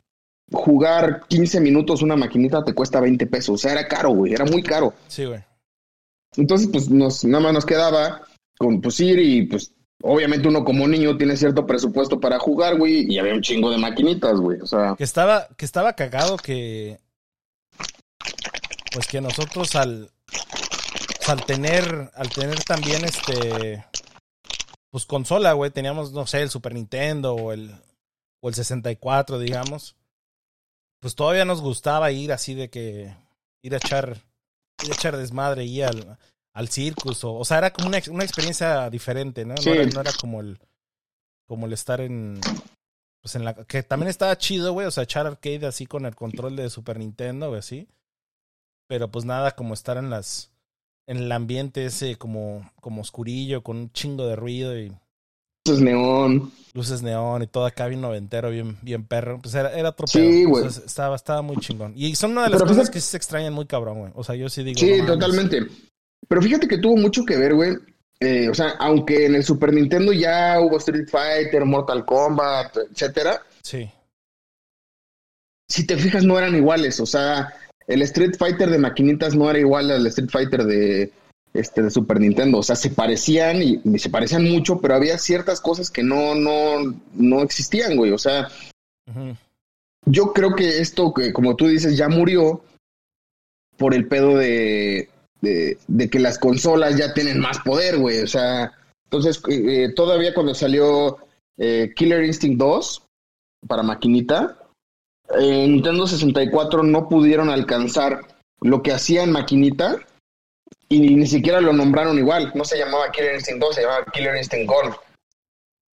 jugar 0.53 1.27
15 1.29 1.61
minutos 1.61 2.03
una 2.03 2.17
maquinita 2.17 2.65
te 2.65 2.75
cuesta 2.75 3.01
20 3.01 3.27
pesos. 3.27 3.55
O 3.55 3.59
sea, 3.59 3.73
era 3.73 3.89
caro, 3.89 4.11
güey, 4.11 4.33
era 4.33 4.45
muy 4.45 4.63
caro. 4.63 4.95
Sí, 5.09 5.25
güey. 5.25 5.41
Entonces, 6.37 6.69
pues 6.71 6.91
nos, 6.91 7.25
nada 7.25 7.45
más 7.45 7.53
nos 7.53 7.67
quedaba 7.67 8.23
con 8.59 8.81
pues 8.81 9.01
ir 9.01 9.19
y 9.19 9.47
pues 9.47 9.73
obviamente 10.03 10.49
uno 10.49 10.65
como 10.65 10.87
niño 10.89 11.17
tiene 11.17 11.37
cierto 11.37 11.67
presupuesto 11.67 12.21
para 12.21 12.39
jugar, 12.39 12.77
güey, 12.77 13.13
y 13.13 13.19
había 13.19 13.35
un 13.35 13.43
chingo 13.43 13.71
de 13.71 13.79
maquinitas, 13.79 14.39
güey. 14.39 14.61
O 14.61 14.67
sea, 14.67 14.95
Que 14.97 15.05
estaba, 15.05 15.49
que 15.57 15.65
estaba 15.65 15.95
cagado 15.95 16.37
que. 16.37 16.99
Pues 18.93 19.07
que 19.07 19.21
nosotros 19.21 19.75
al. 19.77 20.11
al 21.27 21.45
tener. 21.45 22.11
Al 22.15 22.31
tener 22.31 22.63
también 22.65 23.05
este. 23.05 23.85
Pues 24.91 25.07
consola, 25.07 25.53
güey. 25.53 25.71
Teníamos, 25.71 26.13
no 26.13 26.27
sé, 26.27 26.43
el 26.43 26.51
Super 26.51 26.75
Nintendo 26.75 27.35
o 27.35 27.53
el. 27.53 27.75
O 28.41 28.49
el 28.49 28.55
64, 28.55 29.39
digamos. 29.39 29.97
Pues 31.01 31.15
todavía 31.15 31.45
nos 31.45 31.61
gustaba 31.61 32.11
ir 32.11 32.33
así 32.33 32.55
de 32.55 32.71
que. 32.71 33.15
Ir 33.63 33.75
a 33.75 33.79
echar. 33.79 34.19
Ir 34.83 34.93
a 34.93 34.95
echar 34.95 35.17
desmadre 35.17 35.65
y 35.65 35.83
al. 35.83 36.19
Al 36.53 36.69
circus. 36.69 37.25
O, 37.25 37.35
o 37.35 37.45
sea, 37.45 37.59
era 37.59 37.73
como 37.73 37.89
una, 37.89 37.99
una 38.11 38.25
experiencia 38.25 38.91
diferente, 38.91 39.45
¿no? 39.45 39.55
No, 39.55 39.73
era, 39.73 39.85
no 39.87 40.01
era 40.01 40.13
como 40.13 40.41
el. 40.41 40.59
Como 41.47 41.67
el 41.67 41.73
estar 41.73 42.01
en. 42.01 42.41
Pues 43.21 43.35
en 43.35 43.45
la. 43.45 43.55
Que 43.55 43.83
también 43.83 44.09
estaba 44.09 44.37
chido, 44.39 44.73
güey. 44.73 44.87
O 44.87 44.91
sea, 44.91 45.05
echar 45.05 45.27
arcade 45.27 45.67
así 45.67 45.87
con 45.87 46.07
el 46.07 46.15
control 46.15 46.57
de 46.57 46.71
Super 46.71 46.99
Nintendo, 46.99 47.49
güey, 47.49 47.61
así. 47.61 47.89
Pero 48.89 49.11
pues 49.11 49.25
nada 49.25 49.53
como 49.53 49.75
estar 49.75 49.97
en 49.97 50.11
las. 50.11 50.51
En 51.07 51.17
el 51.17 51.33
ambiente 51.33 51.87
ese 51.87 52.17
como, 52.17 52.71
como 52.81 53.01
oscurillo, 53.01 53.63
con 53.63 53.77
un 53.77 53.93
chingo 53.93 54.27
de 54.27 54.37
ruido 54.37 54.79
y 54.79 54.93
entonces 55.65 55.85
neón. 55.85 56.53
luces 56.73 57.03
neón 57.03 57.43
y 57.43 57.47
todo 57.47 57.67
acá 57.67 57.87
bien 57.87 58.01
noventero, 58.01 58.51
bien, 58.51 58.79
bien 58.81 59.05
perro. 59.05 59.39
Pues 59.43 59.55
era, 59.55 59.73
era 59.77 59.91
otro 59.91 60.07
Sí, 60.07 60.45
güey. 60.45 60.65
O 60.65 60.71
sea, 60.71 60.85
estaba, 60.85 61.17
estaba 61.17 61.43
muy 61.43 61.57
chingón. 61.59 61.93
Y 61.97 62.15
son 62.15 62.33
una 62.33 62.45
de 62.45 62.51
las 62.51 62.63
Pero 62.63 62.71
cosas 62.71 62.89
que 62.89 63.01
sí 63.01 63.09
se 63.09 63.17
extrañan 63.19 63.53
muy 63.53 63.67
cabrón, 63.67 63.99
güey. 63.99 64.13
O 64.15 64.25
sea, 64.25 64.35
yo 64.37 64.49
sí 64.49 64.63
digo. 64.63 64.81
Sí, 64.81 65.03
no 65.03 65.17
mames. 65.19 65.51
Pero 66.29 66.43
fíjate 66.43 66.69
que 66.69 66.79
tuvo 66.79 66.97
mucho 66.97 67.25
que 67.25 67.37
ver, 67.37 67.55
güey. 67.55 67.77
Eh, 68.21 68.49
o 68.51 68.55
sea, 68.55 68.71
aunque 68.79 69.27
en 69.27 69.35
el 69.35 69.45
Super 69.45 69.73
Nintendo 69.73 70.13
ya 70.13 70.61
hubo 70.61 70.77
Street 70.79 71.09
Fighter, 71.09 71.65
Mortal 71.65 72.05
Kombat, 72.05 72.77
etcétera, 72.93 73.41
Sí. 73.63 73.91
si 75.69 75.87
te 75.87 75.97
fijas 75.97 76.25
no 76.25 76.39
eran 76.39 76.55
iguales. 76.55 77.01
O 77.01 77.07
sea, 77.07 77.55
el 77.87 78.03
Street 78.03 78.35
Fighter 78.39 78.69
de 78.71 78.79
maquinitas 78.79 79.35
no 79.35 79.49
era 79.49 79.59
igual 79.59 79.91
al 79.91 80.07
Street 80.09 80.29
Fighter 80.31 80.65
de 80.65 81.11
este 81.55 81.83
de 81.83 81.91
Super 81.91 82.21
Nintendo. 82.21 82.59
O 82.59 82.63
sea, 82.63 82.77
se 82.77 82.91
parecían 82.91 83.63
y, 83.63 83.81
y 83.85 83.99
se 83.99 84.11
parecían 84.11 84.45
mucho, 84.45 84.81
pero 84.81 84.95
había 84.95 85.17
ciertas 85.19 85.61
cosas 85.61 85.91
que 85.91 86.03
no, 86.03 86.35
no, 86.35 86.95
no 87.15 87.43
existían, 87.43 87.97
güey. 87.97 88.13
O 88.13 88.19
sea, 88.19 88.49
yo 90.05 90.33
creo 90.33 90.55
que 90.55 90.81
esto, 90.81 91.13
que 91.15 91.33
como 91.33 91.57
tú 91.57 91.67
dices, 91.69 91.97
ya 91.97 92.09
murió 92.09 92.63
por 93.77 93.95
el 93.95 94.07
pedo 94.09 94.37
de, 94.37 95.09
de, 95.41 95.79
de 95.89 96.11
que 96.11 96.19
las 96.19 96.39
consolas 96.39 96.97
ya 96.97 97.13
tienen 97.15 97.41
más 97.41 97.59
poder, 97.61 97.99
güey. 97.99 98.21
O 98.21 98.27
sea, 98.27 98.73
entonces, 99.05 99.41
eh, 99.49 99.85
eh, 99.85 99.93
todavía 99.95 100.35
cuando 100.35 100.55
salió 100.55 101.19
eh, 101.59 101.93
Killer 101.97 102.25
Instinct 102.25 102.59
2 102.59 103.03
para 103.67 103.83
maquinita, 103.83 104.57
en 105.31 105.73
Nintendo 105.75 106.07
64 106.07 106.83
no 106.83 107.09
pudieron 107.09 107.51
alcanzar 107.51 108.21
lo 108.61 108.83
que 108.83 108.93
hacía 108.93 109.23
en 109.23 109.33
maquinita 109.33 109.99
y 110.89 111.01
ni 111.15 111.27
siquiera 111.27 111.61
lo 111.61 111.73
nombraron 111.73 112.19
igual. 112.19 112.53
No 112.55 112.65
se 112.65 112.79
llamaba 112.79 113.11
Killer 113.13 113.35
Instinct 113.35 113.61
2, 113.63 113.75
se 113.75 113.83
llamaba 113.83 114.05
Killer 114.13 114.37
Instinct 114.37 114.69
Gold. 114.71 114.95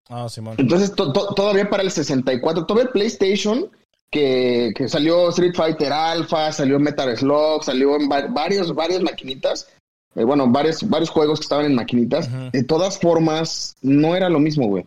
Ah, 0.09 0.28
Simón. 0.28 0.55
Entonces, 0.59 0.94
to- 0.94 1.12
to- 1.12 1.34
todavía 1.34 1.68
para 1.68 1.82
el 1.82 1.90
64, 1.90 2.64
todavía 2.64 2.84
el 2.86 2.92
PlayStation, 2.92 3.68
que, 4.11 4.73
que 4.75 4.89
salió 4.89 5.29
Street 5.31 5.55
Fighter 5.55 5.93
Alpha, 5.93 6.53
salió 6.53 6.79
Metal 6.79 7.17
Slug, 7.17 7.65
salió 7.65 7.97
en 7.97 8.09
va- 8.11 8.27
varios, 8.29 8.75
varias 8.75 9.03
maquinitas, 9.03 9.69
eh, 10.15 10.25
bueno, 10.25 10.49
varios, 10.51 10.89
varios 10.89 11.11
juegos 11.11 11.41
que 11.41 11.45
estaban 11.45 11.67
en 11.67 11.75
maquinitas. 11.75 12.29
De 12.53 12.63
todas 12.65 12.99
formas, 12.99 13.77
no 13.83 14.17
era 14.17 14.29
lo 14.29 14.39
mismo, 14.39 14.69
güey. 14.69 14.87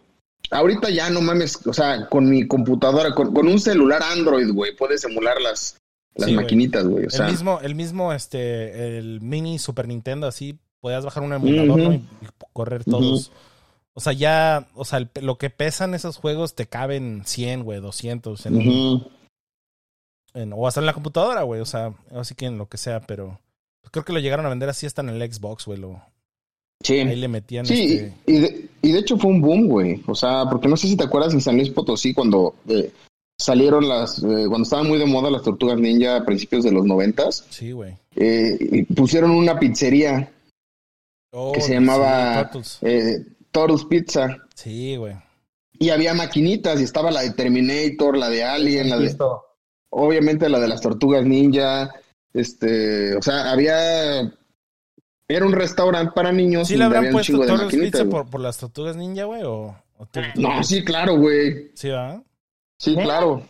Ahorita 0.52 0.90
ya 0.90 1.10
no 1.12 1.22
mames, 1.22 1.60
o 1.68 1.74
sea, 1.74 2.08
con 2.10 2.28
mi 2.30 2.48
computadora, 2.48 3.14
con, 3.14 3.34
con 3.34 3.48
un 3.48 3.60
celular 3.60 4.02
Android, 4.02 4.52
güey, 4.52 4.76
puedes 4.76 5.04
emular 5.04 5.40
las, 5.40 5.78
las 6.16 6.30
Sí, 6.30 6.36
maquinitas, 6.36 6.88
güey. 6.88 7.06
O 7.06 7.10
sea, 7.12 7.26
el 7.28 7.32
mismo, 7.34 7.60
el 7.62 7.76
mismo, 7.76 8.14
este, 8.14 8.98
el 8.98 9.22
mini 9.22 9.60
Super 9.60 9.88
Nintendo, 9.88 10.26
así, 10.26 10.58
podías 10.80 11.06
bajar 11.06 11.22
un 11.22 11.34
emulador. 11.34 11.78
¿no? 11.80 11.94
Y, 11.94 11.98
y 11.98 12.08
correr 12.54 12.84
todos. 12.84 13.32
O 14.00 14.02
sea, 14.02 14.14
ya, 14.14 14.66
o 14.76 14.86
sea, 14.86 15.00
el- 15.00 15.10
lo 15.22 15.38
que 15.38 15.50
pesan 15.50 15.93
esos 15.93 16.16
juegos 16.16 16.56
te 16.56 16.68
caben 16.68 17.24
100, 17.26 17.64
güey, 17.66 17.82
200, 17.82 18.45
en, 18.45 18.56
un- 18.56 18.68
ujú. 18.70 19.10
en- 20.34 20.54
o 20.54 20.66
hasta 20.68 20.80
en 20.80 20.86
la 20.86 20.93
computadora, 20.93 21.43
güey, 21.43 21.60
o 21.60 21.66
sea, 21.66 21.93
así 22.16 22.34
que 22.34 22.45
en 22.45 22.58
lo 22.58 22.70
que 22.70 22.78
sea, 22.78 23.02
pero 23.02 23.39
pues 23.82 23.91
creo 23.91 24.06
que 24.06 24.14
lo 24.14 24.20
llegaron 24.20 24.45
a 24.45 24.50
vender 24.50 24.70
así 24.70 24.86
hasta 24.86 25.02
en 25.02 25.10
el 25.10 25.34
Xbox, 25.34 25.66
güey, 25.66 25.80
lo, 25.80 26.02
sí. 26.82 26.93
ahí 27.00 27.16
le 27.18 27.28
metían, 27.28 27.66
Sí, 27.66 27.95
este, 27.97 28.14
y, 28.26 28.39
de, 28.39 28.70
y 28.82 28.91
de 28.93 29.00
hecho 29.00 29.18
fue 29.18 29.32
un 29.32 29.41
boom, 29.41 29.68
güey. 29.68 30.02
O 30.08 30.16
sea, 30.16 30.45
porque 30.50 30.70
no 30.70 30.78
sé 30.78 30.88
si 30.88 30.95
te 30.95 31.04
acuerdas 31.04 31.34
en 31.34 31.41
San 31.41 31.58
Luis 31.58 31.70
Potosí 31.70 32.14
cuando 32.14 32.56
eh, 32.70 32.93
salieron 33.38 33.89
las, 33.89 34.20
eh, 34.20 34.45
cuando 34.47 34.64
estaban 34.64 34.88
muy 34.88 34.97
de 34.97 35.06
moda 35.08 35.30
las 35.30 35.43
tortugas 35.43 35.78
ninja 35.78 36.16
a 36.16 36.26
principios 36.26 36.64
de 36.64 36.72
los 36.72 36.86
noventas, 36.86 37.45
sí, 37.50 37.74
güey. 37.74 37.95
eh, 38.16 38.58
y 38.60 38.84
pusieron 38.93 39.32
una 39.32 39.60
pizzería 39.60 40.32
Oh, 41.32 41.52
que 41.52 41.62
se 41.62 41.68
sí, 41.68 41.74
llamaba 41.74 42.50
Turtles. 43.52 43.82
Torus 43.82 43.86
Pizza. 43.86 44.38
Sí, 44.56 44.95
güey. 44.95 45.16
Y 45.80 45.89
había 45.91 46.14
maquinitas, 46.14 46.80
y 46.80 46.84
estaba 46.84 47.10
la 47.12 47.22
de 47.22 47.32
Terminator, 47.32 48.18
la 48.18 48.30
de 48.30 48.43
Alien, 48.43 48.89
la 48.89 48.97
de, 48.97 49.16
obviamente 49.89 50.50
la 50.50 50.60
de 50.60 50.68
las 50.68 50.82
tortugas 50.82 51.26
ninja, 51.26 51.89
este, 52.34 53.16
o 53.16 53.22
sea, 53.22 53.52
había, 53.52 54.20
era 55.28 55.45
un 55.45 55.54
restaurante 55.54 56.12
para 56.14 56.32
niños 56.32 56.68
¿Sí 56.68 56.76
le 56.76 56.84
habrán 56.84 57.06
había 57.06 57.10
un 57.12 57.14
puesto 57.14 57.38
maquinitas. 57.38 58.02
Pizza 58.02 58.06
por, 58.06 58.30
por 58.30 58.41
las 58.41 58.58
tortugas 58.58 58.97
ninja, 58.97 59.24
güey? 59.24 59.43
¿O, 59.43 59.76
No, 60.36 60.64
sí, 60.64 60.84
claro, 60.84 61.18
güey. 61.18 61.72
Sí, 61.76 61.88
¿verdad? 61.88 62.22
Sí, 62.78 62.95
¿Eh? 62.97 63.02
claro. 63.04 63.41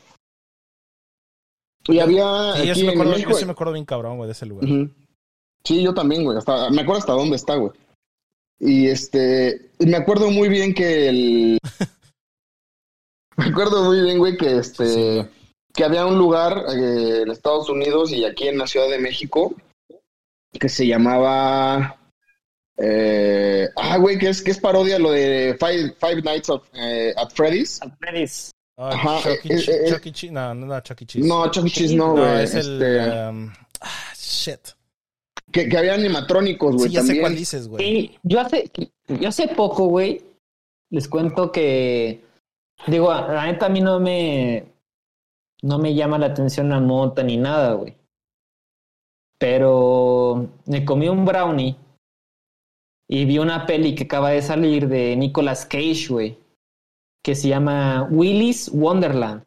Y 1.87 1.99
había 1.99 2.53
Sí, 2.57 2.65
yo 2.67 2.71
aquí 2.71 2.79
sí, 2.81 2.85
me 2.85 2.91
acuerdo, 2.91 3.11
México. 3.13 3.31
yo 3.31 3.37
sí 3.37 3.45
me 3.45 3.51
acuerdo 3.51 3.73
bien 3.73 3.85
cabrón, 3.85 4.17
güey, 4.17 4.27
de 4.27 4.33
ese 4.33 4.45
lugar. 4.45 4.69
Sí, 5.63 5.81
yo 5.81 5.93
también, 5.93 6.23
güey. 6.23 6.37
Hasta, 6.37 6.69
me 6.69 6.81
acuerdo 6.81 6.99
hasta 6.99 7.13
dónde 7.13 7.35
está, 7.35 7.55
güey. 7.55 7.71
Y 8.59 8.87
este, 8.87 9.71
y 9.79 9.85
me 9.85 9.97
acuerdo 9.97 10.29
muy 10.31 10.49
bien 10.49 10.73
que 10.73 11.07
el. 11.09 11.57
me 13.37 13.45
acuerdo 13.45 13.83
muy 13.85 14.01
bien, 14.01 14.17
güey, 14.17 14.37
que 14.37 14.57
este, 14.57 14.85
Sí. 15.23 15.27
que 15.73 15.83
había 15.83 16.05
un 16.05 16.17
lugar 16.17 16.65
eh, 16.75 17.21
en 17.21 17.31
Estados 17.31 17.69
Unidos 17.69 18.11
y 18.11 18.25
aquí 18.25 18.47
en 18.47 18.57
la 18.57 18.67
Ciudad 18.67 18.89
de 18.89 18.99
México 18.99 19.53
que 20.59 20.67
se 20.67 20.85
llamaba. 20.87 21.95
eh, 22.77 23.67
ah, 23.77 23.97
güey, 23.97 24.17
que 24.17 24.29
es, 24.29 24.41
que 24.41 24.51
es 24.51 24.57
parodia 24.59 24.97
lo 24.99 25.11
de 25.11 25.55
Five, 25.59 25.95
Five 25.99 26.21
Nights 26.23 26.49
of, 26.49 26.63
eh, 26.73 27.13
at 27.15 27.29
Freddy's. 27.33 27.79
Freddy's. 27.99 28.51
Ah, 28.77 28.89
Ajá, 28.93 29.21
Chuck 29.23 29.45
E. 29.45 29.53
eh, 29.55 29.65
eh, 29.67 29.89
Chuck 29.89 30.05
E. 30.05 30.11
Cheese. 30.11 30.31
No, 30.33 30.53
no, 30.53 30.65
no, 30.65 30.79
Chuck 30.81 31.01
E. 31.01 31.05
Cheese. 31.05 31.27
No, 31.27 31.49
Chuck 31.51 31.65
E. 31.65 31.69
Cheese 31.69 31.95
no, 31.95 32.07
No, 32.07 32.13
güey. 32.15 32.29
el. 32.39 32.43
este, 32.43 33.29
um, 33.29 33.53
ah, 33.81 34.13
shit. 34.17 34.59
Que, 35.51 35.67
que 35.69 35.77
había 35.77 35.93
animatrónicos, 35.95 36.75
güey, 36.75 36.89
Sí, 36.89 36.95
ya 36.95 37.01
sé 37.01 37.07
también. 37.07 37.23
cuál 37.23 37.35
dices, 37.35 37.67
güey. 37.67 37.85
Y 37.87 38.19
yo 38.23 38.39
hace, 38.39 38.71
yo 39.07 39.29
hace 39.29 39.47
poco, 39.49 39.87
güey, 39.87 40.21
les 40.91 41.07
cuento 41.07 41.51
que, 41.51 42.23
digo, 42.87 43.13
la 43.13 43.45
neta 43.45 43.67
a 43.67 43.69
mí 43.69 43.81
no 43.81 43.99
me, 43.99 44.65
no 45.61 45.79
me 45.79 45.93
llama 45.93 46.17
la 46.17 46.27
atención 46.27 46.69
la 46.69 46.79
mota 46.79 47.23
ni 47.23 47.37
nada, 47.37 47.73
güey. 47.73 47.95
Pero 49.39 50.49
me 50.65 50.83
comí 50.83 51.07
un 51.07 51.25
brownie 51.25 51.75
y 53.07 53.25
vi 53.25 53.39
una 53.39 53.65
peli 53.65 53.95
que 53.95 54.03
acaba 54.03 54.31
de 54.31 54.41
salir 54.41 54.87
de 54.87 55.15
Nicolas 55.15 55.65
Cage, 55.65 56.07
güey, 56.09 56.37
que 57.23 57.35
se 57.35 57.47
llama 57.47 58.07
Willy's 58.11 58.69
Wonderland. 58.73 59.43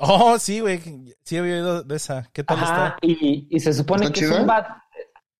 Oh, 0.00 0.38
sí, 0.38 0.60
güey. 0.60 0.80
Sí, 1.24 1.36
había 1.36 1.54
oído 1.54 1.82
de 1.82 1.96
esa. 1.96 2.30
¿Qué 2.32 2.44
tal 2.44 2.56
Ajá, 2.56 2.96
y, 3.02 3.46
y 3.50 3.60
se 3.60 3.72
supone 3.72 4.06
¿Está 4.06 4.18
que 4.18 4.24
es 4.26 4.30
un 4.30 4.46
bat. 4.46 4.66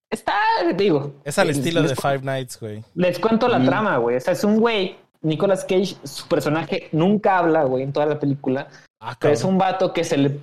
Está, 0.09 0.33
digo. 0.75 1.13
Es 1.23 1.37
al 1.37 1.47
les- 1.47 1.57
estilo 1.57 1.81
les 1.81 1.91
de 1.91 1.95
Five 1.95 2.21
Nights, 2.23 2.59
güey. 2.59 2.83
Les 2.95 3.19
cuento 3.19 3.47
la 3.47 3.59
Mm. 3.59 3.65
trama, 3.65 3.97
güey. 3.97 4.15
O 4.17 4.19
sea, 4.19 4.33
es 4.33 4.43
un 4.43 4.57
güey, 4.59 4.95
Nicolas 5.21 5.63
Cage, 5.65 5.95
su 6.03 6.27
personaje 6.27 6.89
nunca 6.91 7.37
habla, 7.37 7.63
güey, 7.65 7.83
en 7.83 7.93
toda 7.93 8.05
la 8.07 8.19
película. 8.19 8.67
Ah, 8.99 9.15
Pero 9.19 9.33
es 9.33 9.43
un 9.43 9.57
vato 9.57 9.93
que 9.93 10.03
se 10.03 10.17
le, 10.17 10.39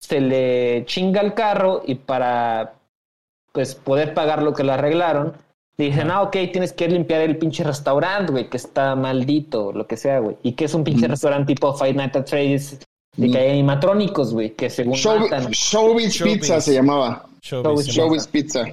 se 0.00 0.20
le 0.20 0.84
chinga 0.86 1.20
el 1.20 1.34
carro 1.34 1.82
y 1.86 1.94
para 1.94 2.74
pues 3.52 3.74
poder 3.74 4.14
pagar 4.14 4.42
lo 4.42 4.52
que 4.52 4.62
le 4.62 4.72
arreglaron, 4.72 5.32
le 5.78 5.86
dicen, 5.86 6.10
ah, 6.10 6.22
ok, 6.22 6.36
tienes 6.52 6.72
que 6.72 6.86
limpiar 6.86 7.22
el 7.22 7.38
pinche 7.38 7.64
restaurante, 7.64 8.30
güey, 8.30 8.48
que 8.50 8.56
está 8.56 8.94
maldito, 8.94 9.72
lo 9.72 9.86
que 9.86 9.96
sea, 9.96 10.18
güey. 10.20 10.36
Y 10.42 10.52
que 10.52 10.66
es 10.66 10.74
un 10.74 10.84
pinche 10.84 11.06
Mm. 11.08 11.10
restaurante 11.10 11.54
tipo 11.54 11.72
Five 11.74 11.94
Nights 11.94 12.16
at 12.16 12.26
Freddy's, 12.26 12.78
de 13.16 13.30
que 13.30 13.38
hay 13.38 13.50
animatrónicos, 13.50 14.32
güey, 14.32 14.50
que 14.50 14.70
según 14.70 14.94
Show- 14.96 15.18
matan. 15.20 15.50
Showbiz 15.50 16.12
Showbiz. 16.14 16.34
Pizza 16.40 16.60
se 16.60 16.74
llamaba. 16.74 17.24
Showbiz, 17.42 17.64
Showbiz, 17.64 17.86
Simón. 17.86 18.08
Showbiz 18.08 18.26
Pizza. 18.28 18.64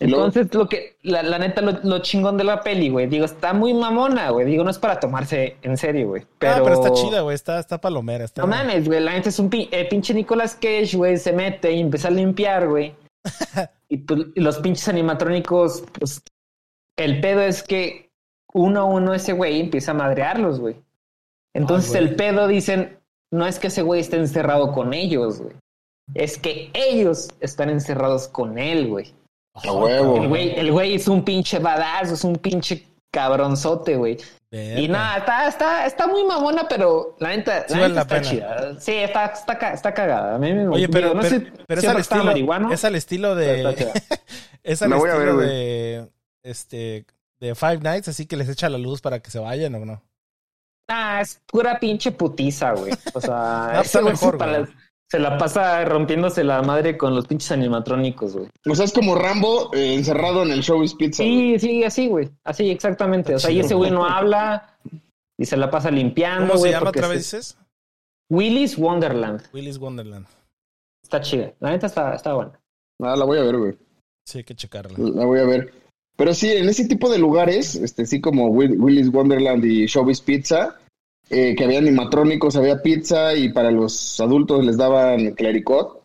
Entonces, 0.00 0.52
lo 0.52 0.68
que, 0.68 0.96
la, 1.02 1.22
la 1.22 1.38
neta, 1.38 1.60
lo, 1.62 1.72
lo 1.84 1.98
chingón 2.00 2.36
de 2.36 2.44
la 2.44 2.60
peli, 2.62 2.88
güey, 2.90 3.06
digo, 3.06 3.24
está 3.24 3.52
muy 3.52 3.72
mamona, 3.74 4.30
güey. 4.30 4.44
Digo, 4.44 4.64
no 4.64 4.70
es 4.70 4.78
para 4.78 4.98
tomarse 4.98 5.56
en 5.62 5.76
serio, 5.76 6.08
güey. 6.08 6.26
Pero, 6.38 6.52
Ah, 6.54 6.60
pero 6.64 6.74
está 6.74 6.92
chida, 6.92 7.20
güey. 7.20 7.34
Está, 7.34 7.60
está 7.60 7.80
palomera. 7.80 8.24
Está... 8.24 8.42
No 8.42 8.48
mames, 8.48 8.86
güey, 8.86 9.00
la 9.00 9.12
neta 9.12 9.28
es 9.28 9.38
un 9.38 9.48
pi- 9.50 9.68
eh, 9.70 9.86
pinche 9.88 10.12
Nicolas 10.12 10.54
Cage, 10.54 10.96
güey, 10.96 11.16
se 11.16 11.32
mete 11.32 11.72
y 11.72 11.80
empieza 11.80 12.08
a 12.08 12.10
limpiar, 12.10 12.68
güey. 12.68 12.94
Y 13.88 13.98
pues, 13.98 14.20
los 14.34 14.58
pinches 14.58 14.88
animatrónicos, 14.88 15.84
pues 15.98 16.20
el 16.96 17.20
pedo 17.20 17.42
es 17.42 17.62
que 17.62 18.10
uno 18.52 18.80
a 18.80 18.84
uno 18.84 19.14
ese 19.14 19.32
güey 19.34 19.60
empieza 19.60 19.92
a 19.92 19.94
madrearlos, 19.94 20.58
güey. 20.58 20.76
Entonces 21.54 21.94
Ay, 21.94 22.00
güey. 22.00 22.10
el 22.10 22.16
pedo 22.16 22.48
dicen, 22.48 22.98
no 23.30 23.46
es 23.46 23.60
que 23.60 23.68
ese 23.68 23.82
güey 23.82 24.00
esté 24.00 24.16
encerrado 24.16 24.72
con 24.72 24.94
ellos, 24.94 25.40
güey. 25.42 25.54
Es 26.14 26.38
que 26.38 26.70
ellos 26.74 27.28
están 27.40 27.70
encerrados 27.70 28.26
con 28.26 28.58
él, 28.58 28.88
güey. 28.88 29.14
A 29.54 29.72
huevo. 29.72 30.16
El 30.22 30.28
güey, 30.28 30.58
el 30.58 30.72
güey 30.72 30.94
es 30.96 31.06
un 31.08 31.24
pinche 31.24 31.58
badass, 31.58 32.10
es 32.10 32.24
un 32.24 32.36
pinche 32.36 32.86
cabronzote, 33.10 33.96
güey. 33.96 34.18
Y 34.50 34.86
nada, 34.88 35.18
está, 35.18 35.48
está, 35.48 35.86
está 35.86 36.06
muy 36.06 36.24
mamona, 36.24 36.66
pero 36.68 37.16
la 37.18 37.30
neta, 37.30 37.64
Sí 37.68 37.74
la 37.74 37.88
neta 37.88 37.94
la 37.94 38.00
está 38.02 38.14
pena. 38.14 38.30
chida. 38.30 38.80
Sí, 38.80 38.92
está, 38.92 39.24
está, 39.26 39.72
está 39.72 39.94
cagada. 39.94 40.36
A 40.36 40.38
mí 40.38 40.52
me 40.52 40.68
Oye, 40.68 40.88
pero, 40.88 41.08
digo, 41.08 41.14
no 41.20 41.22
pero, 41.28 41.40
sé 41.44 41.52
pero 41.66 41.80
si 41.80 41.86
es 41.88 41.92
al 41.92 42.00
estilo, 42.00 42.70
es 42.72 42.84
al 42.84 42.94
estilo 42.94 43.34
de, 43.34 43.60
es 44.62 44.82
al 44.82 44.90
ver, 44.90 44.98
estilo 45.10 45.34
güey. 45.34 45.46
de, 45.48 46.08
este, 46.44 47.04
de 47.40 47.54
Five 47.56 47.78
Nights, 47.78 48.08
así 48.08 48.26
que 48.26 48.36
les 48.36 48.48
echa 48.48 48.68
la 48.68 48.78
luz 48.78 49.00
para 49.00 49.18
que 49.20 49.30
se 49.32 49.40
vayan 49.40 49.74
o 49.74 49.84
no. 49.84 50.02
Ah, 50.88 51.20
es 51.20 51.40
pura 51.46 51.78
pinche 51.80 52.12
putiza, 52.12 52.72
güey. 52.74 52.92
O 53.14 53.20
sea, 53.20 53.70
ese 53.80 53.98
está 53.98 54.02
mejor, 54.02 54.38
para- 54.38 54.58
güey. 54.60 54.72
Se 55.10 55.18
la 55.18 55.38
pasa 55.38 55.84
rompiéndose 55.84 56.42
la 56.44 56.62
madre 56.62 56.96
con 56.96 57.14
los 57.14 57.26
pinches 57.26 57.52
animatrónicos, 57.52 58.34
güey. 58.36 58.48
O 58.68 58.74
sea, 58.74 58.84
es 58.84 58.92
como 58.92 59.14
Rambo 59.14 59.72
eh, 59.74 59.94
encerrado 59.94 60.42
en 60.42 60.50
el 60.50 60.60
Showbiz 60.62 60.94
Pizza. 60.94 61.22
güey. 61.22 61.58
Sí, 61.58 61.68
sí, 61.68 61.84
así, 61.84 62.08
güey. 62.08 62.30
Así, 62.44 62.70
exactamente. 62.70 63.34
O 63.34 63.38
sea, 63.38 63.50
y 63.50 63.60
ese 63.60 63.74
güey 63.74 63.90
no 63.90 64.04
habla 64.06 64.76
y 65.38 65.44
se 65.44 65.56
la 65.56 65.70
pasa 65.70 65.90
limpiando, 65.90 66.46
¿Cómo 66.48 66.54
se 66.54 66.58
güey. 66.60 66.72
llama 66.72 66.90
otra 66.90 67.02
se- 67.08 67.08
vez 67.14 67.18
dices? 67.18 67.58
Willy's 68.30 68.78
Wonderland. 68.78 69.42
Willy's 69.52 69.78
Wonderland. 69.78 70.26
Está 71.02 71.20
chida. 71.20 71.52
La 71.60 71.70
neta 71.70 71.86
está, 71.86 72.14
está 72.14 72.32
buena. 72.34 72.52
Ah, 73.02 73.14
la 73.16 73.24
voy 73.24 73.38
a 73.38 73.42
ver, 73.42 73.56
güey. 73.58 73.74
Sí, 74.26 74.38
hay 74.38 74.44
que 74.44 74.54
checarla. 74.54 74.96
La 74.98 75.26
voy 75.26 75.38
a 75.40 75.44
ver. 75.44 75.72
Pero 76.16 76.32
sí, 76.32 76.50
en 76.50 76.68
ese 76.68 76.86
tipo 76.86 77.10
de 77.10 77.18
lugares, 77.18 77.74
este, 77.74 78.06
sí 78.06 78.20
como 78.20 78.46
Will- 78.48 78.80
Willy's 78.80 79.08
Wonderland 79.12 79.64
y 79.64 79.86
Showbiz 79.86 80.20
Pizza, 80.22 80.78
eh, 81.30 81.54
que 81.56 81.64
había 81.64 81.78
animatrónicos, 81.78 82.56
había 82.56 82.82
pizza 82.82 83.34
y 83.34 83.52
para 83.52 83.70
los 83.70 84.20
adultos 84.20 84.64
les 84.64 84.76
daban 84.76 85.32
clericot. 85.32 86.02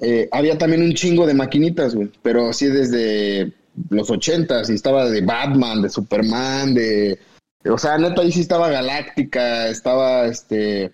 Eh, 0.00 0.28
había 0.32 0.58
también 0.58 0.82
un 0.82 0.94
chingo 0.94 1.26
de 1.26 1.34
maquinitas, 1.34 1.94
güey, 1.94 2.10
pero 2.22 2.48
así 2.48 2.66
desde 2.66 3.52
los 3.88 4.10
ochentas 4.10 4.68
y 4.68 4.74
estaba 4.74 5.08
de 5.08 5.20
Batman, 5.22 5.82
de 5.82 5.88
Superman, 5.88 6.74
de... 6.74 7.18
O 7.64 7.78
sea, 7.78 7.96
neta, 7.96 8.22
ahí 8.22 8.32
sí 8.32 8.40
estaba 8.40 8.68
Galáctica, 8.68 9.68
estaba 9.68 10.26
este... 10.26 10.90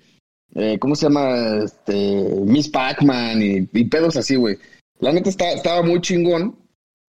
eh, 0.55 0.79
¿Cómo 0.79 0.95
se 0.95 1.07
llama? 1.07 1.65
Este, 1.65 1.95
Miss 2.45 2.69
Pac-Man 2.69 3.41
y, 3.43 3.85
pedos 3.85 4.17
así, 4.17 4.37
güey. 4.37 4.59
La 5.01 5.13
neta 5.13 5.31
estaba 5.31 5.83
muy 5.83 6.01
chingón. 6.01 6.57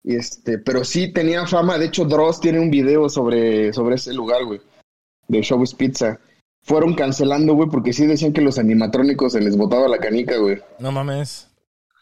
Este, 0.05 0.59
pero 0.59 0.84
sí 0.84 1.12
tenía 1.12 1.47
fama. 1.47 1.78
De 1.78 1.86
hecho, 1.86 2.05
Dross 2.05 2.40
tiene 2.40 2.61
un 2.61 2.70
video 2.70 3.09
sobre, 3.09 3.72
sobre 3.72 3.97
ese 3.97 4.12
lugar, 4.12 4.44
güey. 4.44 4.61
De 5.26 5.42
Showbiz 5.42 5.74
Pizza. 5.74 6.20
Fueron 6.66 6.94
cancelando, 6.94 7.54
güey, 7.54 7.68
porque 7.68 7.92
sí 7.92 8.06
decían 8.06 8.32
que 8.32 8.40
los 8.40 8.58
animatrónicos 8.58 9.32
se 9.32 9.40
les 9.40 9.56
botaba 9.56 9.86
la 9.86 9.98
canica, 9.98 10.36
güey. 10.36 10.60
No 10.80 10.90
mames. 10.90 11.48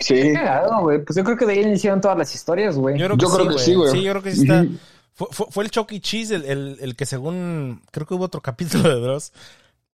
Sí. 0.01 0.33
Cagado, 0.33 0.81
güey. 0.81 1.05
Pues 1.05 1.17
yo 1.17 1.23
creo 1.23 1.37
que 1.37 1.45
de 1.45 1.53
ahí 1.53 1.61
iniciaron 1.61 2.01
todas 2.01 2.17
las 2.17 2.35
historias, 2.35 2.77
güey. 2.77 2.99
Yo 2.99 3.07
creo 3.07 3.17
que, 3.19 3.23
Yo 3.23 3.31
creo 3.31 3.51
sí, 3.51 3.57
que 3.57 3.63
sí, 3.63 3.75
güey. 3.75 3.91
Sí, 3.93 4.03
yo 4.03 4.11
creo 4.13 4.23
que 4.23 4.33
sí 4.33 4.43
está. 4.43 4.67
Fue, 5.13 5.29
fue, 5.31 5.47
fue 5.51 5.65
el 5.65 5.71
Chucky 5.71 6.01
Cheese 6.01 6.31
el, 6.31 6.45
el, 6.47 6.79
el 6.81 6.97
que 6.97 7.05
según. 7.05 7.83
Creo 7.91 8.07
que 8.07 8.15
hubo 8.15 8.25
otro 8.25 8.41
capítulo 8.43 8.89
de 8.89 9.01
Dross. 9.01 9.33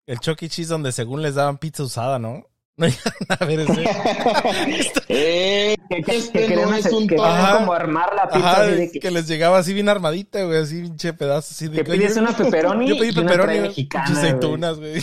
El 0.06 0.20
Chucky 0.20 0.50
Cheese 0.50 0.70
donde 0.70 0.92
según 0.92 1.24
les 1.24 1.36
daban 1.36 1.58
pizza 1.58 1.84
usada, 1.84 2.20
¿no? 2.20 2.46
No 2.80 2.88
a 3.40 3.46
ver 3.46 3.60
ese. 3.60 3.84
Eh, 5.10 5.76
Que, 5.90 6.02
que, 6.04 6.18
este 6.18 6.40
que 6.40 6.48
querían 6.48 6.70
no 6.70 6.76
es 6.76 6.86
hacer- 6.86 6.98
un 6.98 7.08
que 7.08 7.16
todo. 7.16 7.26
querían 7.26 7.46
Ajá. 7.46 7.58
como 7.60 7.74
armar 7.74 8.16
la 8.16 8.30
pizza 8.30 8.52
Ajá, 8.52 8.62
así 8.64 8.72
de 8.76 8.92
que, 8.92 9.00
que 9.00 9.12
les 9.12 9.28
llegaba 9.28 9.58
así 9.58 9.74
bien 9.74 9.90
armadita, 9.90 10.44
güey, 10.44 10.60
así 10.60 10.82
pinche 10.82 11.14
pedazo, 11.14 11.50
así 11.52 11.68
de 11.68 11.84
que 11.84 11.92
pides 11.92 12.16
una 12.18 12.32
pepperoni 12.38 12.88
Yo 12.90 12.98
pedí 12.98 13.10
y 13.10 13.14
pepperoni, 13.14 13.60
mexicana, 13.60 14.06
aceitunas, 14.06 14.78
güey. 14.80 15.02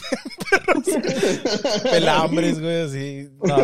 Pelambres, 1.82 2.60
güey, 2.60 2.82
así. 2.82 3.28
No, 3.42 3.56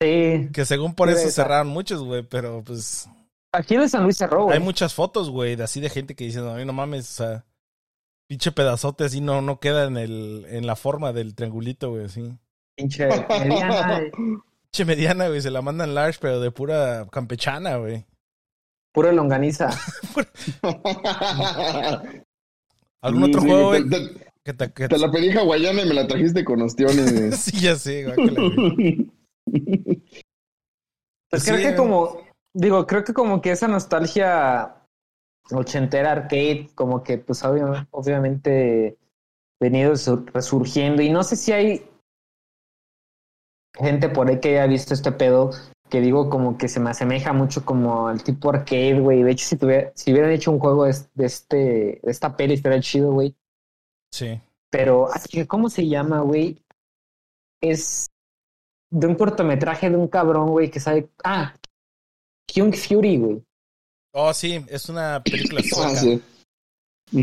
Sí. 0.00 0.50
que 0.52 0.64
según 0.66 0.94
por 0.94 1.08
eso 1.08 1.28
cerraron 1.30 1.68
muchos, 1.68 2.02
güey, 2.02 2.22
pero 2.22 2.62
pues 2.64 3.08
Aquí 3.52 3.74
en 3.74 3.88
San 3.88 4.02
Luis 4.02 4.18
cerró, 4.18 4.44
güey. 4.44 4.58
hay 4.58 4.62
muchas 4.62 4.92
fotos, 4.92 5.30
güey, 5.30 5.56
de 5.56 5.64
así 5.64 5.80
de 5.80 5.88
gente 5.88 6.14
que 6.14 6.24
dice, 6.24 6.40
no, 6.40 6.62
no 6.62 6.72
mames, 6.74 7.08
o 7.10 7.14
sea, 7.14 7.44
pinche 8.28 8.52
pedazote 8.52 9.04
así 9.04 9.22
no, 9.22 9.40
no 9.40 9.58
queda 9.58 9.84
en 9.86 9.96
el, 9.96 10.44
en 10.50 10.66
la 10.66 10.76
forma 10.76 11.14
del 11.14 11.34
triangulito, 11.34 11.90
güey, 11.92 12.04
así. 12.04 12.36
Pinche 12.76 13.06
mediana, 13.08 14.00
Pinche 14.70 14.84
mediana, 14.84 15.28
güey, 15.28 15.40
se 15.40 15.50
la 15.50 15.62
mandan 15.62 15.94
large, 15.94 16.18
pero 16.20 16.40
de 16.40 16.50
pura 16.50 17.06
campechana, 17.10 17.76
güey. 17.76 18.04
pura 18.92 19.12
longaniza. 19.12 19.70
¿Algún 23.02 23.24
Sí, 23.24 23.30
otro 23.30 23.40
sí, 23.42 23.48
juego, 23.48 23.72
te, 23.72 23.82
güey? 23.82 23.90
te- 23.90 24.26
Que 24.44 24.52
te, 24.54 24.72
que 24.72 24.88
te 24.88 24.98
la 24.98 25.10
pedí 25.10 25.30
hawaiana 25.36 25.82
y 25.82 25.86
me 25.88 25.94
la 25.94 26.06
trajiste 26.06 26.44
con 26.44 26.62
ostiones. 26.62 27.36
Sí, 27.40 27.60
ya 27.60 27.74
sé, 27.76 28.04
güey. 28.04 29.08
Pues 31.30 31.42
Sí, 31.42 31.50
creo 31.50 31.60
que 31.62 31.68
eh. 31.70 31.76
como, 31.76 32.20
digo, 32.54 32.86
creo 32.86 33.04
que 33.04 33.12
como 33.12 33.40
que 33.40 33.50
esa 33.50 33.66
nostalgia 33.68 34.76
ochentera 35.50 36.12
arcade, 36.12 36.70
como 36.74 37.02
que 37.02 37.18
pues 37.18 37.42
obvia- 37.44 37.86
obviamente 37.90 38.96
venido 39.60 39.96
su- 39.96 40.24
resurgiendo 40.26 41.02
y 41.02 41.10
no 41.10 41.22
sé 41.24 41.36
si 41.36 41.52
hay 41.52 41.84
gente 43.76 44.08
por 44.08 44.28
ahí 44.28 44.40
que 44.40 44.50
haya 44.58 44.66
visto 44.66 44.94
este 44.94 45.12
pedo 45.12 45.50
que 45.88 46.00
digo 46.00 46.28
como 46.28 46.58
que 46.58 46.68
se 46.68 46.80
me 46.80 46.90
asemeja 46.90 47.32
mucho 47.32 47.64
como 47.64 48.08
al 48.08 48.22
tipo 48.22 48.50
arcade, 48.50 48.98
güey. 48.98 49.22
De 49.22 49.30
hecho, 49.32 49.46
si 49.46 49.56
tuviera, 49.56 49.92
si 49.94 50.12
hubieran 50.12 50.32
hecho 50.32 50.50
un 50.50 50.58
juego 50.58 50.84
de, 50.84 50.96
de 51.14 51.26
este, 51.26 51.56
de 51.56 52.10
esta 52.10 52.36
peli 52.36 52.54
estaría 52.54 52.80
chido, 52.80 53.12
güey. 53.12 53.34
Sí. 54.10 54.40
Pero, 54.70 55.08
¿cómo 55.46 55.70
se 55.70 55.86
llama, 55.86 56.20
güey? 56.20 56.60
Es 57.62 58.10
de 58.90 59.06
un 59.06 59.14
cortometraje 59.14 59.88
de 59.88 59.96
un 59.96 60.08
cabrón, 60.08 60.50
güey, 60.50 60.70
que 60.70 60.80
sabe. 60.80 61.08
Ah, 61.22 61.54
Kung 62.52 62.74
Fury, 62.74 63.18
güey. 63.18 63.42
Oh, 64.12 64.32
sí, 64.34 64.64
es 64.68 64.88
una 64.88 65.22
película 65.22 65.60
Ah, 65.64 65.94
sueca. 65.94 65.96
sí. 65.96 66.22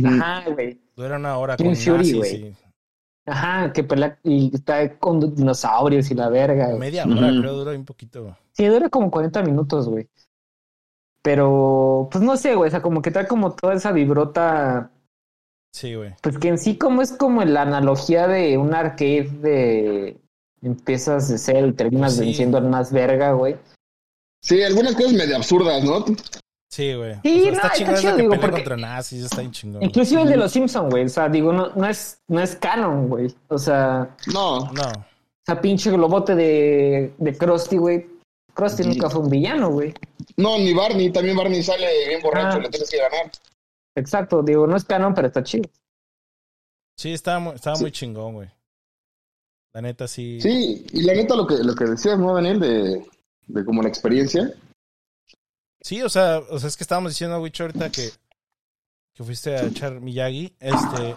Ajá, 0.06 0.50
güey. 0.50 0.80
Dura 0.96 1.18
una 1.18 1.38
hora 1.38 1.58
King 1.58 1.66
con 1.66 1.76
Fury, 1.76 1.98
nazis 1.98 2.16
güey. 2.18 2.36
y 2.48 2.56
Ajá, 3.26 3.72
que 3.72 3.84
pelea 3.84 4.20
y 4.24 4.54
está 4.54 4.98
con 5.00 5.34
dinosaurios 5.36 6.12
y 6.12 6.16
la 6.16 6.30
verga. 6.30 6.68
güey. 6.68 6.80
media 6.80 7.06
hora, 7.06 7.30
creo, 7.40 7.54
dura 7.54 7.72
un 7.72 7.86
poquito. 7.86 8.38
Sí, 8.52 8.66
dura 8.66 8.90
como 8.90 9.10
40 9.10 9.42
minutos, 9.44 9.88
güey. 9.88 10.10
Pero, 11.22 12.10
pues 12.12 12.24
no 12.24 12.36
sé, 12.36 12.56
güey, 12.56 12.68
o 12.68 12.72
sea, 12.72 12.82
como 12.82 13.02
que 13.02 13.12
trae 13.12 13.28
como 13.28 13.54
toda 13.56 13.76
esa 13.76 13.92
vibrota, 13.94 14.92
Sí, 15.72 15.96
güey. 15.96 16.14
pues 16.22 16.38
que 16.38 16.50
en 16.50 16.58
sí 16.58 16.78
como 16.78 17.02
es 17.02 17.14
como 17.14 17.44
la 17.46 17.62
analogía 17.62 18.28
de 18.28 18.58
un 18.58 18.74
arcade 18.74 19.30
de 19.42 20.18
empiezas 20.62 21.30
de 21.30 21.38
ser 21.38 21.66
y 21.66 21.74
terminas 21.74 22.16
Sí. 22.16 22.22
venciendo 22.26 22.58
al 22.58 22.68
más 22.70 22.92
verga, 22.92 23.32
güey. 23.34 23.56
Sí, 24.42 24.62
algunas 24.64 24.96
cosas 24.96 25.14
medio 25.14 25.38
absurdas, 25.38 25.84
¿no? 25.86 26.04
Sí, 26.74 26.92
güey. 26.96 27.14
Sí, 27.22 27.40
O 27.40 27.44
sea, 27.44 27.52
no, 27.52 27.56
está 27.56 27.68
está 27.68 27.96
chido, 28.02 28.16
digo, 28.18 28.30
porque- 28.34 28.50
contra 28.52 28.78
nazis, 28.78 29.26
está 29.26 29.42
bien 29.42 29.52
chingón. 29.52 29.84
Inclusive 29.84 30.24
el 30.24 30.30
de 30.30 30.38
los 30.38 30.52
Simpson, 30.52 30.90
güey. 30.90 31.06
O 31.06 31.10
sea, 31.10 31.30
digo, 31.30 31.54
no, 31.54 31.70
no 31.76 31.86
es, 31.88 32.20
no 32.28 32.42
es 32.42 32.56
canon, 32.56 33.10
güey. 33.10 33.32
O 33.50 33.60
sea, 33.60 34.16
No. 34.34 34.72
No, 34.72 34.82
esa 35.46 35.62
pinche 35.62 35.92
globote 35.92 36.34
de, 36.34 37.14
de 37.16 37.38
Krusty, 37.38 37.78
güey. 37.78 38.08
Krusty 38.56 38.82
Sí. 38.82 38.90
nunca 38.90 39.08
fue 39.08 39.22
un 39.22 39.30
villano, 39.30 39.70
güey. 39.70 39.94
No, 40.38 40.58
ni 40.58 40.74
Barney. 40.74 41.12
También 41.12 41.38
Barney 41.38 41.62
sale 41.62 42.08
bien 42.08 42.22
borracho. 42.24 42.58
Ah. 42.58 42.62
Le 42.62 42.70
tienes 42.70 42.90
que 42.90 42.98
ganar. 42.98 43.32
Exacto, 43.96 44.42
digo, 44.42 44.66
no 44.66 44.76
es 44.76 44.84
canon, 44.86 45.14
pero 45.14 45.28
está 45.28 45.44
chido. 45.44 45.70
sí, 46.98 47.14
estaba, 47.14 47.38
muy- 47.40 47.54
estaba 47.56 47.76
Sí. 47.76 47.84
muy 47.84 47.92
chingón, 47.92 48.34
güey. 48.34 48.50
La 49.76 49.82
neta, 49.82 50.08
sí. 50.08 50.40
Sí, 50.42 50.86
y 50.92 51.04
la 51.04 51.14
neta 51.14 51.36
lo 51.36 51.46
que, 51.46 51.58
lo 51.64 51.76
que 51.76 51.86
decías, 51.86 52.18
¿no, 52.18 52.34
Daniel? 52.34 52.60
De, 52.60 53.06
de 53.48 53.66
como 53.66 53.84
la 53.84 53.90
experiencia. 53.90 54.52
Sí, 55.84 56.02
o 56.02 56.08
sea, 56.08 56.40
o 56.50 56.60
sea, 56.60 56.70
es 56.70 56.78
que 56.78 56.84
estábamos 56.86 57.12
diciendo, 57.12 57.38
güey, 57.40 57.52
ahorita 57.60 57.92
que, 57.92 58.10
que 59.14 59.24
fuiste 59.24 59.54
a 59.58 59.66
echar 59.66 60.00
Miyagi, 60.00 60.56
este, 60.62 61.16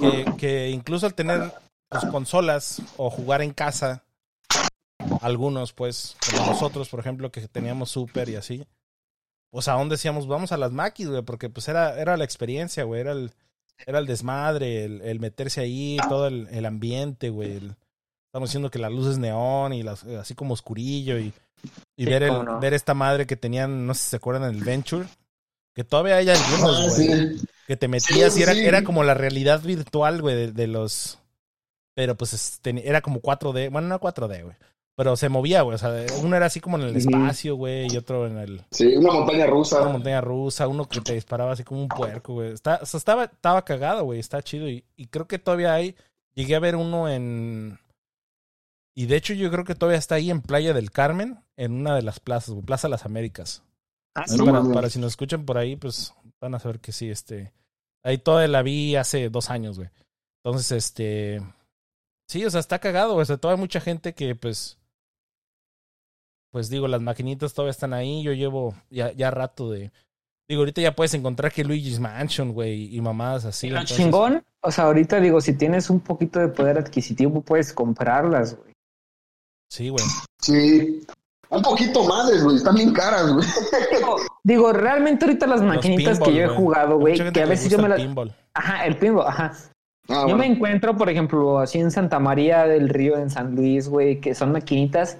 que, 0.00 0.32
que 0.38 0.70
incluso 0.70 1.06
al 1.06 1.14
tener 1.14 1.52
pues, 1.88 2.04
consolas 2.06 2.80
o 2.96 3.10
jugar 3.10 3.42
en 3.42 3.52
casa, 3.52 4.04
algunos, 5.20 5.72
pues, 5.72 6.16
como 6.30 6.46
nosotros, 6.46 6.88
por 6.88 7.00
ejemplo, 7.00 7.32
que 7.32 7.48
teníamos 7.48 7.90
Super 7.90 8.28
y 8.28 8.36
así, 8.36 8.64
pues 9.50 9.66
aún 9.66 9.88
decíamos, 9.88 10.28
vamos 10.28 10.52
a 10.52 10.56
las 10.56 10.70
maquis, 10.70 11.08
güey, 11.08 11.22
porque 11.22 11.50
pues 11.50 11.66
era, 11.66 12.00
era 12.00 12.16
la 12.16 12.22
experiencia, 12.22 12.84
güey, 12.84 13.00
era 13.00 13.10
el, 13.10 13.32
era 13.84 13.98
el 13.98 14.06
desmadre, 14.06 14.84
el, 14.84 15.00
el 15.00 15.18
meterse 15.18 15.60
ahí, 15.60 15.96
todo 16.08 16.28
el, 16.28 16.46
el 16.52 16.66
ambiente, 16.66 17.30
güey. 17.30 17.56
estamos 18.26 18.50
diciendo 18.50 18.70
que 18.70 18.78
las 18.78 18.92
luces 18.92 19.18
neón 19.18 19.72
y 19.72 19.82
las, 19.82 20.04
así 20.04 20.36
como 20.36 20.54
oscurillo 20.54 21.18
y, 21.18 21.32
y 21.96 22.04
Sí, 22.04 22.10
ver, 22.10 22.22
el, 22.24 22.44
no. 22.44 22.60
ver 22.60 22.74
esta 22.74 22.94
madre 22.94 23.26
que 23.26 23.36
tenían, 23.36 23.86
no 23.86 23.94
sé 23.94 24.02
si 24.02 24.08
se 24.10 24.16
acuerdan, 24.16 24.54
el 24.54 24.62
Venture, 24.64 25.06
que 25.74 25.84
todavía 25.84 26.16
hay 26.16 26.28
algunos, 26.30 26.78
Ah, 26.78 26.82
güey, 26.94 27.36
sí. 27.36 27.46
que 27.66 27.76
te 27.76 27.88
metías 27.88 28.32
Sí, 28.34 28.40
y 28.40 28.42
era, 28.42 28.52
sí. 28.54 28.60
era 28.60 28.82
como 28.84 29.04
la 29.04 29.14
realidad 29.14 29.60
virtual, 29.62 30.20
güey, 30.22 30.34
de, 30.36 30.52
de 30.52 30.66
los... 30.66 31.18
Pero 31.94 32.16
pues 32.16 32.60
era 32.64 33.00
como 33.02 33.20
4D, 33.20 33.70
bueno, 33.70 33.88
no 33.88 34.00
4D, 34.00 34.42
güey. 34.44 34.56
Pero 34.96 35.16
se 35.16 35.28
movía, 35.28 35.62
güey. 35.62 35.74
O 35.74 35.78
sea, 35.78 35.94
uno 36.22 36.36
era 36.36 36.46
así 36.46 36.60
como 36.60 36.76
en 36.78 36.84
el 36.84 36.96
espacio, 36.96 37.56
güey, 37.56 37.86
y 37.92 37.96
otro 37.96 38.26
en 38.26 38.36
el, 38.38 38.64
Sí, 38.70 38.96
una 38.96 39.12
montaña 39.12 39.44
una 39.44 39.46
rusa. 39.46 39.84
montaña 39.88 40.20
rusa, 40.20 40.68
uno 40.68 40.86
que 40.88 41.00
te 41.00 41.14
disparaba 41.14 41.52
así 41.52 41.64
como 41.64 41.80
un 41.82 41.88
puerco, 41.88 42.34
güey. 42.34 42.52
Está, 42.52 42.80
o 42.82 42.86
sea, 42.86 42.98
estaba, 42.98 43.24
estaba 43.24 43.64
cagado, 43.64 44.04
güey. 44.04 44.20
Está 44.20 44.42
chido. 44.42 44.68
Y, 44.68 44.84
y 44.96 45.06
creo 45.06 45.26
que 45.26 45.38
todavía 45.38 45.72
hay. 45.74 45.96
Llegué 46.34 46.54
a 46.54 46.60
ver 46.60 46.76
uno 46.76 47.08
en. 47.08 47.78
Y 48.94 49.06
de 49.06 49.16
hecho, 49.16 49.34
yo 49.34 49.50
creo 49.50 49.64
que 49.64 49.74
todavía 49.74 49.98
está 49.98 50.16
ahí 50.16 50.30
en 50.30 50.42
Playa 50.42 50.74
del 50.74 50.90
Carmen, 50.90 51.38
en 51.56 51.72
una 51.72 51.94
de 51.94 52.02
las 52.02 52.20
plazas, 52.20 52.54
Plaza 52.64 52.88
Las 52.88 53.04
Américas. 53.04 53.62
Ah, 54.14 54.24
no 54.36 54.72
para, 54.72 54.90
si 54.90 54.98
nos 54.98 55.12
escuchan 55.12 55.44
por 55.44 55.56
ahí, 55.56 55.76
pues 55.76 56.14
van 56.40 56.54
a 56.54 56.58
saber 56.58 56.80
que 56.80 56.92
sí, 56.92 57.08
este. 57.08 57.52
Ahí 58.02 58.18
toda 58.18 58.46
la 58.48 58.62
vi 58.62 58.96
hace 58.96 59.28
dos 59.30 59.50
años, 59.50 59.78
güey. 59.78 59.90
Entonces, 60.42 60.72
este. 60.72 61.42
Sí, 62.28 62.44
o 62.44 62.50
sea, 62.50 62.60
está 62.60 62.78
cagado, 62.78 63.12
güey. 63.12 63.22
O 63.22 63.26
sea, 63.26 63.36
todavía 63.36 63.58
hay 63.58 63.64
mucha 63.64 63.80
gente 63.80 64.14
que, 64.14 64.34
pues. 64.34 64.78
Pues 66.50 66.68
digo, 66.68 66.88
las 66.88 67.00
maquinitas 67.00 67.54
todavía 67.54 67.70
están 67.70 67.92
ahí. 67.92 68.22
Yo 68.22 68.32
llevo 68.32 68.74
ya, 68.90 69.12
ya 69.12 69.30
rato 69.30 69.70
de. 69.70 69.92
Digo, 70.48 70.62
ahorita 70.62 70.80
ya 70.80 70.96
puedes 70.96 71.14
encontrar 71.14 71.52
que 71.52 71.62
Luigi's 71.62 72.00
Mansion, 72.00 72.52
güey, 72.52 72.92
y 72.94 73.00
mamadas 73.00 73.44
así. 73.44 73.68
Entonces- 73.68 73.96
chingón, 73.96 74.44
o 74.62 74.72
sea, 74.72 74.84
ahorita 74.84 75.20
digo, 75.20 75.40
si 75.40 75.52
tienes 75.56 75.90
un 75.90 76.00
poquito 76.00 76.40
de 76.40 76.48
poder 76.48 76.76
adquisitivo, 76.76 77.40
puedes 77.42 77.72
comprarlas, 77.72 78.56
güey. 78.56 78.69
Sí, 79.70 79.88
güey. 79.88 80.04
Sí. 80.40 81.06
Un 81.48 81.62
poquito 81.62 82.04
más, 82.04 82.42
güey. 82.42 82.56
Están 82.56 82.74
bien 82.74 82.92
caras, 82.92 83.32
güey. 83.32 83.46
Digo, 83.96 84.16
digo, 84.44 84.72
realmente 84.72 85.24
ahorita 85.24 85.46
las 85.46 85.62
maquinitas 85.62 86.18
que 86.20 86.34
yo 86.34 86.42
he 86.42 86.48
jugado, 86.48 86.98
güey, 86.98 87.18
que 87.32 87.42
a 87.42 87.46
veces 87.46 87.70
yo 87.70 87.78
me 87.78 87.88
las... 87.88 88.00
Ajá, 88.54 88.84
el 88.84 88.96
pinball, 88.96 89.26
ajá. 89.26 89.52
Ah, 90.08 90.22
Yo 90.22 90.22
bueno. 90.22 90.38
me 90.38 90.46
encuentro, 90.46 90.96
por 90.96 91.08
ejemplo, 91.08 91.60
así 91.60 91.78
en 91.78 91.92
Santa 91.92 92.18
María 92.18 92.66
del 92.66 92.88
Río, 92.88 93.16
en 93.16 93.30
San 93.30 93.54
Luis, 93.54 93.88
güey, 93.88 94.20
que 94.20 94.34
son 94.34 94.50
maquinitas, 94.50 95.18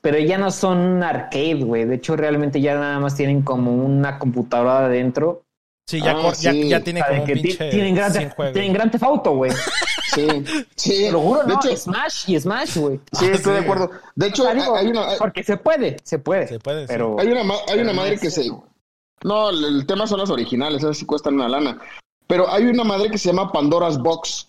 pero 0.00 0.18
ya 0.18 0.36
no 0.36 0.50
son 0.50 1.00
arcade, 1.02 1.62
güey. 1.62 1.84
De 1.84 1.94
hecho, 1.94 2.16
realmente 2.16 2.60
ya 2.60 2.74
nada 2.74 2.98
más 2.98 3.14
tienen 3.14 3.42
como 3.42 3.72
una 3.72 4.18
computadora 4.18 4.86
adentro. 4.86 5.42
Sí, 5.86 6.00
ya, 6.00 6.12
Ah, 6.12 6.32
ya, 6.38 6.52
sí. 6.52 6.68
ya 6.68 6.80
tiene 6.80 7.02
como 7.06 7.20
un 7.20 7.26
que 7.26 7.34
pinche 7.34 7.70
tienen 7.70 7.94
gran, 7.94 8.12
100 8.12 8.30
juegos. 8.30 8.52
tienen 8.54 8.72
gran 8.72 8.90
Theft 8.90 9.04
Auto, 9.04 9.32
güey. 9.36 9.52
Sí. 10.14 10.26
Sí. 10.76 11.04
Te 11.04 11.12
lo 11.12 11.20
juro, 11.20 11.40
de 11.44 11.54
¿no? 11.54 11.54
hecho, 11.54 11.74
Smash 11.74 12.24
y 12.30 12.38
Smash, 12.38 12.76
güey. 12.76 13.00
sí, 13.12 13.24
Ah, 13.26 13.34
estoy 13.34 13.54
de 13.54 13.60
acuerdo. 13.60 13.90
De 14.14 14.26
hecho, 14.28 14.44
digo, 14.54 14.76
hay 14.76 14.88
una, 14.88 15.08
hay- 15.08 15.16
porque 15.18 15.42
se 15.42 15.56
puede, 15.56 15.96
se 16.04 16.18
puede. 16.18 16.48
Se 16.48 16.58
puede, 16.60 16.82
sí. 16.82 16.86
pero 16.88 17.16
hay 17.18 17.28
una, 17.28 17.42
ma- 17.44 17.54
hay 17.66 17.80
una 17.80 17.94
madre 17.94 18.18
que 18.18 18.30
se. 18.30 18.46
No, 19.24 19.48
el, 19.48 19.86
tema 19.86 20.06
son 20.06 20.18
las 20.20 20.28
originales, 20.28 20.82
esas 20.82 20.98
sí 20.98 21.06
cuestan 21.06 21.34
una 21.34 21.48
lana. 21.48 21.80
Pero 22.26 22.46
hay 22.50 22.64
una 22.64 22.84
madre 22.84 23.10
que 23.10 23.16
se 23.16 23.28
llama 23.30 23.50
Pandora's 23.52 23.96
Box, 24.02 24.48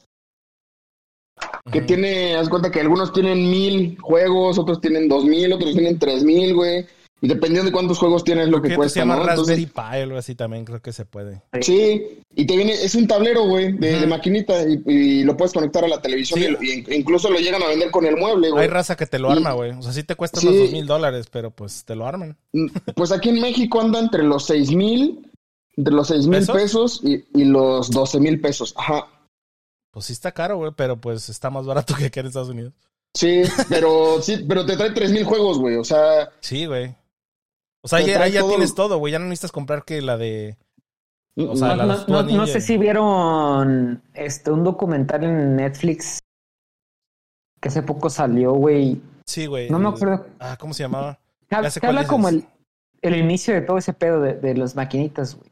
que 1.72 1.82
tiene, 1.82 2.36
haz 2.36 2.50
cuenta 2.50 2.70
que 2.70 2.82
algunos 2.82 3.14
tienen 3.14 3.50
mil 3.50 3.98
juegos, 4.02 4.60
otros 4.60 4.82
tienen 4.82 5.08
dos 5.08 5.24
mil, 5.24 5.54
otros 5.54 5.72
tienen 5.74 5.98
tres 5.98 6.24
mil, 6.26 6.54
güey. 6.56 6.86
Y 7.24 7.28
dependiendo 7.30 7.68
de 7.68 7.72
cuántos 7.72 8.00
juegos 8.00 8.26
tienes, 8.26 8.50
lo 8.50 8.62
que 8.62 8.68
que 8.68 8.76
cuesta, 8.76 8.96
se 8.96 9.00
llama 9.00 9.16
¿no? 9.16 9.24
Raspberry 9.24 9.64
Entonces, 9.64 9.74
Pi 9.74 10.00
o 10.00 10.04
algo 10.04 10.18
así 10.18 10.36
también, 10.36 10.66
creo 10.66 10.82
que 10.82 10.92
se 10.92 11.06
puede. 11.06 11.42
sí, 11.62 12.20
y 12.36 12.46
te 12.46 12.58
viene, 12.58 12.74
es 12.74 12.94
un 12.96 13.08
tablero, 13.08 13.46
güey, 13.48 13.72
de, 13.78 14.06
maquinita, 14.08 14.62
y, 14.68 14.82
y 14.86 15.24
lo 15.24 15.38
puedes 15.38 15.54
conectar 15.54 15.86
a 15.86 15.88
la 15.88 16.02
televisión, 16.02 16.38
Sí. 16.42 16.46
y, 16.48 16.50
lo- 16.52 16.62
y 16.92 16.96
incluso 16.98 17.30
lo 17.30 17.40
llegan 17.40 17.64
a 17.64 17.68
vender 17.68 17.92
con 17.92 18.06
el 18.06 18.18
mueble, 18.18 18.50
güey. 18.52 18.64
Hay 18.64 18.70
raza 18.70 18.98
que 18.98 19.06
te 19.06 19.20
lo 19.20 19.32
arma, 19.32 19.54
güey. 19.54 19.72
O 19.72 19.82
sea, 19.82 19.94
sí 19.94 20.04
te 20.04 20.16
cuesta 20.16 20.42
Sí. 20.42 20.48
unos 20.48 20.60
dos 20.60 20.72
mil 20.74 20.86
dólares, 20.86 21.28
pero 21.32 21.50
pues 21.52 21.86
te 21.86 21.96
lo 21.96 22.06
arman. 22.06 22.36
Pues 22.96 23.14
aquí 23.14 23.30
en 23.30 23.40
México 23.40 23.80
anda 23.80 24.00
entre 24.00 24.24
los 24.24 24.46
seis 24.46 24.72
mil, 24.72 25.32
entre 25.78 25.94
los 25.94 26.10
seis 26.10 26.28
mil 26.28 26.46
¿Pesos? 26.46 27.00
y, 27.06 27.24
y 27.34 27.46
los 27.46 27.90
doce 27.90 28.20
mil 28.20 28.42
pesos. 28.42 28.74
Ajá. 28.78 29.08
Pues 29.92 30.08
sí 30.08 30.14
está 30.14 30.34
caro, 30.34 30.58
güey, 30.58 30.72
pero 30.76 31.00
pues 31.00 31.30
está 31.30 31.50
más 31.50 31.66
barato 31.66 31.96
que 31.98 32.08
acá 32.08 32.20
en 32.20 32.26
Estados 32.28 32.50
Unidos. 32.50 32.74
Sí, 33.16 33.44
pero 33.70 34.22
sí, 34.22 34.44
pero 34.46 34.66
te 34.66 34.76
trae 34.76 34.92
tres 34.92 35.12
mil 35.12 35.24
juegos, 35.24 35.58
güey. 35.60 35.78
O 35.78 35.84
sea, 35.86 36.30
Sí, 36.42 36.66
güey. 36.66 36.94
O 37.84 37.88
sea, 37.88 38.00
ya, 38.02 38.22
ahí 38.22 38.32
ya 38.32 38.40
todo- 38.40 38.50
tienes 38.50 38.74
todo, 38.76 38.98
güey. 38.98 39.12
Ya 39.12 39.20
no 39.20 39.26
necesitas 39.26 39.52
comprar 39.52 39.84
que 39.84 40.02
la 40.02 40.18
de... 40.18 40.58
O 41.36 41.56
sea, 41.56 41.76
no, 41.76 41.86
la 41.86 42.24
no- 42.24 42.48
sé 42.48 42.62
si 42.62 42.78
vieron 42.78 44.02
este 44.14 44.52
un 44.52 44.64
documental 44.64 45.24
en 45.24 45.56
Netflix 45.56 46.20
que 47.60 47.70
hace 47.70 47.82
poco 47.82 48.10
salió, 48.10 48.54
güey. 48.54 49.02
Sí, 49.26 49.48
güey. 49.48 49.70
No 49.70 49.80
me 49.80 49.90
acuerdo. 49.90 50.28
Ah, 50.40 50.58
¿cómo 50.60 50.74
se 50.74 50.84
llamaba? 50.84 51.20
Ya 51.50 51.70
sé 51.70 51.86
habla 51.86 52.06
como 52.08 52.30
el, 52.30 52.46
el 53.02 53.16
inicio 53.16 53.54
de 53.54 53.62
todo 53.62 53.78
ese 53.78 53.94
pedo 53.94 54.22
de, 54.22 54.34
de 54.36 54.56
las 54.56 54.76
maquinitas, 54.76 55.36
güey. 55.36 55.50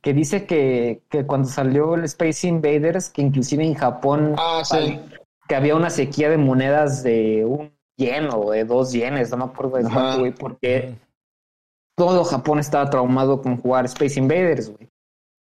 Que 0.00 0.14
dice 0.14 0.46
que, 0.46 1.02
que 1.10 1.26
cuando 1.26 1.48
salió 1.48 1.94
el 1.94 2.04
Space 2.04 2.46
Invaders, 2.48 3.10
que 3.10 3.20
inclusive 3.20 3.64
en 3.64 3.74
Japón 3.74 4.34
ah, 4.38 4.62
sí. 4.64 4.98
que 5.46 5.54
había 5.54 5.76
una 5.76 5.90
sequía 5.90 6.30
de 6.30 6.38
monedas 6.38 7.02
de 7.02 7.44
un 7.44 7.70
yen 7.98 8.28
o 8.32 8.50
de 8.52 8.64
dos 8.64 8.92
yenes, 8.92 9.30
no 9.30 9.36
me 9.36 9.44
acuerdo 9.44 9.76
de 9.76 9.82
cuánto, 9.82 10.20
güey, 10.20 10.32
porque 10.32 10.94
todo 12.00 12.24
Japón 12.24 12.58
estaba 12.58 12.88
traumado 12.88 13.42
con 13.42 13.58
jugar 13.58 13.84
Space 13.84 14.18
Invaders, 14.18 14.70
güey. 14.70 14.88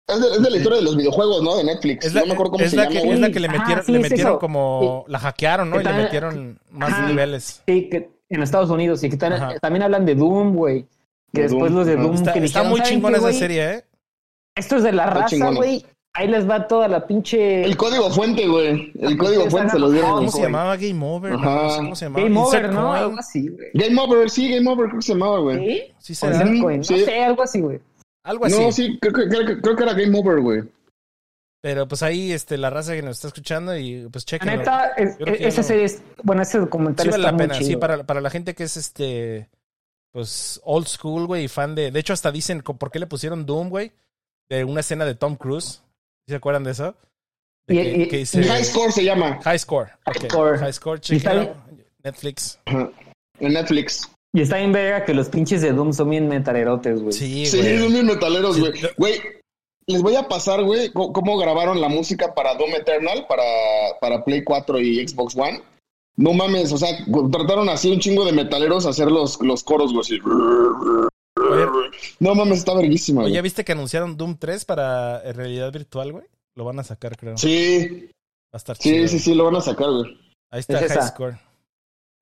Es 0.09 0.21
de, 0.21 0.27
es 0.29 0.43
de 0.43 0.51
la 0.51 0.57
historia 0.57 0.79
de 0.79 0.85
los 0.85 0.97
videojuegos, 0.97 1.43
¿no? 1.45 1.57
De 1.57 1.63
Netflix. 1.63 2.07
Es 2.07 2.15
la, 2.15 2.23
no 2.23 2.27
me 2.27 2.33
acuerdo 2.33 2.53
cómo 2.53 2.65
es 2.65 2.71
se 2.71 2.77
la 2.77 2.85
llama, 2.89 3.01
que, 3.01 3.13
es 3.13 3.21
la 3.21 3.31
que 3.31 3.41
le 3.41 3.47
Ajá, 3.47 3.59
metieron, 3.59 3.85
sí, 3.85 3.93
le 3.93 3.99
metieron 4.01 4.39
como... 4.41 5.05
La 5.07 5.19
hackearon, 5.21 5.71
¿no? 5.71 5.77
que 5.77 5.83
Y 5.83 5.85
le 5.87 5.93
metieron 5.93 6.59
más 6.73 6.91
Ajá. 6.93 7.07
niveles. 7.07 7.63
Sí, 7.69 7.89
que 7.89 8.11
en 8.29 8.43
Estados 8.43 8.71
Unidos 8.71 9.05
y 9.05 9.11
que 9.11 9.17
también 9.17 9.83
hablan 9.85 10.05
de 10.07 10.17
Doom, 10.17 10.57
güey. 10.57 10.89
Que 11.33 11.43
De 11.43 11.49
después 11.49 11.71
Doom, 11.71 11.79
los 11.79 11.87
de. 11.87 11.97
Doom 11.97 12.15
Está, 12.15 12.33
que 12.33 12.39
está 12.41 12.49
dijeron, 12.61 12.69
muy 12.71 12.79
"¿Saben 12.81 12.93
chingona 12.93 13.19
esa 13.19 13.33
serie, 13.33 13.71
¿eh? 13.75 13.85
Esto 14.57 14.77
es 14.77 14.83
de 14.83 14.93
la 14.93 15.05
Está 15.05 15.15
raza, 15.21 15.51
güey. 15.53 15.87
Ahí 16.13 16.27
les 16.27 16.49
va 16.49 16.67
toda 16.67 16.89
la 16.89 17.07
pinche 17.07 17.63
El 17.65 17.77
código 17.77 18.11
fuente, 18.11 18.47
güey. 18.49 18.93
El 18.99 19.17
código 19.17 19.49
fuente 19.49 19.73
se 19.73 19.79
los 19.79 19.93
dieron. 19.93 20.11
¿Cómo 20.17 20.31
se 20.33 20.43
llamaba? 20.43 20.77
Game 20.77 21.05
Over. 21.07 21.33
Ajá. 21.35 21.77
Cómo 21.77 21.95
se 21.95 22.07
llamaba. 22.07 22.25
Game 22.25 22.41
Insert 22.41 22.65
Over, 22.65 22.75
¿no? 22.75 22.89
Coin. 22.89 23.03
Algo 23.03 23.19
así, 23.19 23.49
güey. 23.49 23.69
Game 23.75 24.01
Over, 24.01 24.31
sí, 24.31 24.51
Game 24.55 24.69
Over, 24.71 24.87
creo 24.89 24.99
que 24.99 25.07
se 25.07 25.13
llamaba, 25.13 25.39
güey. 25.39 25.59
¿Sí? 25.67 25.83
Sí, 26.01 26.15
será. 26.17 26.39
Coin, 26.61 26.79
No 26.79 26.85
Sí. 26.85 27.05
sé, 27.05 27.23
algo 27.23 27.43
así, 27.43 27.61
güey. 27.61 27.81
Algo 28.25 28.45
así. 28.45 28.61
No, 28.61 28.73
sí, 28.73 28.99
creo, 29.01 29.13
que- 29.15 29.29
creo, 29.29 29.47
que- 29.47 29.61
creo 29.63 29.77
que 29.77 29.83
era 29.85 29.93
Game 29.95 30.19
Over, 30.19 30.41
güey. 30.41 30.63
Pero 31.63 31.87
pues 31.87 32.03
ahí 32.03 32.33
este, 32.33 32.57
la 32.59 32.71
raza 32.71 32.95
que 32.95 33.03
nos 33.03 33.17
está 33.19 33.29
escuchando 33.29 33.77
y 33.77 34.09
pues 34.11 34.25
La 34.25 34.27
chequen. 34.27 34.59
neta, 34.59 34.87
es- 34.97 35.17
esa 35.21 35.63
serie 35.63 35.85
es, 35.85 36.03
bueno, 36.25 36.43
ese 36.43 36.59
documental 36.59 37.05
Sí 37.05 37.11
vale 37.11 37.21
está 37.23 37.31
la 37.31 37.37
muy 37.37 37.43
pena, 37.47 37.55
chido. 37.59 37.69
sí, 37.71 37.77
para, 37.77 38.03
para 38.05 38.21
la 38.21 38.31
gente 38.31 38.55
que 38.55 38.65
es 38.65 38.77
este, 38.77 39.49
pues, 40.11 40.61
old 40.65 40.87
school, 40.89 41.27
güey, 41.27 41.45
y 41.45 41.49
fan 41.49 41.75
de... 41.75 41.91
De 41.93 42.01
hecho, 42.01 42.15
hasta 42.15 42.33
dicen, 42.33 42.63
¿por 42.63 42.91
qué 42.91 42.99
le 42.99 43.07
pusieron 43.07 43.45
Doom, 43.47 43.69
güey? 43.69 43.93
De 44.49 44.65
una 44.65 44.81
escena 44.81 45.05
de 45.05 45.15
Tom 45.15 45.37
Cruise. 45.37 45.83
¿Sí 46.31 46.35
¿Se 46.35 46.37
acuerdan 46.37 46.63
de 46.63 46.71
eso? 46.71 46.95
De 47.67 47.75
Y- 47.75 47.79
que, 47.79 48.03
y- 48.03 48.09
que 48.09 48.17
y 48.17 48.19
dice... 48.21 48.43
High 48.45 48.65
Score 48.65 48.93
se 48.93 49.03
llama. 49.05 49.41
High 49.43 49.59
Score. 49.59 49.89
High 50.07 50.17
ok. 50.17 50.25
Score. 50.31 50.59
High 50.59 50.73
Score. 50.73 51.01
Netflix. 52.05 52.59
En 52.67 53.53
Netflix. 53.53 54.09
Y 54.33 54.43
está 54.43 54.59
bien 54.59 54.71
verga 54.73 55.05
que 55.05 55.13
los 55.13 55.29
pinches 55.29 55.61
de 55.61 55.73
Doom 55.73 55.93
son 55.93 56.09
bien 56.11 56.29
metalerotes, 56.29 57.01
güey. 57.03 57.13
Sí, 57.13 57.47
Sí, 57.47 57.59
güey. 57.59 57.79
son 57.81 57.93
bien 57.93 58.07
metaleros, 58.07 58.55
Sí, 58.55 58.61
güey. 58.61 58.73
Güey, 58.97 59.21
les 59.87 60.03
voy 60.03 60.15
a 60.15 60.29
pasar, 60.29 60.63
güey, 60.63 60.93
cómo 60.93 61.37
grabaron 61.37 61.81
la 61.81 61.89
música 61.89 62.33
para 62.33 62.55
Doom 62.55 62.71
Eternal, 62.77 63.27
para, 63.29 63.43
para 64.01 64.25
Play 64.25 64.45
4 64.45 64.79
y 64.79 65.07
Xbox 65.09 65.37
One. 65.37 65.63
No 66.17 66.33
mames, 66.33 66.73
o 66.73 66.77
sea, 66.77 66.91
trataron 67.33 67.69
así 67.71 67.91
un 67.91 67.99
chingo 67.99 68.25
de 68.25 68.33
metaleros 68.33 68.87
a 68.87 68.91
hacer 68.91 69.11
los, 69.11 69.41
los 69.43 69.65
coros, 69.65 69.93
güey. 69.93 70.03
así. 70.03 70.19
No 72.19 72.35
mames, 72.35 72.59
está 72.59 72.75
verguísima, 72.75 73.23
güey. 73.23 73.33
¿ya 73.35 73.43
viste 73.43 73.65
que 73.65 73.73
anunciaron 73.73 74.17
Doom 74.17 74.37
3 74.39 74.65
para 74.65 75.21
eh, 75.23 75.33
realidad 75.33 75.73
virtual, 75.73 76.13
güey? 76.13 76.25
Lo 76.55 76.65
van 76.65 76.79
a 76.79 76.85
sacar, 76.85 77.17
creo. 77.17 77.37
Sí, 77.39 78.11
Va 78.53 78.57
a 78.57 78.59
estar 78.59 78.77
sí, 78.77 78.83
chido. 78.91 79.09
sí, 79.09 79.19
sí, 79.19 79.35
lo 79.35 79.45
van 79.45 79.57
a 79.57 79.61
sacar, 79.61 79.89
güey. 79.91 80.19
Ahí 80.51 80.61
está 80.61 80.81
Es 80.81 80.93
High. 80.93 81.09
Score. 81.09 81.39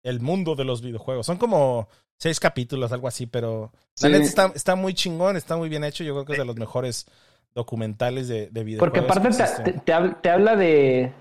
El 0.03 0.20
mundo 0.20 0.55
de 0.55 0.64
los 0.64 0.83
videojuegos. 0.83 1.24
Son 1.26 1.39
como 1.39 1.89
seis 2.18 2.39
capítulos, 2.39 2.93
algo 2.93 3.09
así, 3.09 3.26
pero 3.26 3.72
la 4.01 4.09
Sí. 4.09 4.12
neta 4.12 4.24
está, 4.24 4.53
está 4.55 4.74
muy 4.76 4.93
chingón, 4.95 5.37
está 5.37 5.57
muy 5.57 5.68
bien 5.68 5.85
hecho. 5.85 6.05
Yo 6.05 6.12
creo 6.14 6.24
que 6.26 6.33
es 6.33 6.39
de 6.39 6.45
los 6.45 6.57
mejores 6.57 7.07
documentales 7.55 8.29
de, 8.29 8.49
de 8.51 8.64
videojuegos. 8.64 8.79
Porque 8.79 9.01
aparte 9.01 9.37
te, 9.37 9.43
existen. 9.43 9.64
te- 9.64 9.81
te 9.81 9.93
habla, 9.93 10.20
te 10.20 10.31
habla 10.31 10.57
de 10.57 11.12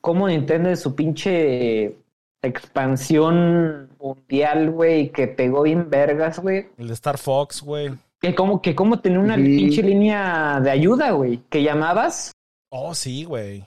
cómo 0.00 0.28
Nintendo 0.28 0.70
es 0.70 0.80
su 0.80 0.94
pinche 0.94 1.96
expansión 2.42 3.90
mundial, 3.98 4.70
güey, 4.70 5.10
que 5.10 5.26
pegó 5.28 5.62
bien 5.62 5.90
vergas, 5.90 6.38
güey. 6.38 6.68
El 6.78 6.88
de 6.88 6.94
Star 6.94 7.18
Fox, 7.18 7.62
güey. 7.62 7.92
Que 8.20 8.34
como, 8.34 8.60
que 8.60 8.74
como 8.74 9.00
tenía 9.00 9.18
una 9.20 9.36
pinche 9.36 9.82
línea 9.82 10.60
de 10.60 10.70
ayuda, 10.70 11.10
güey, 11.12 11.38
que 11.48 11.62
llamabas 11.62 12.32
Oh, 12.70 12.94
sí, 12.94 13.24
güey. 13.24 13.64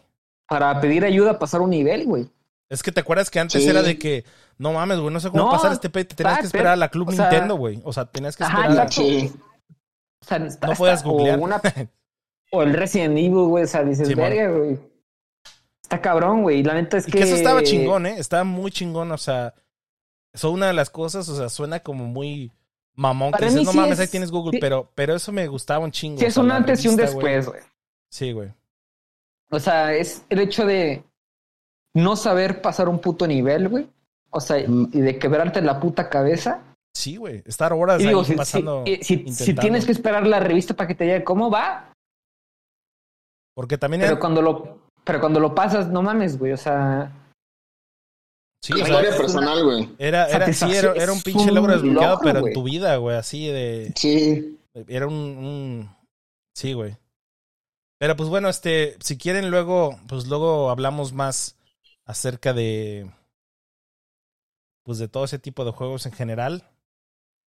para 0.47 0.79
pedir 0.79 1.03
ayuda 1.05 1.31
a 1.31 1.39
pasar 1.39 1.61
un 1.61 1.71
nivel, 1.71 2.05
güey. 2.05 2.29
Es 2.69 2.83
que 2.83 2.91
te 2.91 2.99
acuerdas 3.01 3.29
que 3.29 3.39
antes 3.39 3.63
Sí. 3.63 3.69
era 3.69 3.81
de 3.81 3.97
que, 3.97 4.23
no 4.57 4.73
mames, 4.73 4.99
güey, 4.99 5.13
no 5.13 5.19
sé 5.19 5.29
cómo 5.29 5.45
No, 5.45 5.51
pasar 5.51 5.71
este 5.73 5.89
pe, 5.89 6.05
te 6.05 6.15
tenías 6.15 6.39
que 6.39 6.45
esperar 6.45 6.73
a 6.73 6.75
la 6.75 6.89
Club 6.89 7.09
o 7.09 7.11
sea, 7.11 7.29
Nintendo, 7.29 7.55
güey. 7.55 7.81
O 7.83 7.93
sea, 7.93 8.05
tenías 8.05 8.37
que 8.37 8.43
Ajá, 8.43 8.61
esperar. 8.67 8.71
exacto. 8.87 9.01
Sí. 9.01 9.33
O 10.21 10.25
sea, 10.25 10.39
No 10.39 10.73
puedes 10.77 10.97
está- 10.99 11.09
googlear. 11.09 11.39
O, 11.39 11.43
una- 11.43 11.61
o 12.51 12.63
el 12.63 12.73
Resident 12.73 13.17
Evil, 13.17 13.47
güey. 13.47 13.63
O 13.63 13.67
sea, 13.67 13.83
dices, 13.83 14.15
verga, 14.15 14.49
güey. 14.55 14.79
Está 15.95 16.01
cabrón, 16.09 16.41
güey. 16.43 16.63
La 16.63 16.73
neta 16.73 16.97
es 16.97 17.07
Y 17.07 17.11
que. 17.11 17.19
que 17.19 17.23
eso 17.25 17.35
estaba 17.35 17.63
chingón, 17.63 18.05
¿eh? 18.05 18.15
Estaba 18.17 18.43
muy 18.43 18.71
chingón, 18.71 19.11
o 19.11 19.17
sea, 19.17 19.53
eso 20.33 20.51
una 20.51 20.67
de 20.67 20.73
las 20.73 20.89
cosas, 20.89 21.27
o 21.29 21.35
sea, 21.37 21.49
suena 21.49 21.79
como 21.81 22.05
muy 22.05 22.51
mamón 22.95 23.29
que 23.31 23.37
Para 23.39 23.45
dices, 23.45 23.59
mí 23.61 23.65
no 23.65 23.71
sí 23.71 23.77
mames, 23.77 23.93
es- 23.93 23.99
ahí 24.01 24.07
tienes 24.07 24.31
Google, 24.31 24.51
sí. 24.51 24.57
pero, 24.59 24.89
pero 24.95 25.15
eso 25.15 25.31
me 25.31 25.47
gustaba 25.47 25.83
un 25.83 25.91
chingo. 25.91 26.19
Sí, 26.19 26.25
es 26.25 26.37
un 26.37 26.51
antes 26.51 26.83
y 26.85 26.87
un 26.89 26.95
después, 26.95 27.47
güey. 27.47 27.61
Sí, 28.09 28.31
güey. 28.31 28.49
O 29.49 29.59
sea, 29.59 29.93
es 29.93 30.23
el 30.29 30.39
hecho 30.39 30.65
de 30.65 31.03
no 31.93 32.15
saber 32.15 32.61
pasar 32.61 32.89
un 32.89 32.99
puto 32.99 33.27
nivel, 33.27 33.69
güey. 33.69 33.89
O 34.31 34.39
sea, 34.41 34.57
y 34.59 34.65
de 34.67 35.19
quebrarte 35.19 35.61
la 35.61 35.79
puta 35.79 36.09
cabeza. 36.09 36.61
Sí, 36.95 37.17
güey. 37.17 37.43
Estar 37.45 37.71
horas 37.73 37.99
Y 37.99 38.03
ahí 38.03 38.09
digo, 38.09 38.23
si, 38.23 38.33
pasando. 38.35 38.83
si- 39.01 39.27
si- 39.31 39.53
tienes 39.53 39.85
que 39.85 39.91
esperar 39.91 40.25
la 40.25 40.39
revista 40.39 40.75
para 40.75 40.87
que 40.87 40.95
te 40.95 41.05
llegue, 41.05 41.23
¿cómo 41.23 41.51
va? 41.51 41.91
Porque 43.55 43.77
también 43.77 44.01
Pero 44.01 44.13
era. 44.13 44.19
cuando 44.19 44.41
lo, 44.41 44.79
pero 45.03 45.19
cuando 45.19 45.39
lo 45.39 45.53
pasas, 45.55 45.87
no 45.89 46.01
mames, 46.01 46.37
güey. 46.37 46.51
O 46.53 46.57
sea, 46.57 47.11
Sí, 48.61 48.71
o 48.73 48.77
sea, 48.77 48.85
Historia 48.87 49.17
personal, 49.17 49.63
güey. 49.65 49.89
era, 49.97 50.27
era, 50.29 50.53
sí, 50.53 50.73
era, 50.73 50.93
era 50.93 51.11
un 51.11 51.21
pinche 51.21 51.49
un 51.49 51.55
logro 51.55 51.73
desbloqueado, 51.73 52.19
pero 52.23 52.47
en 52.47 52.53
tu 52.53 52.63
vida, 52.63 52.95
güey. 52.95 53.17
Así 53.17 53.47
de. 53.47 53.91
Sí. 53.97 54.57
Era 54.87 55.05
un, 55.07 55.13
un- 55.13 55.95
Sí, 56.55 56.71
güey. 56.73 56.95
Pero 57.99 58.15
pues 58.15 58.29
bueno, 58.29 58.47
este, 58.49 58.95
si 59.01 59.17
quieren 59.17 59.49
luego, 59.51 59.99
pues 60.07 60.27
luego 60.27 60.69
hablamos 60.69 61.13
más 61.13 61.57
acerca 62.05 62.53
de, 62.53 63.11
pues 64.83 64.97
de 64.97 65.07
todo 65.07 65.25
ese 65.25 65.39
tipo 65.39 65.63
de 65.65 65.71
juegos 65.71 66.05
en 66.05 66.11
general, 66.11 66.69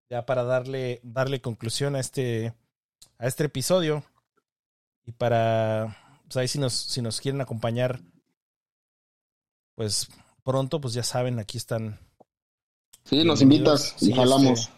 ya 0.10 0.26
para 0.26 0.44
darle, 0.44 1.00
darle 1.04 1.42
conclusión 1.42 1.96
a 1.96 2.00
este, 2.00 2.54
a 3.18 3.28
este 3.28 3.46
episodio 3.46 4.04
y 5.04 5.12
para, 5.14 5.98
pues 6.26 6.38
ahí 6.38 6.48
si 6.48 6.60
nos, 6.60 6.74
si 6.74 7.02
nos 7.02 7.22
quieren 7.22 7.42
acompañar, 7.42 8.00
pues 9.76 10.08
pronto, 10.44 10.80
pues 10.82 10.94
ya 10.94 11.04
saben, 11.04 11.40
aquí 11.40 11.58
están. 11.58 12.00
Sí, 13.04 13.24
nos 13.24 13.42
invitas 13.42 13.96
y 14.02 14.08
Sí, 14.08 14.14
jalamos. 14.14 14.60
este, 14.62 14.72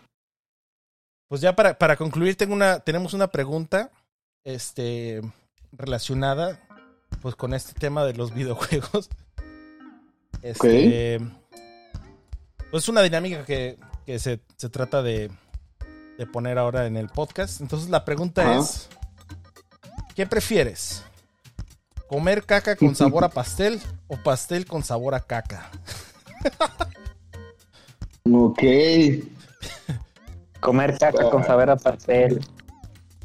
Pues 1.30 1.42
ya 1.42 1.56
para, 1.56 1.78
para 1.78 1.96
concluir, 1.96 2.36
tengo 2.36 2.54
una, 2.54 2.80
tenemos 2.80 3.14
una 3.14 3.28
pregunta 3.28 3.92
este, 4.44 5.22
relacionada 5.72 6.60
pues 7.22 7.36
con 7.36 7.54
este 7.54 7.74
tema 7.80 8.06
de 8.06 8.14
los 8.14 8.34
videojuegos. 8.36 9.10
Este, 10.42 11.20
Pues 12.72 12.88
una 12.90 13.02
dinámica 13.02 13.46
que, 13.46 13.78
que 14.06 14.20
se, 14.20 14.42
se 14.58 14.70
trata 14.70 15.02
de, 15.02 15.32
de 16.18 16.28
poner 16.28 16.58
ahora 16.58 16.86
en 16.86 16.98
el 16.98 17.08
podcast. 17.10 17.62
Entonces 17.62 17.90
la 17.90 18.04
pregunta 18.04 18.42
Ajá. 18.42 18.60
es, 18.60 18.90
¿qué 20.16 20.26
prefieres? 20.28 21.04
¿Comer 22.08 22.44
caca 22.44 22.76
con 22.76 22.96
sabor 22.96 23.24
a 23.24 23.30
pastel 23.30 23.80
o 24.08 24.18
pastel 24.18 24.66
con 24.66 24.84
sabor 24.84 25.16
a 25.16 25.20
caca? 25.22 25.70
Ok. 28.32 28.62
comer 30.60 30.98
caca 30.98 31.30
con 31.30 31.44
saber 31.46 31.70
a 31.70 31.76
pastel. 31.76 32.40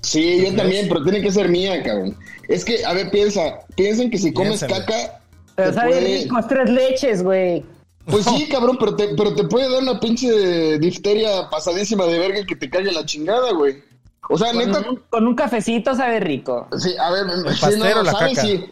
Sí, 0.01 0.45
yo 0.45 0.55
también, 0.57 0.89
pero 0.89 1.03
tiene 1.05 1.21
que 1.23 1.31
ser 1.31 1.49
mía, 1.49 1.83
cabrón. 1.83 2.17
Es 2.49 2.65
que, 2.65 2.85
a 2.85 2.93
ver, 2.93 3.11
piensa. 3.11 3.61
Piensen 3.77 4.11
que 4.11 4.19
si 4.19 4.33
comes 4.33 4.59
Piénsale. 4.65 4.85
caca. 4.85 5.21
Pero 5.55 5.73
sabe 5.73 5.91
puede- 5.93 6.23
rico, 6.25 6.39
es 6.39 6.49
tres 6.49 6.71
leches, 6.71 7.23
güey. 7.23 7.65
Pues 8.07 8.25
sí, 8.25 8.49
cabrón, 8.49 8.77
pero 8.81 8.97
te, 8.97 9.15
pero 9.17 9.33
te 9.33 9.45
puede 9.45 9.71
dar 9.71 9.81
una 9.81 10.01
pinche 10.01 10.77
difteria 10.81 11.49
pasadísima 11.51 12.05
de 12.07 12.19
verga 12.19 12.45
que 12.45 12.57
te 12.57 12.69
caiga 12.69 12.91
la 12.91 13.07
chingada, 13.07 13.53
güey. 13.53 13.81
O 14.29 14.39
sea, 14.39 14.53
Con 14.53 14.59
neta. 14.59 14.89
un, 14.91 14.97
con 15.11 15.27
un 15.27 15.35
cafecito 15.35 15.95
sabe 15.95 16.21
rico. 16.21 16.69
Sí, 16.79 16.95
a 16.99 17.11
ver, 17.11 17.27
sí, 17.31 17.61
pastel 17.61 17.99
o 17.99 18.03
la 18.03 18.13
¿sabes? 18.13 18.37
caca? 18.39 18.47
Sí. 18.49 18.71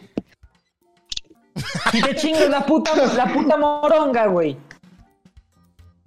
Y 1.93 2.01
te 2.01 2.15
chingas 2.15 2.49
la 2.49 2.65
puta, 2.65 2.91
la 3.13 3.33
puta 3.33 3.57
moronga, 3.57 4.27
güey. 4.27 4.57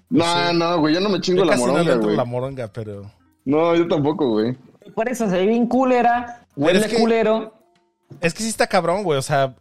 No, 0.08 0.52
no, 0.52 0.78
güey, 0.80 0.94
yo 0.94 1.00
no 1.00 1.08
me 1.08 1.20
chingo 1.20 1.40
Yo 1.40 1.44
la 1.44 1.52
casi 1.52 1.64
no 1.64 1.72
moronga, 1.72 1.92
entro 1.92 2.06
güey. 2.06 2.16
la 2.16 2.24
moronga, 2.24 2.68
pero... 2.72 3.10
No, 3.44 3.74
yo 3.74 3.86
tampoco, 3.88 4.28
güey. 4.30 4.56
Por 4.94 5.08
eso 5.08 5.28
se 5.28 5.36
ve 5.36 5.46
bien 5.46 5.66
culera, 5.66 6.46
huele 6.56 6.80
es 6.80 6.86
que- 6.88 6.98
culero. 7.00 7.52
Es 8.20 8.32
que 8.32 8.42
sí 8.42 8.48
está 8.48 8.66
cabrón, 8.66 9.02
güey. 9.02 9.18
O 9.18 9.22
sea, 9.22 9.54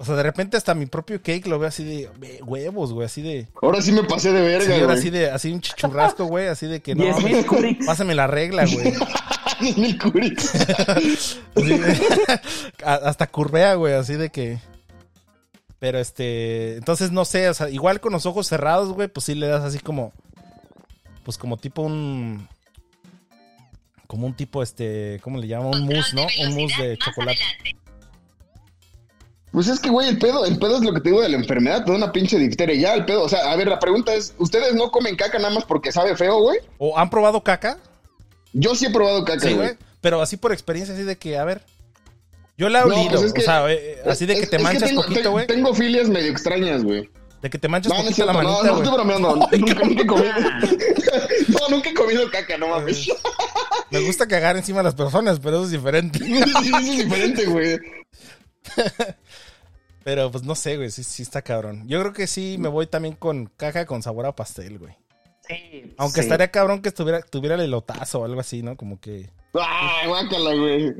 o 0.00 0.04
sea, 0.06 0.14
de 0.16 0.22
repente 0.22 0.56
hasta 0.56 0.74
mi 0.74 0.86
propio 0.86 1.20
cake 1.22 1.46
lo 1.46 1.58
veo 1.58 1.68
así 1.68 1.84
de 1.84 2.08
"Ve, 2.18 2.40
huevos, 2.42 2.92
güey. 2.94 3.04
Así 3.04 3.20
de. 3.20 3.48
Ahora 3.60 3.82
sí 3.82 3.92
me 3.92 4.02
pasé 4.04 4.32
de 4.32 4.38
Sí, 4.40 4.44
verga, 4.46 4.74
ahora 4.74 4.86
güey. 4.86 4.98
así 4.98 5.10
de, 5.10 5.30
así 5.30 5.52
un 5.52 5.60
chichurrasco, 5.60 6.24
güey. 6.24 6.48
Así 6.48 6.66
de 6.66 6.80
que 6.80 6.94
no. 6.94 7.04
10 7.04 7.22
mil 7.22 7.46
curix. 7.46 7.84
Pásame 7.86 8.14
la 8.14 8.26
regla, 8.26 8.64
güey. 8.64 8.94
A- 12.84 12.94
hasta 12.94 13.26
curvea, 13.26 13.74
güey. 13.74 13.94
Así 13.94 14.14
de 14.14 14.30
que. 14.30 14.58
Pero 15.78 15.98
este. 15.98 16.76
Entonces 16.76 17.10
no 17.12 17.24
sé, 17.24 17.48
o 17.48 17.54
sea, 17.54 17.68
igual 17.70 18.00
con 18.00 18.12
los 18.12 18.26
ojos 18.26 18.46
cerrados, 18.46 18.92
güey, 18.92 19.08
pues 19.08 19.24
sí 19.26 19.34
le 19.34 19.46
das 19.48 19.62
así 19.64 19.78
como. 19.78 20.12
Pues 21.24 21.36
como 21.38 21.56
tipo 21.56 21.82
un. 21.82 22.48
Como 24.06 24.26
un 24.26 24.34
tipo, 24.34 24.62
este. 24.62 25.20
¿Cómo 25.22 25.38
le 25.38 25.46
llaman? 25.46 25.74
Un 25.74 25.84
mousse, 25.86 26.14
¿no? 26.14 26.26
Un 26.42 26.54
mousse 26.54 26.82
de 26.82 26.96
chocolate. 26.98 27.40
Pues 29.52 29.66
es 29.66 29.80
que, 29.80 29.90
güey, 29.90 30.08
el 30.08 30.18
pedo, 30.18 30.44
el 30.44 30.58
pedo 30.58 30.76
es 30.76 30.82
lo 30.82 30.92
que 30.92 31.00
te 31.00 31.08
digo 31.10 31.20
de 31.22 31.28
la 31.28 31.36
enfermedad, 31.36 31.84
te 31.84 31.90
da 31.90 31.96
una 31.96 32.12
pinche 32.12 32.38
difteria. 32.38 32.76
Ya, 32.76 32.94
el 32.94 33.04
pedo. 33.04 33.22
O 33.22 33.28
sea, 33.28 33.50
a 33.50 33.56
ver, 33.56 33.66
la 33.68 33.80
pregunta 33.80 34.14
es: 34.14 34.32
¿ustedes 34.38 34.74
no 34.74 34.90
comen 34.92 35.16
caca 35.16 35.38
nada 35.38 35.52
más 35.52 35.64
porque 35.64 35.90
sabe 35.90 36.16
feo, 36.16 36.38
güey? 36.40 36.58
¿O 36.78 36.96
han 36.96 37.10
probado 37.10 37.42
caca? 37.42 37.78
Yo 38.52 38.74
sí 38.76 38.86
he 38.86 38.90
probado 38.90 39.24
caca, 39.24 39.48
Sí, 39.48 39.54
güey. 39.54 39.70
Pero 40.00 40.22
así 40.22 40.36
por 40.36 40.52
experiencia, 40.52 40.94
así 40.94 41.02
de 41.04 41.16
que, 41.18 41.36
a 41.36 41.44
ver. 41.44 41.62
Yo 42.56 42.68
la 42.68 42.80
he 42.80 42.86
No, 42.86 42.94
olido. 42.94 43.10
pues 43.12 43.22
es 43.24 43.32
que- 43.32 43.40
o 43.40 43.44
sea, 43.44 43.72
eh, 43.72 43.98
así 44.06 44.26
de 44.26 44.34
que 44.34 44.42
Es- 44.42 44.50
te 44.50 44.56
es 44.56 44.62
manchas 44.62 44.88
tengo, 44.88 45.02
poquito, 45.02 45.20
te- 45.22 45.28
güey. 45.28 45.46
Tengo 45.46 45.74
filias 45.74 46.08
medio 46.08 46.30
extrañas, 46.30 46.84
güey. 46.84 47.08
De 47.42 47.48
que 47.50 47.58
te 47.58 47.68
manchas 47.68 47.90
No, 47.90 48.02
no 48.02 48.08
es 48.08 48.14
poquito 48.14 48.24
cierto, 48.32 48.42
no, 48.42 48.48
manita, 48.52 48.70
no 48.72 48.76
estoy 48.82 48.92
bromeando. 48.92 49.34
nunca, 49.58 49.74
nunca 49.84 50.02
he 50.02 50.06
comido. 50.06 50.32
no, 51.60 51.68
nunca 51.70 51.90
he 51.90 51.94
comido 51.94 52.30
caca, 52.30 52.56
no 52.58 52.68
mames. 52.68 53.08
Me 53.90 54.00
gusta 54.00 54.28
cagar 54.28 54.56
encima 54.58 54.78
de 54.80 54.84
las 54.84 54.94
personas, 54.94 55.40
pero 55.40 55.56
eso 55.56 55.64
es 55.64 55.70
diferente. 55.72 56.18
Sí, 56.24 56.34
eso 56.38 56.78
es 56.78 56.96
diferente, 56.98 57.46
güey. 57.46 57.78
Pero 60.02 60.30
pues 60.30 60.44
no 60.44 60.54
sé, 60.54 60.76
güey, 60.76 60.90
sí, 60.90 61.04
sí 61.04 61.22
está 61.22 61.42
cabrón. 61.42 61.86
Yo 61.86 62.00
creo 62.00 62.12
que 62.12 62.26
sí 62.26 62.56
me 62.58 62.68
voy 62.68 62.86
también 62.86 63.14
con 63.14 63.46
caja 63.56 63.84
con 63.86 64.02
sabor 64.02 64.26
a 64.26 64.34
pastel, 64.34 64.78
güey. 64.78 64.96
Sí, 65.46 65.94
Aunque 65.98 66.20
sí. 66.20 66.26
estaría 66.26 66.50
cabrón 66.50 66.80
que 66.80 66.88
estuviera, 66.88 67.20
tuviera 67.22 67.56
el 67.56 67.62
elotazo 67.62 68.20
o 68.20 68.24
algo 68.24 68.40
así, 68.40 68.62
¿no? 68.62 68.76
Como 68.76 69.00
que. 69.00 69.30
Ah, 69.54 70.02
guácala, 70.06 70.54
güey. 70.54 70.94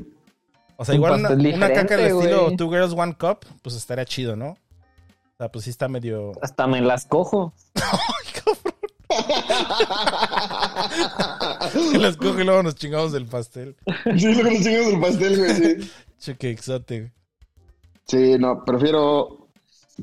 O 0.77 0.85
sea, 0.85 0.93
Un 0.93 0.97
igual 0.97 1.19
una, 1.19 1.29
caca 1.29 1.95
diferente, 1.97 2.07
estilo. 2.07 2.55
Two 2.57 2.69
Girls 2.69 2.93
One 2.93 3.15
Cup, 3.15 3.45
pues 3.61 3.75
estaría 3.75 4.05
chido, 4.05 4.35
¿no? 4.35 4.49
O 4.49 5.37
sea, 5.37 5.49
pues 5.51 5.65
sí 5.65 5.69
está 5.69 5.87
medio. 5.87 6.33
Hasta 6.41 6.67
me 6.67 6.81
las 6.81 7.05
cojo. 7.05 7.53
Que 11.91 11.97
las 11.97 12.17
coge 12.17 12.41
y 12.41 12.45
luego 12.45 12.63
nos 12.63 12.75
chingamos 12.75 13.11
del 13.11 13.25
pastel. 13.25 13.75
Sí, 14.17 14.33
lo 14.33 14.43
que 14.43 14.51
nos 14.51 14.63
chingamos 14.63 14.91
del 14.91 14.99
pastel, 14.99 15.37
güey, 15.37 15.55
sí. 15.55 15.91
Che, 16.19 16.37
qué 16.37 16.51
exote, 16.51 16.99
güey. 16.99 17.11
Sí, 18.11 18.37
no, 18.37 18.65
prefiero. 18.65 19.47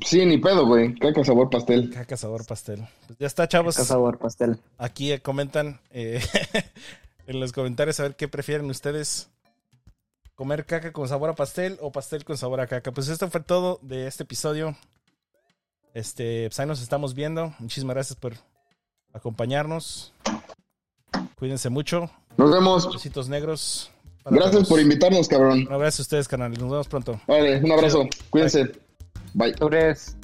Sí, 0.03 0.25
ni 0.25 0.39
pedo, 0.39 0.65
güey. 0.65 0.95
Caca 0.95 1.23
sabor 1.23 1.51
pastel. 1.51 1.91
Caca 1.91 2.17
sabor 2.17 2.43
pastel. 2.43 2.87
Pues 3.05 3.19
ya 3.19 3.27
está, 3.27 3.47
chavos. 3.47 3.77
Qué 3.77 3.83
sabor 3.83 4.17
pastel. 4.17 4.59
Aquí 4.79 5.11
eh, 5.11 5.21
comentan 5.21 5.79
eh, 5.91 6.19
en 7.27 7.39
los 7.39 7.51
comentarios 7.51 7.99
a 7.99 8.03
ver 8.03 8.15
qué 8.15 8.27
prefieren 8.27 8.67
ustedes. 8.71 9.29
Comer 10.33 10.65
caca 10.65 10.91
con 10.91 11.07
sabor 11.07 11.29
a 11.29 11.35
pastel 11.35 11.77
o 11.81 11.91
pastel 11.91 12.25
con 12.25 12.35
sabor 12.35 12.61
a 12.61 12.65
caca. 12.65 12.91
Pues 12.91 13.09
esto 13.09 13.29
fue 13.29 13.41
todo 13.41 13.77
de 13.83 14.07
este 14.07 14.23
episodio. 14.23 14.75
Este, 15.93 16.47
pues 16.47 16.59
ahí 16.59 16.65
nos 16.65 16.81
estamos 16.81 17.13
viendo. 17.13 17.53
Muchísimas 17.59 17.93
gracias 17.93 18.17
por 18.17 18.33
acompañarnos. 19.13 20.15
Cuídense 21.35 21.69
mucho. 21.69 22.09
Nos 22.37 22.51
vemos. 22.51 22.91
Besitos 22.91 23.29
negros. 23.29 23.91
Para 24.23 24.35
Gracias 24.35 24.55
todos. 24.55 24.67
por 24.69 24.79
invitarnos, 24.79 25.27
cabrón. 25.27 25.65
No, 25.69 25.79
gracias 25.79 25.99
a 25.99 26.03
ustedes, 26.03 26.27
canal. 26.27 26.51
Nos 26.51 26.69
vemos 26.69 26.87
pronto. 26.87 27.19
Vale, 27.27 27.57
un 27.59 27.71
abrazo. 27.71 28.07
Cuídense. 28.29 28.71
Bye. 29.33 29.53
Sobres. 29.57 30.15